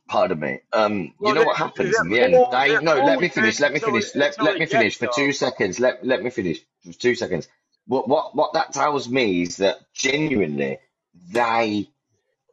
pardon 0.09 0.39
me. 0.39 0.59
Um, 0.73 1.13
you 1.23 1.33
know 1.33 1.43
what 1.43 1.57
happens 1.57 1.99
in 2.01 2.09
the 2.09 2.21
end? 2.21 2.33
cool. 2.35 2.49
They 2.51 2.79
no. 2.79 2.99
Let 2.99 3.19
me 3.21 3.29
finish. 3.29 3.59
Let 3.59 3.73
me 3.73 3.79
finish. 3.79 4.15
Let 4.15 4.41
let 4.41 4.57
me 4.59 4.65
finish 4.67 4.97
for 4.97 5.07
two 5.07 5.33
seconds. 5.33 5.79
Let 5.79 6.05
let 6.05 6.23
me 6.23 6.31
finish 6.31 6.59
for 6.85 6.93
two 6.93 7.15
seconds. 7.15 7.47
What 7.87 8.09
what 8.09 8.35
what 8.35 8.53
that 8.53 8.73
tells 8.73 9.09
me 9.09 9.43
is 9.43 9.57
that 9.57 9.79
genuinely 9.93 10.79
they 11.31 11.89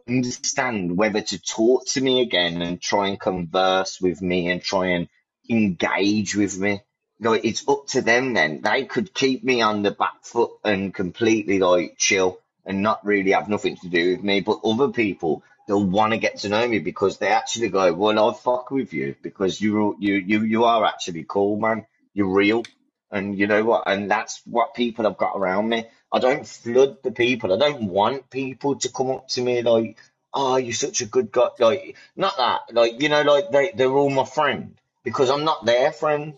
understand 0.08 0.96
whether 0.98 1.20
to 1.22 1.40
talk 1.42 1.86
to 1.86 2.00
me 2.00 2.22
again 2.22 2.62
and 2.62 2.80
try 2.80 3.08
and 3.08 3.20
converse 3.20 4.00
with 4.00 4.22
me 4.22 4.48
and 4.50 4.62
try 4.62 4.88
and 4.88 5.08
engage 5.50 6.36
with 6.36 6.58
me. 6.58 6.82
Like 7.18 7.44
it's 7.44 7.66
up 7.68 7.86
to 7.88 8.02
them 8.02 8.34
then. 8.34 8.60
They 8.62 8.84
could 8.84 9.14
keep 9.14 9.42
me 9.42 9.62
on 9.62 9.82
the 9.82 9.90
back 9.90 10.22
foot 10.22 10.50
and 10.64 10.92
completely 10.94 11.58
like 11.58 11.96
chill 11.96 12.40
and 12.64 12.82
not 12.82 13.04
really 13.06 13.30
have 13.30 13.48
nothing 13.48 13.76
to 13.76 13.88
do 13.88 14.10
with 14.10 14.22
me. 14.22 14.40
But 14.40 14.60
other 14.64 14.88
people, 14.88 15.42
they'll 15.66 15.84
want 15.84 16.12
to 16.12 16.18
get 16.18 16.38
to 16.38 16.48
know 16.48 16.66
me 16.66 16.78
because 16.78 17.18
they 17.18 17.28
actually 17.28 17.68
go, 17.68 17.92
"Well, 17.94 18.18
I'll 18.18 18.32
fuck 18.32 18.70
with 18.70 18.92
you 18.92 19.16
because 19.22 19.60
you 19.60 19.96
you 19.98 20.14
you 20.14 20.42
you 20.42 20.64
are 20.64 20.84
actually 20.84 21.24
cool, 21.26 21.56
man. 21.56 21.86
You're 22.12 22.34
real." 22.34 22.64
And 23.10 23.38
you 23.38 23.46
know 23.46 23.64
what? 23.64 23.84
And 23.86 24.10
that's 24.10 24.42
what 24.44 24.74
people 24.74 25.04
have 25.04 25.16
got 25.16 25.36
around 25.36 25.68
me. 25.68 25.86
I 26.12 26.18
don't 26.18 26.46
flood 26.46 27.02
the 27.02 27.12
people. 27.12 27.52
I 27.52 27.58
don't 27.58 27.88
want 27.88 28.30
people 28.30 28.76
to 28.76 28.88
come 28.90 29.10
up 29.10 29.28
to 29.28 29.42
me 29.42 29.62
like, 29.62 29.96
"Oh, 30.34 30.56
you're 30.56 30.74
such 30.74 31.00
a 31.00 31.06
good 31.06 31.32
guy." 31.32 31.48
Like, 31.58 31.96
not 32.14 32.36
that. 32.36 32.74
Like, 32.74 33.00
you 33.00 33.08
know, 33.08 33.22
like 33.22 33.50
they 33.50 33.72
they're 33.74 33.90
all 33.90 34.10
my 34.10 34.24
friend 34.24 34.76
because 35.02 35.30
I'm 35.30 35.44
not 35.44 35.64
their 35.64 35.92
friend. 35.92 36.34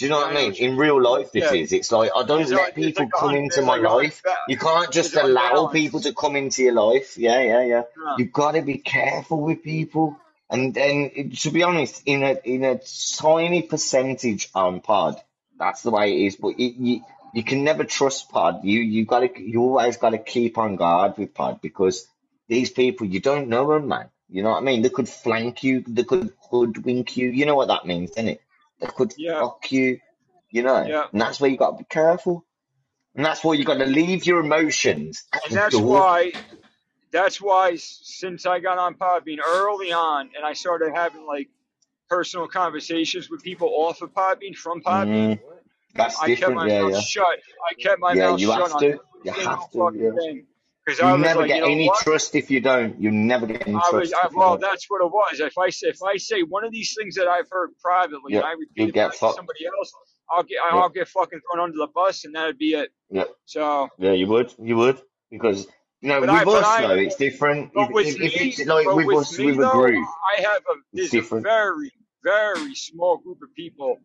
Do 0.00 0.06
you 0.06 0.12
know 0.12 0.20
what 0.20 0.34
I 0.34 0.34
mean? 0.34 0.54
In 0.54 0.78
real 0.78 0.98
life, 0.98 1.30
this 1.30 1.52
Yeah, 1.52 1.60
is. 1.60 1.74
It's 1.74 1.92
like 1.92 2.10
I 2.16 2.22
don't 2.22 2.50
a, 2.50 2.54
let 2.54 2.74
there's 2.74 2.86
people 2.86 3.04
like 3.04 3.12
come 3.12 3.34
into 3.34 3.60
my 3.60 3.76
like 3.76 3.82
life. 3.82 4.22
You 4.48 4.56
can't 4.56 4.90
just 4.90 5.14
allow 5.14 5.66
people 5.66 6.00
to 6.00 6.14
come 6.14 6.36
into 6.36 6.62
your 6.62 6.72
life. 6.72 7.18
Yeah, 7.18 7.42
yeah, 7.42 7.62
yeah. 7.64 7.82
Yeah. 8.02 8.14
You've 8.16 8.32
got 8.32 8.52
to 8.52 8.62
be 8.62 8.78
careful 8.78 9.42
with 9.42 9.62
people. 9.62 10.16
And 10.48 10.72
then, 10.72 11.32
to 11.40 11.50
be 11.50 11.62
honest, 11.64 12.02
in 12.06 12.22
a 12.22 12.40
in 12.44 12.64
a 12.64 12.80
tiny 13.18 13.60
percentage 13.60 14.48
on 14.54 14.80
Pod, 14.80 15.20
that's 15.58 15.82
the 15.82 15.90
way 15.90 16.14
it 16.14 16.26
is. 16.28 16.36
But 16.36 16.58
it, 16.58 16.76
you 16.80 17.04
you 17.34 17.44
can 17.44 17.62
never 17.62 17.84
trust 17.84 18.30
Pod. 18.30 18.64
You 18.64 18.80
you 18.80 19.04
got 19.04 19.20
to 19.20 19.38
you 19.38 19.60
always 19.60 19.98
got 19.98 20.10
to 20.10 20.18
keep 20.18 20.56
on 20.56 20.76
guard 20.76 21.18
with 21.18 21.34
Pod 21.34 21.60
because 21.60 22.06
these 22.48 22.70
people 22.70 23.06
you 23.06 23.20
don't 23.20 23.48
know 23.48 23.70
them, 23.74 23.88
man. 23.88 24.08
You 24.30 24.44
know 24.44 24.52
what 24.52 24.62
I 24.62 24.64
mean? 24.64 24.80
They 24.80 24.88
could 24.88 25.10
flank 25.10 25.62
you. 25.62 25.84
They 25.86 26.04
could 26.04 26.32
hoodwink 26.50 27.18
you. 27.18 27.28
You 27.28 27.44
know 27.44 27.56
what 27.56 27.68
that 27.68 27.84
means, 27.84 28.12
isn't 28.12 28.28
it? 28.28 28.40
They 28.80 28.88
could 28.88 29.14
Yeah, 29.16 29.40
fuck 29.40 29.72
you. 29.72 30.00
You 30.50 30.62
know, 30.64 30.82
yeah. 30.86 31.06
and 31.12 31.20
that's 31.20 31.40
where 31.40 31.50
you 31.50 31.56
got 31.58 31.72
to 31.72 31.78
be 31.78 31.84
careful. 31.90 32.44
And 33.16 33.24
that's 33.24 33.44
why 33.44 33.54
you 33.54 33.64
got 33.64 33.78
to 33.78 33.86
leave 33.86 34.26
your 34.26 34.40
emotions 34.40 35.24
And 35.46 35.56
that's 35.56 35.72
door. 35.72 35.82
why 35.82 36.32
that's 37.12 37.40
why 37.40 37.76
since 37.76 38.46
I 38.46 38.60
got 38.60 38.78
on 38.78 38.94
Podbean 38.94 39.38
early 39.46 39.92
on 39.92 40.30
and 40.36 40.44
I 40.46 40.54
started 40.54 40.92
having 40.94 41.26
like 41.26 41.48
personal 42.08 42.48
conversations 42.48 43.30
with 43.30 43.42
people 43.42 43.68
off 43.68 44.02
of 44.02 44.12
Podbean 44.14 44.56
from 44.56 44.82
Podbean. 44.82 45.30
Mm, 45.32 45.40
that's 45.94 46.20
I 46.20 46.28
kept 46.30 46.54
my 46.54 46.68
yeah, 46.68 46.82
mouth 46.82 46.92
yeah. 46.92 47.00
shut. 47.00 47.26
I 47.70 47.74
kept 47.74 48.00
my 48.00 48.14
Yeah, 48.14 48.30
mouth 48.30 48.40
you 48.40 48.50
shut 48.56 48.62
have 48.62 48.72
on 48.72 48.80
to. 48.80 49.00
You 49.24 49.32
have 49.32 49.70
to, 49.72 49.92
yeah. 49.96 50.10
thing. 50.14 50.46
Because 50.90 51.00
I 51.00 51.12
You 51.12 51.18
never 51.18 51.40
like, 51.40 51.48
get 51.48 51.56
you 51.56 51.62
know 51.62 51.72
any 51.72 51.88
what? 51.88 51.98
trust 52.02 52.34
if 52.34 52.50
you 52.50 52.60
don't. 52.60 53.00
You 53.00 53.10
never 53.12 53.46
get 53.46 53.66
any 53.66 53.76
I 53.76 53.90
was, 53.92 54.10
trust 54.10 54.14
I, 54.14 54.28
well, 54.34 54.58
that's 54.58 54.86
what 54.88 55.02
it 55.04 55.10
was. 55.12 55.40
If 55.40 55.58
I 55.58 55.70
say, 55.70 55.88
if 55.88 56.02
I 56.02 56.16
say 56.18 56.42
one 56.42 56.64
of 56.64 56.72
these 56.72 56.94
things 56.98 57.16
that 57.16 57.28
I've 57.28 57.48
heard 57.50 57.70
privately, 57.82 58.34
Yeah, 58.34 58.40
I 58.40 58.52
repeat 58.52 58.88
it 58.90 58.94
get 58.94 59.10
back 59.10 59.12
to 59.12 59.18
somebody 59.34 59.66
else, 59.66 59.92
I'll 60.30 60.42
get, 60.44 60.58
I'll 60.64 60.88
get 60.90 61.08
fucking 61.08 61.40
thrown 61.52 61.64
under 61.64 61.78
the 61.78 61.88
bus, 61.94 62.24
and 62.24 62.34
that'd 62.34 62.58
be 62.58 62.74
it. 62.74 62.90
yeah, 63.10 63.24
So, 63.46 63.88
yeah. 63.98 64.12
You 64.12 64.26
would, 64.28 64.52
you 64.58 64.76
would, 64.76 65.00
because 65.30 65.66
you 66.00 66.08
know, 66.10 66.20
but 66.20 66.30
with 66.30 66.48
I, 66.48 66.60
us 66.60 66.66
I, 66.66 66.82
though, 66.82 66.94
it's 66.94 67.16
different. 67.16 67.72
but 67.74 67.90
If, 67.90 67.94
with 67.94 68.06
if, 68.06 68.20
if 68.20 68.40
me, 68.40 68.48
it's 68.48 68.66
like 68.66 68.86
with 68.94 69.06
with 69.06 69.18
us, 69.18 69.38
me 69.38 69.46
with 69.46 69.56
a 69.56 69.58
though, 69.58 69.70
group, 69.70 70.08
I 70.38 70.42
have 70.42 70.62
a, 70.70 70.74
there's 70.94 71.14
a 71.14 71.22
very, 71.42 71.92
very 72.24 72.74
small 72.74 73.18
group 73.18 73.38
of 73.42 73.54
people 73.54 73.98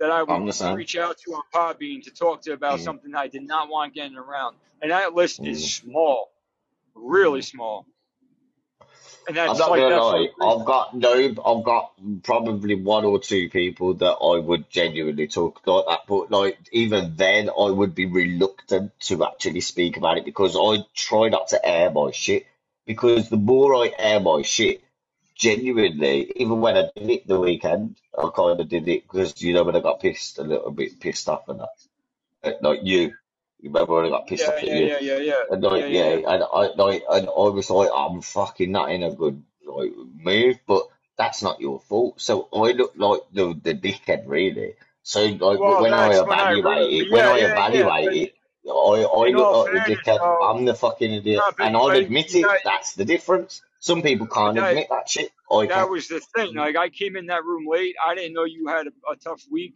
that 0.00 0.10
I 0.12 0.22
would 0.24 0.42
reach 0.70 0.96
out 0.96 1.18
to 1.20 1.34
on 1.34 1.42
Podbean 1.54 2.02
to 2.04 2.12
talk 2.12 2.42
to 2.42 2.52
about 2.52 2.80
Mm, 2.80 2.80
something 2.80 3.14
I 3.14 3.28
did 3.28 3.44
not 3.44 3.70
want 3.70 3.94
getting 3.94 4.16
around, 4.18 4.56
and 4.82 4.90
that 4.92 5.14
list 5.14 5.46
is 5.46 5.60
mm, 5.60 5.64
small, 5.64 6.30
really 6.94 7.42
small, 7.42 7.86
and 9.26 9.36
I'm 9.46 9.58
not 9.58 9.70
like, 9.70 9.76
gonna 9.76 9.90
lie. 9.90 10.28
I've 10.40 10.64
got 10.66 10.94
no. 10.96 11.12
I've 11.14 11.64
got 11.64 11.92
probably 12.22 12.76
one 12.76 13.04
or 13.04 13.18
two 13.20 13.50
people 13.50 13.94
that 13.94 14.12
I 14.12 14.38
would 14.38 14.70
genuinely 14.70 15.28
talk 15.28 15.60
like 15.66 15.86
that. 15.88 16.00
But 16.08 16.30
like 16.30 16.58
even 16.72 17.16
then, 17.16 17.50
I 17.50 17.70
would 17.70 17.94
be 17.94 18.06
reluctant 18.06 18.92
to 19.02 19.24
actually 19.26 19.62
speak 19.62 19.96
about 19.96 20.18
it 20.18 20.24
because 20.26 20.56
I 20.56 20.84
try 20.94 21.28
not 21.30 21.48
to 21.48 21.66
air 21.66 21.90
my 21.90 22.12
shit. 22.12 22.46
Because 22.86 23.30
the 23.30 23.36
more 23.38 23.74
I 23.76 23.92
air 23.98 24.20
my 24.20 24.42
shit, 24.42 24.82
genuinely, 25.40 26.30
even 26.36 26.60
when 26.60 26.76
I 26.76 26.90
did 26.94 27.10
it 27.10 27.26
the 27.26 27.40
weekend, 27.40 27.96
I 28.16 28.28
kind 28.36 28.60
of 28.60 28.68
did 28.68 28.86
it 28.86 29.04
because 29.04 29.40
you 29.42 29.54
know 29.54 29.64
when 29.64 29.74
I 29.74 29.80
got 29.80 30.00
pissed 30.00 30.38
a 30.38 30.42
little 30.44 30.70
bit 30.70 31.00
pissed 31.00 31.28
off 31.28 31.48
and 31.48 31.60
that, 31.60 32.62
like 32.62 32.80
you. 32.84 33.14
You 33.62 33.68
remember 33.68 33.94
when 33.96 34.06
I 34.06 34.08
got 34.10 34.26
pissed 34.26 34.44
yeah, 34.44 34.48
off 34.48 34.62
at 34.62 34.68
yeah, 34.68 34.74
you? 34.74 34.86
yeah, 34.86 34.98
yeah, 35.00 35.18
yeah, 35.18 35.42
And 35.50 35.62
like, 35.62 35.82
yeah, 35.82 35.88
yeah, 35.88 36.32
and 36.32 36.44
I 36.44 36.68
like, 36.76 37.02
and 37.10 37.26
I 37.26 37.30
was 37.30 37.68
like, 37.70 37.90
I'm 37.94 38.22
fucking 38.22 38.72
not 38.72 38.90
in 38.90 39.02
a 39.02 39.10
good 39.12 39.42
like 39.66 39.92
mood, 40.14 40.60
but 40.66 40.84
that's 41.18 41.42
not 41.42 41.60
your 41.60 41.80
fault. 41.80 42.20
So 42.20 42.48
I 42.54 42.72
look 42.72 42.94
like 42.96 43.20
the 43.32 43.58
the 43.62 43.74
dickhead, 43.74 44.24
really. 44.26 44.76
So 45.02 45.24
like, 45.24 45.58
Well, 45.58 45.82
when 45.82 45.92
I 45.92 46.08
when 46.22 46.40
I 46.40 46.52
evaluate 46.52 46.78
really, 46.78 46.98
it, 47.00 47.12
when 47.12 47.24
I 47.24 47.38
evaluate 47.38 48.12
it, 48.22 48.34
I 48.68 48.70
I 48.70 49.30
look 49.30 49.72
like 49.72 49.84
the 49.86 49.96
dickhead. 49.96 50.18
though, 50.18 50.42
I'm 50.42 50.64
the 50.64 50.74
fucking 50.74 51.12
idiot, 51.12 51.38
no, 51.38 51.66
and 51.66 51.76
I'll 51.76 51.88
admit 51.90 52.34
it. 52.34 52.42
that 52.42 52.60
That's 52.64 52.94
the 52.94 53.04
difference. 53.04 53.62
Some 53.80 54.02
people 54.02 54.26
can't 54.26 54.58
that 54.58 54.70
admit 54.70 54.88
that 54.90 55.08
shit. 55.08 55.32
I 55.50 55.66
that 55.66 55.74
can. 55.84 55.90
was 55.90 56.08
the 56.08 56.20
thing. 56.20 56.54
Like 56.56 56.76
I 56.76 56.90
came 56.90 57.16
in 57.16 57.26
that 57.26 57.44
room 57.44 57.66
late. 57.70 57.94
I 58.04 58.14
didn't 58.14 58.34
know 58.34 58.44
you 58.44 58.66
had 58.68 58.86
a, 58.86 59.12
a 59.12 59.16
tough 59.16 59.42
week, 59.50 59.74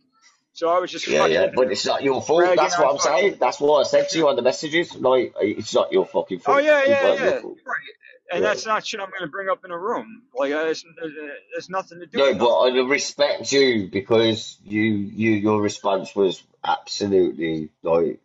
so 0.52 0.68
I 0.68 0.78
was 0.78 0.90
just 0.90 1.06
Yeah, 1.08 1.26
yeah, 1.26 1.50
but 1.54 1.70
it's 1.72 1.86
not 1.86 2.02
your 2.02 2.20
fault. 2.20 2.56
That's 2.56 2.78
what 2.78 2.92
I'm 2.92 2.98
saying. 2.98 3.36
That's 3.40 3.58
what 3.60 3.80
I 3.80 3.82
said 3.84 4.10
to 4.10 4.18
you 4.18 4.28
on 4.28 4.36
the 4.36 4.42
messages. 4.42 4.94
Like, 4.94 5.34
it's 5.40 5.74
not 5.74 5.92
your 5.92 6.04
fucking 6.04 6.40
fault. 6.40 6.58
Oh 6.58 6.62
fault. 6.62 6.64
yeah, 6.64 6.84
yeah, 6.84 7.14
yeah. 7.14 7.30
Right. 7.30 7.44
And 8.32 8.42
Yeah. 8.42 8.48
that's 8.50 8.66
not 8.66 8.86
shit 8.86 9.00
I'm 9.00 9.10
gonna 9.10 9.30
bring 9.30 9.48
up 9.48 9.64
in 9.64 9.70
a 9.70 9.78
room. 9.78 10.22
Like 10.34 10.52
uh, 10.52 10.66
it's, 10.66 10.84
uh, 10.84 11.06
there's 11.52 11.70
nothing 11.70 12.00
to 12.00 12.06
do 12.06 12.18
No, 12.18 12.34
but. 12.34 12.58
I 12.60 12.68
respect 12.86 13.52
you 13.52 13.88
because 13.90 14.58
you, 14.64 14.82
you, 14.82 15.30
your 15.32 15.60
response 15.60 16.14
was 16.16 16.42
absolutely 16.64 17.70
like 17.82 18.20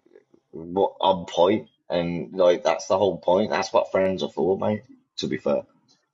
what 0.52 0.96
on 1.00 1.26
point, 1.26 1.70
and 1.90 2.34
like 2.34 2.64
that's 2.64 2.88
the 2.88 2.98
whole 2.98 3.18
point. 3.18 3.50
That's 3.50 3.74
what 3.74 3.92
friends 3.92 4.24
are 4.24 4.30
for, 4.30 4.58
mate. 4.58 4.84
To 5.18 5.28
be 5.28 5.38
fair, 5.38 5.64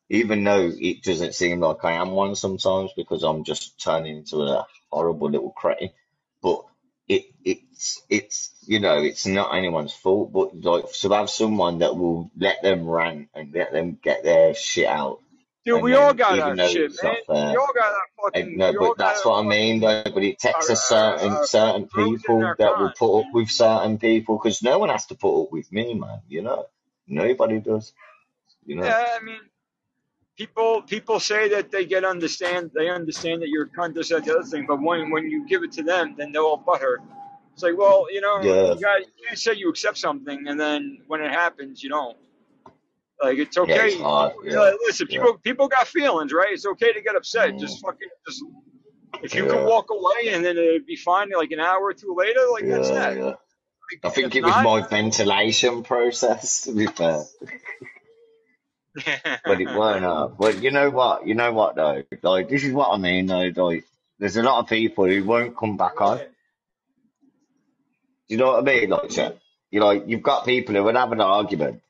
even 0.10 0.44
though 0.44 0.72
it 0.74 1.04
doesn't 1.04 1.36
seem 1.36 1.60
like 1.60 1.84
I 1.84 1.94
am 1.94 2.12
one 2.12 2.36
sometimes 2.36 2.92
because 2.96 3.24
I'm 3.24 3.44
just 3.44 3.80
turning 3.82 4.18
into 4.18 4.42
a 4.42 4.66
horrible 4.92 5.30
little 5.30 5.52
cretin, 5.52 5.90
but 6.42 6.64
it, 7.08 7.26
it's, 7.44 8.02
it's, 8.10 8.52
you 8.66 8.80
know, 8.80 8.98
it's 8.98 9.26
not 9.26 9.56
anyone's 9.56 9.94
fault. 9.94 10.32
But 10.32 10.64
like 10.64 10.92
to 10.92 11.10
have 11.10 11.30
someone 11.30 11.80
that 11.80 11.96
will 11.96 12.32
let 12.38 12.62
them 12.62 12.88
rant 12.88 13.30
and 13.34 13.54
let 13.54 13.72
them 13.72 13.98
get 14.02 14.24
their 14.24 14.54
shit 14.54 14.88
out 14.88 15.20
Dude, 15.66 15.82
we 15.82 15.96
all 15.96 16.14
got 16.14 16.40
our 16.40 16.58
shit, 16.58 16.92
man. 17.04 17.16
fair. 17.28 17.50
We 17.52 17.58
all 17.58 17.74
got 17.74 17.86
our 17.94 18.32
And 18.34 18.44
fucking. 18.46 18.58
no, 18.58 18.74
but 18.74 18.98
that's 18.98 19.26
what 19.26 19.46
I 19.46 19.48
mean, 19.48 19.80
though. 19.82 20.04
But 20.04 20.24
it 20.24 20.40
takes 20.40 20.70
a 20.70 20.76
certain 20.76 21.46
certain 21.46 21.88
people 21.88 22.40
that 22.58 22.80
will 22.80 22.92
put 22.98 23.20
up 23.22 23.26
with 23.34 23.50
certain 23.50 23.98
people 23.98 24.38
because 24.38 24.62
no 24.64 24.80
one 24.80 24.90
has 24.90 25.08
to 25.08 25.16
put 25.16 25.44
up 25.44 25.52
with 25.52 25.72
me, 25.72 25.96
man. 25.96 26.22
You 26.30 26.44
know, 26.44 26.68
nobody 27.08 27.60
does. 27.60 27.94
You 28.66 28.78
know, 28.78 28.84
Yeah, 28.86 29.18
I 29.20 29.24
mean, 29.24 29.40
people 30.38 30.82
people 30.84 31.20
say 31.20 31.50
that 31.50 31.72
they 31.72 31.86
get 31.86 32.06
understand 32.06 32.72
they 32.76 32.90
understand 32.90 33.42
that 33.42 33.50
you're 33.50 33.66
a 33.66 33.70
cunt, 33.70 33.96
this, 33.96 34.10
that, 34.10 34.26
the 34.26 34.34
other 34.38 34.44
thing, 34.48 34.66
but 34.68 34.82
when 34.82 35.12
when 35.12 35.30
you 35.30 35.48
give 35.48 35.64
it 35.64 35.72
to 35.74 35.84
them, 35.84 36.16
then 36.18 36.32
they're 36.32 36.42
all 36.44 36.58
butter. 36.58 37.02
It's 37.54 37.64
like, 37.64 37.78
well, 37.78 38.08
you 38.12 38.22
know, 38.22 38.42
yeah, 38.42 38.74
you 38.74 38.82
got 38.82 39.02
you 39.30 39.36
say 39.36 39.54
you 39.54 39.70
accept 39.70 39.98
something, 39.98 40.48
and 40.48 40.60
then 40.60 41.00
when 41.08 41.22
it 41.22 41.32
happens, 41.32 41.84
you 41.84 41.90
don't. 41.90 42.18
Like 43.24 43.38
it's 43.40 43.58
yeah, 43.64 43.66
okay. 43.66 43.84
it's 43.84 43.96
hard. 43.96 44.34
You 44.44 44.44
Yeah, 44.44 44.56
know, 44.58 44.78
listen, 44.86 45.08
yeah, 45.10 45.18
people 45.20 45.38
people 45.40 45.68
got 45.70 45.88
feelings, 45.88 46.34
right? 46.34 46.52
It's 46.54 46.66
okay 46.66 46.94
to 46.94 47.02
get 47.02 47.16
upset. 47.16 47.52
mm, 47.52 47.58
Just 47.58 47.82
fucking 47.82 48.10
just 48.28 48.44
if 49.24 49.36
you 49.36 49.48
can 49.48 49.64
walk 49.64 49.92
away 49.92 50.34
and 50.34 50.46
then 50.46 50.58
it'd 50.58 50.88
be 50.88 50.98
fine 50.98 51.32
like 51.36 51.52
an 51.52 51.62
hour 51.62 51.84
or 51.84 51.94
two 51.94 52.16
later, 52.18 52.42
like 52.52 52.70
that's 52.70 52.92
that. 52.92 53.18
yeah. 53.18 53.34
Like, 53.92 54.02
I 54.04 54.10
think 54.10 54.36
it 54.36 54.46
was 54.46 54.58
not, 54.58 54.60
my 54.60 54.82
ventilation 54.82 55.84
process, 55.84 56.64
to 56.64 56.74
be 56.74 56.88
fair, 56.88 57.24
but 59.46 59.62
it 59.62 59.72
weren't 59.72 60.06
up. 60.08 60.38
But 60.38 60.62
you 60.64 60.72
know 60.72 60.90
what? 60.92 61.28
You 61.28 61.36
know 61.36 61.52
what 61.54 61.76
though? 61.76 62.04
Like 62.24 62.50
this 62.50 62.64
is 62.64 62.74
what 62.74 62.92
I 62.94 62.98
mean 62.98 63.28
though. 63.28 63.52
Like 63.56 63.86
there's 64.20 64.38
a 64.38 64.44
lot 64.44 64.60
of 64.60 64.68
people 64.70 65.06
who 65.08 65.24
won't 65.26 65.58
come 65.58 65.78
back 65.78 66.00
on. 66.02 66.20
Do 66.20 66.26
you 68.36 68.38
know 68.38 68.54
what 68.54 68.62
I 68.62 68.64
mean? 68.64 68.90
Like, 68.90 69.12
so, 69.12 69.36
you 69.72 69.80
know, 69.82 69.92
you've 69.92 70.24
got 70.24 70.46
people 70.46 70.76
who 70.76 70.84
would 70.86 70.96
have 70.96 71.12
an 71.14 71.22
argument 71.22 71.82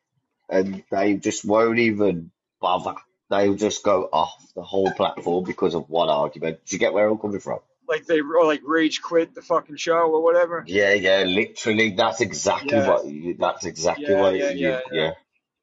and 0.50 0.84
they 0.92 1.16
just 1.16 1.46
won't 1.46 1.80
even 1.80 2.32
bother. 2.62 2.96
They'll 3.30 3.56
just 3.56 3.84
go 3.84 4.08
off 4.12 4.54
the 4.56 4.62
whole 4.62 4.92
platform 4.92 5.44
because 5.46 5.74
of 5.74 5.90
one 5.90 6.10
argument. 6.10 6.60
Do 6.66 6.76
you 6.76 6.80
get 6.80 6.94
where 6.94 7.08
I'm 7.08 7.18
coming 7.18 7.40
from? 7.40 7.60
like 7.88 8.06
they 8.06 8.20
or 8.20 8.46
like 8.46 8.62
rage 8.64 9.02
quit 9.02 9.34
the 9.36 9.42
fucking 9.42 9.78
show 9.78 9.98
or 9.98 10.24
whatever. 10.24 10.64
Yeah, 10.68 10.94
yeah, 10.94 11.24
literally. 11.24 11.92
That's 11.92 12.22
exactly 12.22 12.80
Yeah, 12.80 12.88
what 12.88 13.06
you, 13.06 13.36
that's 13.38 13.66
exactly 13.66 14.14
yeah, 14.14 14.22
what 14.22 14.36
yeah, 14.36 14.50
you, 14.52 14.68
yeah, 14.68 14.80
yeah. 14.92 15.12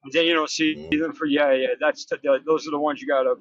And 0.03 0.13
then 0.13 0.25
you 0.25 0.33
don't 0.33 0.49
see 0.49 0.75
Mm. 0.75 0.99
them 1.01 1.13
for 1.13 1.25
yeah, 1.25 1.51
yeah. 1.53 1.67
That's 1.79 2.05
t- 2.05 2.15
those 2.45 2.67
are 2.67 2.71
the 2.71 2.79
ones 2.79 3.01
you 3.01 3.07
gotta. 3.07 3.35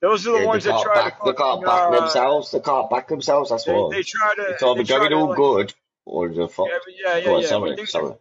Those 0.00 0.26
are 0.26 0.32
the 0.32 0.38
Yeah, 0.38 0.46
ones 0.46 0.64
that 0.64 0.80
try 0.82 0.94
to 0.96 1.00
back, 1.00 1.24
they 1.24 1.32
can't 1.32 1.64
back 1.64 1.86
Uh, 1.88 1.90
themselves. 1.90 2.50
They 2.50 2.60
can't 2.60 2.90
back 2.90 3.08
themselves. 3.08 3.50
That's 3.50 3.66
they 3.66 3.72
why. 3.72 3.96
they 3.96 4.02
try 4.02 4.34
to 4.34 4.42
It's 4.50 4.62
either 4.62 4.82
going 4.84 5.12
all 5.12 5.28
like 5.28 5.38
good 5.38 5.74
or 6.04 6.28
the 6.28 6.48
fuck. 6.48 6.68
yeah 6.68 7.16
yeah 7.16 7.16
yeah 7.16 7.38
yeah. 7.38 7.48
Sorry, 7.48 7.86
sorry. 7.86 8.14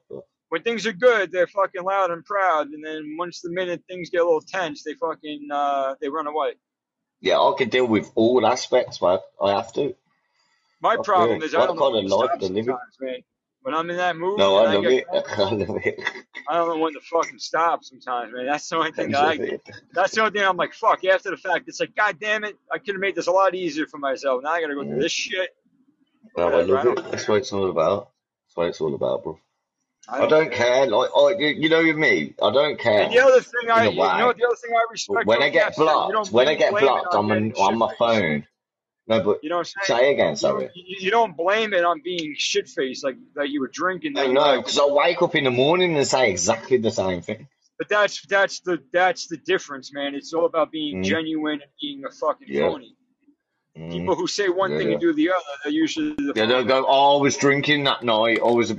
When 0.53 0.61
things 0.61 0.85
are 0.85 0.93
good, 0.93 1.31
they're 1.31 1.47
fucking 1.47 1.81
loud 1.81 2.11
and 2.11 2.23
proud, 2.23 2.67
and 2.67 2.85
then 2.85 3.15
once 3.17 3.41
the 3.41 3.49
minute 3.49 3.81
things 3.89 4.11
get 4.11 4.21
a 4.21 4.23
little 4.23 4.39
tense, 4.39 4.83
they 4.83 4.93
fucking 4.93 5.47
uh 5.51 5.95
they 5.99 6.09
run 6.09 6.27
away. 6.27 6.51
Yeah, 7.21 7.39
I 7.39 7.55
can 7.57 7.69
deal 7.69 7.87
with 7.87 8.11
all 8.13 8.45
aspects, 8.45 9.01
man. 9.01 9.17
I 9.41 9.53
have 9.53 9.73
to. 9.73 9.95
My 10.79 10.95
That's 10.95 11.07
problem 11.07 11.41
is 11.41 11.55
I 11.55 11.65
don't 11.65 11.75
know 11.75 11.89
kind 11.89 11.95
when 11.95 12.05
of 12.05 12.11
to 12.11 12.17
like 12.17 12.31
stop 12.37 12.79
man. 13.01 13.15
When 13.63 13.73
I'm 13.73 13.89
in 13.89 13.97
that 13.97 14.15
mood 14.15 14.37
No, 14.37 14.57
I 14.57 14.69
I 14.69 14.75
love 14.75 14.83
get 14.83 14.91
it. 14.93 15.07
I 15.11 15.51
love 15.53 15.77
it. 15.83 15.99
I 16.47 16.53
don't 16.57 16.67
know 16.67 16.77
when 16.77 16.93
to 16.93 16.99
fucking 16.99 17.39
stop 17.39 17.83
sometimes, 17.83 18.31
man. 18.31 18.45
That's 18.45 18.69
the 18.69 18.77
only 18.77 18.91
thing 18.95 19.09
that 19.09 19.23
I 19.23 19.33
it. 19.33 19.69
That's 19.95 20.13
the 20.13 20.21
only 20.21 20.33
thing 20.33 20.47
I'm 20.47 20.55
like, 20.57 20.75
fuck. 20.75 21.03
After 21.03 21.31
the 21.31 21.37
fact, 21.37 21.67
it's 21.67 21.79
like, 21.79 21.95
god 21.95 22.19
damn 22.19 22.43
it, 22.43 22.57
I 22.71 22.77
could 22.77 22.93
have 22.93 23.01
made 23.01 23.15
this 23.15 23.25
a 23.25 23.31
lot 23.31 23.55
easier 23.55 23.87
for 23.87 23.97
myself. 23.97 24.43
Now 24.43 24.51
I 24.51 24.61
gotta 24.61 24.75
go 24.75 24.83
through 24.83 25.01
this 25.01 25.11
shit. 25.11 25.49
No, 26.37 26.45
Whatever. 26.45 26.77
I 26.77 26.83
love 26.83 26.97
it. 26.99 27.11
That's 27.11 27.27
what 27.27 27.37
it's 27.39 27.51
all 27.51 27.71
about. 27.71 28.11
That's 28.45 28.55
what 28.55 28.67
it's 28.67 28.81
all 28.81 28.93
about, 28.93 29.23
bro. 29.23 29.39
I 30.07 30.19
I 30.19 30.27
don't 30.27 30.27
don't 30.27 30.51
care. 30.51 30.53
care. 30.53 30.87
Like, 30.87 31.09
I, 31.17 31.31
you 31.39 31.69
know, 31.69 31.83
me, 31.93 32.35
I 32.41 32.51
don't 32.53 32.79
care. 32.79 33.05
And 33.05 33.11
the 33.11 33.19
other 33.19 33.41
thing 33.41 33.69
in 33.75 33.75
I, 33.75 33.85
you 33.85 34.17
know, 34.17 34.33
the 34.33 34.45
other 34.47 34.55
thing 34.57 34.71
I 34.75 34.85
But 35.07 35.25
respect 35.25 35.25
when 35.25 35.41
I 35.43 35.49
get 35.49 35.75
blocked, 35.77 36.31
when 36.31 36.47
I 36.47 36.55
get 36.55 36.79
blocked, 36.79 37.13
on 37.13 37.19
I'm 37.19 37.31
on, 37.31 37.53
on 37.53 37.77
my 37.77 37.93
phone. 37.97 38.47
No, 39.07 39.23
but 39.23 39.41
You 39.41 39.49
know 39.49 39.57
what 39.57 39.73
I'm 39.75 39.83
saying? 39.89 39.99
say 39.99 40.13
again, 40.13 40.35
sorry. 40.37 40.71
you 40.75 40.97
you 40.99 41.11
don't 41.11 41.37
blame 41.37 41.73
it 41.73 41.85
on 41.85 42.01
being 42.03 42.35
shit 42.37 42.69
faced, 42.69 43.03
like 43.03 43.17
that 43.35 43.49
you 43.49 43.61
were 43.61 43.69
drinking, 43.73 44.15
I 44.15 44.27
that 44.27 44.27
know, 44.27 44.57
because 44.59 44.79
I 44.79 44.87
wake 44.87 45.21
up 45.21 45.35
in 45.35 45.45
the 45.45 45.51
morning 45.51 45.97
and 45.97 46.07
say 46.07 46.31
exactly 46.31 46.77
the 46.77 46.91
same 46.91 47.21
thing. 47.21 47.47
But 47.77 47.89
that's 47.89 48.25
that's 48.27 48.61
the 48.61 48.79
that's 48.93 49.27
the 49.27 49.37
difference, 49.37 49.93
man. 49.93 50.15
It's 50.15 50.33
all 50.33 50.45
about 50.45 50.71
being 50.71 50.99
Mm, 50.99 51.03
genuine 51.03 51.61
and 51.61 51.71
being 51.81 52.03
a 52.05 52.11
fucking 52.11 52.49
yeah. 52.49 52.61
phony. 52.61 52.95
Mm, 53.77 53.89
People 53.91 54.15
who 54.15 54.27
say 54.27 54.49
one 54.49 54.73
yeah, 54.73 54.77
thing 54.77 54.91
yeah. 54.91 54.91
and 54.91 55.01
do 55.01 55.13
the 55.13 55.31
other, 55.31 55.39
they're 55.63 55.73
usually 55.73 56.13
the 56.15 56.35
Yeah, 56.35 56.45
they'll 56.45 56.63
go, 56.63 56.85
oh, 56.87 57.17
I 57.17 57.21
was 57.21 57.35
drinking 57.37 57.83
that 57.85 58.03
night. 58.03 58.39
I 58.41 58.45
was 58.49 58.69
a 58.69 58.71